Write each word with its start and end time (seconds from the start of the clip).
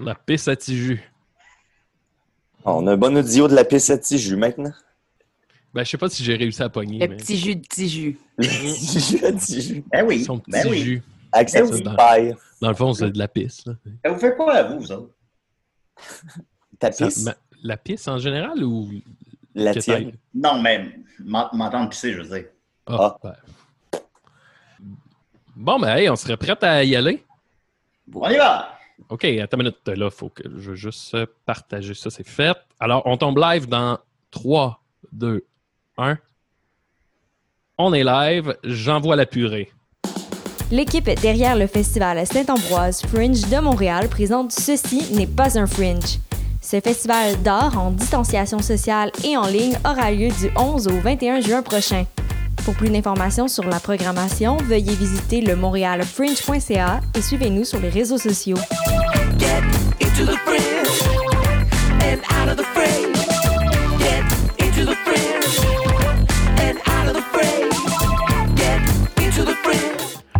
La 0.00 0.14
pisse 0.14 0.48
à 0.48 0.56
tiju. 0.56 1.00
On 2.64 2.86
a 2.86 2.92
un 2.92 2.96
bon 2.96 3.16
audio 3.16 3.48
de 3.48 3.54
la 3.54 3.64
pisse 3.64 3.90
à 3.90 3.98
tiju 3.98 4.36
maintenant. 4.36 4.72
Ben, 5.74 5.84
je 5.84 5.90
sais 5.90 5.98
pas 5.98 6.08
si 6.08 6.24
j'ai 6.24 6.36
réussi 6.36 6.62
à 6.62 6.68
pogner. 6.68 6.98
Le 6.98 7.08
mais- 7.08 7.16
petit 7.16 7.36
jus 7.36 7.56
de 7.56 7.66
petit 7.66 7.88
jus. 7.88 8.18
Le 8.38 8.44
petit 8.46 9.00
jus 9.00 9.24
à 9.24 9.32
tiju. 9.32 9.84
Ben 9.92 10.06
oui. 10.06 10.24
Son 10.24 10.38
petit 10.38 10.50
Ben 10.50 10.66
oui. 10.68 10.80
jus. 10.82 11.02
Oui. 11.34 11.82
paille. 11.96 12.34
Dans 12.60 12.68
le 12.68 12.74
fond, 12.74 12.92
c'est 12.94 13.10
de 13.10 13.18
la 13.18 13.28
pisse. 13.28 13.66
là. 13.66 13.74
Ben, 14.02 14.12
vous 14.12 14.18
faites 14.18 14.36
quoi 14.36 14.54
à 14.54 14.62
vous, 14.64 14.80
vous 14.80 14.92
autres? 14.92 15.14
Ta 16.78 16.90
Ça- 16.92 17.06
pisse, 17.06 17.24
ma- 17.24 17.36
la 17.62 17.76
pisse 17.76 18.08
en 18.08 18.18
général 18.18 18.62
ou 18.64 18.88
la 19.54 19.74
tienne. 19.74 20.12
Non, 20.34 20.60
mais 20.62 20.88
m'en- 21.20 21.50
m'entendre 21.52 21.90
pisser, 21.90 22.12
je 22.12 22.22
veux 22.22 22.38
dire. 22.38 22.48
Ah, 22.86 23.16
ben. 23.22 23.34
Bon, 25.56 25.78
ben, 25.78 25.96
hey, 25.96 26.08
on 26.08 26.16
serait 26.16 26.36
prêt 26.36 26.56
à 26.62 26.84
y 26.84 26.94
aller? 26.96 27.24
On 28.14 28.28
y 28.30 28.36
va! 28.36 28.77
OK, 29.08 29.24
attends 29.24 29.56
une 29.58 29.64
minute. 29.64 29.88
Là, 29.88 30.10
faut 30.10 30.28
que 30.28 30.42
je 30.44 30.70
veux 30.70 30.76
juste 30.76 31.16
partager 31.46 31.94
ça. 31.94 32.10
C'est 32.10 32.26
fait. 32.26 32.56
Alors, 32.80 33.02
on 33.06 33.16
tombe 33.16 33.38
live 33.38 33.66
dans 33.66 33.98
3, 34.30 34.80
2, 35.12 35.44
1. 35.96 36.18
On 37.78 37.94
est 37.94 38.04
live. 38.04 38.56
J'envoie 38.64 39.16
la 39.16 39.26
purée. 39.26 39.72
L'équipe 40.70 41.08
derrière 41.22 41.56
le 41.56 41.66
festival 41.66 42.26
Saint-Ambroise 42.26 43.00
Fringe 43.06 43.40
de 43.48 43.58
Montréal 43.58 44.08
présente 44.08 44.52
Ceci 44.52 45.14
n'est 45.14 45.26
pas 45.26 45.58
un 45.58 45.66
fringe. 45.66 46.18
Ce 46.60 46.78
festival 46.80 47.40
d'art 47.42 47.78
en 47.78 47.92
distanciation 47.92 48.58
sociale 48.58 49.10
et 49.24 49.36
en 49.38 49.46
ligne 49.46 49.78
aura 49.86 50.10
lieu 50.10 50.28
du 50.28 50.50
11 50.56 50.88
au 50.88 51.00
21 51.00 51.40
juin 51.40 51.62
prochain. 51.62 52.04
Pour 52.64 52.74
plus 52.74 52.90
d'informations 52.90 53.48
sur 53.48 53.64
la 53.64 53.80
programmation, 53.80 54.56
veuillez 54.58 54.94
visiter 54.94 55.40
le 55.40 55.56
montréalfringe.ca 55.56 57.00
et 57.14 57.22
suivez-nous 57.22 57.64
sur 57.64 57.80
les 57.80 57.88
réseaux 57.88 58.18
sociaux. 58.18 58.58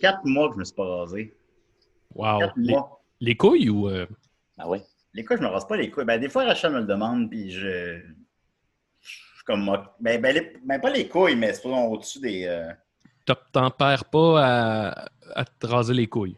Quatre 0.00 0.24
mois 0.24 0.48
que 0.48 0.54
je 0.54 0.58
me 0.60 0.64
suis 0.64 0.74
pas 0.74 0.84
rasé. 0.98 1.34
Wow. 2.14 2.38
Quatre 2.40 2.54
Les, 2.56 2.72
mois. 2.72 3.02
les 3.20 3.36
couilles 3.36 3.68
ou. 3.70 3.88
euh, 3.88 4.06
Ah 4.58 4.68
ouais. 4.68 4.82
Les 5.14 5.24
couilles, 5.24 5.38
je 5.38 5.42
me 5.42 5.48
rase 5.48 5.66
pas 5.66 5.76
les 5.76 5.90
couilles. 5.90 6.04
Ben, 6.04 6.20
des 6.20 6.28
fois, 6.28 6.44
Rachel 6.44 6.72
me 6.72 6.80
le 6.80 6.86
demande, 6.86 7.30
puis 7.30 7.50
je. 7.50 8.00
Je 9.00 9.08
suis 9.36 9.44
comme 9.46 9.62
moi. 9.62 9.96
Ben, 10.00 10.20
ben, 10.20 10.34
les- 10.34 10.56
ben, 10.64 10.80
pas 10.80 10.90
les 10.90 11.08
couilles, 11.08 11.36
mais 11.36 11.52
c'est 11.54 11.66
au-dessus 11.68 12.20
des. 12.20 12.44
euh, 12.46 12.70
t'en- 13.52 13.70
perds 13.70 14.04
pas 14.06 14.44
à, 14.44 15.08
à 15.34 15.44
te 15.44 15.66
raser 15.66 15.94
les 15.94 16.06
couilles? 16.06 16.36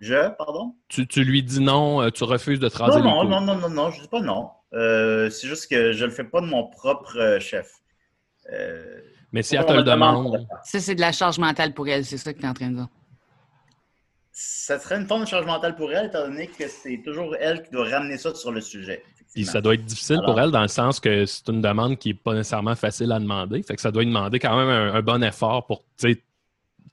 Je, 0.00 0.28
pardon? 0.36 0.74
Tu, 0.88 1.06
tu 1.06 1.24
lui 1.24 1.42
dis 1.42 1.60
non, 1.60 2.02
euh, 2.02 2.10
tu 2.10 2.24
refuses 2.24 2.60
de 2.60 2.68
te 2.68 2.76
raser 2.78 2.98
Non, 3.00 3.04
les 3.04 3.10
non, 3.10 3.20
couilles? 3.20 3.30
non, 3.30 3.40
non, 3.40 3.56
non, 3.56 3.70
non, 3.70 3.90
je 3.90 4.02
dis 4.02 4.08
pas 4.08 4.20
non. 4.20 4.50
Euh, 4.72 5.30
c'est 5.30 5.46
juste 5.46 5.70
que 5.70 5.92
je 5.92 6.04
le 6.04 6.10
fais 6.10 6.24
pas 6.24 6.40
de 6.40 6.46
mon 6.46 6.68
propre 6.68 7.38
chef. 7.40 7.70
Euh, 8.52 9.00
Mais 9.34 9.42
si 9.42 9.58
on 9.58 9.62
elle 9.62 9.66
te 9.66 9.72
le 9.72 9.82
demande, 9.82 10.46
Ça, 10.62 10.78
c'est 10.78 10.94
de 10.94 11.00
la 11.00 11.10
charge 11.10 11.38
mentale 11.40 11.74
pour 11.74 11.88
elle, 11.88 12.04
c'est 12.04 12.16
ça 12.18 12.32
que 12.32 12.38
tu 12.38 12.44
es 12.44 12.48
en 12.48 12.54
train 12.54 12.70
de 12.70 12.76
dire. 12.76 12.88
Ça 14.30 14.78
serait 14.78 14.96
une 14.96 15.06
forme 15.06 15.22
de 15.24 15.28
charge 15.28 15.44
mentale 15.44 15.74
pour 15.74 15.92
elle, 15.92 16.06
étant 16.06 16.22
donné 16.28 16.46
que 16.46 16.68
c'est 16.68 17.00
toujours 17.04 17.34
elle 17.40 17.62
qui 17.64 17.70
doit 17.72 17.88
ramener 17.88 18.16
ça 18.16 18.32
sur 18.34 18.52
le 18.52 18.60
sujet. 18.60 19.02
puis 19.32 19.44
ça 19.44 19.60
doit 19.60 19.74
être 19.74 19.84
difficile 19.84 20.16
Alors- 20.18 20.26
pour 20.34 20.40
elle 20.40 20.50
dans 20.52 20.62
le 20.62 20.68
sens 20.68 21.00
que 21.00 21.26
c'est 21.26 21.48
une 21.48 21.60
demande 21.60 21.98
qui 21.98 22.10
n'est 22.10 22.14
pas 22.14 22.32
nécessairement 22.34 22.76
facile 22.76 23.10
à 23.10 23.18
demander. 23.18 23.62
Fait 23.64 23.74
que 23.74 23.80
ça 23.80 23.90
doit 23.90 24.02
lui 24.02 24.08
demander 24.10 24.38
quand 24.38 24.56
même 24.56 24.68
un, 24.68 24.94
un 24.94 25.02
bon 25.02 25.20
effort 25.24 25.66
pour 25.66 25.84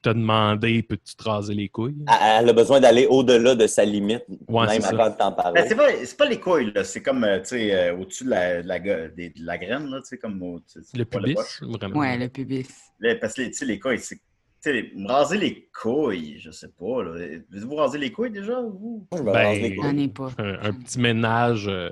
te 0.01 0.09
demander 0.09 0.81
peux-tu 0.84 1.16
te 1.16 1.23
raser 1.23 1.53
les 1.53 1.69
couilles? 1.69 2.03
Elle 2.07 2.50
a 2.50 2.53
besoin 2.53 2.79
d'aller 2.79 3.06
au-delà 3.07 3.56
de 3.56 3.67
sa 3.67 3.85
limite, 3.85 4.23
Ouais, 4.47 4.66
même 4.67 4.81
c'est 4.81 4.81
ça. 4.81 4.89
avant 4.89 5.09
de 5.09 5.16
t'en 5.17 5.29
Ben, 5.31 5.35
parler. 5.44 5.63
c'est 5.67 5.75
pas, 5.75 5.89
c'est 6.03 6.17
pas 6.17 6.25
les 6.29 6.39
couilles, 6.39 6.72
là. 6.73 6.84
C'est 6.84 7.01
comme, 7.01 7.23
euh, 7.23 7.39
tu 7.39 7.45
sais, 7.50 7.73
euh, 7.75 7.97
au-dessus 7.97 8.25
de 8.25 8.29
la, 8.31 8.61
de 8.63 8.67
la, 8.67 8.79
de 8.79 9.31
la 9.38 9.57
graine, 9.57 9.88
là, 9.90 10.00
comme 10.22 10.41
au, 10.44 10.59
Le 10.94 11.06
pubis, 11.06 11.34
poche. 11.35 11.61
vraiment. 11.63 12.00
Ouais, 12.00 12.17
le 12.17 12.29
pubis. 12.29 12.67
Là, 13.00 13.16
parce 13.16 13.34
que, 13.35 13.41
les- 13.44 13.51
tu 13.51 13.57
sais, 13.57 13.66
les 13.66 13.79
couilles, 13.79 14.00
c'est... 14.00 14.19
Me 14.63 15.07
raser 15.07 15.40
les 15.40 15.69
couilles, 15.81 16.38
je 16.40 16.51
sais 16.51 16.69
pas, 16.78 17.01
là. 17.03 17.38
Vous 17.51 17.75
raser 17.75 17.97
les 17.97 18.11
couilles, 18.11 18.29
déjà, 18.29 18.61
vous? 18.61 19.07
Je 19.16 19.23
me 19.23 19.31
Ben, 19.31 19.47
rase 19.47 19.59
les 19.59 19.75
couilles. 19.75 19.84
J'en 19.90 19.97
ai 19.97 20.07
pas. 20.07 20.29
Un, 20.38 20.69
un 20.69 20.73
petit 20.73 21.00
ménage 21.00 21.67
euh, 21.67 21.90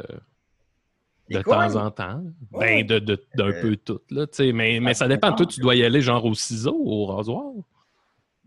de 1.32 1.42
couilles? 1.42 1.54
temps 1.54 1.76
en 1.76 1.90
temps. 1.90 2.24
Ouais. 2.52 2.84
Ben, 2.84 2.86
de, 2.86 3.00
de- 3.00 3.24
d'un 3.36 3.48
Euh, 3.50 3.62
peu 3.62 3.76
tout, 3.76 4.02
là, 4.12 4.28
tu 4.28 4.36
sais. 4.38 4.52
Mais, 4.54 4.80
mais 4.80 4.92
ah, 4.92 4.94
ça 4.94 5.08
dépend. 5.08 5.34
Toi, 5.34 5.48
tu 5.48 5.60
dois 5.62 5.76
y 5.76 5.84
aller 5.84 6.02
genre 6.02 6.24
au 6.26 6.36
ciseau, 6.36 6.76
au 6.80 7.06
rasoir? 7.08 7.44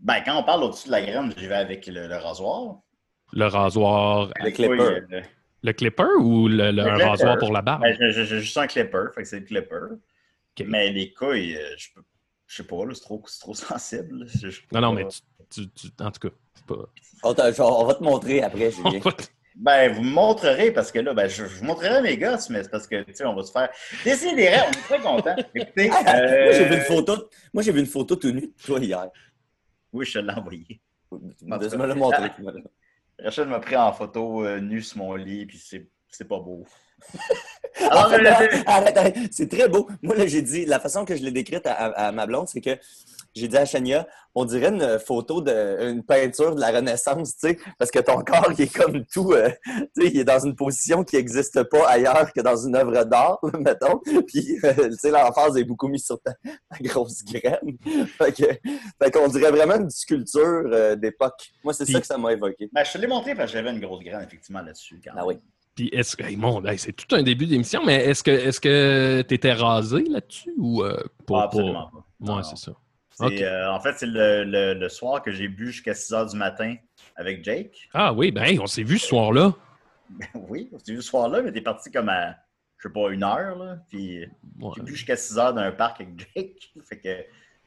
Ben, 0.03 0.21
quand 0.25 0.37
on 0.37 0.43
parle 0.43 0.63
au-dessus 0.63 0.87
de 0.87 0.91
la 0.91 1.01
graine, 1.01 1.33
j'y 1.37 1.47
vais 1.47 1.55
avec 1.55 1.87
le, 1.87 2.07
le 2.07 2.15
rasoir. 2.17 2.79
Le 3.31 3.45
rasoir, 3.47 4.31
Le 4.39 4.45
Les 4.45 4.51
clipper. 4.51 4.81
euh, 4.81 5.21
le 5.63 5.71
clipper 5.73 6.03
ou 6.19 6.47
le, 6.49 6.71
le- 6.71 6.71
Le 6.71 6.81
un 6.89 6.97
rasoir 7.07 7.37
pour 7.37 7.53
la 7.53 7.61
barbe? 7.61 7.83
ben, 7.83 7.95
j'ai 8.11 8.25
juste 8.25 8.57
un 8.57 8.67
clipper, 8.67 9.05
fait 9.15 9.21
que 9.23 9.27
c'est 9.29 9.39
le 9.39 9.45
clipper. 9.45 9.95
Mais 10.65 10.91
les 10.91 11.13
couilles, 11.13 11.55
euh, 11.57 11.73
je 11.77 11.87
peux... 11.95 12.01
Je 12.45 12.57
sais 12.57 12.67
pas, 12.67 12.75
c'est 12.93 13.01
trop, 13.01 13.23
c'est 13.25 13.39
trop 13.39 13.53
sensible. 13.71 14.27
Je- 14.27 14.49
je 14.49 14.61
Non, 14.73 14.81
non, 14.81 14.93
pas- 14.95 15.01
mais 15.03 15.07
tu, 15.49 15.69
tu- 15.69 15.89
tu- 15.89 16.03
en 16.03 16.11
tout 16.11 16.27
cas, 16.29 16.35
c'est 16.53 16.65
pas. 16.65 16.75
On, 17.23 17.33
t'a- 17.33 17.51
genre, 17.53 17.79
on 17.79 17.85
va 17.85 17.93
te 17.95 18.03
montrer 18.03 18.43
après, 18.43 18.69
Julien. 18.71 18.99
Ben, 19.55 19.91
vous 19.93 20.01
me 20.03 20.09
montrerez 20.11 20.71
parce 20.71 20.91
que 20.91 20.99
là, 20.99 21.13
ben, 21.13 21.27
je, 21.29 21.45
je 21.45 21.55
vous 21.59 21.65
montrerai 21.65 22.01
mes 22.01 22.17
gosses, 22.17 22.49
mais 22.49 22.61
c'est 22.63 22.69
parce 22.69 22.87
que, 22.87 23.01
tu 23.03 23.15
sais, 23.15 23.25
on 23.25 23.35
va 23.35 23.43
se 23.43 23.51
faire. 23.51 23.69
Rêves, 24.03 24.25
on 24.25 24.37
est 24.37 24.81
très 24.83 24.99
contents. 24.99 25.35
Écoutez, 25.55 25.87
Moi, 25.89 26.03
euh, 26.15 26.51
j'ai 26.51 26.65
vu 26.65 26.75
une 26.75 26.81
photo. 26.81 27.29
Moi, 27.53 27.63
j'ai 27.63 27.71
vu 27.71 27.79
une 27.79 27.85
photo 27.85 28.15
tout 28.17 28.31
nu 28.31 28.41
de 28.41 28.53
toi 28.63 28.79
hier. 28.79 29.07
Oui, 29.93 30.05
je 30.05 30.13
te 30.13 30.19
l'ai 30.19 30.33
envoyé. 30.33 30.81
Tu 31.11 31.45
me 31.45 31.85
l'as 31.85 31.95
montré. 31.95 32.31
Rachel 33.19 33.47
m'a 33.47 33.59
pris 33.59 33.75
en 33.77 33.93
photo 33.93 34.43
euh, 34.45 34.59
nu 34.59 34.81
sur 34.81 34.97
mon 34.97 35.13
lit, 35.15 35.45
puis 35.45 35.57
c'est 36.09 36.27
pas 36.27 36.39
beau. 36.39 36.65
Alors, 37.79 38.05
arrête, 38.13 38.63
arrête, 38.67 38.97
arrête. 38.97 39.17
c'est 39.31 39.49
très 39.49 39.67
beau. 39.67 39.87
Moi, 40.01 40.15
là, 40.15 40.25
j'ai 40.25 40.41
dit, 40.41 40.65
la 40.65 40.79
façon 40.79 41.05
que 41.05 41.15
je 41.15 41.23
l'ai 41.23 41.31
décrite 41.31 41.65
à, 41.67 41.73
à- 41.73 42.07
à 42.07 42.11
ma 42.11 42.25
blonde, 42.25 42.47
c'est 42.47 42.61
que 42.61 42.71
j'ai 43.35 43.47
dit 43.47 43.57
à 43.57 43.65
Chania, 43.65 44.07
on 44.35 44.45
dirait 44.45 44.69
une 44.69 44.97
photo 44.99 45.41
de 45.41 45.89
une 45.91 46.03
peinture 46.03 46.55
de 46.55 46.59
la 46.59 46.71
Renaissance, 46.71 47.35
tu 47.37 47.49
sais, 47.49 47.57
parce 47.77 47.91
que 47.91 47.99
ton 47.99 48.17
corps, 48.25 48.51
il 48.57 48.61
est 48.63 48.75
comme 48.75 49.05
tout, 49.05 49.31
euh, 49.33 49.49
tu 49.95 50.03
sais, 50.03 50.07
il 50.13 50.19
est 50.19 50.23
dans 50.23 50.39
une 50.39 50.55
position 50.55 51.03
qui 51.03 51.15
n'existe 51.17 51.63
pas 51.63 51.87
ailleurs 51.87 52.31
que 52.33 52.41
dans 52.41 52.55
une 52.55 52.75
œuvre 52.75 53.03
d'art, 53.05 53.39
mettons. 53.59 53.99
Puis, 54.27 54.57
euh, 54.63 54.89
tu 54.89 54.97
sais, 54.97 55.11
l'emphase 55.11 55.57
est 55.57 55.63
beaucoup 55.63 55.87
mise 55.87 56.05
sur 56.05 56.19
ta, 56.21 56.33
ta 56.43 56.77
grosse 56.81 57.23
graine. 57.23 57.77
Fait 58.17 58.31
que, 58.31 58.43
fait 59.01 59.11
qu'on 59.11 59.27
dirait 59.27 59.51
vraiment 59.51 59.75
une 59.75 59.89
sculpture 59.89 60.63
euh, 60.71 60.95
d'époque. 60.95 61.51
Moi, 61.63 61.73
c'est 61.73 61.83
Puis- 61.85 61.93
ça 61.93 62.01
que 62.01 62.07
ça 62.07 62.17
m'a 62.17 62.33
évoqué. 62.33 62.69
Ben, 62.73 62.83
je 62.83 62.91
te 62.93 62.97
l'ai 62.97 63.07
montré 63.07 63.35
parce 63.35 63.51
que 63.51 63.57
j'avais 63.57 63.71
une 63.71 63.79
grosse 63.79 64.03
graine, 64.03 64.21
effectivement, 64.25 64.61
là-dessus. 64.61 64.99
quand 65.03 65.11
Ah 65.15 65.25
oui. 65.25 65.35
Puis 65.75 65.89
est-ce 65.91 66.15
que. 66.15 66.23
hey, 66.23 66.35
mon, 66.35 66.63
hey, 66.65 66.77
c'est 66.77 66.93
tout 66.93 67.15
un 67.15 67.23
début 67.23 67.47
d'émission, 67.47 67.81
mais 67.83 68.05
est-ce 68.05 68.21
que 68.23 68.29
est-ce 68.31 68.59
que 68.61 69.23
tu 69.27 69.33
étais 69.33 69.53
rasé 69.53 70.03
là-dessus 70.03 70.53
ou 70.57 70.83
euh, 70.83 71.01
pas? 71.25 71.41
Ah, 71.41 71.43
absolument 71.45 71.89
pas. 72.21 72.33
Ouais, 72.35 72.43
c'est 72.43 72.57
ça. 72.57 72.73
C'est, 73.15 73.25
Ok. 73.25 73.41
euh, 73.41 73.67
en 73.69 73.79
fait, 73.79 73.93
c'est 73.97 74.05
le, 74.07 74.43
le- 74.43 74.73
le 74.73 74.89
soir 74.89 75.21
que 75.21 75.31
j'ai 75.31 75.47
bu 75.47 75.67
jusqu'à 75.67 75.93
6 75.93 76.11
h 76.13 76.31
du 76.31 76.37
matin 76.37 76.75
avec 77.15 77.43
Jake. 77.43 77.89
Ah 77.93 78.11
oui, 78.13 78.31
ben 78.31 78.59
on 78.59 78.65
s'est 78.67 78.83
vu 78.83 78.97
ce 78.97 79.07
soir-là. 79.07 79.53
Ben 80.09 80.27
oui, 80.49 80.69
on 80.73 80.79
s'est 80.79 80.93
vu 80.93 81.01
ce 81.01 81.07
soir-là, 81.09 81.41
mais 81.41 81.51
t'es 81.51 81.61
parti 81.61 81.91
comme 81.91 82.09
à, 82.09 82.35
je 82.79 82.87
sais 82.87 82.93
pas, 82.93 83.09
une 83.11 83.23
heure, 83.23 83.55
là. 83.57 83.77
Puis 83.89 84.25
Ouais. 84.59 84.71
j'ai 84.77 84.81
bu 84.83 84.91
jusqu'à 84.95 85.15
6 85.15 85.37
heures 85.37 85.53
dans 85.53 85.61
un 85.61 85.71
parc 85.71 86.01
avec 86.01 86.19
Jake. 86.35 86.71
Fait 86.89 86.97
que 86.99 87.09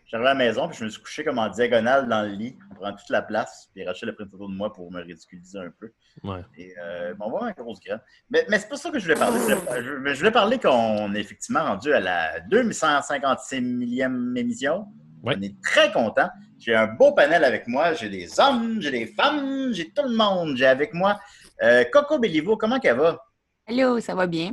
j'arrive 0.07 0.27
à 0.27 0.31
la 0.31 0.35
maison, 0.35 0.69
puis 0.69 0.79
je 0.79 0.85
me 0.85 0.89
suis 0.91 1.01
couché 1.03 1.23
comme 1.25 1.39
en 1.39 1.49
diagonale 1.49 2.09
dans 2.09 2.23
le 2.23 2.29
lit, 2.35 2.57
en 2.73 2.75
prenant 2.75 2.97
toute 2.97 3.11
la 3.11 3.23
place. 3.23 3.71
Puis 3.73 3.85
Rachel 3.87 4.09
a 4.09 4.13
pris 4.13 4.25
une 4.25 4.31
photo 4.31 4.49
de 4.49 4.55
moi 4.55 4.73
pour 4.73 4.91
me 4.91 5.01
ridiculiser 5.03 5.59
un 5.61 5.71
peu. 5.79 5.93
Ouais. 6.25 6.41
Et 6.59 6.75
euh, 6.83 7.15
bon, 7.15 7.27
on 7.27 7.31
va 7.31 7.37
avoir 7.39 7.49
une 7.57 7.63
grosse 7.65 7.81
graine. 7.81 8.01
Mais, 8.31 8.45
mais 8.49 8.59
c'est 8.59 8.69
pas 8.69 8.77
ça 8.77 8.91
que 8.91 8.99
je 8.99 9.05
voulais 9.05 9.19
parler. 9.19 9.39
Je 9.49 9.55
voulais, 9.55 9.83
je- 9.83 10.15
je 10.15 10.19
voulais 10.19 10.31
parler 10.33 10.59
qu'on 10.59 11.15
est 11.15 11.21
effectivement 11.21 11.63
rendu 11.65 11.93
à 11.93 12.01
la 12.01 12.41
2156 12.41 13.61
millième 13.61 14.37
émission. 14.37 14.87
Ouais. 15.27 15.35
On 15.39 15.43
est 15.43 15.61
très 15.63 15.93
content. 15.93 16.29
J'ai 16.59 16.75
un 16.75 16.87
beau 16.87 17.13
panel 17.13 17.45
avec 17.45 17.67
moi. 17.67 17.93
J'ai 17.95 18.09
des 18.09 18.39
hommes, 18.41 18.81
j'ai 18.81 18.91
des 18.91 19.07
femmes, 19.07 19.73
j'ai 19.73 19.91
tout 19.91 20.03
le 20.05 20.17
monde. 20.17 20.57
J'ai 20.57 20.67
avec 20.67 20.95
moi 20.95 21.19
euh, 21.63 21.85
Coco 21.93 22.19
Bellivo. 22.19 22.57
Comment 22.57 22.79
qu'elle 22.79 22.97
va? 22.97 23.21
Allô, 23.67 24.01
ça 24.01 24.15
va 24.15 24.27
bien? 24.27 24.53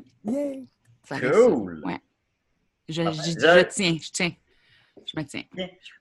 Ça 1.07 1.19
Cool. 1.19 1.81
Ouais. 1.85 1.99
Je, 2.89 3.01
Ah 3.01 3.05
ben, 3.05 3.13
je- 3.13 3.29
je 3.31 3.65
tiens, 3.69 3.97
je 4.01 4.11
tiens. 4.11 4.31
Je 5.06 5.19
me 5.19 5.25
tiens. 5.25 5.44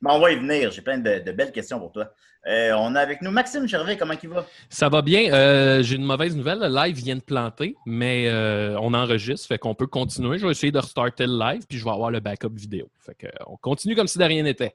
On 0.05 0.19
va 0.19 0.33
y 0.33 0.37
venir. 0.37 0.71
J'ai 0.71 0.83
plein 0.83 0.99
de, 0.99 1.19
de 1.21 1.33
belles 1.33 1.53
questions 1.53 1.79
pour 1.79 1.93
toi. 1.93 2.13
Euh, 2.47 2.73
on 2.77 2.95
a 2.97 3.01
avec 3.01 3.23
nous 3.23 3.31
Maxime 3.31 3.67
Gervais. 3.69 3.97
Comment 3.97 4.15
il 4.21 4.29
va? 4.29 4.45
Ça 4.69 4.89
va 4.89 5.01
bien. 5.03 5.33
Euh, 5.33 5.83
J'ai 5.83 5.97
une 5.97 6.05
mauvaise 6.05 6.37
nouvelle. 6.37 6.59
Le 6.61 6.69
live 6.69 6.97
vient 6.97 7.17
de 7.17 7.21
planter, 7.23 7.77
mais 7.87 8.29
euh, 8.29 8.77
on 8.81 8.95
enregistre, 8.95 9.47
fait 9.49 9.59
qu'on 9.59 9.75
peut 9.75 9.87
continuer. 9.87 10.39
Je 10.39 10.47
vais 10.47 10.53
essayer 10.53 10.73
de 10.73 10.79
restarter 10.79 11.27
le 11.27 11.39
live, 11.39 11.63
puis 11.69 11.79
je 11.79 11.85
vais 11.85 11.91
avoir 11.91 12.11
le 12.11 12.21
backup 12.21 12.51
vidéo. 12.53 12.89
Fait 13.01 13.15
que, 13.15 13.27
euh, 13.27 13.31
on 13.47 13.57
continue 13.57 13.95
comme 13.95 14.09
si 14.09 14.19
de 14.19 14.25
rien 14.25 14.43
n'était. 14.43 14.75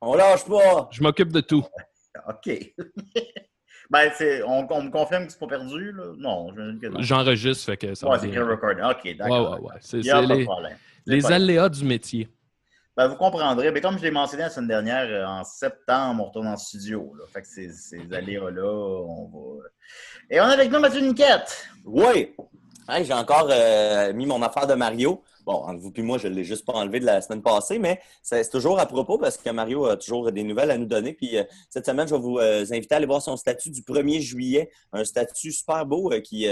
On 0.00 0.14
lâche 0.14 0.44
pas! 0.46 0.88
Je 0.90 1.02
m'occupe 1.02 1.32
de 1.32 1.40
tout. 1.40 1.64
OK. 2.28 2.50
ben, 3.90 4.10
c'est, 4.16 4.42
on, 4.44 4.66
on 4.72 4.82
me 4.82 4.90
confirme 4.90 5.26
que 5.26 5.32
c'est 5.32 5.38
pas 5.40 5.46
perdu, 5.46 5.92
là? 5.92 6.04
Non, 6.16 6.52
je 6.56 6.78
que 6.78 6.86
non. 6.86 7.02
J'enregistre, 7.02 7.66
fait 7.66 7.76
que 7.76 7.94
ça 7.94 8.06
Ouais, 8.08 8.16
va 8.16 8.22
c'est 8.22 8.38
recording. 8.38 8.84
OK, 8.84 9.00
Ouais, 9.04 9.14
d'accord. 9.14 9.50
ouais, 9.60 9.60
ouais. 9.60 9.74
C'est 9.80 9.98
Il 9.98 10.02
n'y 10.04 10.10
a 10.10 10.22
c'est 10.22 10.26
pas 10.28 10.34
de 10.34 10.38
les, 10.38 10.44
problème. 10.44 10.76
les 11.06 11.26
aléas 11.26 11.68
du 11.68 11.84
métier. 11.84 12.28
Ben, 12.98 13.06
vous 13.06 13.14
comprendrez. 13.14 13.70
Mais 13.70 13.80
comme 13.80 13.96
je 13.96 14.02
l'ai 14.02 14.10
mentionné 14.10 14.42
la 14.42 14.50
semaine 14.50 14.66
dernière, 14.66 15.06
euh, 15.08 15.24
en 15.24 15.44
septembre, 15.44 16.24
on 16.24 16.26
retourne 16.26 16.48
en 16.48 16.56
studio. 16.56 17.14
Là. 17.16 17.26
Fait 17.32 17.42
que 17.42 17.46
ces, 17.46 17.72
ces 17.72 18.00
aléas-là, 18.12 18.64
on 18.64 19.26
va. 19.26 19.66
Et 20.28 20.40
on 20.40 20.44
a 20.44 20.54
avec 20.54 20.68
nous 20.68 20.80
Mathieu 20.80 21.00
Niquette. 21.02 21.68
Oui! 21.84 22.34
Hey, 22.88 23.04
j'ai 23.04 23.12
encore 23.12 23.46
euh, 23.52 24.12
mis 24.14 24.26
mon 24.26 24.42
affaire 24.42 24.66
de 24.66 24.74
Mario. 24.74 25.22
Bon, 25.48 25.64
vous 25.78 25.90
puis 25.90 26.02
moi, 26.02 26.18
je 26.18 26.28
ne 26.28 26.34
l'ai 26.34 26.44
juste 26.44 26.66
pas 26.66 26.74
enlevé 26.74 27.00
de 27.00 27.06
la 27.06 27.22
semaine 27.22 27.40
passée, 27.40 27.78
mais 27.78 28.02
c'est 28.22 28.50
toujours 28.50 28.78
à 28.78 28.84
propos 28.84 29.16
parce 29.16 29.38
que 29.38 29.48
Mario 29.48 29.86
a 29.86 29.96
toujours 29.96 30.30
des 30.30 30.42
nouvelles 30.42 30.70
à 30.70 30.76
nous 30.76 30.84
donner. 30.84 31.14
Puis 31.14 31.38
euh, 31.38 31.44
cette 31.70 31.86
semaine, 31.86 32.06
je 32.06 32.14
vais 32.14 32.20
vous 32.20 32.36
euh, 32.36 32.66
inviter 32.70 32.92
à 32.92 32.98
aller 32.98 33.06
voir 33.06 33.22
son 33.22 33.34
statut 33.38 33.70
du 33.70 33.80
1er 33.80 34.20
juillet. 34.20 34.70
Un 34.92 35.04
statut 35.04 35.50
super 35.50 35.86
beau 35.86 36.12
euh, 36.12 36.20
qui, 36.20 36.46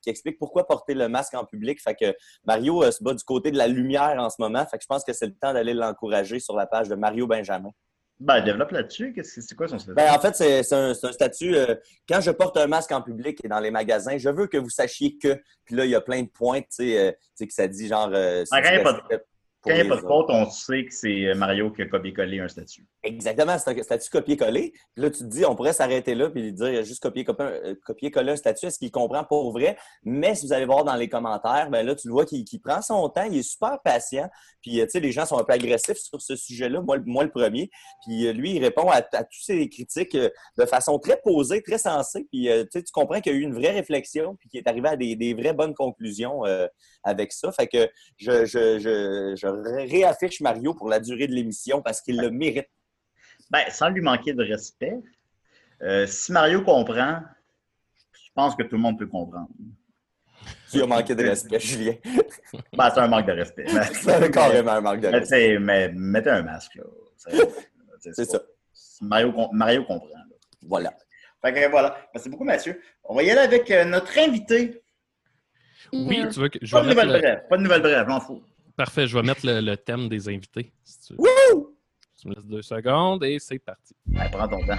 qui 0.00 0.10
explique 0.10 0.38
pourquoi 0.38 0.64
porter 0.64 0.94
le 0.94 1.08
masque 1.08 1.34
en 1.34 1.44
public. 1.44 1.82
Fait 1.82 1.96
que 1.96 2.14
Mario 2.44 2.88
se 2.92 3.02
bat 3.02 3.14
du 3.14 3.24
côté 3.24 3.50
de 3.50 3.58
la 3.58 3.66
lumière 3.66 4.14
en 4.20 4.30
ce 4.30 4.36
moment. 4.38 4.64
Fait 4.64 4.76
que 4.76 4.84
je 4.84 4.88
pense 4.88 5.02
que 5.02 5.12
c'est 5.12 5.26
le 5.26 5.34
temps 5.34 5.52
d'aller 5.52 5.74
l'encourager 5.74 6.38
sur 6.38 6.54
la 6.54 6.66
page 6.66 6.88
de 6.88 6.94
Mario 6.94 7.26
Benjamin. 7.26 7.72
Ben, 8.20 8.42
développe 8.42 8.70
là-dessus. 8.70 9.12
Qu'est-ce 9.14 9.36
que- 9.36 9.40
C'est 9.40 9.54
quoi 9.54 9.66
son 9.66 9.78
statut? 9.78 9.94
Ben, 9.94 10.12
en 10.12 10.20
fait, 10.20 10.36
c'est 10.36 10.62
c'est 10.62 10.74
un, 10.74 10.90
un 10.90 11.12
statut. 11.12 11.56
euh, 11.56 11.74
quand 12.08 12.20
je 12.20 12.30
porte 12.30 12.56
un 12.58 12.66
masque 12.66 12.92
en 12.92 13.00
public 13.00 13.42
et 13.44 13.48
dans 13.48 13.60
les 13.60 13.70
magasins, 13.70 14.18
je 14.18 14.28
veux 14.28 14.46
que 14.46 14.58
vous 14.58 14.68
sachiez 14.68 15.16
que. 15.16 15.40
Puis 15.64 15.74
là, 15.74 15.86
il 15.86 15.90
y 15.90 15.94
a 15.94 16.00
plein 16.02 16.22
de 16.22 16.28
points, 16.28 16.60
tu 16.60 16.66
sais, 16.70 16.98
euh, 17.08 17.12
tu 17.12 17.18
sais, 17.34 17.46
que 17.46 17.54
ça 17.54 17.66
dit 17.66 17.88
genre. 17.88 18.10
euh, 18.12 18.44
y 19.10 19.14
Quand 19.62 19.70
il 19.72 19.74
n'y 19.74 19.80
a 19.82 19.84
pas 19.84 19.96
de 19.96 20.00
faute, 20.00 20.26
on 20.30 20.48
sait 20.48 20.86
que 20.86 20.94
c'est 20.94 21.34
Mario 21.34 21.70
qui 21.70 21.82
a 21.82 21.86
copié-collé 21.86 22.40
un 22.40 22.48
statut. 22.48 22.86
Exactement, 23.02 23.58
c'est 23.58 23.78
un 23.78 23.82
statut 23.82 24.08
copier-coller. 24.08 24.72
Puis 24.94 25.02
là, 25.04 25.10
tu 25.10 25.18
te 25.18 25.24
dis, 25.24 25.44
on 25.44 25.54
pourrait 25.54 25.74
s'arrêter 25.74 26.14
là 26.14 26.30
puis 26.30 26.50
dire 26.52 26.82
juste 26.82 27.02
copier-coller 27.02 28.30
euh, 28.30 28.32
un 28.32 28.36
statut. 28.36 28.66
Est-ce 28.66 28.78
qu'il 28.78 28.90
comprend 28.90 29.22
pour 29.24 29.52
vrai? 29.52 29.76
Mais 30.02 30.34
si 30.34 30.46
vous 30.46 30.54
allez 30.54 30.64
voir 30.64 30.84
dans 30.84 30.94
les 30.96 31.10
commentaires, 31.10 31.68
ben 31.70 31.84
là, 31.84 31.94
tu 31.94 32.08
le 32.08 32.12
vois 32.14 32.24
qu'il 32.24 32.46
prend 32.62 32.80
son 32.80 33.06
temps, 33.10 33.24
il 33.30 33.36
est 33.36 33.42
super 33.42 33.78
patient. 33.84 34.30
Puis, 34.62 34.80
euh, 34.80 34.84
tu 34.84 34.92
sais, 34.92 35.00
les 35.00 35.12
gens 35.12 35.26
sont 35.26 35.38
un 35.38 35.44
peu 35.44 35.52
agressifs 35.52 35.98
sur 35.98 36.22
ce 36.22 36.36
sujet-là, 36.36 36.80
moi, 36.80 36.96
le- 36.96 37.04
moi 37.04 37.24
le 37.24 37.30
premier. 37.30 37.70
Puis 38.06 38.26
euh, 38.28 38.32
lui, 38.32 38.52
il 38.52 38.64
répond 38.64 38.88
à, 38.88 38.96
à 39.12 39.24
tous 39.24 39.42
ces 39.42 39.68
critiques 39.68 40.14
euh, 40.14 40.30
de 40.58 40.64
façon 40.64 40.98
très 40.98 41.18
posée, 41.22 41.62
très 41.62 41.78
sensée. 41.78 42.26
Puis, 42.32 42.48
euh, 42.48 42.64
tu 42.72 42.82
comprends 42.92 43.20
qu'il 43.20 43.32
y 43.32 43.36
a 43.36 43.38
eu 43.38 43.42
une 43.42 43.54
vraie 43.54 43.72
réflexion 43.72 44.36
puis 44.36 44.48
qu'il 44.48 44.60
est 44.60 44.68
arrivé 44.68 44.88
à 44.88 44.96
des, 44.96 45.16
des 45.16 45.34
vraies 45.34 45.52
bonnes 45.52 45.74
conclusions 45.74 46.46
euh, 46.46 46.66
avec 47.04 47.32
ça. 47.32 47.52
Fait 47.52 47.66
que 47.66 47.88
je, 48.16 48.44
je, 48.46 48.78
je, 48.78 49.34
je 49.36 49.49
réaffiche 49.50 50.40
Mario 50.40 50.74
pour 50.74 50.88
la 50.88 51.00
durée 51.00 51.26
de 51.26 51.32
l'émission 51.32 51.82
parce 51.82 52.00
qu'il 52.00 52.16
le 52.20 52.30
mérite. 52.30 52.68
Ben, 53.50 53.64
sans 53.70 53.88
lui 53.88 54.00
manquer 54.00 54.32
de 54.32 54.44
respect, 54.44 54.96
euh, 55.82 56.06
si 56.06 56.30
Mario 56.32 56.62
comprend, 56.62 57.20
je 58.12 58.30
pense 58.34 58.54
que 58.54 58.62
tout 58.62 58.76
le 58.76 58.82
monde 58.82 58.98
peut 58.98 59.06
comprendre. 59.06 59.48
Tu 60.70 60.80
as 60.82 60.86
manqué 60.86 61.14
de 61.14 61.24
respect, 61.24 61.58
Julien. 61.60 61.94
Ben, 62.72 62.90
c'est 62.92 63.00
un 63.00 63.08
manque 63.08 63.26
de 63.26 63.32
respect. 63.32 63.66
C'est 63.92 64.30
carrément 64.30 64.72
un 64.72 64.80
manque 64.80 65.00
de 65.00 65.08
respect. 65.08 65.58
mais 65.58 65.90
mettez 65.92 66.30
un 66.30 66.42
masque, 66.42 66.76
là. 66.76 66.84
C'est 68.00 68.24
ça. 68.24 68.40
Mario, 69.02 69.32
com- 69.32 69.48
Mario 69.52 69.84
comprend. 69.84 70.08
là. 70.08 70.24
Voilà. 70.62 70.94
Fait 71.42 71.52
que 71.52 71.70
voilà. 71.70 71.96
Merci 72.14 72.28
beaucoup, 72.28 72.44
Mathieu. 72.44 72.80
On 73.04 73.14
va 73.14 73.22
y 73.22 73.30
aller 73.30 73.40
avec 73.40 73.70
euh, 73.70 73.84
notre 73.84 74.16
invité. 74.18 74.82
Oui, 75.92 76.22
tu 76.32 76.40
veux 76.40 76.48
que 76.48 76.58
je 76.62 76.70
Pas 76.72 76.82
de 76.82 76.88
mettre 76.88 77.04
nouvelles 77.04 77.12
le... 77.14 77.18
brèves. 77.20 77.48
Pas 77.48 77.56
de 77.56 77.62
nouvelles 77.62 77.82
brèves, 77.82 78.04
je 78.04 78.08
m'en 78.10 78.20
fous. 78.20 78.42
Parfait, 78.80 79.06
je 79.06 79.14
vais 79.14 79.22
mettre 79.22 79.44
le, 79.44 79.60
le 79.60 79.76
thème 79.76 80.08
des 80.08 80.26
invités. 80.30 80.72
si 80.82 81.08
tu 81.08 81.12
veux. 81.12 81.76
Tu 82.18 82.28
me 82.28 82.34
laisses 82.34 82.46
deux 82.46 82.62
secondes 82.62 83.22
et 83.24 83.38
c'est 83.38 83.58
parti. 83.58 83.94
Ben, 84.06 84.26
prends 84.32 84.48
ton 84.48 84.60
temps. 84.60 84.78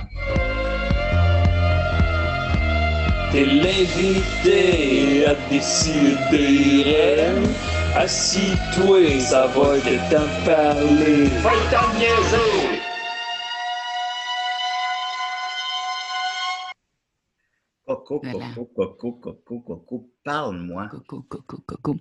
T'es 3.31 3.45
l'invité 3.45 5.27
à 5.27 5.35
décider. 5.51 6.95
Assis-toi, 7.95 9.19
ça 9.19 9.45
va 9.45 9.77
de 9.77 10.45
parler. 10.47 11.27
Fais 11.27 11.69
ta 11.69 11.93
niaiser! 11.99 12.81
Coco. 17.85 18.19
Coco, 18.19 18.65
Coco, 18.65 19.11
Coco, 19.13 19.59
Coco, 19.59 20.09
parle-moi. 20.23 20.87
Coucou, 20.87 21.21
coucou, 21.29 21.61
coucou. 21.67 21.99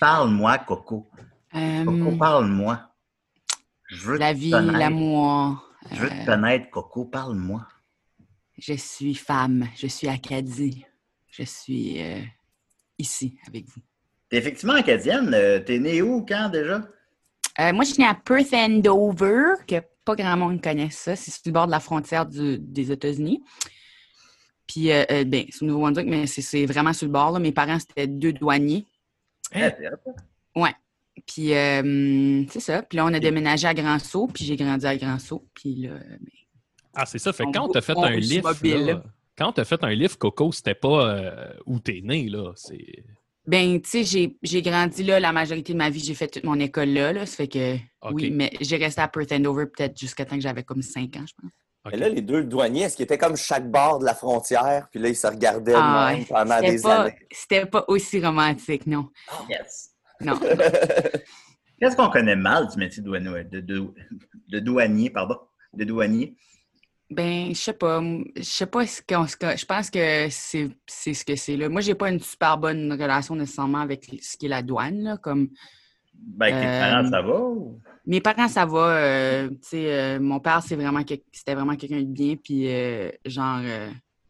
Parle-moi, 0.00 0.58
Coco. 0.58 1.06
Euh, 1.54 1.84
Coco, 1.84 2.16
parle-moi. 2.16 2.80
Je 3.88 4.08
veux 4.10 4.18
la 4.18 4.32
vie, 4.32 4.50
l'amour. 4.50 5.62
Je 5.92 6.00
veux 6.00 6.06
euh, 6.12 6.20
te 6.20 6.26
connaître, 6.26 6.70
Coco, 6.70 7.04
parle-moi. 7.04 7.66
je 8.58 8.72
suis 8.74 9.14
femme, 9.14 9.68
je 9.76 9.86
suis 9.86 10.08
Acadie. 10.08 10.84
Je 11.30 11.44
suis 11.44 12.02
euh, 12.02 12.20
ici 12.98 13.38
avec 13.46 13.66
vous. 13.68 13.80
T'es 14.28 14.38
effectivement 14.38 14.74
acadienne. 14.74 15.32
euh, 15.34 15.60
T'es 15.60 15.78
né 15.78 16.02
où, 16.02 16.24
quand 16.26 16.48
déjà? 16.48 16.82
Euh, 17.60 17.72
moi, 17.72 17.84
je 17.84 17.92
suis 17.92 18.02
née 18.02 18.08
à 18.08 18.14
Perth 18.14 18.52
Andover, 18.52 19.54
que 19.68 19.76
pas 20.04 20.16
grand 20.16 20.36
monde 20.36 20.60
connaît 20.62 20.90
ça. 20.90 21.14
C'est 21.14 21.30
sur 21.30 21.42
le 21.46 21.52
bord 21.52 21.66
de 21.66 21.70
la 21.70 21.80
frontière 21.80 22.26
du- 22.26 22.58
des 22.58 22.90
États-Unis. 22.90 23.42
Puis, 24.66 24.90
euh, 24.90 25.04
euh, 25.10 25.24
ben, 25.24 25.44
c'est 25.50 25.62
au 25.62 25.66
Nouveau-Brunswick, 25.66 26.06
mais 26.08 26.26
c'est- 26.26 26.66
vraiment 26.66 26.92
sur 26.92 27.06
le 27.06 27.12
bord. 27.12 27.30
là. 27.32 27.38
Mes 27.38 27.52
parents, 27.52 27.78
c'était 27.78 28.06
deux 28.08 28.32
douaniers. 28.32 28.86
Hein? 29.54 29.70
Puis, 31.26 31.54
euh, 31.54 32.44
c'est 32.50 32.60
ça. 32.60 32.82
Puis 32.82 32.96
là, 32.96 33.04
on 33.04 33.12
a 33.12 33.18
déménagé 33.20 33.66
à 33.66 33.74
Grand-Sault, 33.74 34.28
puis 34.28 34.44
j'ai 34.44 34.56
grandi 34.56 34.86
à 34.86 34.96
Grand-Sault. 34.96 35.44
Puis 35.54 35.74
là, 35.82 35.94
ben, 35.98 36.18
Ah, 36.94 37.04
c'est 37.04 37.18
ça. 37.18 37.32
Fait 37.32 37.44
On 37.44 37.52
quand 37.52 37.64
bouge- 37.66 37.72
tu 37.72 37.78
as 37.78 37.82
fait 37.82 37.96
un 37.98 38.10
livre. 38.16 38.52
là, 38.62 39.02
quand 39.36 39.52
tu 39.52 39.60
as 39.60 39.64
fait 39.64 39.82
un 39.84 39.90
livre, 39.92 40.16
Coco, 40.16 40.50
c'était 40.52 40.74
pas 40.74 41.08
euh, 41.14 41.52
où 41.66 41.78
t'es 41.78 42.00
né, 42.02 42.28
là. 42.28 42.52
C'est. 42.54 43.04
Ben, 43.46 43.80
tu 43.80 43.88
sais, 43.90 44.02
j'ai- 44.04 44.36
j'ai 44.42 44.62
grandi 44.62 45.04
là 45.04 45.20
la 45.20 45.30
majorité 45.32 45.72
de 45.72 45.78
ma 45.78 45.90
vie. 45.90 46.00
J'ai 46.00 46.14
fait 46.14 46.26
toute 46.28 46.44
mon 46.44 46.58
école 46.58 46.88
là. 46.88 47.12
là 47.12 47.26
ça 47.26 47.36
fait 47.36 47.48
que, 47.48 47.76
oui, 48.12 48.30
mais 48.30 48.50
j'ai 48.60 48.76
resté 48.76 49.00
à 49.02 49.08
Perth 49.08 49.30
Andover 49.32 49.66
peut-être 49.66 49.98
jusqu'à 49.98 50.24
temps 50.24 50.36
que 50.36 50.42
j'avais 50.42 50.62
comme 50.64 50.82
5 50.82 51.14
ans, 51.16 51.24
je 51.26 51.34
pense. 51.40 51.50
OK. 51.84 51.92
Mais 51.92 51.98
là, 51.98 52.08
les 52.08 52.22
deux 52.22 52.42
douaniers, 52.42 52.82
est-ce 52.82 52.96
qu'ils 52.96 53.04
étaient 53.04 53.18
comme 53.18 53.36
chaque 53.36 53.70
bord 53.70 53.98
de 54.00 54.04
la 54.04 54.14
frontière, 54.14 54.88
puis 54.90 54.98
là, 54.98 55.08
ils 55.10 55.14
se 55.16 55.26
regardaient 55.28 55.72
de 55.72 55.76
Ah, 55.78 56.12
même 56.12 56.24
pendant 56.24 56.56
C'était 56.56 56.74
des 56.76 56.82
pas, 56.82 57.02
années? 57.02 57.14
c'était 57.30 57.66
pas 57.66 57.84
aussi 57.88 58.20
romantique, 58.24 58.86
non. 58.88 59.08
Yes. 59.48 59.92
Non. 60.20 60.38
Qu'est-ce 61.78 61.96
qu'on 61.96 62.08
connaît 62.08 62.36
mal 62.36 62.68
du 62.68 62.78
métier 62.78 63.02
de 63.02 63.06
douanier, 63.08 63.44
de, 63.44 63.60
de- 63.60 63.92
de 64.48 64.58
douanier, 64.60 65.10
pardon, 65.10 65.36
de 65.74 65.84
douanier? 65.84 66.34
Ben, 67.10 67.48
je 67.54 67.60
sais 67.60 67.72
pas. 67.74 68.00
Je 68.36 68.42
sais 68.42 68.66
pas 68.66 68.86
ce 68.86 69.00
qu'on 69.02 69.26
Je 69.26 69.64
pense 69.66 69.90
que 69.90 70.28
c'est 70.30 71.14
ce 71.14 71.24
que 71.24 71.36
c'est 71.36 71.56
là. 71.56 71.68
Moi, 71.68 71.80
j'ai 71.82 71.94
pas 71.94 72.10
une 72.10 72.18
super 72.20 72.58
bonne 72.58 72.90
relation 72.92 73.36
nécessairement 73.36 73.80
avec 73.80 74.10
ce 74.22 74.36
qui 74.36 74.46
est 74.46 74.48
la 74.48 74.62
douane, 74.62 75.02
là. 75.02 75.16
Comme 75.18 75.48
Ben, 76.14 76.46
avec 76.46 76.60
tes 76.60 76.66
Euh, 76.66 76.80
parents, 76.80 77.10
ça 77.10 77.22
va? 77.22 77.40
ou- 77.40 77.80
mes 78.06 78.20
parents, 78.20 78.48
ça 78.48 78.64
va. 78.66 78.88
euh, 78.96 79.48
tu 79.50 79.56
sais, 79.62 79.92
euh, 79.92 80.18
mon 80.20 80.40
père, 80.40 80.62
c'est 80.62 80.76
vraiment 80.76 81.02
c'était 81.32 81.54
vraiment 81.54 81.76
quelqu'un 81.76 82.00
de 82.00 82.04
bien, 82.06 82.36
puis 82.36 82.68
genre. 83.26 83.60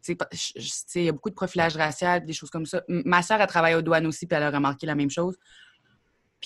tu 0.03 0.17
sais, 0.35 1.01
il 1.01 1.05
y 1.05 1.09
a 1.09 1.13
beaucoup 1.13 1.31
de 1.31 1.35
profilage 1.35 1.77
racial, 1.77 2.25
des 2.27 2.33
choses 2.33 2.51
comme 2.51 2.67
ça. 2.67 2.83
Ma 2.89 3.23
soeur, 3.23 3.41
elle 3.41 3.47
travaille 3.47 3.75
aux 3.75 3.83
douanes 3.83 4.07
aussi, 4.07 4.27
puis 4.27 4.37
elle 4.37 4.43
a 4.45 4.51
remarqué 4.51 4.87
la 4.87 4.95
même 4.95 5.11
chose. 5.11 5.37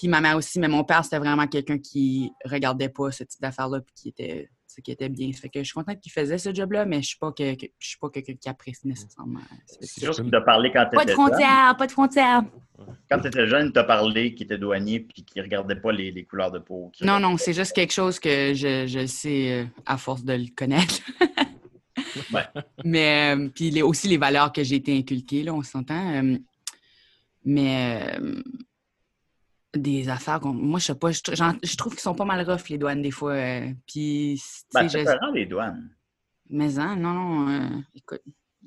Puis 0.00 0.08
ma 0.08 0.22
mère 0.22 0.38
aussi, 0.38 0.58
mais 0.58 0.66
mon 0.68 0.82
père, 0.82 1.04
c'était 1.04 1.18
vraiment 1.18 1.46
quelqu'un 1.46 1.76
qui 1.76 2.32
regardait 2.46 2.88
pas 2.88 3.10
ce 3.10 3.22
type 3.22 3.42
d'affaires-là, 3.42 3.80
puis 3.80 3.92
qui 3.94 4.08
était 4.08 4.48
qui 4.82 4.92
était 4.92 5.10
bien. 5.10 5.30
Ça 5.32 5.40
fait 5.40 5.50
que 5.50 5.58
je 5.58 5.64
suis 5.64 5.74
contente 5.74 6.00
qu'il 6.00 6.10
faisait 6.12 6.38
ce 6.38 6.54
job-là, 6.54 6.86
mais 6.86 7.02
je 7.02 7.08
suis 7.08 7.18
pas 7.18 7.32
que, 7.32 7.54
que- 7.54 7.66
je 7.78 7.88
suis 7.88 7.98
pas 7.98 8.08
quelqu'un 8.08 8.32
qui 8.40 8.48
apprécie 8.48 8.86
nécessairement. 8.88 9.40
C'est 9.66 9.84
Si 9.84 10.00
quelque 10.00 10.06
chose 10.06 10.16
je 10.16 10.22
peux 10.22 10.24
qui 10.28 10.30
t'a 10.30 10.40
parlé 10.40 10.70
quand 10.72 10.86
tu 10.90 10.96
Pas 10.96 11.04
de 11.04 11.10
étais 11.10 11.16
jeune. 11.20 11.26
frontières, 11.28 11.76
pas 11.76 11.86
de 11.86 11.92
frontières. 11.92 12.42
Quand 13.10 13.18
tu 13.20 13.26
étais 13.26 13.46
jeune, 13.46 13.66
il 13.66 13.72
t'a 13.72 13.84
parlé 13.84 14.32
qu'il 14.32 14.46
était 14.46 14.56
douanier 14.56 15.00
puis 15.00 15.22
qu'il 15.22 15.42
regardait 15.42 15.74
pas 15.76 15.92
les, 15.92 16.10
les 16.12 16.24
couleurs 16.24 16.50
de 16.50 16.60
peau. 16.60 16.88
qu'il 16.94 17.04
Non, 17.06 17.20
non, 17.20 17.36
c'est 17.36 17.52
juste 17.52 17.74
quelque 17.74 17.92
chose 17.92 18.18
que 18.18 18.54
je, 18.54 18.86
je 18.86 19.04
sais 19.06 19.52
euh, 19.52 19.64
à 19.84 19.98
force 19.98 20.24
de 20.24 20.32
le 20.32 20.46
connaître. 20.56 21.00
Ouais. 22.32 22.42
Mais 22.84 23.34
euh, 23.36 23.48
puis 23.54 23.70
les- 23.70 23.82
aussi 23.82 24.08
les 24.08 24.16
valeurs 24.16 24.50
que 24.52 24.62
j'ai 24.64 24.76
été 24.76 24.96
inculquées, 24.96 25.42
là, 25.42 25.52
on 25.52 25.62
s'entend. 25.62 26.14
euh, 26.24 26.38
mais 27.44 28.00
euh, 28.18 28.42
des 29.74 30.08
affaires 30.08 30.40
qu'on- 30.40 30.52
Moi, 30.52 30.78
je 30.80 30.86
sais 30.86 30.94
pas, 30.94 31.10
je, 31.12 31.76
trouve 31.76 31.92
qu'ils 31.92 32.00
sont 32.02 32.14
pas 32.14 32.24
mal 32.24 32.48
rough, 32.48 32.68
les 32.68 32.78
douanes, 32.78 33.02
des 33.02 33.10
fois. 33.10 33.32
euh, 33.32 33.68
puis, 33.86 34.40
tu 34.42 34.64
Ben, 34.74 34.88
c'est 34.88 34.98
je- 34.98 35.04
différent, 35.04 35.30
les 35.32 35.46
douanes. 35.46 35.90
Mais 36.48 36.78
hein, 36.78 36.96
non, 36.96 37.12
non, 37.14 37.48
euh, 37.48 37.68
écoute, 37.94 38.20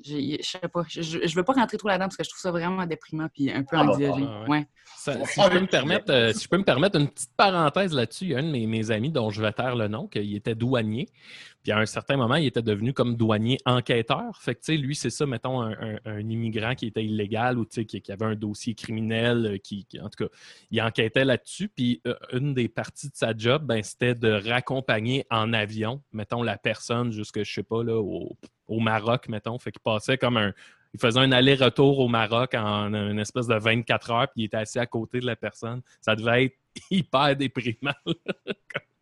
je, 0.04 0.38
je 0.40 0.46
sais 0.46 0.60
pas. 0.70 0.84
Je, 0.88 1.02
je, 1.02 1.36
veux 1.36 1.44
pas 1.44 1.54
rentrer 1.54 1.78
trop 1.78 1.90
là-dedans 1.90 2.06
parce 2.06 2.16
que 2.18 2.24
je 2.24 2.30
trouve 2.30 2.40
ça 2.40 2.52
vraiment 2.52 2.86
déprimant 2.86 3.28
puis 3.34 3.52
un 3.52 3.64
peu 3.64 3.76
Ah, 3.78 3.84
bah, 3.84 3.92
anxiogène. 3.92 4.28
ah, 4.30 4.44
ouais. 4.44 4.50
Ouais. 4.60 4.68
Ça- 4.98 5.26
si, 5.26 5.42
je 5.42 5.50
peux 5.50 5.60
me 5.60 5.68
permettre, 5.68 6.12
euh, 6.12 6.32
si 6.32 6.46
je 6.46 6.50
peux 6.50 6.58
me 6.58 6.64
permettre 6.64 6.98
une 6.98 7.10
petite 7.10 7.32
parenthèse 7.36 7.94
là-dessus, 7.94 8.24
il 8.26 8.30
y 8.32 8.36
a 8.36 8.40
un 8.40 8.44
de 8.44 8.52
mes, 8.52 8.66
mes 8.68 8.90
amis 8.90 9.12
dont 9.12 9.30
je 9.32 9.42
vais 9.42 9.52
taire 9.52 9.76
le 9.76 9.90
nom, 9.90 10.08
qu'il 10.08 10.34
était 10.34 10.56
douanier. 10.56 11.10
Puis 11.64 11.72
à 11.72 11.80
un 11.80 11.86
certain 11.86 12.18
moment, 12.18 12.36
il 12.36 12.46
était 12.46 12.62
devenu 12.62 12.94
comme 12.94 13.16
douanier 13.16 13.58
enquêteur. 13.66 14.38
Fait 14.42 14.56
que, 14.56 14.72
lui, 14.74 14.96
c'est 14.96 15.10
ça, 15.10 15.26
mettons, 15.26 15.62
un, 15.62 16.20
immigrant 16.20 16.76
qui 16.76 16.88
était 16.88 17.04
illégal 17.04 17.58
ou, 17.58 17.66
qui, 17.66 18.02
avait 18.12 18.26
un 18.26 18.36
dossier 18.36 18.76
criminel, 18.76 19.46
euh, 19.46 19.58
qui, 19.58 19.86
qui- 19.86 20.00
en 20.00 20.10
tout 20.10 20.26
cas, 20.26 20.32
il 20.72 20.82
enquêtait 20.82 21.24
là-dessus. 21.26 21.70
Puis 21.70 22.02
euh, 22.06 22.16
une 22.34 22.54
des 22.54 22.68
parties 22.68 23.10
de 23.10 23.16
sa 23.16 23.36
job, 23.36 23.66
ben, 23.66 23.82
c'était 23.82 24.16
de 24.16 24.32
raccompagner 24.32 25.26
en 25.30 25.54
avion, 25.54 26.02
mettons, 26.12 26.44
la 26.44 26.58
personne 26.58 27.12
jusque, 27.12 27.44
je 27.44 27.54
sais 27.54 27.64
pas, 27.64 27.84
là, 27.84 27.98
au, 27.98 28.38
au 28.68 28.80
Maroc, 28.80 29.30
mettons. 29.30 29.58
Fait 29.58 29.72
qu'il 29.72 29.82
passait 29.82 30.18
comme 30.18 30.38
un, 30.38 30.54
il 30.94 31.00
faisait 31.00 31.20
un 31.20 31.32
aller-retour 31.32 32.00
au 32.00 32.08
Maroc 32.08 32.54
en 32.56 32.94
une 32.94 33.20
espèce 33.20 33.48
de 33.48 33.56
24 33.56 34.12
heures, 34.12 34.28
puis 34.28 34.44
il 34.44 34.46
était 34.46 34.58
assis 34.58 34.80
à 34.80 34.86
côté 34.86 35.20
de 35.20 35.26
la 35.26 35.36
personne. 35.36 35.82
Ça 36.02 36.16
devait 36.16 36.46
être 36.46 36.58
hyper 36.92 37.36
déprimant. 37.36 37.94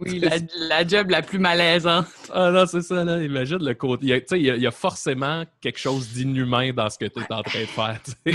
Oui, 0.00 0.18
la, 0.20 0.36
la 0.68 0.86
job 0.86 1.10
la 1.10 1.22
plus 1.22 1.38
malaisante. 1.38 2.06
ah 2.32 2.50
non, 2.50 2.66
c'est 2.66 2.82
ça, 2.82 3.04
là. 3.04 3.22
Imagine 3.22 3.58
le 3.64 3.74
côté. 3.74 4.06
Il 4.06 4.08
y 4.08 4.12
a, 4.12 4.20
tu 4.20 4.26
sais, 4.28 4.38
il 4.40 4.46
y 4.46 4.50
a- 4.50 4.56
il 4.56 4.62
y 4.62 4.66
a 4.66 4.70
forcément 4.70 5.44
quelque 5.60 5.78
chose 5.78 6.08
d'inhumain 6.10 6.72
dans 6.72 6.88
ce 6.90 6.98
que 6.98 7.04
tu 7.06 7.20
es 7.20 7.32
en 7.32 7.42
train 7.42 7.60
de 7.60 7.66
faire. 7.66 8.00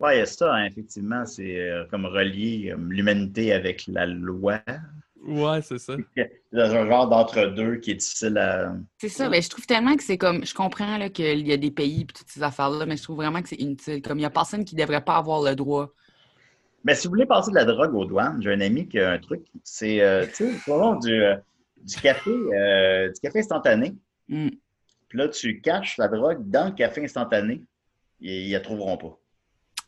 Oui, 0.00 0.10
il 0.14 0.18
y 0.18 0.20
a 0.20 0.26
ça, 0.26 0.54
hein, 0.54 0.64
effectivement. 0.66 1.26
C'est 1.26 1.58
euh, 1.58 1.84
comme 1.90 2.06
relier 2.06 2.70
euh, 2.72 2.76
l'humanité 2.88 3.52
avec 3.52 3.84
la 3.88 4.06
loi. 4.06 4.60
ouais, 5.26 5.60
c'est 5.62 5.78
ça. 5.78 5.96
Dans 6.52 6.70
un 6.72 6.86
genre 6.88 7.08
d'entre-deux 7.08 7.76
qui 7.78 7.90
est 7.90 7.94
difficile 7.96 8.38
à. 8.38 8.74
C'est 8.98 9.08
ça, 9.08 9.28
ben, 9.28 9.42
je 9.42 9.48
trouve 9.48 9.66
tellement 9.66 9.96
que 9.96 10.04
c'est 10.04 10.16
comme. 10.16 10.46
Je 10.46 10.54
comprends 10.54 10.98
là, 10.98 11.08
qu'il 11.08 11.46
y 11.46 11.52
a 11.52 11.56
des 11.56 11.72
pays 11.72 12.02
et 12.02 12.06
toutes 12.06 12.28
ces 12.30 12.44
affaires-là, 12.44 12.86
mais 12.86 12.96
je 12.96 13.02
trouve 13.02 13.16
vraiment 13.16 13.42
que 13.42 13.48
c'est 13.48 13.56
inutile. 13.56 14.00
Comme 14.00 14.20
il 14.20 14.22
y 14.22 14.24
a 14.24 14.30
personne 14.30 14.64
qui 14.64 14.76
devrait 14.76 15.04
pas 15.04 15.16
avoir 15.16 15.42
le 15.42 15.56
droit. 15.56 15.92
Mais 16.84 16.94
si 16.94 17.06
vous 17.06 17.12
voulez 17.12 17.26
passer 17.26 17.50
de 17.50 17.56
la 17.56 17.64
drogue 17.64 17.94
aux 17.94 18.04
douanes, 18.04 18.40
j'ai 18.42 18.52
un 18.52 18.60
ami 18.60 18.86
qui 18.88 18.98
a 19.00 19.10
un 19.12 19.18
truc. 19.18 19.42
C'est, 19.64 20.00
euh, 20.00 20.26
tu 20.26 20.34
sais, 20.34 20.98
du, 21.02 21.12
euh, 21.22 21.36
du 21.82 21.96
café, 21.96 22.30
euh, 22.30 23.08
du 23.12 23.20
café 23.20 23.40
instantané. 23.40 23.94
Mm. 24.28 24.48
Puis 25.08 25.18
là, 25.18 25.28
tu 25.28 25.60
caches 25.60 25.96
la 25.98 26.08
drogue 26.08 26.48
dans 26.48 26.66
le 26.66 26.72
café 26.72 27.02
instantané. 27.04 27.62
Ils 28.20 28.48
ils 28.48 28.52
la 28.52 28.60
trouveront 28.60 28.96
pas. 28.96 29.18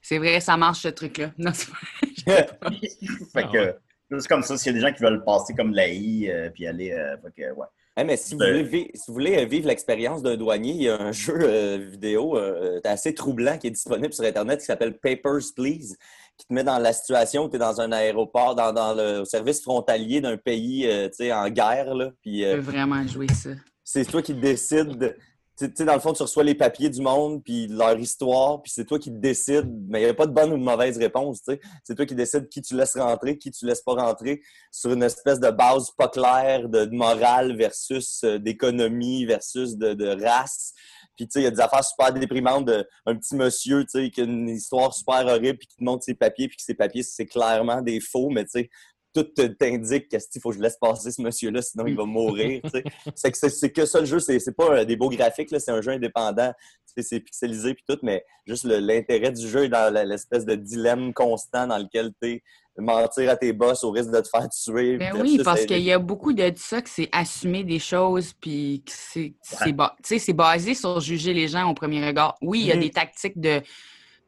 C'est 0.02 0.18
vrai, 0.18 0.40
ça 0.40 0.56
marche 0.56 0.80
ce 0.82 0.88
truc-là. 0.88 1.30
Non, 1.38 1.52
c'est 1.54 1.68
pas- 1.70 2.70
fait 3.32 3.48
que 3.52 3.76
c'est 4.18 4.28
comme 4.28 4.42
ça, 4.42 4.56
s'il 4.58 4.72
y 4.72 4.76
a 4.76 4.78
des 4.80 4.86
gens 4.86 4.92
qui 4.92 5.02
veulent 5.02 5.24
passer 5.24 5.54
comme 5.54 5.70
de 5.72 5.76
la 5.76 5.88
I, 5.88 6.28
euh, 6.30 6.50
puis 6.50 6.66
aller. 6.66 6.90
euh, 6.92 7.16
fait 7.18 7.42
que, 7.42 7.52
ouais. 7.54 7.66
Hey, 7.96 8.04
mais 8.04 8.16
si 8.16 8.34
vous 8.34 8.38
Ben- 8.40 8.52
voulez, 8.64 8.64
vi- 8.64 8.90
si 8.94 9.04
vous 9.08 9.12
voulez 9.14 9.44
vivre 9.46 9.66
l'expérience 9.68 10.22
d'un 10.22 10.36
douanier, 10.36 10.72
il 10.72 10.82
y 10.82 10.88
a 10.88 11.00
un 11.00 11.12
jeu 11.12 11.36
euh, 11.40 11.76
vidéo 11.90 12.36
euh, 12.36 12.80
assez 12.84 13.14
troublant 13.14 13.58
qui 13.58 13.66
est 13.66 13.70
disponible 13.72 14.12
sur 14.12 14.24
Internet 14.24 14.60
qui 14.60 14.64
s'appelle 14.66 14.96
Papers, 14.98 15.42
Please, 15.54 15.96
qui 16.40 16.46
te 16.46 16.54
met 16.54 16.64
dans 16.64 16.78
la 16.78 16.92
situation 16.94 17.44
où 17.44 17.48
tu 17.50 17.56
es 17.56 17.58
dans 17.58 17.80
un 17.80 17.92
aéroport, 17.92 18.54
dans, 18.54 18.72
dans 18.72 18.94
le 18.94 19.24
service 19.26 19.60
frontalier 19.60 20.22
d'un 20.22 20.38
pays 20.38 20.86
euh, 20.86 21.08
en 21.34 21.50
guerre. 21.50 21.94
Là, 21.94 22.10
puis, 22.22 22.44
euh, 22.44 22.60
vraiment 22.60 23.06
jouer 23.06 23.26
ça. 23.28 23.50
c'est 23.84 24.04
toi 24.06 24.22
qui 24.22 24.34
décides. 24.34 25.16
Tu 25.58 25.70
sais, 25.74 25.84
dans 25.84 25.92
le 25.92 26.00
fond, 26.00 26.14
tu 26.14 26.22
reçois 26.22 26.42
les 26.42 26.54
papiers 26.54 26.88
du 26.88 27.02
monde, 27.02 27.44
puis 27.44 27.66
leur 27.66 27.98
histoire, 27.98 28.62
puis 28.62 28.72
c'est 28.74 28.86
toi 28.86 28.98
qui 28.98 29.10
décides. 29.10 29.70
Mais 29.88 30.00
il 30.00 30.04
n'y 30.04 30.10
a 30.10 30.14
pas 30.14 30.24
de 30.24 30.32
bonne 30.32 30.50
ou 30.54 30.56
de 30.56 30.62
mauvaise 30.62 30.96
réponse. 30.96 31.42
tu 31.42 31.52
sais. 31.52 31.60
C'est 31.84 31.94
toi 31.94 32.06
qui 32.06 32.14
décides 32.14 32.48
qui 32.48 32.62
tu 32.62 32.74
laisses 32.74 32.96
rentrer, 32.96 33.36
qui 33.36 33.50
tu 33.50 33.66
laisses 33.66 33.82
pas 33.82 33.92
rentrer, 33.92 34.40
sur 34.72 34.90
une 34.92 35.02
espèce 35.02 35.38
de 35.38 35.50
base 35.50 35.90
pas 35.90 36.08
claire 36.08 36.70
de, 36.70 36.86
de 36.86 36.96
morale 36.96 37.54
versus 37.54 38.24
euh, 38.24 38.38
d'économie 38.38 39.26
versus 39.26 39.76
de, 39.76 39.92
de 39.92 40.24
race. 40.24 40.72
Puis, 41.20 41.28
tu 41.28 41.32
sais, 41.32 41.40
il 41.40 41.44
y 41.44 41.48
a 41.48 41.50
des 41.50 41.60
affaires 41.60 41.84
super 41.84 42.14
déprimantes 42.14 42.64
d'un 42.64 43.14
petit 43.14 43.36
monsieur, 43.36 43.84
tu 43.84 43.90
sais, 43.90 44.10
qui 44.10 44.22
a 44.22 44.24
une 44.24 44.48
histoire 44.48 44.94
super 44.94 45.26
horrible, 45.26 45.58
puis 45.58 45.68
qui 45.68 45.76
te 45.76 45.84
montre 45.84 46.02
ses 46.02 46.14
papiers, 46.14 46.48
puis 46.48 46.56
que 46.56 46.62
ses 46.62 46.72
papiers, 46.72 47.02
c'est 47.02 47.26
clairement 47.26 47.82
des 47.82 48.00
faux, 48.00 48.30
mais 48.30 48.44
tu 48.44 48.52
sais, 48.52 48.70
tout 49.12 49.24
t'indique 49.24 50.08
qu'il 50.08 50.40
faut 50.40 50.50
que 50.50 50.56
je 50.56 50.60
laisse 50.62 50.76
passer 50.80 51.10
ce 51.10 51.20
monsieur-là, 51.20 51.62
sinon 51.62 51.86
il 51.86 51.96
va 51.96 52.04
mourir. 52.04 52.60
C'est 53.16 53.30
que, 53.32 53.36
c'est- 53.50 53.70
que 53.72 53.84
ça 53.86 54.00
le 54.00 54.06
jeu, 54.06 54.18
c'est 54.20 54.56
pas 54.56 54.70
euh, 54.78 54.84
des 54.84 54.96
beaux 54.96 55.08
graphiques, 55.10 55.50
là, 55.50 55.58
c'est 55.58 55.72
un 55.72 55.80
jeu 55.82 55.92
indépendant, 55.92 56.52
c'est 56.96 57.20
pixelisé 57.20 57.74
puis 57.74 57.84
tout, 57.88 57.98
mais 58.02 58.24
juste 58.46 58.64
l'intérêt 58.64 59.32
du 59.32 59.48
jeu 59.48 59.64
est 59.64 59.68
dans 59.68 59.92
l'espèce 60.06 60.44
de 60.44 60.54
dilemme 60.54 61.12
constant 61.12 61.66
dans 61.66 61.78
lequel 61.78 62.12
tu 62.22 62.28
es 62.28 62.42
mentir 62.78 63.28
à 63.30 63.36
tes 63.36 63.52
boss 63.52 63.84
au 63.84 63.90
risque 63.90 64.10
de 64.10 64.20
te 64.20 64.28
faire 64.28 64.48
tuer. 64.48 64.96
Ben 64.96 65.12
oui, 65.20 65.38
parce 65.44 65.66
qu'il 65.66 65.82
y 65.82 65.92
a 65.92 65.98
beaucoup 65.98 66.32
de 66.32 66.50
ça 66.56 66.80
que 66.80 66.88
c'est 66.88 67.08
assumer 67.12 67.62
des 67.64 67.78
choses, 67.78 68.32
puis 68.40 68.82
que 68.86 68.92
c'est 68.92 69.72
ba- 69.72 69.96
c'est 70.02 70.32
basé 70.32 70.74
sur 70.74 70.98
juger 71.00 71.34
les 71.34 71.48
gens 71.48 71.68
au 71.68 71.74
premier 71.74 72.04
regard. 72.06 72.36
Oui, 72.40 72.60
il 72.60 72.66
y 72.66 72.72
a 72.72 72.76
Mhm. 72.76 72.80
des 72.82 72.90
tactiques 72.90 73.38
de, 73.40 73.60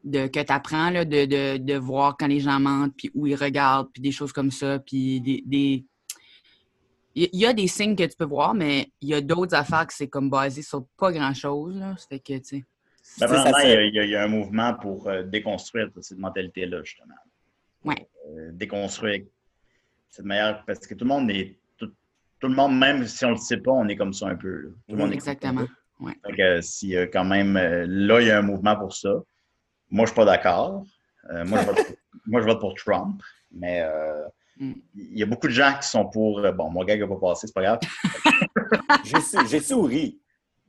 de 0.03 0.27
que 0.27 0.39
tu 0.41 0.51
apprends 0.51 0.91
de, 0.91 1.03
de, 1.03 1.57
de 1.57 1.73
voir 1.75 2.15
quand 2.17 2.27
les 2.27 2.39
gens 2.39 2.59
mentent, 2.59 2.93
puis 2.97 3.09
où 3.13 3.25
ils 3.27 3.35
regardent, 3.35 3.89
puis 3.93 4.01
des 4.01 4.11
choses 4.11 4.33
comme 4.33 4.51
ça, 4.51 4.79
puis 4.79 5.21
des... 5.21 5.43
des- 5.45 5.85
Il 7.15 7.29
y- 7.33 7.45
a 7.45 7.53
des 7.53 7.67
signes 7.67 7.95
que 7.95 8.03
tu 8.03 8.15
peux 8.17 8.25
voir, 8.25 8.53
mais 8.53 8.91
il 9.01 9.09
y 9.09 9.13
a 9.13 9.21
d'autres 9.21 9.55
affaires 9.55 9.85
que 9.87 9.93
c'est 9.93 10.07
comme 10.07 10.29
basé 10.29 10.61
sur 10.61 10.85
pas 10.97 11.11
grand-chose. 11.11 11.77
là. 11.77 11.95
Fait 12.09 12.19
que, 12.19 12.33
tu 12.39 12.43
sais... 12.43 12.63
Ben, 13.19 13.27
vraiment, 13.27 13.57
il 13.59 13.93
y, 13.93 13.99
a, 13.99 14.03
il 14.05 14.09
y 14.09 14.15
un 14.15 14.27
mouvement 14.27 14.73
pour 14.73 15.07
euh, 15.07 15.23
déconstruire 15.23 15.89
cette 16.01 16.17
mentalité-là, 16.17 16.81
justement. 16.83 17.13
Ouais. 17.85 18.07
Euh, 18.29 18.49
déconstruire 18.53 19.23
cette 20.09 20.25
manière, 20.25 20.63
parce 20.65 20.79
que 20.87 20.93
tout 20.95 21.03
le 21.05 21.09
monde 21.09 21.29
est. 21.29 21.57
Tout, 21.77 21.91
tout 22.39 22.47
le 22.47 22.55
monde, 22.55 22.77
même 22.79 23.05
si 23.05 23.25
on 23.25 23.29
ne 23.29 23.33
le 23.33 23.39
sait 23.39 23.57
pas, 23.57 23.71
on 23.71 23.87
est 23.89 23.95
comme 23.97 24.13
ça 24.13 24.27
un 24.29 24.35
peu. 24.35 24.47
là. 24.61 24.69
Tout 24.87 24.95
le 24.95 24.97
monde 24.97 25.11
est 25.11 25.15
Exactement. 25.15 25.67
Ouais. 25.99 26.13
Fait 26.25 26.35
que 26.35 26.61
s'il 26.61 26.89
y 26.89 26.97
a 26.97 27.05
quand 27.07 27.25
même. 27.25 27.57
euh, 27.57 27.85
là, 27.87 28.21
il 28.21 28.27
y 28.27 28.31
a 28.31 28.39
un 28.39 28.41
mouvement 28.41 28.75
pour 28.77 28.93
ça. 28.95 29.13
Moi, 29.91 30.05
je 30.05 30.11
suis 30.11 30.15
pas 30.15 30.25
d'accord. 30.25 30.83
Euh, 31.31 31.45
moi, 31.45 31.59
je 31.61 31.65
vote 31.65 31.75
pour, 31.85 31.95
moi, 32.25 32.41
je 32.41 32.45
vote 32.45 32.59
pour 32.59 32.73
Trump. 32.75 33.21
Mais 33.51 33.81
euh, 33.81 34.23
Mm. 34.59 34.73
il 34.95 35.17
y 35.17 35.23
a 35.23 35.25
beaucoup 35.25 35.47
de 35.47 35.51
gens 35.53 35.73
qui 35.81 35.87
sont 35.89 36.05
pour. 36.05 36.37
euh, 36.39 36.51
bon, 36.51 36.69
mon 36.69 36.83
gars 36.83 36.95
n'a 36.95 37.07
pas 37.07 37.15
passé, 37.19 37.47
c'est 37.47 37.53
pas 37.53 37.63
grave. 37.63 37.79
J'ai 39.03 39.19
sou- 39.19 39.45
J'ai 39.47 39.59
souri. 39.59 40.19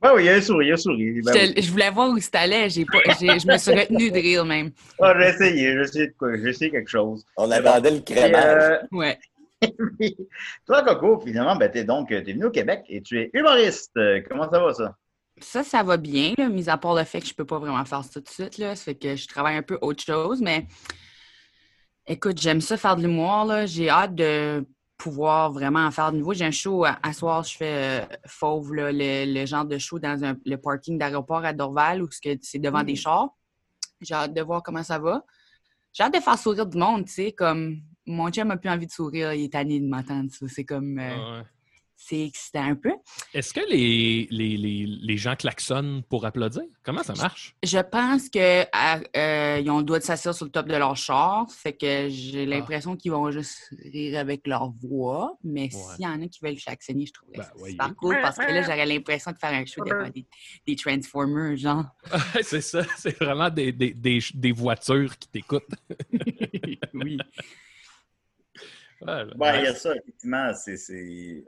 Ben 0.01 0.11
oui, 0.15 0.23
il 0.25 0.29
a 0.29 0.41
souri, 0.41 0.65
il 0.67 0.73
a 0.73 0.77
souri. 0.77 1.21
Ben 1.21 1.31
oui. 1.35 1.61
Je, 1.61 1.69
voulais 1.71 1.91
voir 1.91 2.09
où 2.09 2.17
c'était 2.19 2.39
allé. 2.39 2.67
J'ai 2.71 2.83
pas, 2.85 2.97
je 3.07 3.47
me 3.47 3.57
suis 3.59 3.71
retenue 3.71 4.09
de 4.09 4.15
rire 4.15 4.43
même. 4.43 4.71
Ah, 4.99 5.13
j'ai 5.19 5.27
essayé, 5.29 5.73
j'ai 5.85 6.49
essayé 6.49 6.69
de 6.71 6.75
quelque 6.75 6.89
chose. 6.89 7.23
On 7.37 7.49
attendait 7.51 7.91
le 7.91 7.99
crémage. 7.99 8.63
euh, 8.63 8.77
Ouais. 8.91 9.19
toi, 10.65 10.83
Coco, 10.83 11.19
finalement, 11.25 11.55
ben, 11.55 11.69
t'es 11.71 11.83
donc 11.83 12.09
t'es 12.09 12.21
venu 12.21 12.45
au 12.45 12.51
Québec 12.51 12.83
et 12.89 13.01
tu 13.03 13.19
es 13.19 13.29
humoriste. 13.33 13.91
Comment 14.29 14.49
ça 14.49 14.59
va, 14.59 14.73
ça? 14.73 14.95
Ça, 15.41 15.63
ça 15.63 15.83
va 15.83 15.97
bien, 15.97 16.33
là, 16.37 16.47
mis 16.49 16.69
à 16.69 16.77
part 16.77 16.95
le 16.95 17.03
fait 17.03 17.19
que 17.19 17.27
je 17.27 17.33
peux 17.33 17.45
pas 17.45 17.59
vraiment 17.59 17.83
faire 17.85 18.03
ça 18.03 18.09
tout 18.09 18.21
de 18.21 18.29
suite. 18.29 18.57
Là. 18.57 18.75
Ça 18.75 18.85
fait 18.85 18.95
que 18.95 19.15
je 19.15 19.27
travaille 19.27 19.57
un 19.57 19.63
peu 19.63 19.77
autre 19.81 20.01
chose, 20.03 20.41
mais 20.41 20.65
écoute, 22.07 22.39
j'aime 22.39 22.61
ça 22.61 22.77
faire 22.77 22.95
de 22.95 23.01
l'humour. 23.01 23.51
J'ai 23.65 23.89
hâte 23.89 24.15
de 24.15 24.65
pouvoir 24.97 25.51
vraiment 25.51 25.85
en 25.85 25.91
faire 25.91 26.11
de 26.13 26.17
nouveau. 26.17 26.33
J'ai 26.33 26.45
un 26.45 26.51
show 26.51 26.85
à, 26.85 26.97
à 27.03 27.11
soir, 27.11 27.43
je 27.43 27.57
fais 27.57 28.03
euh, 28.03 28.05
Fauve, 28.25 28.73
là, 28.73 28.91
le, 28.93 29.25
le 29.33 29.45
genre 29.45 29.65
de 29.65 29.77
show 29.77 29.99
dans 29.99 30.23
un- 30.23 30.37
le 30.45 30.55
parking 30.57 30.97
d'aéroport 30.97 31.43
à 31.43 31.51
Dorval 31.51 32.01
où 32.01 32.07
c'est 32.11 32.59
devant 32.59 32.83
des 32.83 32.95
chars. 32.95 33.29
J'ai 34.01 34.13
hâte 34.13 34.33
de 34.33 34.41
voir 34.41 34.63
comment 34.63 34.83
ça 34.83 34.99
va. 34.99 35.23
J'ai 35.91 36.03
hâte 36.03 36.13
de 36.13 36.19
faire 36.21 36.37
sourire 36.39 36.65
du 36.65 36.77
monde, 36.77 37.05
tu 37.05 37.11
sais, 37.13 37.31
comme 37.33 37.81
mon 38.05 38.29
chum 38.29 38.51
a 38.51 38.57
plus 38.57 38.69
envie 38.69 38.87
de 38.87 38.91
sourire, 38.91 39.33
il 39.33 39.45
est 39.45 39.51
tanné 39.53 39.79
de 39.79 39.87
m'entendre. 39.87 40.29
C'est 40.47 40.63
comme 40.65 40.97
euh, 40.99 41.09
Ah 41.13 41.37
ouais. 41.39 41.43
C'est 42.07 42.23
excitant 42.23 42.63
un 42.63 42.75
peu. 42.75 42.91
Est-ce 43.33 43.51
que 43.51 43.61
les, 43.67 44.27
les, 44.29 44.57
les, 44.57 44.85
les 44.85 45.17
gens 45.17 45.35
klaxonnent 45.35 46.03
pour 46.03 46.23
applaudir? 46.25 46.61
Comment 46.83 47.01
ça 47.01 47.13
marche? 47.15 47.55
Je 47.63 47.79
pense 47.79 48.29
que 48.29 48.61
à- 48.71 48.99
euh, 49.17 49.59
ils 49.59 49.69
ont 49.71 49.79
le 49.79 49.83
droit 49.83 49.97
de 49.97 50.03
s'asseoir 50.03 50.35
sur 50.35 50.45
le 50.45 50.51
top 50.51 50.67
de 50.67 50.75
leur 50.75 50.95
char. 50.95 51.49
Fait 51.51 51.73
que 51.73 52.07
j'ai 52.09 52.45
l'impression 52.45 52.95
qu'ils 52.95 53.11
vont 53.11 53.31
juste 53.31 53.73
rire 53.91 54.19
avec 54.19 54.45
leur 54.45 54.69
voix. 54.69 55.35
Mais 55.43 55.69
s'il 55.71 56.03
y 56.03 56.07
en 56.07 56.21
a 56.21 56.27
qui 56.27 56.39
veulent 56.43 56.57
klaxonner, 56.57 57.07
je 57.07 57.13
trouverais 57.13 57.37
Ben, 57.39 57.43
ça 57.43 57.69
super 57.69 57.95
cool 57.95 58.17
parce 58.21 58.37
que 58.37 58.51
là, 58.51 58.61
j'aurais 58.61 58.85
l'impression 58.85 59.31
de 59.31 59.37
faire 59.37 59.53
un 59.53 59.65
show 59.65 59.83
devant 59.83 60.09
des, 60.09 60.25
des 60.67 60.75
Transformers, 60.75 61.57
genre. 61.57 61.85
c'est 62.43 62.61
ça, 62.61 62.83
c'est 62.97 63.17
vraiment 63.19 63.49
des, 63.49 63.71
des, 63.71 63.93
des, 63.95 64.19
des 64.35 64.51
voitures 64.51 65.17
qui 65.17 65.27
t'écoutent. 65.29 65.63
oui. 66.93 67.17
Ouais, 69.01 69.23
Ouais, 69.37 69.59
il 69.59 69.63
y 69.65 69.67
a 69.67 69.75
ça, 69.75 69.93
effectivement. 69.95 70.51
C'est, 70.53 70.77
c'est- 70.77 71.43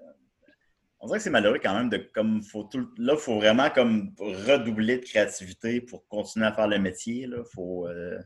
On 1.00 1.08
dirait 1.08 1.20
que 1.20 1.24
c'est 1.24 1.30
malheureux 1.30 1.60
quand 1.62 1.74
même 1.74 1.90
de 1.90 1.98
comme 1.98 2.42
faut 2.42 2.64
tout... 2.64 2.90
là, 2.98 3.16
faut 3.18 3.36
vraiment 3.36 3.70
comme 3.70 4.14
redoubler 4.20 4.98
de 4.98 5.06
créativité 5.06 5.82
pour 5.82 6.08
continuer 6.08 6.48
à 6.48 6.54
faire 6.54 6.68
le 6.68 6.80
métier. 6.80 7.28
Là. 7.28 7.38
Faut, 7.54 7.88
euh, 7.88 8.18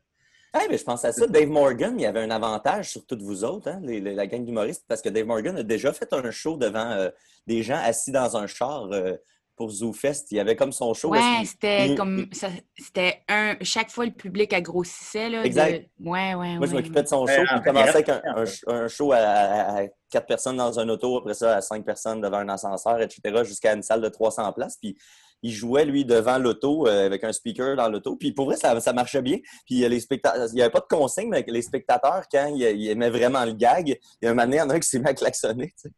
mais 0.69 0.77
je 0.77 0.83
pense 0.83 1.05
à 1.05 1.11
ça. 1.11 1.27
Dave 1.27 1.47
Morgan, 1.47 1.93
il 1.97 2.03
y 2.03 2.05
avait 2.05 2.21
un 2.21 2.31
avantage 2.31 2.91
sur 2.91 3.05
toutes 3.05 3.21
vous 3.21 3.43
autres, 3.43 3.69
hein, 3.69 3.79
la 3.83 4.27
gang 4.27 4.43
d'humoristes, 4.43 4.85
parce 4.87 5.01
que 5.01 5.09
Dave 5.09 5.25
Morgan 5.25 5.57
a 5.57 5.63
déjà 5.63 5.93
fait 5.93 6.11
un 6.13 6.29
show 6.31 6.57
devant 6.57 6.91
euh, 6.91 7.09
des 7.47 7.63
gens 7.63 7.79
assis 7.81 8.11
dans 8.11 8.35
un 8.35 8.47
char 8.47 8.91
euh, 8.91 9.15
pour 9.55 9.69
ZooFest. 9.69 10.25
Il 10.31 10.37
y 10.37 10.39
avait 10.39 10.55
comme 10.55 10.71
son 10.71 10.93
show. 10.93 11.09
Ouais, 11.09 11.19
c'était 11.45 11.89
il- 11.89 11.95
comme. 11.95 12.27
ça- 12.31 12.49
C'était 12.77 13.21
un. 13.27 13.55
Chaque 13.61 13.91
fois, 13.91 14.05
le 14.05 14.11
public 14.11 14.53
agrandissait. 14.53 15.29
Là, 15.29 15.41
de- 15.41 15.45
Exact. 15.45 15.89
Ouais, 15.99 16.33
ouais, 16.35 16.57
Moi, 16.57 16.67
je 16.67 16.71
ouais. 16.71 16.77
m'occupais 16.81 17.03
de 17.03 17.07
son 17.07 17.25
show. 17.27 17.33
Il 17.41 17.47
fait, 17.47 17.63
commençait 17.63 17.89
avec 17.89 18.09
un, 18.09 18.87
show 18.87 19.11
à, 19.11 19.17
à- 19.17 19.81
à 19.81 19.87
quatre 20.09 20.27
personnes 20.27 20.57
dans 20.57 20.79
un 20.79 20.89
auto, 20.89 21.17
après 21.19 21.33
ça 21.35 21.57
à 21.57 21.61
cinq 21.61 21.85
personnes 21.85 22.21
devant 22.21 22.37
un 22.37 22.49
ascenseur, 22.49 22.99
etc., 23.01 23.21
jusqu'à 23.43 23.73
une 23.73 23.83
salle 23.83 24.01
de 24.01 24.09
300 24.09 24.51
places. 24.53 24.77
Puis 24.81 24.97
il 25.43 25.51
jouait, 25.51 25.85
lui, 25.85 26.05
devant 26.05 26.37
l'auto, 26.37 26.87
euh, 26.87 27.05
avec 27.07 27.23
un 27.23 27.31
speaker 27.33 27.75
dans 27.75 27.89
l'auto. 27.89 28.15
Puis 28.15 28.31
pour 28.31 28.45
vrai, 28.45 28.57
ça, 28.57 28.79
ça 28.79 28.93
marchait 28.93 29.21
bien. 29.23 29.37
Puis 29.65 29.83
euh, 29.83 29.89
les 29.89 29.99
spectateurs, 29.99 30.47
il 30.51 30.55
n'y 30.55 30.61
avait 30.61 30.69
pas 30.71 30.81
de 30.81 30.85
consigne, 30.95 31.29
mais 31.29 31.43
les 31.47 31.61
spectateurs, 31.63 32.23
quand 32.31 32.47
ils, 32.53 32.61
ils 32.61 32.89
aimaient 32.89 33.09
vraiment 33.09 33.43
le 33.45 33.53
gag, 33.53 33.87
il 33.87 34.25
y 34.25 34.27
a 34.27 34.31
un 34.31 34.33
moment 34.33 34.43
donné, 34.45 34.57
il 34.57 34.59
y 34.59 34.61
en 34.63 34.69
a 34.69 34.73
un 34.75 34.79
qui 34.79 34.87
s'est 34.89 34.99
mis 34.99 35.07
à 35.07 35.13
klaxonner. 35.15 35.67
tu 35.67 35.73
sais. 35.77 35.89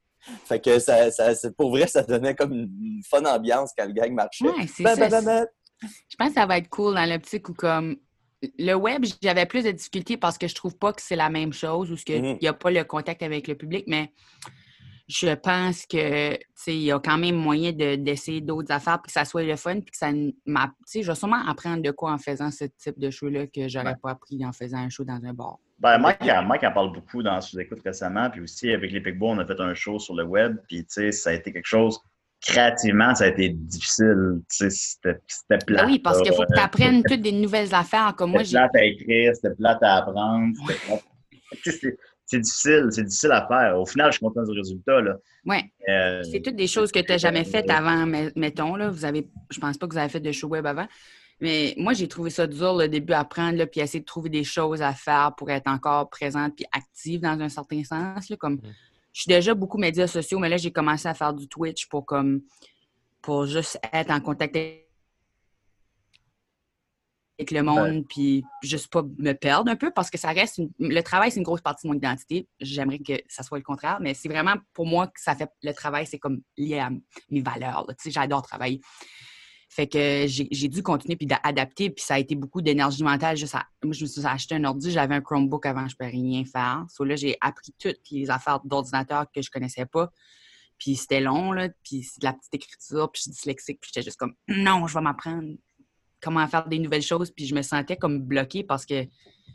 Fait 0.46 0.60
que 0.60 0.80
ça, 0.80 1.12
ça, 1.12 1.34
pour 1.58 1.72
vrai, 1.72 1.88
ça 1.88 2.02
donnait 2.04 2.36
comme 2.36 2.54
une, 2.54 3.02
fun 3.10 3.24
ambiance 3.26 3.72
quand 3.78 3.86
le 3.86 3.94
gag 3.94 4.12
marchait. 4.14 4.46
Ouais. 4.46 4.68
Je 4.68 6.16
pense 6.18 6.30
que 6.30 6.34
ça 6.34 6.46
va 6.46 6.58
être 6.58 6.70
cool 6.70 6.96
dans 6.96 7.10
l'optique 7.10 7.50
où 7.50 7.54
comme 7.54 7.98
le 8.58 8.74
web, 8.74 9.06
j'avais 9.22 9.46
plus 9.46 9.64
de 9.64 9.72
difficultés 9.72 10.18
parce 10.18 10.38
que 10.38 10.48
je 10.48 10.56
trouve 10.56 10.78
pas 10.78 10.94
que 10.94 11.02
c'est 11.02 11.16
la 11.16 11.30
même 11.30 11.54
chose 11.54 11.92
ou 11.92 11.96
qu'il 11.96 12.38
n'y 12.42 12.48
a 12.48 12.54
pas 12.54 12.72
le 12.72 12.84
contact 12.84 13.24
avec 13.24 13.48
le 13.48 13.56
public, 13.56 13.86
mais 13.88 14.12
je 15.08 15.34
pense 15.36 15.86
que 15.86 16.38
il 16.68 16.82
y 16.84 16.92
a 16.92 17.00
quand 17.00 17.18
même 17.18 17.36
moyen 17.36 17.72
de- 17.74 17.96
d'essayer 17.96 18.40
d'autres 18.40 18.72
affaires 18.72 18.96
pour 18.98 19.08
que 19.08 19.12
ça 19.12 19.26
soit 19.26 19.44
le 19.44 19.56
fun 19.58 19.82
puis 19.82 19.92
que 19.92 19.98
ça 19.98 20.12
m'a- 20.46 20.72
je 20.94 21.02
vais 21.06 21.16
sûrement 21.16 21.46
apprendre 21.46 21.84
de 21.84 21.92
quoi 21.92 22.14
en 22.14 22.18
faisant 22.18 22.50
ce 22.52 22.66
type 22.66 22.98
de 22.98 23.10
show-là 23.10 23.48
que 23.48 23.68
j'aurais 23.68 23.88
Ouais. 23.90 23.96
pas 24.02 24.12
appris 24.12 24.46
en 24.46 24.54
faisant 24.54 24.78
un 24.78 24.90
show 24.90 25.04
dans 25.04 25.20
un 25.24 25.34
bar. 25.34 25.58
Ben, 25.80 25.98
Mike, 25.98 26.22
en- 26.22 26.44
Mike 26.44 26.64
en 26.64 26.72
parle 26.72 26.94
beaucoup 26.94 27.22
dans 27.22 27.42
sous-écoute 27.42 27.82
récemment, 27.84 28.30
puis 28.30 28.40
aussi 28.42 28.72
avec 28.72 28.92
les 28.92 29.02
Picbois, 29.02 29.32
on 29.32 29.40
a 29.40 29.46
fait 29.46 29.60
un 29.60 29.74
show 29.74 30.00
sur 30.00 30.16
le 30.16 30.24
web, 30.24 30.56
puis 30.70 30.86
tu 30.86 30.94
sais, 30.94 31.12
ça 31.12 31.32
a 31.32 31.34
été 31.34 31.52
quelque 31.52 31.66
chose, 31.68 32.00
créativement, 32.40 33.14
ça 33.16 33.26
a 33.26 33.28
été 33.28 33.50
difficile, 33.50 34.40
tu 34.50 34.70
sais, 34.70 34.70
c'était 34.70 35.20
Ben 35.50 35.60
plate. 35.66 35.86
oui, 35.88 36.00
parce 36.00 36.22
qu'il 36.22 36.32
faut 36.34 36.44
que 36.44 36.54
là. 36.54 36.58
tu 36.60 36.64
apprennes 36.64 37.04
toutes 37.04 37.22
des 37.22 37.32
nouvelles 37.34 37.74
affaires. 37.76 38.14
Comme 38.16 38.32
moi, 38.32 38.46
C'était 38.46 38.52
j'ai. 38.52 38.58
plate 38.70 38.76
à 38.76 38.86
écrire, 38.86 39.32
c'était 39.36 39.56
plate 39.56 39.84
à 39.84 39.96
apprendre, 39.98 40.54
c'est- 42.38 42.40
difficile, 42.42 42.88
c'est 42.92 43.04
difficile 43.04 43.32
à 43.32 43.48
faire. 43.48 43.80
Au 43.80 43.86
final, 43.86 44.12
je 44.12 44.18
suis 44.18 44.26
content 44.26 44.44
du 44.44 44.52
résultat, 44.52 45.02
là. 45.02 45.18
Ouais. 45.46 45.64
Euh, 45.90 46.22
C'est 46.24 46.42
toutes 46.42 46.56
des 46.56 46.68
choses 46.68 46.92
que 46.92 47.00
tu 47.00 47.12
n'as 47.12 47.18
jamais 47.18 47.44
faites 47.44 47.70
avant, 47.70 48.06
mais- 48.06 48.32
mettons. 48.36 48.76
Là, 48.76 48.90
vous 48.90 49.06
avez, 49.06 49.28
je 49.50 49.60
pense 49.60 49.78
pas 49.78 49.88
que 49.88 49.94
vous 49.94 50.00
avez 50.00 50.10
fait 50.10 50.20
de 50.20 50.32
show 50.32 50.48
web 50.48 50.66
avant. 50.66 50.88
Mais 51.42 51.74
moi, 51.78 51.94
j'ai 51.94 52.08
trouvé 52.08 52.30
ça 52.30 52.48
dur, 52.48 52.76
le 52.76 52.88
début, 52.88 53.12
à 53.14 53.20
apprendre, 53.22 53.58
là, 53.58 53.66
puis 53.66 53.82
essayer 53.82 54.00
de 54.00 54.06
trouver 54.06 54.30
des 54.30 54.44
choses 54.44 54.82
à 54.82 54.94
faire 54.94 55.34
pour 55.36 55.50
être 55.50 55.68
encore 55.68 56.10
présente 56.10 56.56
puis 56.56 56.66
active 56.72 57.20
dans 57.22 57.40
un 57.42 57.50
certain 57.50 57.84
sens. 57.84 58.30
Là, 58.30 58.38
comme, 58.38 58.60
Je 59.16 59.22
suis 59.22 59.30
déjà 59.30 59.54
beaucoup 59.54 59.78
médias 59.78 60.08
sociaux, 60.08 60.40
mais 60.40 60.50
là, 60.50 60.58
j'ai 60.58 60.72
commencé 60.72 61.08
à 61.08 61.14
faire 61.14 61.34
du 61.34 61.48
Twitch 61.48 61.88
pour, 61.88 62.04
comme, 62.04 62.42
pour 63.22 63.46
juste 63.46 63.78
être 63.94 64.10
en 64.10 64.20
contact 64.20 64.56
avec 64.56 64.83
le 67.40 67.62
monde, 67.62 68.06
puis 68.08 68.44
juste 68.62 68.88
pas 68.92 69.04
me 69.18 69.34
perdre 69.34 69.70
un 69.72 69.76
peu, 69.76 69.92
parce 69.92 70.10
que 70.10 70.18
ça 70.18 70.30
reste... 70.30 70.58
une- 70.60 70.72
le 70.80 71.02
travail, 71.02 71.32
c'est 71.32 71.38
une 71.40 71.44
grosse 71.44 71.62
partie 71.62 71.88
de 71.88 71.92
mon 71.92 71.98
identité. 71.98 72.48
J'aimerais 72.60 73.00
que 73.00 73.14
ça 73.28 73.44
soit 73.44 73.58
le 73.58 73.64
contraire, 73.64 73.98
mais 74.02 74.14
c'est 74.14 74.30
vraiment 74.30 74.56
pour 74.74 74.86
moi 74.86 75.08
que 75.08 75.20
ça 75.20 75.36
fait... 75.36 75.50
Le 75.62 75.74
travail, 75.74 76.06
c'est 76.06 76.20
comme 76.20 76.42
lié 76.58 76.80
à 76.80 76.90
mes 77.30 77.42
valeurs. 77.42 77.86
Tu 77.90 77.96
sais, 78.00 78.12
j'adore 78.12 78.42
travailler. 78.44 78.82
Fait 79.70 79.88
que 79.88 80.26
j'ai 80.28 80.48
j'ai 80.52 80.68
dû 80.68 80.84
continuer 80.84 81.16
puis 81.16 81.26
d'adapter, 81.26 81.90
puis 81.90 82.06
ça 82.06 82.14
a 82.14 82.20
été 82.20 82.36
beaucoup 82.36 82.62
d'énergie 82.62 83.02
mentale. 83.04 83.36
Juste 83.36 83.56
à- 83.56 83.66
moi, 83.84 83.94
je 83.94 84.04
me 84.04 84.08
suis 84.08 84.24
acheté 84.24 84.54
un 84.54 84.64
ordi, 84.66 84.92
j'avais 84.92 85.16
un 85.16 85.22
Chromebook 85.22 85.66
avant, 85.66 85.88
je 85.88 85.96
ne 85.96 85.98
pouvais 85.98 86.12
rien 86.12 86.46
faire. 86.46 86.86
So 86.90 87.04
là, 87.04 87.16
j'ai 87.16 87.38
appris 87.42 87.74
toutes 87.80 87.98
les 88.12 88.30
affaires 88.30 88.60
d'ordinateur 88.64 89.26
que 89.34 89.42
je 89.42 89.50
connaissais 89.50 89.88
pas. 89.88 90.12
Puis 90.78 90.96
c'était 90.96 91.22
long, 91.22 91.52
là, 91.54 91.70
puis 91.84 92.04
c'est 92.04 92.20
de 92.20 92.26
la 92.26 92.34
petite 92.34 92.54
écriture, 92.54 93.12
puis 93.12 93.20
je 93.20 93.22
suis 93.24 93.32
dyslexique, 93.32 93.80
puis 93.80 93.90
j'étais 93.92 94.06
juste 94.06 94.18
comme 94.18 94.36
non, 94.48 94.86
je 94.86 94.94
vais 94.94 95.02
m'apprendre 95.02 95.56
comment 96.24 96.48
faire 96.48 96.68
des 96.68 96.80
nouvelles 96.80 97.02
choses, 97.02 97.32
puis 97.32 97.46
je 97.46 97.54
me 97.54 97.62
sentais 97.62 97.98
comme 97.98 98.20
bloquée 98.20 98.64
parce 98.64 98.86
que 98.86 99.04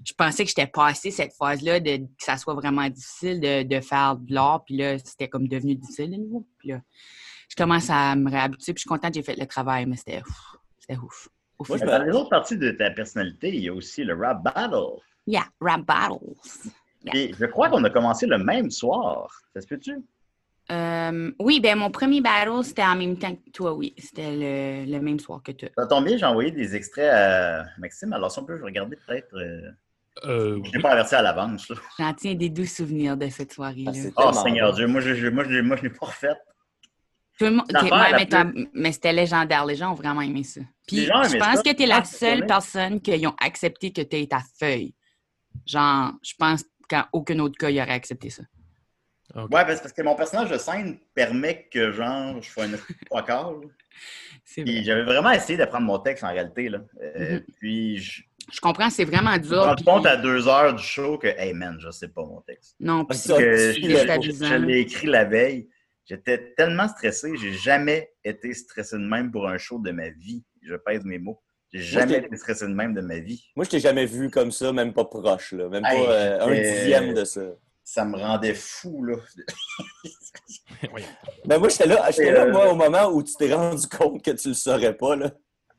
je 0.05 0.13
pensais 0.13 0.45
que 0.45 0.49
j'étais 0.49 0.67
passée 0.67 1.11
cette 1.11 1.33
phase-là, 1.33 1.81
de, 1.81 1.97
que 1.97 2.25
ça 2.25 2.37
soit 2.37 2.55
vraiment 2.55 2.89
difficile 2.89 3.41
de, 3.41 3.63
de 3.63 3.81
faire 3.81 4.17
de 4.17 4.33
l'art, 4.33 4.65
puis 4.65 4.77
là, 4.77 4.99
c'était 4.99 5.29
comme 5.29 5.49
devenu 5.49 5.75
difficile 5.75 6.11
de 6.11 6.17
nouveau. 6.17 6.47
Puis 6.59 6.69
là, 6.69 6.81
je 7.49 7.57
commence 7.57 7.91
à 7.91 8.15
me 8.15 8.31
réhabituer, 8.31 8.75
puis 8.75 8.81
je 8.81 8.83
suis 8.83 8.89
contente 8.89 9.13
que 9.13 9.21
j'ai 9.21 9.23
fait 9.23 9.39
le 9.39 9.47
travail, 9.47 9.87
mais 9.87 9.97
c'était 9.97 10.21
ouf. 10.21 10.57
C'était 10.79 10.99
ouf. 10.99 11.29
Moi, 11.69 11.79
Dans 11.79 12.05
les 12.05 12.13
autres 12.13 12.31
parties 12.31 12.57
de 12.57 12.71
ta 12.71 12.91
personnalité, 12.91 13.49
il 13.49 13.65
y 13.65 13.69
a 13.69 13.75
aussi 13.75 14.05
le 14.05 14.15
rap 14.15 14.43
battle. 14.45 15.01
Yeah, 15.27 15.47
rap 15.61 15.85
battles. 15.85 16.37
Et 17.15 17.33
je 17.39 17.45
crois 17.47 17.69
qu'on 17.69 17.83
a 17.85 17.91
commencé 17.91 18.27
le 18.27 18.39
même 18.39 18.71
soir. 18.71 19.29
Ça 19.55 19.61
se 19.61 19.67
peut-tu? 19.67 19.99
Euh, 20.71 21.33
oui, 21.39 21.61
ben 21.61 21.79
mon 21.79 21.91
premier 21.91 22.21
battle, 22.21 22.63
c'était 22.63 22.83
en 22.83 22.97
même 22.97 23.17
temps 23.17 23.35
que 23.35 23.51
toi, 23.53 23.73
oui. 23.75 23.95
C'était 23.99 24.31
le, 24.33 24.91
le 24.91 25.01
même 25.01 25.19
soir 25.19 25.43
que 25.43 25.53
toi. 25.53 25.69
Ça 25.77 25.87
tombe 25.87 26.05
bien, 26.05 26.17
j'ai 26.19 26.27
envoyé 26.27 26.51
des 26.51 26.77
extraits 26.77 27.11
à 27.11 27.65
Maxime. 27.79 28.13
Alors, 28.13 28.31
si 28.31 28.39
on 28.39 28.45
peut 28.45 28.61
regarder 28.63 28.97
peut-être. 29.07 29.35
euh, 29.35 29.71
Euh, 30.25 30.61
Je 30.65 30.77
n'ai 30.77 30.83
pas 30.83 30.91
averti 30.91 31.15
à 31.15 31.23
l'avance. 31.23 31.69
là. 31.69 31.77
J'en 31.99 32.13
tiens 32.13 32.35
des 32.35 32.49
doux 32.51 32.67
souvenirs 32.67 33.17
de 33.17 33.29
cette 33.29 33.53
soirée-là. 33.53 33.93
Ah, 34.17 34.31
Oh, 34.31 34.33
Seigneur. 34.33 34.73
Dieu, 34.75 34.87
moi, 34.89 35.01
je 35.01 35.11
ne 35.13 35.31
moi, 35.31 35.45
je, 35.49 35.61
moi, 35.61 35.77
je 35.77 35.83
l'ai 35.85 35.91
pas 35.91 36.07
refaite. 36.07 36.37
Tout 37.39 37.45
le 37.45 37.51
monde- 37.53 37.67
ouais, 37.73 38.67
mais, 38.75 38.91
c'était 38.93 39.13
légendaire. 39.13 39.65
Les 39.65 39.77
gens 39.77 39.93
ont 39.93 39.95
vraiment 39.95 40.21
aimé 40.23 40.43
ça. 40.43 40.61
Puis 40.89 40.97
Les 40.97 41.07
gens 41.07 41.23
je 41.23 41.37
pense 41.39 41.57
ça. 41.59 41.63
que 41.63 41.73
tu 41.73 41.85
es 41.85 41.87
la 41.87 41.99
Ah, 41.99 42.05
seule 42.05 42.45
personne 42.47 43.01
qui 43.01 43.25
ont 43.29 43.37
accepté 43.41 43.93
que 43.93 44.03
tu 44.03 44.17
aies 44.17 44.27
ta 44.27 44.41
feuille. 44.59 44.93
Genre, 45.65 46.13
je 46.21 46.33
pense 46.37 46.65
qu'en 46.91 47.05
aucun 47.13 47.39
autre 47.39 47.57
cas, 47.57 47.71
il 47.71 47.81
aurait 47.81 47.93
accepté 47.93 48.29
ça. 48.29 48.43
Ok. 49.35 49.43
Ouais, 49.45 49.64
parce 49.64 49.81
parce 49.81 49.93
que 49.93 50.03
mon 50.03 50.14
personnage 50.14 50.51
de 50.51 50.59
scène 50.59 50.99
permet 51.14 51.69
que, 51.73 51.93
genre, 51.93 52.41
je 52.43 52.49
sois 52.51 52.64
un 52.64 52.69
trois 53.07 53.25
quarts. 53.25 53.55
vrai. 53.55 54.83
j'avais 54.83 55.03
vraiment 55.05 55.31
essayé 55.33 55.57
d'apprendre 55.59 55.87
mon 55.87 55.99
texte 55.99 56.25
en 56.25 56.29
réalité. 56.33 56.69
Là. 56.69 56.81
Euh, 57.03 57.35
Mhm. 57.35 57.45
Puis 57.61 57.99
je 57.99 58.23
Je 58.53 58.61
comprends, 58.61 58.88
c'est 58.91 59.05
vraiment 59.05 59.33
me 59.35 59.38
dur. 59.38 59.62
rends 59.62 59.75
puis- 59.75 59.85
compte 59.85 60.07
à 60.07 60.17
deux 60.17 60.49
heures 60.49 60.75
du 60.75 60.83
show 60.83 61.19
que, 61.19 61.27
hey 61.27 61.53
man, 61.53 61.77
je 61.81 61.91
sais 61.91 62.09
pas 62.09 62.23
mon 62.25 62.41
texte. 62.43 62.77
Non, 62.81 63.05
puis 63.05 63.19
Ça, 63.19 63.37
c'est 63.37 63.43
Que 63.43 63.57
je 63.73 64.31
je- 64.33 64.45
je 64.47 64.55
l'ai 64.55 64.79
écrit 64.81 65.07
la 65.07 65.25
veille. 65.25 65.69
J'étais 66.07 66.55
tellement 66.57 66.88
stressé. 66.88 67.37
J'ai 67.37 67.53
jamais 67.53 68.11
été 68.25 68.55
stressé 68.55 68.97
de 68.97 69.03
même 69.03 69.31
pour 69.31 69.47
un 69.47 69.59
show 69.59 69.79
de 69.79 69.91
ma 69.91 70.09
vie. 70.09 70.43
Je 70.62 70.75
pèse 70.75 71.05
mes 71.05 71.19
mots. 71.19 71.43
J'ai 71.71 71.83
jamais 71.83 72.17
été 72.17 72.35
stressé 72.38 72.67
de 72.67 72.73
même 72.73 72.95
de 72.95 73.03
ma 73.03 73.19
vie. 73.19 73.45
Moi, 73.55 73.67
je 73.67 73.71
t'ai 73.71 73.79
jamais 73.81 74.07
vu 74.07 74.31
comme 74.31 74.51
ça, 74.51 74.73
même 74.73 74.95
pas 74.95 75.05
proche, 75.05 75.53
là. 75.53 75.69
Même 75.69 75.85
Hey, 75.85 76.07
pas 76.07 76.11
euh, 76.11 76.41
un 76.47 76.55
dixième 76.55 77.12
de 77.12 77.25
ça. 77.25 77.43
Ça 77.90 78.05
me 78.05 78.18
rendait 78.18 78.53
fou, 78.55 79.03
là. 79.03 79.16
Oui. 80.94 81.03
Ben 81.46 81.59
moi, 81.59 81.70
j'étais 81.70 81.87
là, 81.87 82.11
j'étais 82.11 82.33
là, 82.33 82.42
Euh, 82.42 82.53
moi, 82.53 82.70
au 82.70 82.74
moment 82.77 83.07
où 83.09 83.22
tu 83.22 83.33
t'es 83.35 83.53
rendu 83.53 83.87
compte 83.87 84.22
que 84.22 84.31
tu 84.33 84.48
le 84.48 84.55
saurais 84.55 84.94
pas, 84.94 85.16
là. 85.16 85.31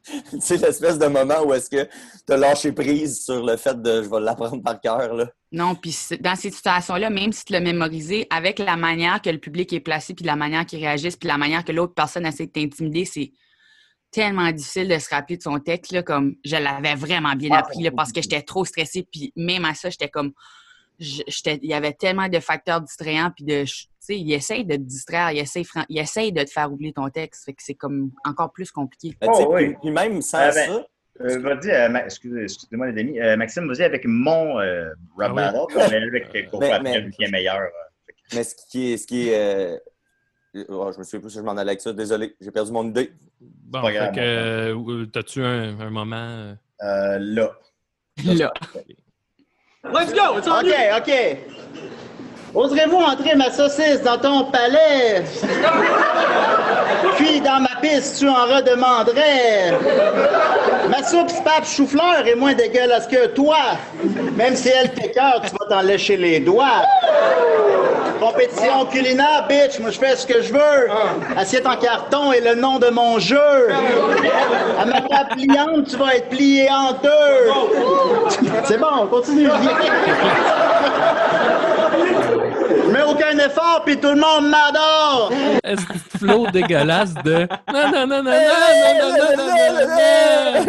tu 0.32 0.42
sais, 0.42 0.58
l'espèce 0.58 0.98
de 0.98 1.06
moment 1.06 1.44
où 1.46 1.54
est-ce 1.54 1.70
que 1.70 1.84
tu 2.26 2.34
as 2.34 2.38
lâché 2.38 2.72
prise 2.72 3.24
sur 3.24 3.46
le 3.46 3.58
fait 3.58 3.80
de 3.80 4.02
je 4.02 4.10
vais 4.10 4.20
l'apprendre 4.22 4.64
par 4.64 4.82
cœur, 4.82 5.14
là. 5.14 5.30
Non, 5.52 5.76
puis 5.76 5.92
c'est- 5.92 6.18
dans 6.18 6.36
ces 6.36 6.50
situations-là, 6.50 7.12
même 7.12 7.32
si 7.32 7.46
tu 7.46 7.54
l'as 7.54 7.60
mémorisé, 7.60 8.26
avec 8.32 8.58
la 8.58 8.76
manière 8.76 9.22
que 9.22 9.30
le 9.30 9.38
public 9.40 9.72
est 9.74 9.80
placé, 9.80 10.16
puis 10.16 10.26
la 10.26 10.36
manière 10.36 10.66
qu'il 10.66 10.80
réagisse, 10.80 11.16
puis 11.16 11.28
la 11.28 11.38
manière 11.38 11.64
que 11.64 11.72
l'autre 11.72 11.94
personne 11.94 12.26
essaie 12.26 12.48
de 12.48 12.52
t'intimider, 12.52 13.06
c'est 13.06 13.32
tellement 14.10 14.52
difficile 14.52 14.88
de 14.88 14.98
se 14.98 15.10
rappeler 15.12 15.38
de 15.38 15.44
son 15.44 15.60
texte, 15.60 15.92
là, 15.92 16.02
comme 16.02 16.36
je 16.44 16.56
l'avais 16.56 16.96
vraiment 16.96 17.36
bien 17.36 17.52
Ah, 17.54 17.60
appris, 17.60 17.84
là, 17.84 17.92
parce 17.92 18.12
que 18.12 18.20
j'étais 18.24 18.42
trop 18.42 18.66
stressée, 18.66 19.08
puis 19.12 19.32
même 19.36 19.64
à 19.66 19.76
ça, 19.76 19.92
j'étais 19.92 20.10
comme, 20.10 20.34
il 21.00 21.66
y 21.66 21.74
avait 21.74 21.94
tellement 21.94 22.28
de 22.28 22.40
facteurs 22.40 22.82
distrayants, 22.82 23.32
puis 23.36 23.46
de, 23.46 23.64
tu 23.64 23.88
sais, 24.00 24.20
il 24.20 24.32
essaye 24.34 24.66
de 24.66 24.76
te 24.76 24.82
distraire, 24.82 25.32
il 25.32 25.40
essaye, 25.40 25.66
il 25.90 25.98
essaye 26.00 26.32
de 26.32 26.44
te 26.44 26.50
faire 26.50 26.72
oublier 26.72 26.94
ton 26.94 27.10
texte, 27.10 27.46
fait 27.46 27.54
que 27.54 27.64
c'est 27.64 27.74
comme 27.76 28.12
encore 28.26 28.52
plus 28.52 28.70
compliqué. 28.72 29.16
Ben, 29.22 29.30
Oh, 29.34 29.54
oui. 29.56 29.68
puis, 29.70 29.76
puis 29.82 29.92
même 29.92 30.22
sans 30.22 30.38
Ah, 30.40 30.52
ben, 30.54 30.68
ça, 30.68 30.86
Euh, 31.22 31.40
vas-y, 31.40 31.70
euh, 31.72 31.90
Ma- 31.90 32.06
excusez- 32.06 32.44
excusez-moi 32.44 32.92
les 32.92 33.02
amis. 33.02 33.20
Euh, 33.20 33.36
Maxime, 33.36 33.68
vas-y 33.68 33.84
avec 33.84 34.06
mon 34.06 34.58
euh, 34.60 34.90
rap 35.18 35.30
Ah 35.30 35.30
oui. 35.30 35.36
battle. 35.36 35.66
puis 35.68 35.78
on 35.78 35.82
aller 35.82 36.08
avec 36.08 36.36
euh, 36.36 36.44
Coco 36.50 36.60
Mais- 36.82 37.10
qu'il 37.12 37.26
est 37.26 37.32
meilleur. 37.32 37.60
euh. 37.60 38.14
mais 38.34 38.44
ce 38.46 38.56
qui 38.70 38.94
est. 38.94 38.98
Ce 38.98 39.06
qui 39.06 39.28
est 39.30 39.36
euh, 40.56 40.66
oh, 40.70 40.92
je 40.94 40.98
me 41.00 41.04
souviens 41.04 41.20
plus 41.20 41.30
si 41.30 41.38
je 41.38 41.42
m'en 41.42 41.52
allais 41.58 41.72
avec 41.72 41.82
ça. 41.82 41.92
Désolé, 41.92 42.36
j'ai 42.40 42.52
perdu 42.52 42.72
mon 42.72 42.86
idée. 42.88 43.12
Bon, 43.42 43.82
fait 43.86 44.12
que, 44.16 44.20
euh, 44.20 45.06
t'as-tu 45.08 45.44
un, 45.44 45.78
un 45.82 45.90
moment... 45.90 46.56
euh, 46.84 47.18
là. 47.20 47.52
Là. 48.26 48.54
Let's 49.86 50.12
go. 50.12 50.38
It's 50.38 50.48
OK, 50.48 50.74
OK. 50.98 51.38
Oserez-vous 52.54 52.98
entrer 52.98 53.36
ma 53.36 53.50
saucisse 53.50 54.02
dans 54.04 54.18
ton 54.18 54.52
palais? 54.52 55.24
Puis 57.16 57.40
dans 57.40 57.62
ma 57.62 57.80
piste, 57.82 58.20
tu 58.20 58.28
en 58.28 58.46
redemanderais. 58.46 59.78
Ma 60.90 61.02
soupe 61.04 61.30
spap 61.30 61.66
chou-fleur 61.66 62.28
est 62.28 62.36
moins 62.36 62.56
dégueulasse 62.56 63.08
que 63.08 63.28
toi. 63.28 63.78
Même 64.36 64.58
si 64.58 64.68
elle 64.68 64.92
t'écœure, 64.94 65.42
tu 65.44 65.52
vas 65.52 65.66
t'en 65.70 65.82
lécher 65.82 66.18
les 66.18 66.42
doigts. 66.42 66.84
Compétition 68.20 68.86
culinaire, 68.86 69.46
bitch. 69.48 69.80
Moi, 69.80 69.92
je 69.92 70.00
fais 70.00 70.16
ce 70.16 70.28
que 70.28 70.42
je 70.42 70.54
veux. 70.54 70.90
Assiette 71.38 71.66
en 71.66 71.78
carton 71.78 72.32
est 72.32 72.42
le 72.42 72.56
nom 72.56 72.80
de 72.80 72.90
mon 72.90 73.20
jeu. 73.20 73.70
À 74.80 74.86
ma 74.86 75.02
table 75.02 75.30
pliante, 75.36 75.88
tu 75.88 75.96
vas 75.96 76.16
être 76.16 76.30
plié 76.30 76.70
en 76.70 76.94
deux. 76.94 77.52
C'est 78.66 78.78
bon, 78.78 79.08
continue. 79.10 79.50
Je 82.70 82.92
mets 82.92 83.04
aucun 83.04 83.38
effort, 83.38 83.84
puis 83.86 84.00
tout 84.00 84.10
le 84.10 84.20
monde 84.20 84.50
m'adore. 84.50 85.32
Est-ce 85.64 85.86
que 85.86 85.94
ce 85.94 86.18
flow 86.18 86.48
dégueulasse 86.52 87.14
de. 87.16 87.48
Non, 87.72 87.92
non, 87.92 88.08
non, 88.08 88.24
non, 88.24 88.24
non, 88.24 88.24
non, 88.24 89.00
non, 89.00 89.12
non, 89.18 89.36
non, 89.38 89.76
non, 89.76 90.66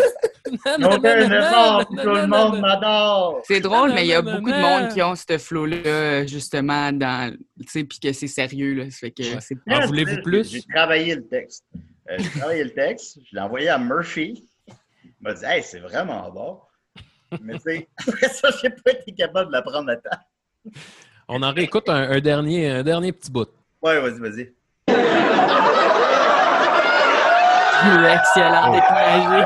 non. 0.79 0.97
Aucun 0.97 1.31
effort, 1.31 1.87
puis 1.87 1.97
tout 2.03 2.11
le 2.11 2.27
monde 2.27 2.61
m'adore. 2.61 3.41
C'est 3.45 3.61
drôle, 3.61 3.93
mais 3.93 4.05
il 4.05 4.09
y 4.09 4.15
a 4.15 4.23
beaucoup 4.23 4.51
de 4.51 4.61
monde 4.61 4.89
qui 4.93 5.03
ont 5.03 5.15
ce 5.15 5.39
flow-là, 5.39 6.27
justement, 6.27 6.93
dans. 6.93 7.37
Tu 7.61 7.69
sais, 7.69 7.85
puis 7.85 7.99
que 8.01 8.13
c'est 8.13 8.27
sérieux, 8.27 8.75
là. 8.75 8.91
Ça 8.91 8.99
fait 8.99 9.11
que 9.11 9.23
c'est 9.41 9.57
En 9.71 9.87
voulez-vous 9.87 10.23
plus? 10.23 10.51
J'ai 10.51 10.63
travaillé 10.63 11.15
le 11.15 11.27
texte. 11.27 11.65
Euh, 12.11 12.17
j'ai 12.19 12.41
travaillé 12.41 12.65
le 12.65 12.75
texte, 12.75 13.19
je 13.25 13.37
l'ai 13.37 13.43
envoyé 13.43 13.69
à 13.69 13.79
Murphy. 13.79 14.45
Il 14.67 15.13
m'a 15.21 15.35
dit, 15.35 15.45
hey, 15.45 15.63
c'est 15.63 15.79
vraiment 15.79 16.29
bon. 16.31 16.59
Mais 17.41 17.55
tu 17.55 17.61
sais, 17.61 17.89
après 18.09 18.29
ça, 18.29 18.51
j'ai 18.61 18.71
pas 18.71 18.91
été 18.91 19.13
capable 19.13 19.49
de 19.49 19.53
la 19.53 19.63
prendre 19.63 19.91
à 19.91 19.97
temps. 19.97 20.73
On 21.33 21.45
en 21.45 21.53
réécoute 21.53 21.89
un, 21.89 22.11
un 22.11 22.19
dernier, 22.19 22.69
un 22.69 22.83
dernier 22.83 23.13
petit 23.13 23.31
bout. 23.31 23.47
Ouais, 23.81 24.01
vas-y, 24.01 24.19
vas-y. 24.19 24.53
excellent, 28.13 28.73
découragé. 28.73 29.45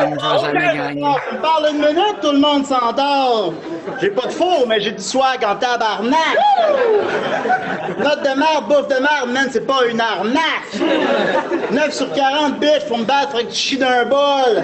Comme 0.00 0.18
je 0.18 0.24
vais 0.24 0.38
jamais 0.44 0.76
gagner. 0.76 1.02
On 1.04 1.36
parle 1.36 1.68
une 1.72 1.78
minute, 1.78 2.16
tout 2.20 2.32
le 2.32 2.38
monde 2.38 2.66
s'endort. 2.66 3.54
J'ai 4.00 4.10
pas 4.10 4.26
de 4.26 4.32
four, 4.32 4.64
mais 4.68 4.80
j'ai 4.80 4.92
du 4.92 5.02
swag 5.02 5.44
en 5.44 5.56
tabarnak. 5.56 6.16
Note 7.98 8.22
de 8.22 8.38
merde, 8.38 8.66
bouffe 8.68 8.88
de 8.88 8.94
merde, 9.00 9.30
man, 9.30 9.48
c'est 9.50 9.66
pas 9.66 9.86
une 9.90 10.00
arnaque. 10.00 10.74
9 11.70 11.92
sur 11.92 12.12
40, 12.12 12.58
bitch, 12.60 12.84
pour 12.86 12.98
me 12.98 13.04
battre, 13.04 13.30
faudrait 13.30 13.44
que 13.44 13.50
tu 13.50 13.56
chies 13.56 13.78
d'un 13.78 14.04
bol. 14.04 14.62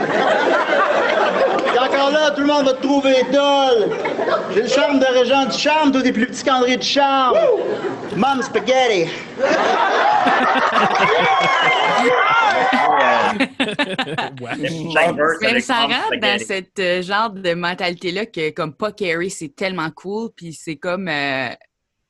Et 1.75 1.79
encore 1.79 2.11
là, 2.11 2.31
tout 2.31 2.43
le 2.43 2.47
monde 2.47 2.67
va 2.67 2.73
te 2.75 2.83
trouver 2.83 3.25
dole. 3.33 3.91
J'ai 4.55 4.63
le 4.63 4.69
charme 4.69 4.99
de 5.01 5.07
Régent 5.07 5.47
du 5.47 5.59
Charme, 5.59 5.91
toi 5.91 6.03
des 6.03 6.13
plus 6.13 6.27
petits 6.27 6.45
qu'André 6.45 6.77
du 6.77 6.87
Charme. 6.87 7.37
Mom 8.17 8.43
Spaghetti. 8.43 9.11
Ça 15.61 15.87
rentre 15.87 16.17
dans 16.21 16.39
euh, 16.79 17.03
genre 17.03 17.31
de 17.31 17.55
mentalité-là 17.55 18.27
que, 18.27 18.51
comme 18.51 18.75
pas 18.75 18.93
carry, 18.93 19.31
c'est 19.31 19.55
tellement 19.55 19.91
cool, 19.91 20.31
puis 20.35 20.53
c'est 20.53 20.77
comme, 20.77 21.09
euh, 21.09 21.49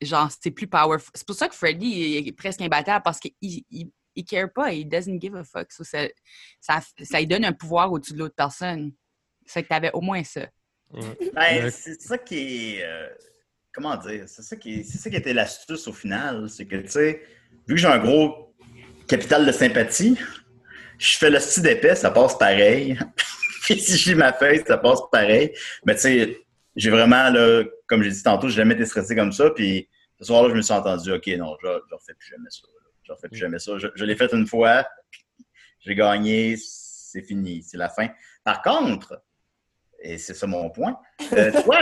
genre, 0.01 0.29
c'est 0.41 0.51
plus 0.51 0.67
powerful. 0.67 1.11
C'est 1.13 1.25
pour 1.27 1.35
ça 1.35 1.47
que 1.47 1.55
Freddy 1.55 2.17
est 2.27 2.31
presque 2.31 2.61
imbattable, 2.61 3.03
parce 3.03 3.19
qu'il 3.19 3.31
il, 3.41 3.63
il 4.15 4.25
care 4.25 4.51
pas, 4.53 4.71
il 4.71 4.87
doesn't 4.87 5.19
give 5.19 5.35
a 5.35 5.43
fuck. 5.43 5.71
So, 5.71 5.83
ça, 5.83 6.07
ça, 6.59 6.79
ça 7.03 7.19
lui 7.19 7.27
donne 7.27 7.45
un 7.45 7.53
pouvoir 7.53 7.91
au-dessus 7.91 8.13
de 8.13 8.19
l'autre 8.19 8.35
personne. 8.35 8.93
C'est 9.45 9.63
que 9.63 9.67
t'avais 9.67 9.91
au 9.93 10.01
moins 10.01 10.23
ça. 10.23 10.47
Ben, 11.33 11.69
c'est 11.69 12.01
ça 12.01 12.17
qui 12.17 12.77
est. 12.77 12.83
euh, 12.83 13.07
comment 13.73 13.95
dire? 13.97 14.23
C'est 14.27 14.41
ça 14.43 14.55
qui, 14.55 14.75
est- 14.79 14.83
c'est 14.83 14.97
ça 14.97 15.09
qui 15.09 15.15
était 15.17 15.33
l'astuce 15.33 15.87
au 15.87 15.93
final. 15.93 16.49
C'est 16.49 16.65
que, 16.65 16.77
tu 16.77 16.89
sais, 16.89 17.21
vu 17.67 17.75
que 17.75 17.81
j'ai 17.81 17.87
un 17.87 17.99
gros 17.99 18.55
capital 19.07 19.45
de 19.45 19.51
sympathie, 19.51 20.17
je 20.97 21.17
fais 21.17 21.29
le 21.29 21.39
style 21.39 21.63
d'épais, 21.63 21.95
ça 21.95 22.11
passe 22.11 22.37
pareil. 22.37 22.97
Puis 23.63 23.79
si 23.79 23.97
j'ai 23.97 24.15
ma 24.15 24.31
feuille, 24.33 24.63
ça 24.65 24.77
passe 24.77 24.99
pareil. 25.11 25.51
Mais 25.85 25.95
tu 25.95 26.01
sais, 26.01 26.45
j'ai 26.75 26.89
vraiment, 26.89 27.29
là, 27.29 27.63
comme 27.87 28.03
j'ai 28.03 28.11
dit 28.11 28.23
tantôt, 28.23 28.47
j'ai 28.47 28.57
jamais 28.57 28.75
été 28.75 28.85
stressé 28.85 29.15
comme 29.15 29.31
ça. 29.31 29.49
Puis 29.49 29.89
ce 30.19 30.25
soir-là, 30.25 30.49
je 30.49 30.55
me 30.55 30.61
suis 30.61 30.73
entendu, 30.73 31.11
OK, 31.11 31.27
non, 31.37 31.57
je 31.61 31.67
ne 31.67 31.95
refais 31.95 32.13
plus 32.13 32.29
jamais 32.29 32.49
ça. 32.49 32.61
là. 32.67 32.89
Je 33.03 33.11
refais 33.11 33.27
plus 33.29 33.37
jamais 33.39 33.59
ça. 33.59 33.77
Je, 33.77 33.87
je 33.95 34.05
l'ai 34.05 34.15
fait 34.15 34.31
une 34.33 34.47
fois, 34.47 34.85
j'ai 35.79 35.95
gagné, 35.95 36.57
c'est 36.57 37.21
fini, 37.21 37.63
c'est 37.63 37.77
la 37.77 37.89
fin. 37.89 38.07
Par 38.43 38.61
contre, 38.61 39.21
et 39.99 40.17
c'est 40.17 40.33
ça 40.33 40.47
mon 40.47 40.69
point, 40.69 40.99
euh, 41.33 41.51
toi, 41.63 41.77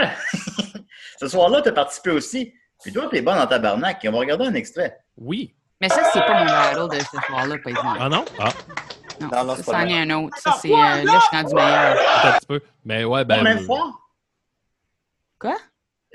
ce 1.20 1.28
soir-là, 1.28 1.62
tu 1.62 1.68
as 1.68 1.72
participé 1.72 2.10
aussi. 2.10 2.54
Puis 2.82 2.92
toi, 2.92 3.08
tu 3.10 3.16
es 3.16 3.22
bon 3.22 3.34
dans 3.34 3.46
tabarnak. 3.46 4.04
Et 4.04 4.08
on 4.08 4.12
va 4.12 4.18
regarder 4.18 4.46
un 4.46 4.54
extrait. 4.54 4.98
Oui. 5.16 5.54
Mais 5.80 5.88
ça, 5.88 6.02
c'est 6.12 6.20
pas 6.20 6.40
mon 6.40 6.46
battle 6.46 6.96
de 6.96 7.02
ce 7.02 7.26
soir-là, 7.26 7.56
par 7.58 7.70
exemple. 7.70 7.98
Ah 8.00 8.08
non? 8.08 8.24
Ah, 8.38 8.52
Non, 9.20 9.28
Non, 9.32 9.44
non, 9.44 9.50
ça, 9.50 9.56
c'est 9.62 9.70
pas 9.70 9.80
c'en 9.82 9.88
est 9.88 9.98
un 10.00 10.10
autre. 10.10 10.36
Ça, 10.38 10.58
c'est, 10.60 10.72
euh, 10.72 10.74
là, 10.74 11.02
je 11.02 11.26
suis 11.26 11.36
rendu 11.36 11.54
meilleur. 11.54 11.96
attends 11.98 12.28
un 12.28 12.32
petit 12.38 12.46
peu. 12.46 12.60
Mais 12.84 13.04
ouais, 13.04 13.24
ben. 13.24 13.36
Combien 13.38 13.54
de 13.56 13.60
euh, 13.60 13.64
fois? 13.64 13.92
Quoi? 15.38 15.56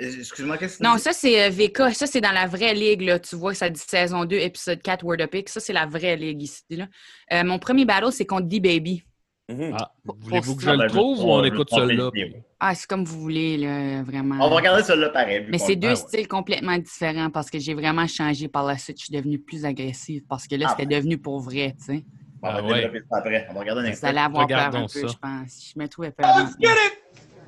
Euh, 0.02 0.12
Excuse-moi, 0.20 0.58
qu'est-ce 0.58 0.78
que 0.80 0.84
Non, 0.84 0.98
ça, 0.98 1.12
c'est 1.14 1.44
euh, 1.44 1.50
VK. 1.50 1.94
Ça, 1.94 2.08
c'est 2.08 2.22
dans 2.22 2.32
la 2.32 2.48
vraie 2.48 2.74
ligue. 2.74 3.02
Là. 3.02 3.20
Tu 3.20 3.36
vois, 3.36 3.54
ça 3.54 3.70
dit 3.70 3.80
saison 3.86 4.26
2, 4.26 4.36
épisode 4.38 4.82
4, 4.82 5.04
Word 5.04 5.22
Up 5.22 5.32
Pick. 5.32 5.50
Ça, 5.50 5.60
c'est 5.60 5.74
la 5.74 5.86
vraie 5.86 6.16
ligue 6.16 6.42
ici. 6.44 6.64
Là. 6.72 6.88
Euh, 7.34 7.44
mon 7.44 7.60
premier 7.60 7.86
battle, 7.86 8.12
c'est 8.12 8.26
contre 8.26 8.48
D-Baby. 8.48 9.04
Mhm. 9.50 9.76
Ah, 9.80 9.92
voulez-vous 10.06 10.56
que 10.56 10.62
je 10.62 10.70
le 10.70 10.78
Ben, 10.78 10.88
trouve 10.88 11.26
ou 11.26 11.32
on 11.32 11.44
écoute 11.44 11.70
celui-là? 11.72 12.12
Ah, 12.60 12.76
c'est 12.76 12.86
comme 12.88 13.04
vous 13.04 13.20
voulez, 13.20 13.58
là, 13.58 14.04
vraiment. 14.04 14.36
On 14.46 14.50
va 14.50 14.58
regarder 14.58 14.84
celui-là 14.84 15.10
pareil. 15.10 15.46
Mais 15.50 15.58
c'est 15.58 15.76
deux 15.76 15.88
Ah, 15.88 15.92
ouais. 15.92 15.96
styles 15.96 16.28
complètement 16.28 16.78
différents 16.78 17.32
parce 17.32 17.50
que 17.50 17.58
j'ai 17.58 17.74
vraiment 17.74 18.06
changé 18.06 18.48
par 18.48 18.64
la 18.66 18.78
suite. 18.78 19.00
Je 19.00 19.06
suis 19.06 19.14
devenue 19.14 19.40
plus 19.40 19.66
agressive 19.66 20.22
parce 20.30 20.48
que 20.48 20.56
là, 20.56 20.68
Ah, 20.70 20.76
c'était 20.78 20.96
devenu 20.96 21.18
pour 21.18 21.40
vrai, 21.40 21.76
tu 21.80 21.96
sais. 21.96 22.06
On 22.42 22.48
va 22.48 22.56
Ah, 22.58 22.64
ouais. 22.64 22.74
développer 22.82 23.02
ça 23.10 23.18
après. 23.18 23.48
On 23.50 23.54
va 23.54 23.60
regarder 23.60 23.82
un 23.82 23.84
Vous 23.84 23.90
extrait. 23.90 24.08
allez 24.10 24.18
avoir 24.20 24.48
peur 24.48 24.60
un 24.60 24.72
peu, 24.72 24.88
ça. 24.88 25.00
je 25.08 25.18
pense. 25.18 25.72
Je 25.76 25.80
me 25.80 25.88
trouvais 25.88 26.12
peur. 26.12 26.28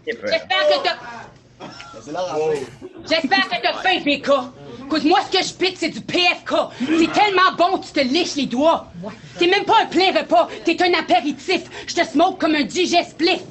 J'espère 0.05 0.39
que 0.41 0.83
t'as. 0.83 0.97
J'espère 3.07 3.49
que 3.49 3.61
t'as 3.61 3.73
faim, 3.73 4.01
PK. 4.03 4.29
Cause 4.89 5.05
moi, 5.05 5.19
ce 5.21 5.37
que 5.37 5.43
je 5.43 5.53
pique, 5.53 5.77
c'est 5.77 5.89
du 5.89 6.01
PFK. 6.01 6.53
C'est 6.79 7.11
tellement 7.11 7.53
bon, 7.57 7.77
tu 7.77 7.91
te 7.91 7.99
liches 8.01 8.35
les 8.35 8.47
doigts. 8.47 8.87
T'es 9.37 9.47
même 9.47 9.63
pas 9.63 9.83
un 9.83 9.85
plein 9.85 10.11
repas, 10.11 10.49
t'es 10.65 10.81
un 10.83 10.93
apéritif. 10.99 11.61
Je 11.87 11.93
te 11.95 12.03
smoke 12.05 12.37
comme 12.39 12.55
un 12.55 12.63
digestif. 12.63 13.41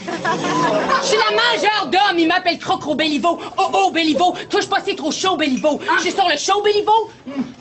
Je 0.00 1.06
suis 1.06 1.16
la 1.16 1.34
mangeur 1.34 1.86
d'hommes, 1.86 2.18
il 2.18 2.28
m'appelle 2.28 2.58
Crocro 2.58 2.94
Béliveau. 2.94 3.38
Oh 3.56 3.70
oh 3.72 3.90
Béliveau, 3.90 4.34
touche 4.48 4.68
pas 4.68 4.78
c'est 4.84 4.94
trop 4.94 5.10
chaud 5.10 5.36
Béliveau. 5.36 5.80
Je 5.96 6.02
suis 6.02 6.12
sur 6.12 6.28
le 6.28 6.36
show 6.36 6.62
Béliveau. 6.62 7.10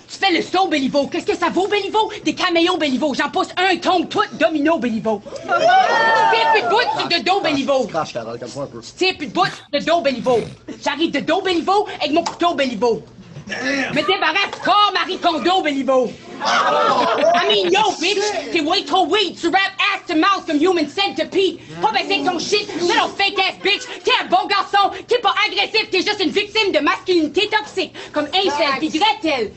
Tu 0.09 0.17
fais 0.17 0.31
le 0.31 0.41
saut 0.41 0.67
Béliveau. 0.67 1.07
Qu'est-ce 1.07 1.25
que 1.25 1.35
ça 1.35 1.49
vaut 1.49 1.67
Béliveau? 1.67 2.11
Des 2.23 2.33
caméos 2.33 2.77
Béliveau. 2.77 3.13
J'en 3.13 3.29
pousse 3.29 3.49
un, 3.57 3.75
tombe 3.77 4.07
tout, 4.07 4.21
domino 4.33 4.79
Béliveau. 4.79 5.21
Tu 5.25 5.39
tires 5.41 6.51
plus 6.53 6.61
de 6.61 6.69
bout, 6.69 7.09
de 7.09 7.23
dos 7.23 7.41
Béliveau. 7.41 7.87
Tu 7.87 8.93
tires 8.93 9.17
plus 9.17 9.27
de 9.27 9.33
bout, 9.33 9.47
de 9.73 9.79
dos 9.79 10.01
Béliveau. 10.01 10.39
J'arrive 10.81 11.11
de 11.11 11.19
dos 11.19 11.41
Béliveau 11.41 11.87
avec 11.99 12.13
mon 12.13 12.23
couteau 12.23 12.53
Béliveau. 12.55 13.03
Me 13.47 14.05
débarrasse 14.05 14.59
corps 14.63 14.91
Marie 14.93 15.17
Kondo 15.19 15.61
Béliveau. 15.61 16.11
I 16.39 17.47
mean, 17.47 17.71
yo, 17.71 17.91
bitch, 17.99 18.51
t'es 18.51 18.61
way 18.61 18.83
trop 18.83 19.07
weed. 19.07 19.39
Tu 19.39 19.47
rap 19.47 19.71
ass 19.93 20.01
to 20.07 20.15
mouth 20.15 20.45
comme 20.45 20.59
human 20.59 20.87
centipede? 20.87 21.59
Pas 21.81 21.91
baisser 21.91 22.23
ton 22.25 22.39
shit, 22.39 22.67
little 22.81 23.09
fake 23.17 23.39
ass 23.39 23.55
bitch. 23.63 23.83
T'es 24.03 24.11
un 24.21 24.27
bon 24.27 24.45
garçon, 24.47 24.91
t'es 25.07 25.19
pas 25.19 25.33
agressif, 25.47 25.89
t'es 25.89 26.01
juste 26.01 26.21
une 26.21 26.31
victime 26.31 26.73
de 26.73 26.79
masculinité 26.79 27.49
toxique. 27.49 27.95
Comme 28.11 28.27
Incel 28.27 28.79
pis 28.79 28.89
Gretel. 28.89 29.53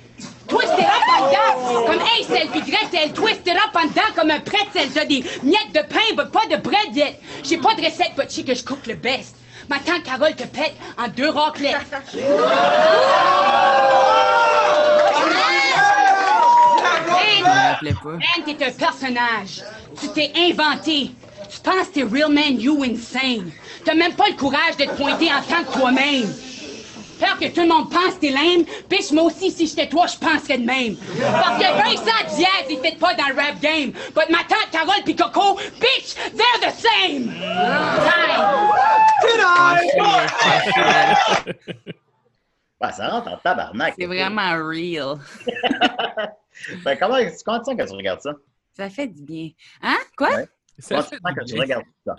Twisted 0.47 0.81
up 0.81 1.09
en 1.19 1.27
dedans, 1.27 1.87
comme 1.87 2.01
Incel 2.19 2.49
pis 2.49 2.71
Gretel. 2.71 3.13
Twisted 3.13 3.57
up 3.57 3.75
en 3.75 3.89
dedans 3.89 4.15
comme 4.15 4.31
un 4.31 4.41
pretzel. 4.41 4.89
T'as 4.95 5.05
des 5.05 5.25
miettes 5.43 5.73
de 5.75 5.81
pain, 5.81 5.99
mais 6.17 6.25
pas 6.27 6.47
de 6.47 6.63
bread 6.63 7.17
J'ai 7.43 7.57
pas 7.57 7.75
de 7.75 7.83
recette, 7.83 8.13
but 8.17 8.47
que 8.47 8.55
je 8.55 8.63
cook 8.63 8.87
le 8.87 8.95
best. 8.95 9.35
Ma 9.71 9.79
tante 9.79 10.03
Carole 10.03 10.35
te 10.35 10.43
pète 10.43 10.75
en 10.99 11.09
deux 11.09 11.31
raclettes. 11.31 11.77
Pas. 18.03 18.11
Man, 18.11 18.21
t'es 18.45 18.65
un 18.65 18.71
personnage. 18.71 19.63
Tu 20.01 20.09
t'es 20.09 20.33
inventé. 20.37 21.13
Tu 21.49 21.61
penses 21.63 21.89
que 21.89 21.95
t'es 21.95 22.03
real 22.03 22.31
man, 22.31 22.61
you 22.61 22.83
insane. 22.85 23.51
T'as 23.85 23.95
même 23.95 24.15
pas 24.15 24.29
le 24.29 24.37
courage 24.37 24.77
de 24.79 24.85
te 24.85 24.91
pointer 24.91 25.31
en 25.33 25.43
tant 25.43 25.65
que 25.65 25.79
toi-même. 25.79 26.33
Peur 27.21 27.39
que 27.39 27.55
tout 27.55 27.61
le 27.61 27.69
monde 27.69 27.91
pense 27.91 28.15
que 28.15 28.21
t'es 28.21 28.31
lame, 28.31 28.65
bitch, 28.89 29.13
moi 29.13 29.25
aussi, 29.25 29.51
si 29.51 29.67
j'étais 29.67 29.89
toi, 29.89 30.07
je 30.07 30.17
penserais 30.19 30.59
de 30.59 30.65
même. 30.65 30.97
Parce 31.21 31.59
que 31.59 31.65
Vincent 31.65 32.37
Diaz, 32.37 32.67
il 32.71 32.79
fait 32.79 32.99
pas 32.99 33.15
dans 33.15 33.29
le 33.29 33.35
rap 33.35 33.61
game. 33.61 33.93
But 34.15 34.31
ma 34.31 34.39
tante 34.49 34.71
Carole 34.73 35.05
pis 35.05 35.15
Coco, 35.15 35.57
bitch, 35.79 36.15
they're 36.35 36.61
the 36.61 36.73
same. 36.75 37.29
Time. 37.29 38.41
Ouais, 42.81 42.93
ça 42.93 43.09
rentre 43.09 43.29
en 43.29 43.37
tabarnak. 43.37 43.95
C'est 43.99 44.07
vraiment 44.07 44.57
real. 44.67 45.19
Ben, 46.85 46.97
comment, 46.99 47.17
comment 47.45 47.59
tu 47.61 47.65
sens 47.65 47.77
quand 47.77 47.87
tu 47.87 47.93
regardes 47.95 48.21
ça? 48.21 48.33
Ça 48.77 48.91
fait 48.91 49.07
du 49.07 49.23
bien. 49.23 49.51
Hein? 49.83 49.97
Quoi? 50.17 50.29
Ouais. 50.29 50.49
Ça 50.79 50.97
Comment 50.97 51.03
tu 51.03 51.17
sens 51.17 51.33
quand 51.37 51.45
tu 51.45 51.59
regardes 51.59 51.85
ça? 52.07 52.17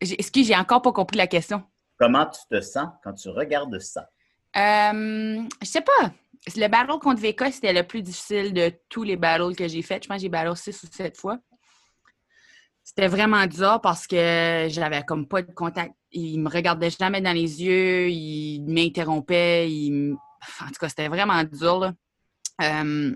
Excuse, 0.00 0.46
j'ai 0.48 0.56
encore 0.56 0.82
pas 0.82 0.92
compris 0.92 1.16
la 1.16 1.26
question. 1.28 1.62
Comment 1.96 2.26
tu 2.26 2.40
te 2.50 2.60
sens 2.60 2.88
quand 3.04 3.12
tu 3.12 3.28
regardes 3.28 3.78
ça? 3.78 4.08
Euh, 4.56 5.42
je 5.60 5.66
sais 5.66 5.80
pas. 5.80 6.12
Le 6.56 6.68
battle 6.68 6.98
contre 6.98 7.22
VK, 7.22 7.52
c'était 7.52 7.72
le 7.72 7.84
plus 7.84 8.02
difficile 8.02 8.52
de 8.52 8.72
tous 8.88 9.04
les 9.04 9.16
battles 9.16 9.54
que 9.54 9.68
j'ai 9.68 9.82
faits. 9.82 10.04
Je 10.04 10.08
pense 10.08 10.16
que 10.16 10.22
j'ai 10.22 10.28
battle 10.28 10.56
6 10.56 10.82
ou 10.82 10.86
7 10.90 11.16
fois. 11.16 11.38
C'était 12.82 13.06
vraiment 13.06 13.46
dur 13.46 13.80
parce 13.80 14.06
que 14.06 14.66
j'avais 14.68 15.02
comme 15.04 15.28
pas 15.28 15.42
de 15.42 15.52
contact. 15.52 15.94
Il 16.10 16.40
me 16.40 16.50
regardait 16.50 16.90
jamais 16.90 17.20
dans 17.20 17.32
les 17.32 17.62
yeux, 17.62 18.10
il 18.10 18.64
m'interrompait, 18.66 19.68
En 20.60 20.66
tout 20.66 20.80
cas, 20.80 20.88
c'était 20.88 21.08
vraiment 21.08 21.44
dur, 21.44 21.78
là. 21.78 21.92
Euh, 22.60 23.14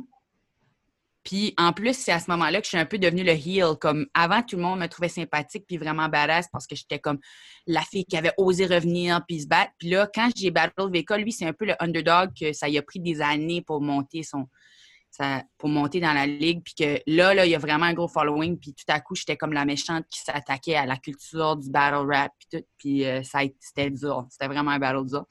Puis 1.26 1.54
en 1.58 1.72
plus, 1.72 1.94
c'est 1.94 2.12
à 2.12 2.20
ce 2.20 2.30
moment-là 2.30 2.60
que 2.60 2.66
je 2.66 2.68
suis 2.68 2.78
un 2.78 2.86
peu 2.86 2.98
devenue 2.98 3.24
le 3.24 3.32
heel. 3.32 3.74
Comme 3.80 4.06
avant, 4.14 4.42
tout 4.42 4.54
le 4.54 4.62
monde 4.62 4.78
me 4.78 4.86
trouvait 4.86 5.08
sympathique 5.08 5.64
puis 5.66 5.76
vraiment 5.76 6.08
badass 6.08 6.46
parce 6.52 6.68
que 6.68 6.76
j'étais 6.76 7.00
comme 7.00 7.18
la 7.66 7.80
fille 7.80 8.04
qui 8.04 8.16
avait 8.16 8.32
osé 8.38 8.64
revenir 8.64 9.20
puis 9.26 9.40
se 9.40 9.48
battre. 9.48 9.72
Puis 9.76 9.90
là, 9.90 10.08
quand 10.14 10.30
j'ai 10.36 10.52
battle 10.52 10.88
VK, 10.88 11.18
lui, 11.18 11.32
c'est 11.32 11.44
un 11.44 11.52
peu 11.52 11.64
le 11.64 11.74
underdog 11.80 12.30
que 12.40 12.52
ça 12.52 12.66
a 12.66 12.82
pris 12.82 13.00
des 13.00 13.20
années 13.20 13.60
pour 13.60 13.80
monter 13.80 14.22
son 14.22 14.46
pour 15.58 15.70
monter 15.70 15.98
dans 15.98 16.12
la 16.12 16.26
ligue. 16.26 16.62
Puis 16.62 16.74
que 16.74 17.00
là, 17.08 17.34
là, 17.34 17.44
il 17.44 17.50
y 17.50 17.56
a 17.56 17.58
vraiment 17.58 17.86
un 17.86 17.94
gros 17.94 18.06
following. 18.06 18.56
Puis 18.56 18.72
tout 18.72 18.84
à 18.86 19.00
coup, 19.00 19.16
j'étais 19.16 19.36
comme 19.36 19.52
la 19.52 19.64
méchante 19.64 20.04
qui 20.08 20.20
s'attaquait 20.20 20.76
à 20.76 20.86
la 20.86 20.96
culture 20.96 21.56
du 21.56 21.70
battle 21.70 22.06
rap. 22.08 22.30
Puis 22.38 22.48
tout. 22.52 22.66
Puis 22.78 23.04
euh, 23.04 23.22
c'était 23.24 23.90
dur. 23.90 24.26
C'était 24.30 24.46
vraiment 24.46 24.70
un 24.70 24.78
battle 24.78 25.06
dur. 25.06 25.26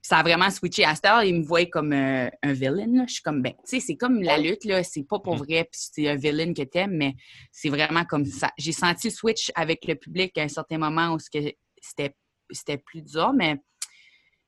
Ça 0.00 0.18
a 0.18 0.22
vraiment 0.22 0.48
switché. 0.50 0.84
À 0.84 0.94
cette 0.94 1.04
heure, 1.06 1.22
il 1.24 1.34
me 1.40 1.44
voyait 1.44 1.68
comme 1.68 1.92
euh, 1.92 2.28
un 2.42 2.52
villain. 2.52 2.86
là. 2.86 3.04
Je 3.06 3.14
suis 3.14 3.22
comme, 3.22 3.42
ben, 3.42 3.52
tu 3.52 3.58
sais, 3.64 3.80
c'est 3.80 3.96
comme 3.96 4.22
la 4.22 4.38
lutte, 4.38 4.64
là. 4.64 4.82
C'est 4.82 5.02
pas 5.02 5.18
pour 5.18 5.36
vrai, 5.36 5.64
puis 5.70 5.80
c'est 5.92 6.08
un 6.08 6.14
villain 6.16 6.54
que 6.54 6.62
t'aimes, 6.62 6.96
mais 6.96 7.14
c'est 7.52 7.68
vraiment 7.68 8.04
comme 8.04 8.24
ça. 8.24 8.50
J'ai 8.56 8.72
senti 8.72 9.08
le 9.08 9.12
switch 9.12 9.50
avec 9.54 9.84
le 9.86 9.96
public 9.96 10.36
à 10.38 10.42
un 10.42 10.48
certain 10.48 10.78
moment 10.78 11.14
où 11.14 11.18
c'était 11.18 12.78
plus 12.78 13.02
dur, 13.02 13.32
mais 13.34 13.56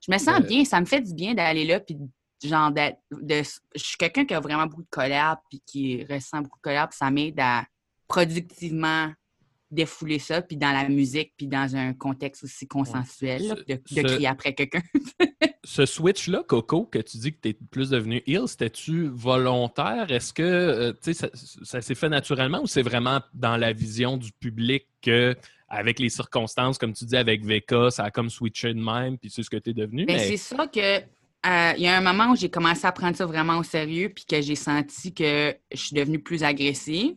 je 0.07 0.11
me 0.13 0.19
sens 0.19 0.41
bien. 0.41 0.65
Ça 0.65 0.81
me 0.81 0.87
fait 0.87 1.01
du 1.03 1.13
bien 1.15 1.35
d'aller 1.35 1.65
là, 1.65 1.81
puis 1.81 1.97
genre 2.43 2.71
de- 2.73 2.95
je 3.21 3.43
suis 3.77 3.99
quelqu'un 3.99 4.25
qui 4.25 4.33
a 4.33 4.41
vraiment 4.41 4.67
beaucoup 4.67 4.83
de 4.85 4.89
colère, 4.91 5.37
puis 5.51 5.63
qui 5.67 6.05
ressent 6.05 6.41
beaucoup 6.41 6.59
de 6.59 6.63
colère, 6.63 6.89
puis 6.89 6.97
ça 6.97 7.11
m'aide 7.11 7.39
à 7.39 7.67
productivement 8.09 9.13
défouler 9.71 10.19
ça, 10.19 10.43
puis 10.43 10.57
dans 10.57 10.73
la 10.73 10.89
musique, 10.89 11.33
puis 11.37 11.47
dans 11.47 11.77
un 11.77 11.93
contexte 11.93 12.45
aussi 12.45 12.67
consensuel, 12.67 13.49
là, 13.49 13.55
de, 13.55 14.03
crier 14.03 14.27
après 14.27 14.55
quelqu'un. 14.55 14.83
Ce 15.65 15.87
switch-là, 15.87 16.43
Coco, 16.47 16.85
que 16.87 16.99
tu 16.99 17.19
dis 17.19 17.33
que 17.33 17.39
tu 17.43 17.49
es 17.51 17.53
plus 17.53 17.91
devenu 17.91 18.23
heel, 18.27 18.49
c'était-tu 18.49 19.09
volontaire? 19.09 20.11
Est-ce 20.11 20.33
que 20.33 20.43
euh, 20.43 20.93
tu 20.93 21.13
sais, 21.13 21.15
ça, 21.15 21.29
ça 21.63 21.81
s'est 21.81 21.95
fait 21.95 22.09
naturellement 22.09 22.63
ou 22.63 22.67
c'est 22.67 22.83
vraiment 22.83 23.21
dans 23.35 23.57
la 23.57 23.73
vision 23.73 24.17
du 24.17 24.33
public 24.33 24.87
que, 25.03 25.37
avec 25.69 26.01
les 26.01 26.09
circonstances, 26.09 26.79
comme 26.79 26.93
tu 26.93 27.05
dis, 27.05 27.17
avec 27.17 27.45
VK, 27.45 27.91
ça 27.91 28.05
a 28.05 28.11
comme 28.11 28.31
switché 28.31 28.75
de 28.75 28.83
même, 28.83 29.19
puis 29.19 29.31
c'est 29.31 29.43
ce 29.43 29.51
que 29.51 29.59
tu 29.59 29.71
es 29.71 29.75
devenu? 29.75 30.07
Ben, 30.07 30.17
mais- 30.17 30.27
C'est 30.27 30.37
ça 30.37 30.67
que. 30.67 30.99
euh, 30.99 31.73
Il 31.77 31.83
y 31.83 31.87
a 31.87 31.97
un 31.97 32.01
moment 32.01 32.33
où 32.33 32.37
j'ai 32.37 32.51
commencé 32.51 32.87
à 32.87 32.93
prendre 32.93 33.17
ça 33.17 33.27
vraiment 33.27 33.59
au 33.59 33.63
sérieux, 33.63 34.09
puis 34.09 34.25
que 34.25 34.41
j'ai 34.41 34.57
senti 34.57 35.15
que 35.15 35.55
je 35.73 35.77
suis 35.79 35.95
devenue 35.95 36.19
plus 36.19 36.43
agressive. 36.43 37.15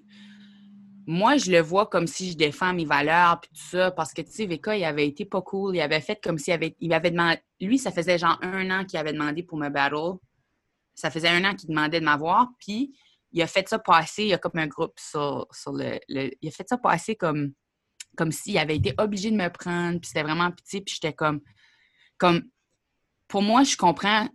Moi, 1.06 1.38
je 1.38 1.52
le 1.52 1.60
vois 1.60 1.88
comme 1.88 2.08
si 2.08 2.32
je 2.32 2.38
défends 2.38 2.74
mes 2.74 2.86
valeurs, 2.86 3.42
puis 3.42 3.50
tout 3.52 3.66
ça, 3.78 3.92
parce 3.92 4.14
que, 4.14 4.22
tu 4.22 4.32
sais, 4.32 4.46
VK, 4.46 4.68
il 4.78 4.86
avait 4.86 5.08
été 5.08 5.26
pas 5.26 5.42
cool. 5.42 5.76
Il 5.76 5.82
avait 5.82 6.00
fait 6.02 6.20
comme 6.24 6.38
s'il 6.38 6.54
avait, 6.54 6.76
il 6.80 6.90
demandé. 6.90 7.40
Lui, 7.60 7.78
ça 7.78 7.92
faisait 7.92 8.18
genre 8.18 8.38
un 8.42 8.70
an 8.72 8.86
qu'il 8.86 8.98
avait 9.00 9.12
demandé 9.14 9.44
pour 9.44 9.58
me 9.58 9.70
battle. 9.70 10.18
Ça 10.96 11.12
faisait 11.12 11.30
un 11.30 11.44
an 11.44 11.56
qu'il 11.56 11.70
demandait 11.70 12.00
de 12.00 12.06
m'avoir, 12.06 12.50
puis 12.60 12.96
il 13.32 13.42
a 13.42 13.48
fait 13.48 13.68
ça 13.68 13.80
passer. 13.80 14.26
Il 14.26 14.34
a 14.34 14.38
comme 14.38 14.58
un 14.60 14.68
groupe 14.68 14.94
sur, 14.98 15.48
sur 15.52 15.74
le, 15.74 16.00
le- 16.08 16.32
Il 16.42 16.48
a 16.48 16.52
fait 16.52 16.68
ça 16.70 16.78
passer 16.78 17.16
comme, 17.16 17.54
comme 18.16 18.32
s'il 18.32 18.58
avait 18.58 18.78
été 18.78 18.94
obligé 18.98 19.32
de 19.32 19.36
me 19.38 19.50
prendre, 19.50 20.00
puis 20.00 20.08
c'était 20.08 20.24
vraiment 20.24 20.52
pitié, 20.52 20.82
puis 20.82 20.96
j'étais 20.96 21.14
comme. 21.14 21.42
comme 22.18 22.44
pour 23.28 23.42
moi, 23.42 23.64
je 23.64 23.76
comprends, 23.76 24.30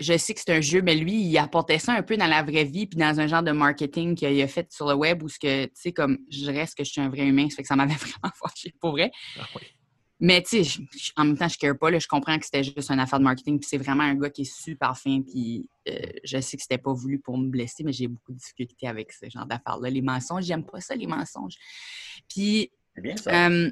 je 0.00 0.16
sais 0.16 0.34
que 0.34 0.40
c'est 0.40 0.52
un 0.52 0.60
jeu, 0.60 0.82
mais 0.82 0.94
lui, 0.94 1.12
il 1.12 1.38
apportait 1.38 1.78
ça 1.78 1.92
un 1.92 2.02
peu 2.02 2.16
dans 2.16 2.26
la 2.26 2.42
vraie 2.42 2.64
vie, 2.64 2.86
puis 2.86 2.98
dans 2.98 3.20
un 3.20 3.26
genre 3.26 3.42
de 3.42 3.52
marketing 3.52 4.14
qu'il 4.14 4.40
a 4.42 4.48
fait 4.48 4.72
sur 4.72 4.88
le 4.88 4.94
web 4.94 5.22
où 5.22 5.28
ce 5.28 5.38
que, 5.38 5.66
tu 5.66 5.70
sais, 5.74 5.92
comme 5.92 6.18
je 6.30 6.46
reste 6.46 6.76
que 6.76 6.84
je 6.84 6.90
suis 6.90 7.00
un 7.00 7.08
vrai 7.08 7.26
humain, 7.26 7.48
ça 7.50 7.56
fait 7.56 7.62
que 7.62 7.68
ça 7.68 7.76
m'avait 7.76 7.94
vraiment 7.94 8.32
fâché, 8.34 8.74
pour 8.80 8.92
vrai. 8.92 9.10
Ah 9.38 9.46
oui. 9.54 9.62
Mais 10.22 10.42
tu 10.42 10.48
sais, 10.50 10.64
je- 10.64 10.82
je- 10.98 11.12
en 11.16 11.24
même 11.24 11.38
temps, 11.38 11.48
je 11.48 11.66
ne 11.66 11.72
pas, 11.72 11.90
là, 11.90 11.98
je 11.98 12.06
comprends 12.06 12.38
que 12.38 12.44
c'était 12.44 12.62
juste 12.62 12.90
une 12.90 13.00
affaire 13.00 13.18
de 13.18 13.24
marketing, 13.24 13.58
puis 13.58 13.68
c'est 13.70 13.78
vraiment 13.78 14.02
un 14.04 14.14
gars 14.14 14.28
qui 14.30 14.42
est 14.42 14.52
super 14.52 14.96
fin, 14.98 15.22
puis 15.22 15.66
euh, 15.88 15.94
je 16.24 16.40
sais 16.40 16.56
que 16.56 16.62
c'était 16.62 16.76
pas 16.78 16.92
voulu 16.92 17.18
pour 17.18 17.38
me 17.38 17.48
blesser, 17.48 17.84
mais 17.84 17.92
j'ai 17.92 18.06
beaucoup 18.08 18.32
de 18.32 18.36
difficultés 18.38 18.86
avec 18.86 19.12
ce 19.12 19.30
genre 19.30 19.46
d'affaires-là. 19.46 19.88
Les 19.88 20.02
mensonges, 20.02 20.44
j'aime 20.44 20.64
pas 20.64 20.80
ça, 20.80 20.94
les 20.94 21.06
mensonges. 21.06 21.54
Puis 22.28 22.70
C'est 22.94 23.00
bien 23.00 23.16
ça. 23.16 23.46
euh, 23.48 23.70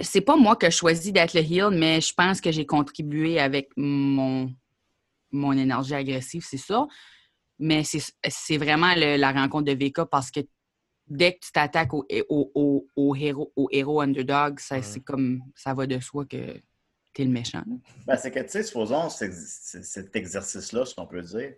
c'est 0.00 0.20
pas 0.20 0.36
moi 0.36 0.54
qui 0.56 0.66
ai 0.66 0.70
choisi 0.70 1.12
d'être 1.12 1.34
le 1.34 1.40
heel, 1.40 1.70
mais 1.70 2.00
je 2.00 2.12
pense 2.14 2.40
que 2.40 2.52
j'ai 2.52 2.66
contribué 2.66 3.40
avec 3.40 3.68
mon, 3.76 4.52
mon 5.34 5.52
énergie 5.52 5.94
agressive, 5.94 6.44
c'est 6.48 6.56
ça. 6.58 6.86
Mais 7.58 7.84
c'est 7.84 8.02
c'est 8.28 8.56
vraiment 8.58 8.94
le- 8.96 9.16
la 9.16 9.32
rencontre 9.32 9.72
de 9.72 9.84
VK 9.84 10.04
parce 10.10 10.30
que 10.30 10.40
dès 11.06 11.34
que 11.34 11.40
tu 11.44 11.52
t'attaques 11.52 11.92
au, 11.94 12.06
au, 12.28 12.50
au, 12.54 12.86
au 12.96 13.14
héros, 13.14 13.52
au 13.56 13.68
héros 13.70 14.00
underdog, 14.00 14.58
ça, 14.58 14.82
c'est 14.82 15.00
comme 15.00 15.40
ça 15.54 15.74
va 15.74 15.86
de 15.86 16.00
soi 16.00 16.24
que 16.24 16.60
t'es 17.12 17.24
le 17.24 17.30
méchant. 17.30 17.62
Ben, 18.06 18.16
c'est 18.16 18.30
que, 18.32 18.40
tu 18.40 18.48
sais, 18.48 18.62
supposons 18.64 19.08
cet 19.10 20.16
exercice-là, 20.16 20.84
ce 20.84 20.94
qu'on 20.94 21.06
peut 21.06 21.22
dire. 21.22 21.52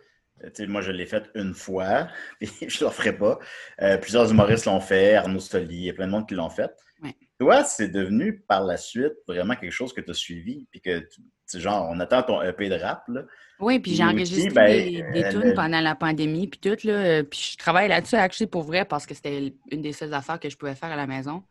euh, 0.44 0.50
tu 0.50 0.64
sais, 0.64 0.66
moi, 0.66 0.82
je 0.82 0.90
l'ai 0.92 1.06
fait 1.06 1.30
une 1.34 1.54
fois, 1.54 2.08
puis 2.40 2.50
je 2.60 2.76
ne 2.76 2.80
le 2.80 2.86
referai 2.88 3.16
pas. 3.16 3.38
Euh, 3.80 3.96
plusieurs 3.98 4.30
humoristes 4.30 4.66
l'ont 4.66 4.80
fait, 4.80 5.14
Arnaud 5.14 5.40
Stoli, 5.40 5.76
il 5.76 5.84
y 5.84 5.90
a 5.90 5.94
plein 5.94 6.06
de 6.06 6.12
monde 6.12 6.28
qui 6.28 6.34
l'ont 6.34 6.50
fait. 6.50 6.70
Ouais. 7.02 7.14
Toi, 7.38 7.64
c'est 7.64 7.88
devenu 7.88 8.40
par 8.40 8.64
la 8.64 8.76
suite 8.76 9.14
vraiment 9.26 9.54
quelque 9.56 9.70
chose 9.72 9.92
que 9.94 10.00
tu 10.02 10.10
as 10.10 10.14
suivi, 10.14 10.66
puis 10.70 10.80
que, 10.80 10.98
tu 10.98 11.22
genre, 11.54 11.88
on 11.90 12.00
attend 12.00 12.22
ton 12.22 12.42
EP 12.42 12.68
de 12.68 12.74
rap, 12.76 13.04
là. 13.08 13.22
Oui, 13.58 13.78
puis 13.78 13.94
j'ai 13.94 14.04
enregistré 14.04 14.42
aussi, 14.42 14.54
ben, 14.54 14.84
des, 14.84 15.02
des 15.12 15.24
euh, 15.24 15.30
tunes 15.30 15.44
le- 15.44 15.54
pendant 15.54 15.80
la 15.80 15.94
pandémie, 15.94 16.46
puis 16.46 16.60
tout, 16.60 16.76
là. 16.86 16.92
euh, 16.92 17.22
Puis 17.22 17.52
je 17.52 17.56
travaille 17.58 17.88
là-dessus, 17.88 18.16
actually, 18.16 18.46
pour 18.48 18.64
vrai, 18.64 18.84
parce 18.84 19.06
que 19.06 19.14
c'était 19.14 19.54
une 19.70 19.80
des 19.82 19.92
seules 19.92 20.12
affaires 20.12 20.38
que 20.38 20.50
je 20.50 20.56
pouvais 20.56 20.74
faire 20.74 20.90
à 20.92 20.96
la 20.96 21.06
maison. 21.06 21.42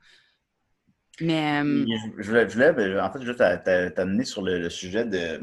Mais... 1.21 1.62
euh, 1.63 1.86
Je 2.19 2.27
voulais, 2.29 2.47
je 2.47 2.53
voulais, 2.53 2.73
ben, 2.73 2.99
en 2.99 3.12
fait, 3.12 3.21
juste 3.23 3.38
t'a- 3.38 3.58
t'a- 3.58 3.89
t'amener 3.89 4.25
sur 4.25 4.41
le, 4.43 4.60
le 4.60 4.69
sujet 4.69 5.05
de. 5.05 5.39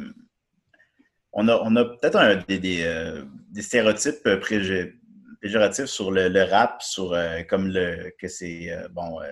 On 1.33 1.49
a, 1.49 1.57
on 1.65 1.75
a 1.77 1.85
peut-être 1.85 2.47
des, 2.47 2.59
des, 2.59 2.83
euh, 2.85 3.25
des 3.51 3.63
stéréotypes 3.63 4.27
euh, 4.27 4.39
prégé- 4.39 4.93
péjoratifs 5.41 5.87
sur 5.87 6.11
le, 6.11 6.29
le 6.29 6.43
rap, 6.43 6.83
sur 6.83 7.13
euh, 7.15 7.43
comme 7.43 7.69
le 7.69 8.13
que 8.21 8.29
c'est 8.29 8.71
euh, 8.71 8.87
bon 8.91 9.21
euh, 9.23 9.27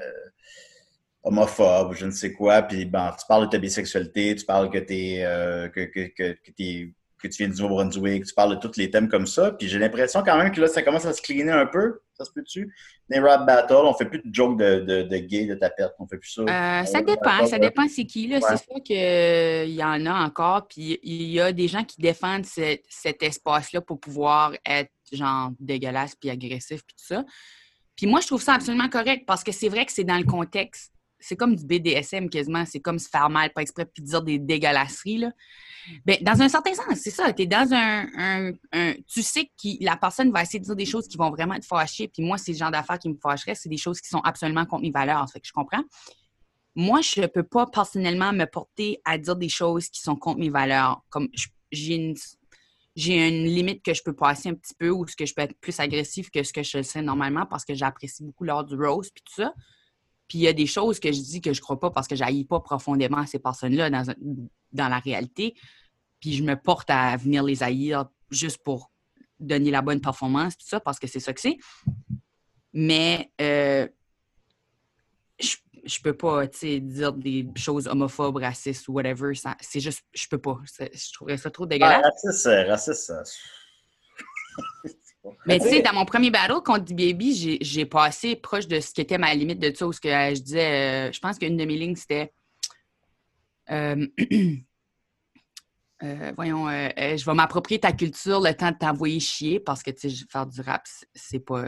homophobe, 1.22 1.94
je 1.94 2.06
ne 2.06 2.10
sais 2.10 2.32
quoi. 2.32 2.62
Puis 2.62 2.84
bon, 2.84 3.10
tu 3.18 3.26
parles 3.28 3.46
de 3.46 3.50
ta 3.50 3.58
bisexualité, 3.58 4.34
tu 4.34 4.44
parles 4.44 4.70
que 4.70 4.78
t'es 4.78 5.20
euh, 5.24 5.68
que, 5.68 5.80
que, 5.80 6.08
que, 6.08 6.50
t'es- 6.56 6.92
que 7.22 7.28
tu 7.28 7.36
viens 7.44 7.48
du 7.54 7.60
Nouveau-Brunswick, 7.60 8.24
tu 8.24 8.32
parles 8.32 8.56
de 8.56 8.60
tous 8.66 8.78
les 8.78 8.90
thèmes 8.90 9.08
comme 9.10 9.26
ça. 9.26 9.52
Puis 9.52 9.68
j'ai 9.68 9.78
l'impression 9.78 10.22
quand 10.24 10.38
même 10.38 10.50
que 10.52 10.60
là, 10.62 10.68
ça 10.68 10.80
commence 10.82 11.04
à 11.04 11.12
se 11.12 11.20
cleaner 11.20 11.52
un 11.52 11.66
peu. 11.66 12.00
Ça 12.14 12.24
se 12.24 12.30
peut-tu? 12.32 12.74
Des 13.10 13.18
rap 13.18 13.46
battles, 13.46 13.74
on 13.74 13.92
fait 13.92 14.06
plus 14.06 14.20
de 14.24 14.34
jokes 14.34 14.58
de, 14.58 14.80
de, 14.80 15.02
de 15.02 15.16
gay, 15.18 15.44
de 15.44 15.54
tapette, 15.54 15.92
on 15.98 16.06
fait 16.06 16.16
plus 16.16 16.30
ça. 16.30 16.40
Euh, 16.42 16.84
ça 16.86 16.98
Ouais, 17.00 17.04
dépend, 17.04 17.46
ça 17.46 17.58
dépend 17.58 17.86
c'est 17.88 18.04
qui. 18.06 18.26
Là. 18.28 18.38
Ouais. 18.38 18.42
C'est 18.56 18.64
sûr 18.64 18.82
qu'il 18.82 19.74
y 19.74 19.84
en 19.84 20.06
a 20.06 20.12
encore, 20.24 20.66
puis 20.66 20.98
il 21.02 21.24
y 21.30 21.40
a 21.40 21.52
des 21.52 21.68
gens 21.68 21.84
qui 21.84 22.00
défendent 22.00 22.46
ce- 22.46 22.78
cet 22.88 23.22
espace-là 23.22 23.82
pour 23.82 24.00
pouvoir 24.00 24.54
être 24.64 24.90
genre 25.12 25.50
dégueulasse 25.60 26.14
puis 26.14 26.30
agressif 26.30 26.82
puis 26.86 26.96
tout 26.98 27.04
ça. 27.14 27.22
Puis 27.96 28.06
moi, 28.06 28.20
je 28.20 28.28
trouve 28.28 28.40
ça 28.42 28.54
absolument 28.54 28.88
correct 28.88 29.24
parce 29.26 29.44
que 29.44 29.52
c'est 29.52 29.68
vrai 29.68 29.84
que 29.84 29.92
c'est 29.92 30.04
dans 30.04 30.16
le 30.16 30.24
contexte. 30.24 30.90
C'est 31.20 31.36
comme 31.36 31.54
du 31.54 31.64
BDSM 31.64 32.28
quasiment. 32.28 32.64
C'est 32.66 32.80
comme 32.80 32.98
se 32.98 33.08
faire 33.08 33.30
mal, 33.30 33.52
pas 33.52 33.62
exprès, 33.62 33.86
puis 33.86 34.02
dire 34.02 34.22
des 34.22 34.38
dégueulasseries. 34.38 35.18
Là. 35.18 35.32
Ben, 36.04 36.18
dans 36.22 36.40
un 36.40 36.48
certain 36.48 36.74
sens, 36.74 36.98
c'est 36.98 37.10
ça. 37.10 37.32
Tu 37.32 37.42
es 37.42 37.46
dans 37.46 37.68
un, 37.72 38.52
Tu 39.06 39.22
sais 39.22 39.44
que 39.44 39.84
la 39.84 39.96
personne 39.96 40.30
va 40.30 40.42
essayer 40.42 40.58
de 40.58 40.64
dire 40.64 40.76
des 40.76 40.86
choses 40.86 41.08
qui 41.08 41.16
vont 41.16 41.30
vraiment 41.30 41.58
te 41.58 41.64
fâcher. 41.64 42.08
Puis 42.08 42.22
moi, 42.22 42.38
c'est 42.38 42.52
le 42.52 42.58
genre 42.58 42.70
d'affaires 42.70 42.98
qui 42.98 43.08
me 43.08 43.16
fâcheraient. 43.16 43.54
C'est 43.54 43.68
des 43.68 43.76
choses 43.76 44.00
qui 44.00 44.08
sont 44.08 44.20
absolument 44.20 44.66
contre 44.66 44.82
mes 44.82 44.90
valeurs. 44.90 45.28
Fait 45.30 45.40
que 45.40 45.46
je 45.46 45.52
comprends. 45.52 45.82
Moi, 46.74 47.00
je 47.00 47.20
ne 47.20 47.26
peux 47.26 47.42
pas 47.42 47.66
personnellement 47.66 48.32
me 48.32 48.44
porter 48.44 49.00
à 49.04 49.18
dire 49.18 49.36
des 49.36 49.48
choses 49.48 49.88
qui 49.88 50.00
sont 50.00 50.16
contre 50.16 50.38
mes 50.38 50.50
valeurs. 50.50 51.02
Comme 51.10 51.28
j'ai 51.72 51.94
une, 51.96 52.14
limite 52.96 53.82
que 53.82 53.94
je 53.94 54.02
peux 54.02 54.14
passer 54.14 54.50
un 54.50 54.54
petit 54.54 54.74
peu 54.74 54.90
ou 54.90 55.06
ce 55.06 55.16
que 55.16 55.26
je 55.26 55.34
peux 55.34 55.42
être 55.42 55.58
plus 55.60 55.78
agressif 55.80 56.30
que 56.30 56.42
ce 56.42 56.52
que 56.52 56.62
je 56.62 56.78
le 56.78 57.02
normalement 57.02 57.46
parce 57.46 57.64
que 57.64 57.74
j'apprécie 57.74 58.22
beaucoup 58.22 58.44
l'art 58.44 58.64
du 58.64 58.76
rose 58.76 59.10
puis 59.10 59.22
tout 59.24 59.42
ça. 59.42 59.54
Puis 60.30 60.38
il 60.38 60.42
y 60.42 60.48
a 60.48 60.52
des 60.52 60.66
choses 60.66 61.00
que 61.00 61.10
je 61.10 61.20
dis 61.20 61.40
que 61.40 61.52
je 61.52 61.60
crois 61.60 61.80
pas 61.80 61.90
parce 61.90 62.06
que 62.06 62.14
je 62.14 62.44
pas 62.44 62.60
profondément 62.60 63.26
ces 63.26 63.40
personnes-là 63.40 63.90
dans, 63.90 64.14
dans 64.72 64.88
la 64.88 65.00
réalité. 65.00 65.56
Puis 66.20 66.34
je 66.34 66.44
me 66.44 66.54
porte 66.54 66.88
à 66.88 67.16
venir 67.16 67.42
les 67.42 67.64
haïr 67.64 68.06
juste 68.30 68.58
pour 68.62 68.92
donner 69.40 69.72
la 69.72 69.82
bonne 69.82 70.00
performance, 70.00 70.56
tout 70.56 70.68
ça, 70.68 70.78
parce 70.78 71.00
que 71.00 71.08
c'est 71.08 71.18
ça 71.18 71.32
que 71.32 71.40
c'est. 71.40 71.56
Mais 72.72 73.32
euh, 73.40 73.88
je, 75.40 75.56
je 75.84 76.00
peux 76.00 76.16
pas, 76.16 76.46
dire 76.46 77.12
des 77.12 77.48
choses 77.56 77.88
homophobes, 77.88 78.36
racistes 78.36 78.86
ou 78.86 78.92
whatever. 78.92 79.32
C'est 79.60 79.80
juste, 79.80 80.04
je 80.12 80.28
peux 80.28 80.38
pas. 80.38 80.60
Je 80.78 81.12
trouverais 81.12 81.38
ça 81.38 81.50
trop 81.50 81.64
Ah, 81.64 81.66
dégueulasse. 81.66 82.04
raciste, 82.04 82.46
euh, 82.46 82.68
raciste, 82.68 83.02
ça. 83.06 83.22
Mais 85.46 85.58
tu 85.58 85.68
sais, 85.68 85.82
dans 85.82 85.92
mon 85.92 86.04
premier 86.04 86.30
battle 86.30 86.60
contre 86.64 86.94
Baby, 86.94 87.58
j'ai- 87.60 87.86
passé 87.86 88.36
proche 88.36 88.66
de 88.66 88.80
ce 88.80 88.92
qui 88.92 89.00
était 89.00 89.18
ma 89.18 89.34
limite 89.34 89.58
de 89.58 89.74
ça, 89.74 89.86
où 89.86 89.92
ce 89.92 90.00
que 90.00 90.08
euh, 90.08 90.34
je 90.34 90.40
disais, 90.40 91.08
euh, 91.08 91.12
je 91.12 91.20
pense 91.20 91.38
qu'une 91.38 91.56
de 91.56 91.64
mes 91.64 91.76
lignes, 91.76 91.96
c'était 91.96 92.32
euh, 93.70 94.06
euh, 96.02 96.32
voyons, 96.36 96.68
je 96.68 97.24
vais 97.24 97.34
m'approprier 97.34 97.80
ta 97.80 97.92
culture 97.92 98.40
le 98.40 98.52
temps 98.54 98.70
de 98.70 98.76
t'envoyer 98.78 99.20
chier 99.20 99.60
parce 99.60 99.82
que 99.82 99.90
tu 99.90 100.10
sais, 100.10 100.24
faire 100.30 100.46
du 100.46 100.60
rap, 100.60 100.82
c'est 101.14 101.40
pas. 101.40 101.64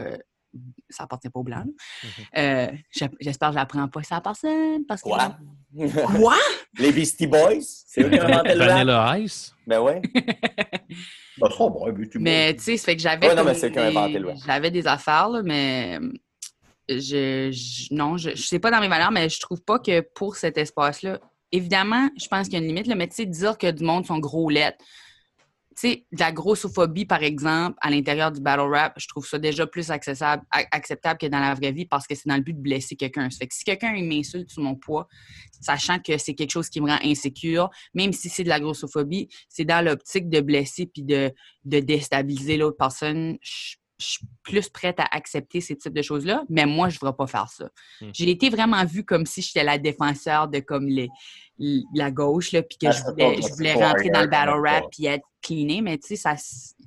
Ça 0.89 1.03
appartient 1.03 1.29
pas 1.29 1.39
aux 1.39 1.43
Blancs. 1.43 1.65
là. 1.65 2.09
Mhm. 2.09 2.71
Euh, 2.71 2.77
J'espère 3.19 3.49
que 3.49 3.53
je 3.53 3.59
l'apprends 3.59 3.87
pas 3.87 4.03
ça 4.03 4.17
à 4.17 4.21
personne. 4.21 4.85
Parce 4.87 5.01
que... 5.01 5.09
Quoi? 5.09 5.37
Quoi? 6.15 6.35
Les 6.77 6.91
Beastie 6.91 7.25
Boys? 7.27 7.61
C'est 7.87 8.03
eux 8.03 8.09
qui 8.09 8.19
ont 8.19 8.23
inventé 8.23 8.53
le? 8.53 8.65
Vanilla 8.65 9.17
Ice? 9.19 9.55
Ben 9.65 9.79
ouais. 9.79 10.01
Bah, 11.39 11.47
trop 11.49 11.69
bon, 11.71 11.91
mais 11.91 12.07
tu 12.07 12.19
Mais 12.19 12.55
tu 12.55 12.61
sais, 12.63 12.77
ça 12.77 12.85
fait 12.85 12.95
que 12.95 13.01
j'avais. 13.01 13.27
Ouais, 13.27 13.33
non, 13.35 13.41
comme 13.43 13.51
mais 13.53 13.57
c'est 13.57 13.67
eux 13.67 13.69
qui 13.71 13.79
ont 13.79 13.89
des- 13.89 13.97
inventé 13.97 14.19
le 14.19 14.27
rap. 14.29 14.37
J'avais 14.45 14.69
des 14.71 14.85
affaires, 14.87 15.29
là, 15.29 15.41
mais. 15.43 15.99
Je, 16.89 17.49
je- 17.51 17.93
non, 17.93 18.17
je, 18.17 18.31
je 18.31 18.41
sais 18.43 18.59
pas 18.59 18.69
dans 18.69 18.81
mes 18.81 18.89
valeurs, 18.89 19.09
mais 19.11 19.29
je 19.29 19.39
trouve 19.39 19.61
pas 19.63 19.79
que 19.79 20.01
pour 20.01 20.35
cet 20.35 20.57
espace-là, 20.57 21.19
évidemment, 21.51 22.09
je 22.19 22.27
pense 22.27 22.47
qu'il 22.47 22.53
y 22.53 22.55
a 22.57 22.59
une 22.59 22.67
limite, 22.67 22.87
là, 22.87 22.95
mais 22.95 23.07
tu 23.07 23.15
sais, 23.15 23.25
dire 23.25 23.57
que 23.57 23.71
du 23.71 23.83
monde 23.83 24.05
sont 24.05 24.19
gros 24.19 24.49
lettres, 24.49 24.83
sais, 25.75 26.05
de 26.11 26.19
la 26.19 26.31
grossophobie, 26.31 27.05
par 27.05 27.23
exemple, 27.23 27.77
à 27.81 27.89
l'intérieur 27.89 28.31
du 28.31 28.41
battle 28.41 28.71
rap, 28.71 28.93
je 28.97 29.07
trouve 29.07 29.25
ça 29.25 29.37
déjà 29.39 29.67
plus 29.67 29.89
acceptable 29.89 31.17
que 31.19 31.27
dans 31.27 31.39
la 31.39 31.53
vraie 31.53 31.71
vie 31.71 31.85
parce 31.85 32.07
que 32.07 32.15
c'est 32.15 32.27
dans 32.27 32.35
le 32.35 32.41
but 32.41 32.53
de 32.53 32.61
blesser 32.61 32.95
quelqu'un. 32.95 33.29
Ça 33.29 33.39
fait 33.39 33.47
que 33.47 33.53
si 33.53 33.63
quelqu'un 33.63 33.93
m'insulte 34.01 34.49
sur 34.49 34.63
mon 34.63 34.75
poids, 34.75 35.07
sachant 35.61 35.99
que 35.99 36.17
c'est 36.17 36.35
quelque 36.35 36.51
chose 36.51 36.69
qui 36.69 36.81
me 36.81 36.89
rend 36.89 36.99
insécure, 37.03 37.69
même 37.93 38.13
si 38.13 38.29
c'est 38.29 38.43
de 38.43 38.49
la 38.49 38.59
grossophobie, 38.59 39.29
c'est 39.49 39.65
dans 39.65 39.83
l'optique 39.83 40.29
de 40.29 40.41
blesser 40.41 40.85
puis 40.85 41.03
de, 41.03 41.33
déstabiliser 41.65 42.57
l'autre 42.57 42.77
personne. 42.77 43.37
Je 44.03 44.11
suis 44.11 44.27
plus 44.43 44.69
prête 44.69 44.99
à 44.99 45.07
accepter 45.11 45.61
ces 45.61 45.75
types 45.75 45.93
de 45.93 46.01
choses-là, 46.01 46.43
mais 46.49 46.65
moi, 46.65 46.89
je 46.89 46.95
ne 46.95 46.99
voudrais 46.99 47.15
pas 47.15 47.27
faire 47.27 47.49
ça. 47.49 47.69
Hmm. 48.01 48.09
J'ai 48.13 48.29
été 48.29 48.49
vraiment 48.49 48.85
vue 48.85 49.05
comme 49.05 49.25
si 49.25 49.41
j'étais 49.41 49.63
la 49.63 49.77
défenseur 49.77 50.47
de 50.47 50.59
comme 50.59 50.87
les, 50.87 51.09
la 51.93 52.11
gauche, 52.11 52.51
là, 52.51 52.61
puis 52.61 52.77
que 52.77 52.87
Ah, 52.87 52.91
je 52.91 53.03
voulais, 53.03 53.41
je 53.41 53.53
voulais 53.53 53.73
rentrer 53.73 54.09
dans 54.09 54.21
le 54.21 54.27
battle 54.27 54.59
rap 54.63 54.85
puis 54.91 55.05
être 55.05 55.25
cleané, 55.41 55.81
mais 55.81 55.97
tu 55.97 56.09
sais, 56.09 56.15
ça, 56.15 56.35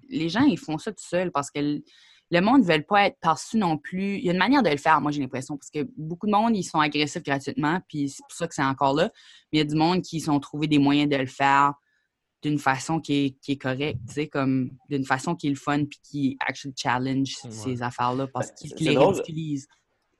les 0.08 0.28
gens, 0.28 0.42
ils 0.42 0.58
font 0.58 0.78
ça 0.78 0.92
tout 0.92 1.04
seuls 1.04 1.32
parce 1.32 1.50
que 1.50 1.60
le, 1.60 1.82
le 2.30 2.40
monde 2.40 2.62
ne 2.62 2.66
veut 2.66 2.82
pas 2.82 3.06
être 3.06 3.18
perçu 3.20 3.56
non 3.56 3.78
plus. 3.78 4.16
Il 4.16 4.24
y 4.24 4.28
a 4.28 4.32
une 4.32 4.38
manière 4.38 4.62
de 4.62 4.70
le 4.70 4.76
faire, 4.76 5.00
moi, 5.00 5.10
j'ai 5.12 5.20
l'impression, 5.20 5.56
parce 5.56 5.70
que 5.70 5.88
beaucoup 5.96 6.26
de 6.26 6.32
monde, 6.32 6.56
ils 6.56 6.64
sont 6.64 6.80
agressifs 6.80 7.22
gratuitement, 7.22 7.80
puis 7.88 8.08
c'est 8.08 8.22
pour 8.28 8.36
ça 8.36 8.48
que 8.48 8.54
c'est 8.54 8.64
encore 8.64 8.94
là. 8.94 9.10
Mais 9.52 9.58
il 9.58 9.58
y 9.58 9.62
a 9.62 9.64
du 9.64 9.76
monde 9.76 10.02
qui 10.02 10.20
sont 10.20 10.38
trouvé 10.40 10.66
des 10.66 10.78
moyens 10.78 11.08
de 11.08 11.16
le 11.16 11.26
faire 11.26 11.74
d'une 12.46 12.58
façon 12.58 13.00
qui 13.00 13.12
est, 13.14 13.30
qui 13.40 13.52
est 13.52 13.56
correcte, 13.56 13.98
tu 14.06 14.14
sais, 14.14 14.28
comme 14.28 14.70
d'une 14.88 15.04
façon 15.04 15.34
qui 15.34 15.48
est 15.48 15.50
le 15.50 15.56
fun 15.56 15.84
puis 15.84 15.98
qui 16.02 16.36
actually 16.46 16.74
challenge 16.76 17.34
Ouais. 17.44 17.50
ces 17.50 17.82
affaires-là 17.82 18.28
parce 18.28 18.48
Ben, 18.48 18.54
qu'ils 18.56 18.70
c'est 18.70 18.84
les 18.84 18.94
drôle. 18.94 19.14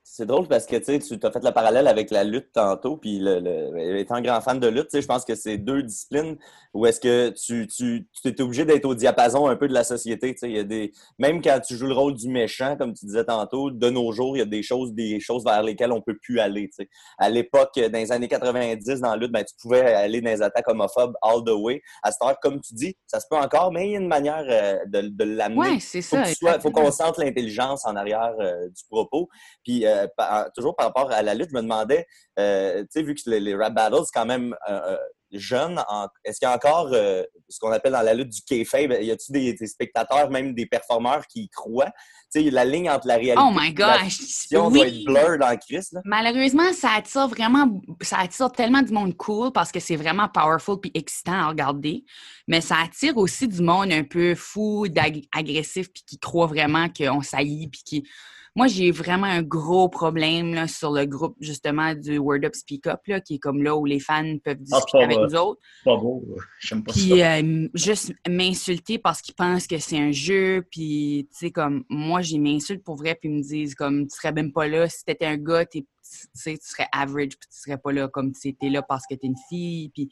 C'est 0.09 0.25
drôle 0.25 0.47
parce 0.47 0.66
que 0.66 0.77
tu 0.77 0.92
as 1.27 1.31
fait 1.33 1.45
le 1.45 1.51
parallèle 1.51 1.88
avec 1.88 2.12
la 2.12 2.23
lutte 2.23 2.53
tantôt, 2.53 2.97
puis 2.97 3.19
le, 3.19 3.40
le- 3.40 3.99
étant 3.99 4.21
grand 4.21 4.40
fan 4.40 4.61
de 4.61 4.69
lutte, 4.69 4.88
je 4.92 5.05
pense 5.05 5.25
que 5.25 5.35
c'est 5.35 5.59
deux 5.59 5.83
disciplines 5.83 6.37
où 6.73 6.87
est-ce 6.87 7.01
que 7.01 7.31
tu, 7.31 7.66
tu, 7.66 8.07
tu 8.23 8.29
es 8.29 8.40
obligé 8.40 8.64
d'être 8.64 8.85
au 8.85 8.95
diapason 8.95 9.49
un 9.49 9.57
peu 9.57 9.66
de 9.66 9.75
la 9.75 9.83
société. 9.83 10.37
Il 10.42 10.53
y 10.53 10.59
a 10.61 10.62
des, 10.64 10.92
même 11.19 11.42
quand 11.42 11.59
tu 11.61 11.75
joues 11.75 11.88
le 11.88 11.92
rôle 11.95 12.14
du 12.14 12.29
méchant, 12.29 12.77
comme 12.77 12.95
tu 12.95 13.05
disais 13.05 13.25
tantôt, 13.25 13.73
de 13.73 13.90
nos 13.90 14.12
jours, 14.12 14.37
il 14.37 14.38
y 14.38 14.42
a 14.42 14.47
des 14.47 14.62
choses, 14.62 14.92
des 14.95 15.19
choses 15.19 15.42
vers 15.45 15.62
lesquelles 15.64 15.90
on 15.90 16.01
peut 16.01 16.16
plus 16.23 16.38
aller. 16.38 16.71
À 17.19 17.29
l'époque, 17.29 17.75
dans 17.77 17.99
les 17.99 18.12
années 18.12 18.29
90, 18.29 19.01
dans 19.01 19.11
la 19.11 19.16
lutte, 19.16 19.33
ben, 19.33 19.42
tu 19.45 19.55
pouvais 19.61 19.92
aller 19.92 20.21
dans 20.21 20.31
les 20.31 20.40
attaques 20.40 20.69
homophobes 20.69 21.14
all 21.21 21.42
the 21.45 21.51
way. 21.51 21.83
À 22.05 22.12
cette 22.12 22.23
heure, 22.23 22.38
comme 22.40 22.61
tu 22.61 22.75
dis, 22.75 22.95
ça 23.09 23.19
se 23.19 23.27
peut 23.29 23.37
encore, 23.37 23.73
mais 23.73 23.88
il 23.88 23.92
y 23.92 23.97
a 23.97 23.99
une 23.99 24.07
manière 24.09 24.45
euh, 24.49 24.79
de, 24.87 25.09
de 25.09 25.25
l'amener 25.25 25.59
Ouais, 25.73 25.81
c'est 25.81 26.01
faut 26.01 26.14
ça. 26.16 26.25
sois- 26.27 26.61
faut 26.61 26.71
qu'on 26.71 26.92
sente 26.92 27.19
l'intelligence 27.19 27.85
en 27.85 27.97
arrière 27.97 28.35
euh, 28.38 28.69
du 28.69 28.85
propos. 28.88 29.29
Puis 29.64 29.85
euh, 29.85 29.95
par- 30.16 30.50
toujours 30.54 30.74
par 30.76 30.87
rapport 30.87 31.11
à 31.11 31.22
la 31.22 31.35
lutte, 31.35 31.50
je 31.50 31.56
me 31.56 31.62
demandais, 31.62 32.06
euh, 32.38 32.82
tu 32.82 32.88
sais, 32.90 33.02
vu 33.02 33.14
que 33.14 33.28
les, 33.30 33.40
les 33.40 33.54
rap 33.54 33.74
battles, 33.74 34.04
c'est 34.04 34.12
quand 34.18 34.26
même 34.26 34.54
euh, 34.68 34.80
euh, 34.92 34.96
jeune, 35.32 35.82
est-ce 36.24 36.38
qu'il 36.38 36.48
y 36.48 36.50
a 36.50 36.54
encore 36.54 36.88
euh, 36.92 37.22
ce 37.48 37.59
qu'on 37.59 37.72
appelle 37.72 37.92
dans 37.92 38.02
la 38.02 38.14
lutte 38.14 38.30
du 38.30 38.40
kayfabe? 38.42 38.92
Y 39.00 39.11
a-t-il 39.11 39.32
des, 39.32 39.52
des 39.54 39.66
spectateurs, 39.66 40.30
même 40.30 40.54
des 40.54 40.66
performeurs 40.66 41.26
qui 41.26 41.42
y 41.42 41.48
croient? 41.48 41.90
Tu 42.32 42.42
sais, 42.44 42.50
la 42.50 42.64
ligne 42.64 42.88
entre 42.90 43.06
la 43.09 43.16
réalité 43.16 43.42
Oh 43.44 43.50
my 43.52 43.70
et 43.70 43.74
la 43.74 43.98
gosh! 43.98 44.18
fiction 44.18 44.70
doit 44.70 44.85
Oui! 44.85 45.00
être 45.00 45.04
blur 45.04 45.38
dans 45.38 45.56
Chris, 45.59 45.87
là. 45.92 46.00
Malheureusement, 46.04 46.72
ça 46.72 46.90
attire 46.96 47.26
vraiment, 47.28 47.68
ça 48.02 48.18
attire 48.18 48.50
tellement 48.52 48.82
du 48.82 48.92
monde 48.92 49.16
cool 49.16 49.52
parce 49.52 49.72
que 49.72 49.80
c'est 49.80 49.96
vraiment 49.96 50.28
powerful 50.28 50.78
puis 50.80 50.92
excitant 50.94 51.32
à 51.35 51.48
regarder. 51.48 52.04
Mais 52.46 52.61
ça 52.61 52.76
attire 52.85 53.16
aussi 53.16 53.48
du 53.48 53.62
monde 53.62 53.92
un 53.92 54.04
peu 54.04 54.35
fou, 54.35 54.87
agressif 55.35 55.92
puis 55.92 56.04
qui 56.06 56.18
croit 56.18 56.46
vraiment 56.46 56.87
qu'on 56.88 57.20
saillit 57.22 57.68
puis 57.68 57.82
qui. 57.85 58.09
Moi, 58.57 58.66
j'ai 58.69 58.90
vraiment 58.90 59.27
un 59.27 59.42
gros 59.42 59.88
problème 59.90 60.55
là, 60.55 60.66
sur 60.66 60.90
le 60.90 61.05
groupe 61.05 61.37
justement 61.40 61.95
du 61.95 62.16
Word 62.16 62.45
Up 62.45 62.55
Speak 62.55 62.87
Up, 62.87 63.01
là, 63.07 63.21
qui 63.21 63.35
est 63.35 63.38
comme 63.38 63.62
là 63.62 63.77
où 63.77 63.85
les 63.85 64.01
fans 64.01 64.38
peuvent 64.42 64.57
Ah, 64.73 64.77
discuter 64.81 65.05
avec 65.05 65.19
nous 65.19 65.35
autres. 65.37 65.61
Pas 65.85 65.97
beau. 65.97 66.25
J'aime 66.61 66.83
pas 66.83 66.92
Puis 66.92 67.11
ça. 67.19 67.37
euh, 67.37 67.69
juste 67.75 68.12
m'insulter 68.27 68.99
parce 68.99 69.21
qu'ils 69.21 69.35
pensent 69.35 69.66
que 69.66 69.79
c'est 69.79 69.99
un 69.99 70.11
jeu. 70.11 70.64
Puis, 70.71 71.29
tu 71.31 71.37
sais, 71.38 71.51
comme 71.51 71.85
moi, 71.90 72.23
j'ai 72.23 72.38
m'insulte 72.38 72.83
pour 72.83 72.97
vrai. 72.97 73.14
Puis 73.14 73.29
ils 73.29 73.37
me 73.37 73.42
disent, 73.42 73.75
comme, 73.75 74.07
tu 74.07 74.16
serais 74.16 74.33
même 74.33 74.53
pas 74.53 74.66
là. 74.66 74.88
Si 74.88 75.05
t'étais 75.05 75.27
un 75.27 75.37
gars, 75.37 75.66
tu 75.66 75.87
sais, 76.33 76.57
tu 76.57 76.66
serais 76.66 76.88
average. 76.92 77.37
Puis 77.38 77.49
tu 77.53 77.59
serais 77.61 77.79
pas 77.79 77.92
là 77.92 78.09
comme 78.09 78.33
tu 78.33 78.49
étais 78.49 78.71
là 78.71 78.81
parce 78.83 79.05
que 79.07 79.14
t'es 79.14 79.27
une 79.27 79.37
fille. 79.51 79.90
Puis 79.90 80.09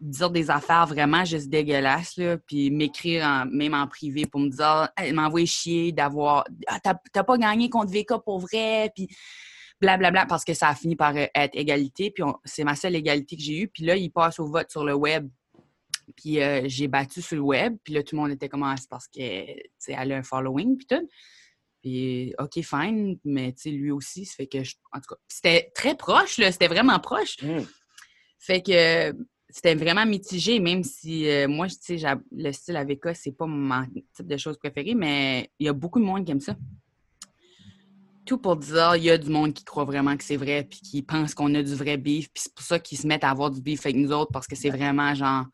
dire 0.00 0.30
des 0.30 0.50
affaires 0.50 0.86
vraiment 0.86 1.24
juste 1.24 1.48
dégueulasses, 1.48 2.16
là. 2.16 2.38
Puis 2.38 2.70
m'écrire 2.70 3.46
même 3.50 3.74
en 3.74 3.86
privé 3.86 4.26
pour 4.26 4.40
me 4.40 4.48
dire, 4.48 4.88
Hey, 4.96 5.12
m'envoyer 5.12 5.46
chier 5.46 5.92
d'avoir. 5.92 6.44
Ah, 6.66 6.80
t'as 6.80 7.24
pas 7.24 7.38
gagné 7.38 7.68
contre 7.70 7.92
VK 7.92 8.22
pour 8.24 8.40
vrai. 8.40 8.90
Puis 8.94 9.08
blablabla, 9.80 10.26
parce 10.26 10.44
que 10.44 10.54
ça 10.54 10.68
a 10.68 10.74
fini 10.74 10.96
par 10.96 11.14
euh, 11.16 11.26
être 11.34 11.54
égalité. 11.54 12.10
Puis 12.10 12.24
c'est 12.44 12.64
ma 12.64 12.76
seule 12.76 12.94
égalité 12.94 13.36
que 13.36 13.42
j'ai 13.42 13.60
eue. 13.62 13.68
Puis 13.68 13.84
là, 13.84 13.96
il 13.96 14.10
passe 14.10 14.38
au 14.38 14.46
vote 14.46 14.70
sur 14.70 14.84
le 14.84 14.94
web. 14.94 15.28
Puis 16.16 16.40
euh, 16.40 16.62
j'ai 16.66 16.88
battu 16.88 17.20
sur 17.22 17.36
le 17.36 17.42
web. 17.42 17.76
Puis 17.84 17.94
là, 17.94 18.02
tout 18.02 18.16
le 18.16 18.22
monde 18.22 18.30
était 18.30 18.48
comme, 18.48 18.62
Ah, 18.62 18.74
c'est 18.78 18.88
parce 18.88 19.08
que, 19.08 19.20
elle 19.20 20.12
a 20.12 20.16
un 20.16 20.22
following, 20.22 20.76
puis 20.76 20.86
tout. 20.86 21.08
Puis, 21.82 22.34
OK, 22.38 22.62
fine, 22.64 23.16
mais 23.24 23.52
tu 23.52 23.62
sais, 23.62 23.70
lui 23.70 23.92
aussi, 23.92 24.24
ça 24.24 24.34
fait 24.34 24.48
que, 24.48 24.64
je- 24.64 24.74
en 24.92 24.98
tout 24.98 25.14
cas, 25.14 25.20
c'était 25.28 25.70
très 25.72 25.94
proche, 25.94 26.38
là, 26.38 26.50
c'était 26.50 26.66
vraiment 26.66 26.98
proche. 26.98 27.40
Mm. 27.42 27.60
Fait 28.40 28.60
que 28.60 29.12
c'était 29.48 29.74
vraiment 29.74 30.04
mitigé, 30.04 30.58
même 30.58 30.82
si 30.82 31.28
euh, 31.28 31.48
moi, 31.48 31.68
tu 31.68 31.98
sais, 31.98 32.16
le 32.32 32.52
style 32.52 32.76
AVK, 32.76 33.14
c'est 33.14 33.36
pas 33.36 33.46
mon 33.46 33.84
type 34.12 34.26
de 34.26 34.36
choses 34.36 34.58
préférées, 34.58 34.94
mais 34.94 35.50
il 35.58 35.66
y 35.66 35.68
a 35.68 35.72
beaucoup 35.72 36.00
de 36.00 36.04
monde 36.04 36.24
qui 36.24 36.32
aime 36.32 36.40
ça. 36.40 36.56
Tout 38.24 38.38
pour 38.38 38.56
dire, 38.56 38.96
il 38.96 39.04
y 39.04 39.10
a 39.10 39.18
du 39.18 39.30
monde 39.30 39.54
qui 39.54 39.64
croit 39.64 39.84
vraiment 39.84 40.16
que 40.16 40.24
c'est 40.24 40.36
vrai, 40.36 40.66
puis 40.68 40.80
qui 40.80 41.02
pense 41.02 41.32
qu'on 41.32 41.54
a 41.54 41.62
du 41.62 41.74
vrai 41.74 41.96
beef, 41.96 42.28
puis 42.32 42.42
c'est 42.44 42.54
pour 42.54 42.64
ça 42.64 42.78
qu'ils 42.78 42.98
se 42.98 43.06
mettent 43.06 43.24
à 43.24 43.30
avoir 43.30 43.50
du 43.50 43.60
beef 43.60 43.86
avec 43.86 43.96
nous 43.96 44.10
autres, 44.10 44.32
parce 44.32 44.48
que 44.48 44.56
c'est 44.56 44.70
vraiment 44.70 45.14
genre 45.14 45.46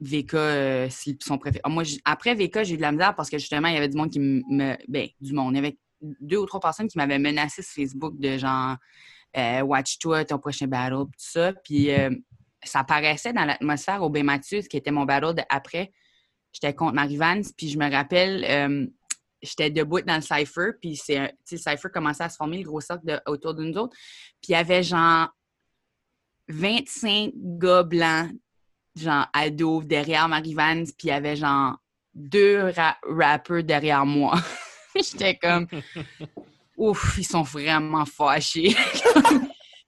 VK, 0.00 0.34
euh, 0.34 0.86
c'est 0.90 1.20
son 1.22 1.38
préféré. 1.38 1.60
Ah, 1.64 1.68
Moi, 1.68 1.82
après 2.04 2.34
VK, 2.34 2.62
j'ai 2.64 2.74
eu 2.74 2.76
de 2.76 2.82
la 2.82 2.92
misère 2.92 3.14
parce 3.16 3.30
que 3.30 3.38
justement, 3.38 3.68
il 3.68 3.74
y 3.74 3.76
avait 3.78 3.88
du 3.88 3.96
monde 3.96 4.10
qui 4.10 4.20
me. 4.20 4.76
Ben, 4.88 5.08
du 5.20 5.32
monde. 5.32 5.54
Il 5.54 5.56
y 5.56 5.58
avait 5.58 5.78
deux 6.20 6.38
ou 6.38 6.46
trois 6.46 6.60
personnes 6.60 6.88
qui 6.88 6.98
m'avaient 6.98 7.18
menacé 7.18 7.62
sur 7.62 7.72
Facebook 7.74 8.18
de 8.18 8.36
genre 8.36 8.76
euh, 9.36 9.62
Watch-toi 9.62 10.24
ton 10.24 10.38
prochain 10.38 10.66
battle, 10.66 11.04
tout 11.04 11.12
ça. 11.16 11.52
Puis 11.64 11.90
euh, 11.90 12.10
ça 12.62 12.84
paraissait 12.84 13.32
dans 13.32 13.44
l'atmosphère 13.44 14.02
au 14.02 14.10
B. 14.10 14.18
Mathieu, 14.18 14.60
qui 14.62 14.76
était 14.76 14.90
mon 14.90 15.04
battle 15.04 15.34
de 15.34 15.42
après. 15.48 15.92
J'étais 16.52 16.74
contre 16.74 16.94
Marie 16.94 17.16
Vance, 17.16 17.52
puis 17.56 17.68
je 17.68 17.78
me 17.78 17.90
rappelle, 17.90 18.44
euh, 18.44 18.86
j'étais 19.40 19.70
debout 19.70 20.00
dans 20.02 20.16
le 20.16 20.20
cypher, 20.20 20.72
puis 20.80 20.96
c'est 20.96 21.18
le 21.18 21.56
cypher 21.58 21.88
commençait 21.92 22.24
à 22.24 22.28
se 22.28 22.36
former, 22.36 22.58
le 22.58 22.64
gros 22.64 22.80
cercle 22.80 23.06
de- 23.06 23.20
autour 23.26 23.54
de 23.54 23.62
nous 23.64 23.78
autres. 23.78 23.96
Puis 24.42 24.48
il 24.50 24.52
y 24.52 24.56
avait 24.56 24.82
genre 24.82 25.28
25 26.48 27.32
gars 27.34 27.82
blancs, 27.84 28.32
genre 28.96 29.26
ados, 29.32 29.84
derrière 29.86 30.28
Marie 30.28 30.54
Vance, 30.54 30.90
puis 30.92 31.08
il 31.08 31.10
y 31.10 31.12
avait 31.12 31.36
genre 31.36 31.76
deux 32.12 32.70
ra- 32.70 32.98
rappeurs 33.04 33.62
derrière 33.62 34.04
moi. 34.04 34.34
J'étais 34.96 35.36
comme, 35.36 35.68
ouf, 36.76 37.14
ils 37.16 37.24
sont 37.24 37.42
vraiment 37.42 38.04
fâchés. 38.04 38.74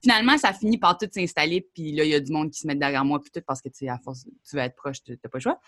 Finalement, 0.02 0.36
ça 0.36 0.52
finit 0.52 0.78
par 0.78 0.98
tout 0.98 1.08
s'installer, 1.10 1.68
puis 1.74 1.92
là, 1.92 2.04
il 2.04 2.10
y 2.10 2.14
a 2.14 2.20
du 2.20 2.32
monde 2.32 2.50
qui 2.50 2.58
se 2.58 2.66
met 2.66 2.74
derrière 2.74 3.04
moi, 3.04 3.20
puis 3.20 3.30
tout, 3.30 3.40
parce 3.46 3.62
que, 3.62 3.68
tu 3.68 3.78
sais, 3.78 3.88
à 3.88 3.98
force, 3.98 4.24
tu 4.48 4.56
vas 4.56 4.64
être 4.64 4.74
proche, 4.74 5.02
tu 5.02 5.12
n'as 5.12 5.16
pas 5.16 5.38
le 5.38 5.40
choix. 5.40 5.60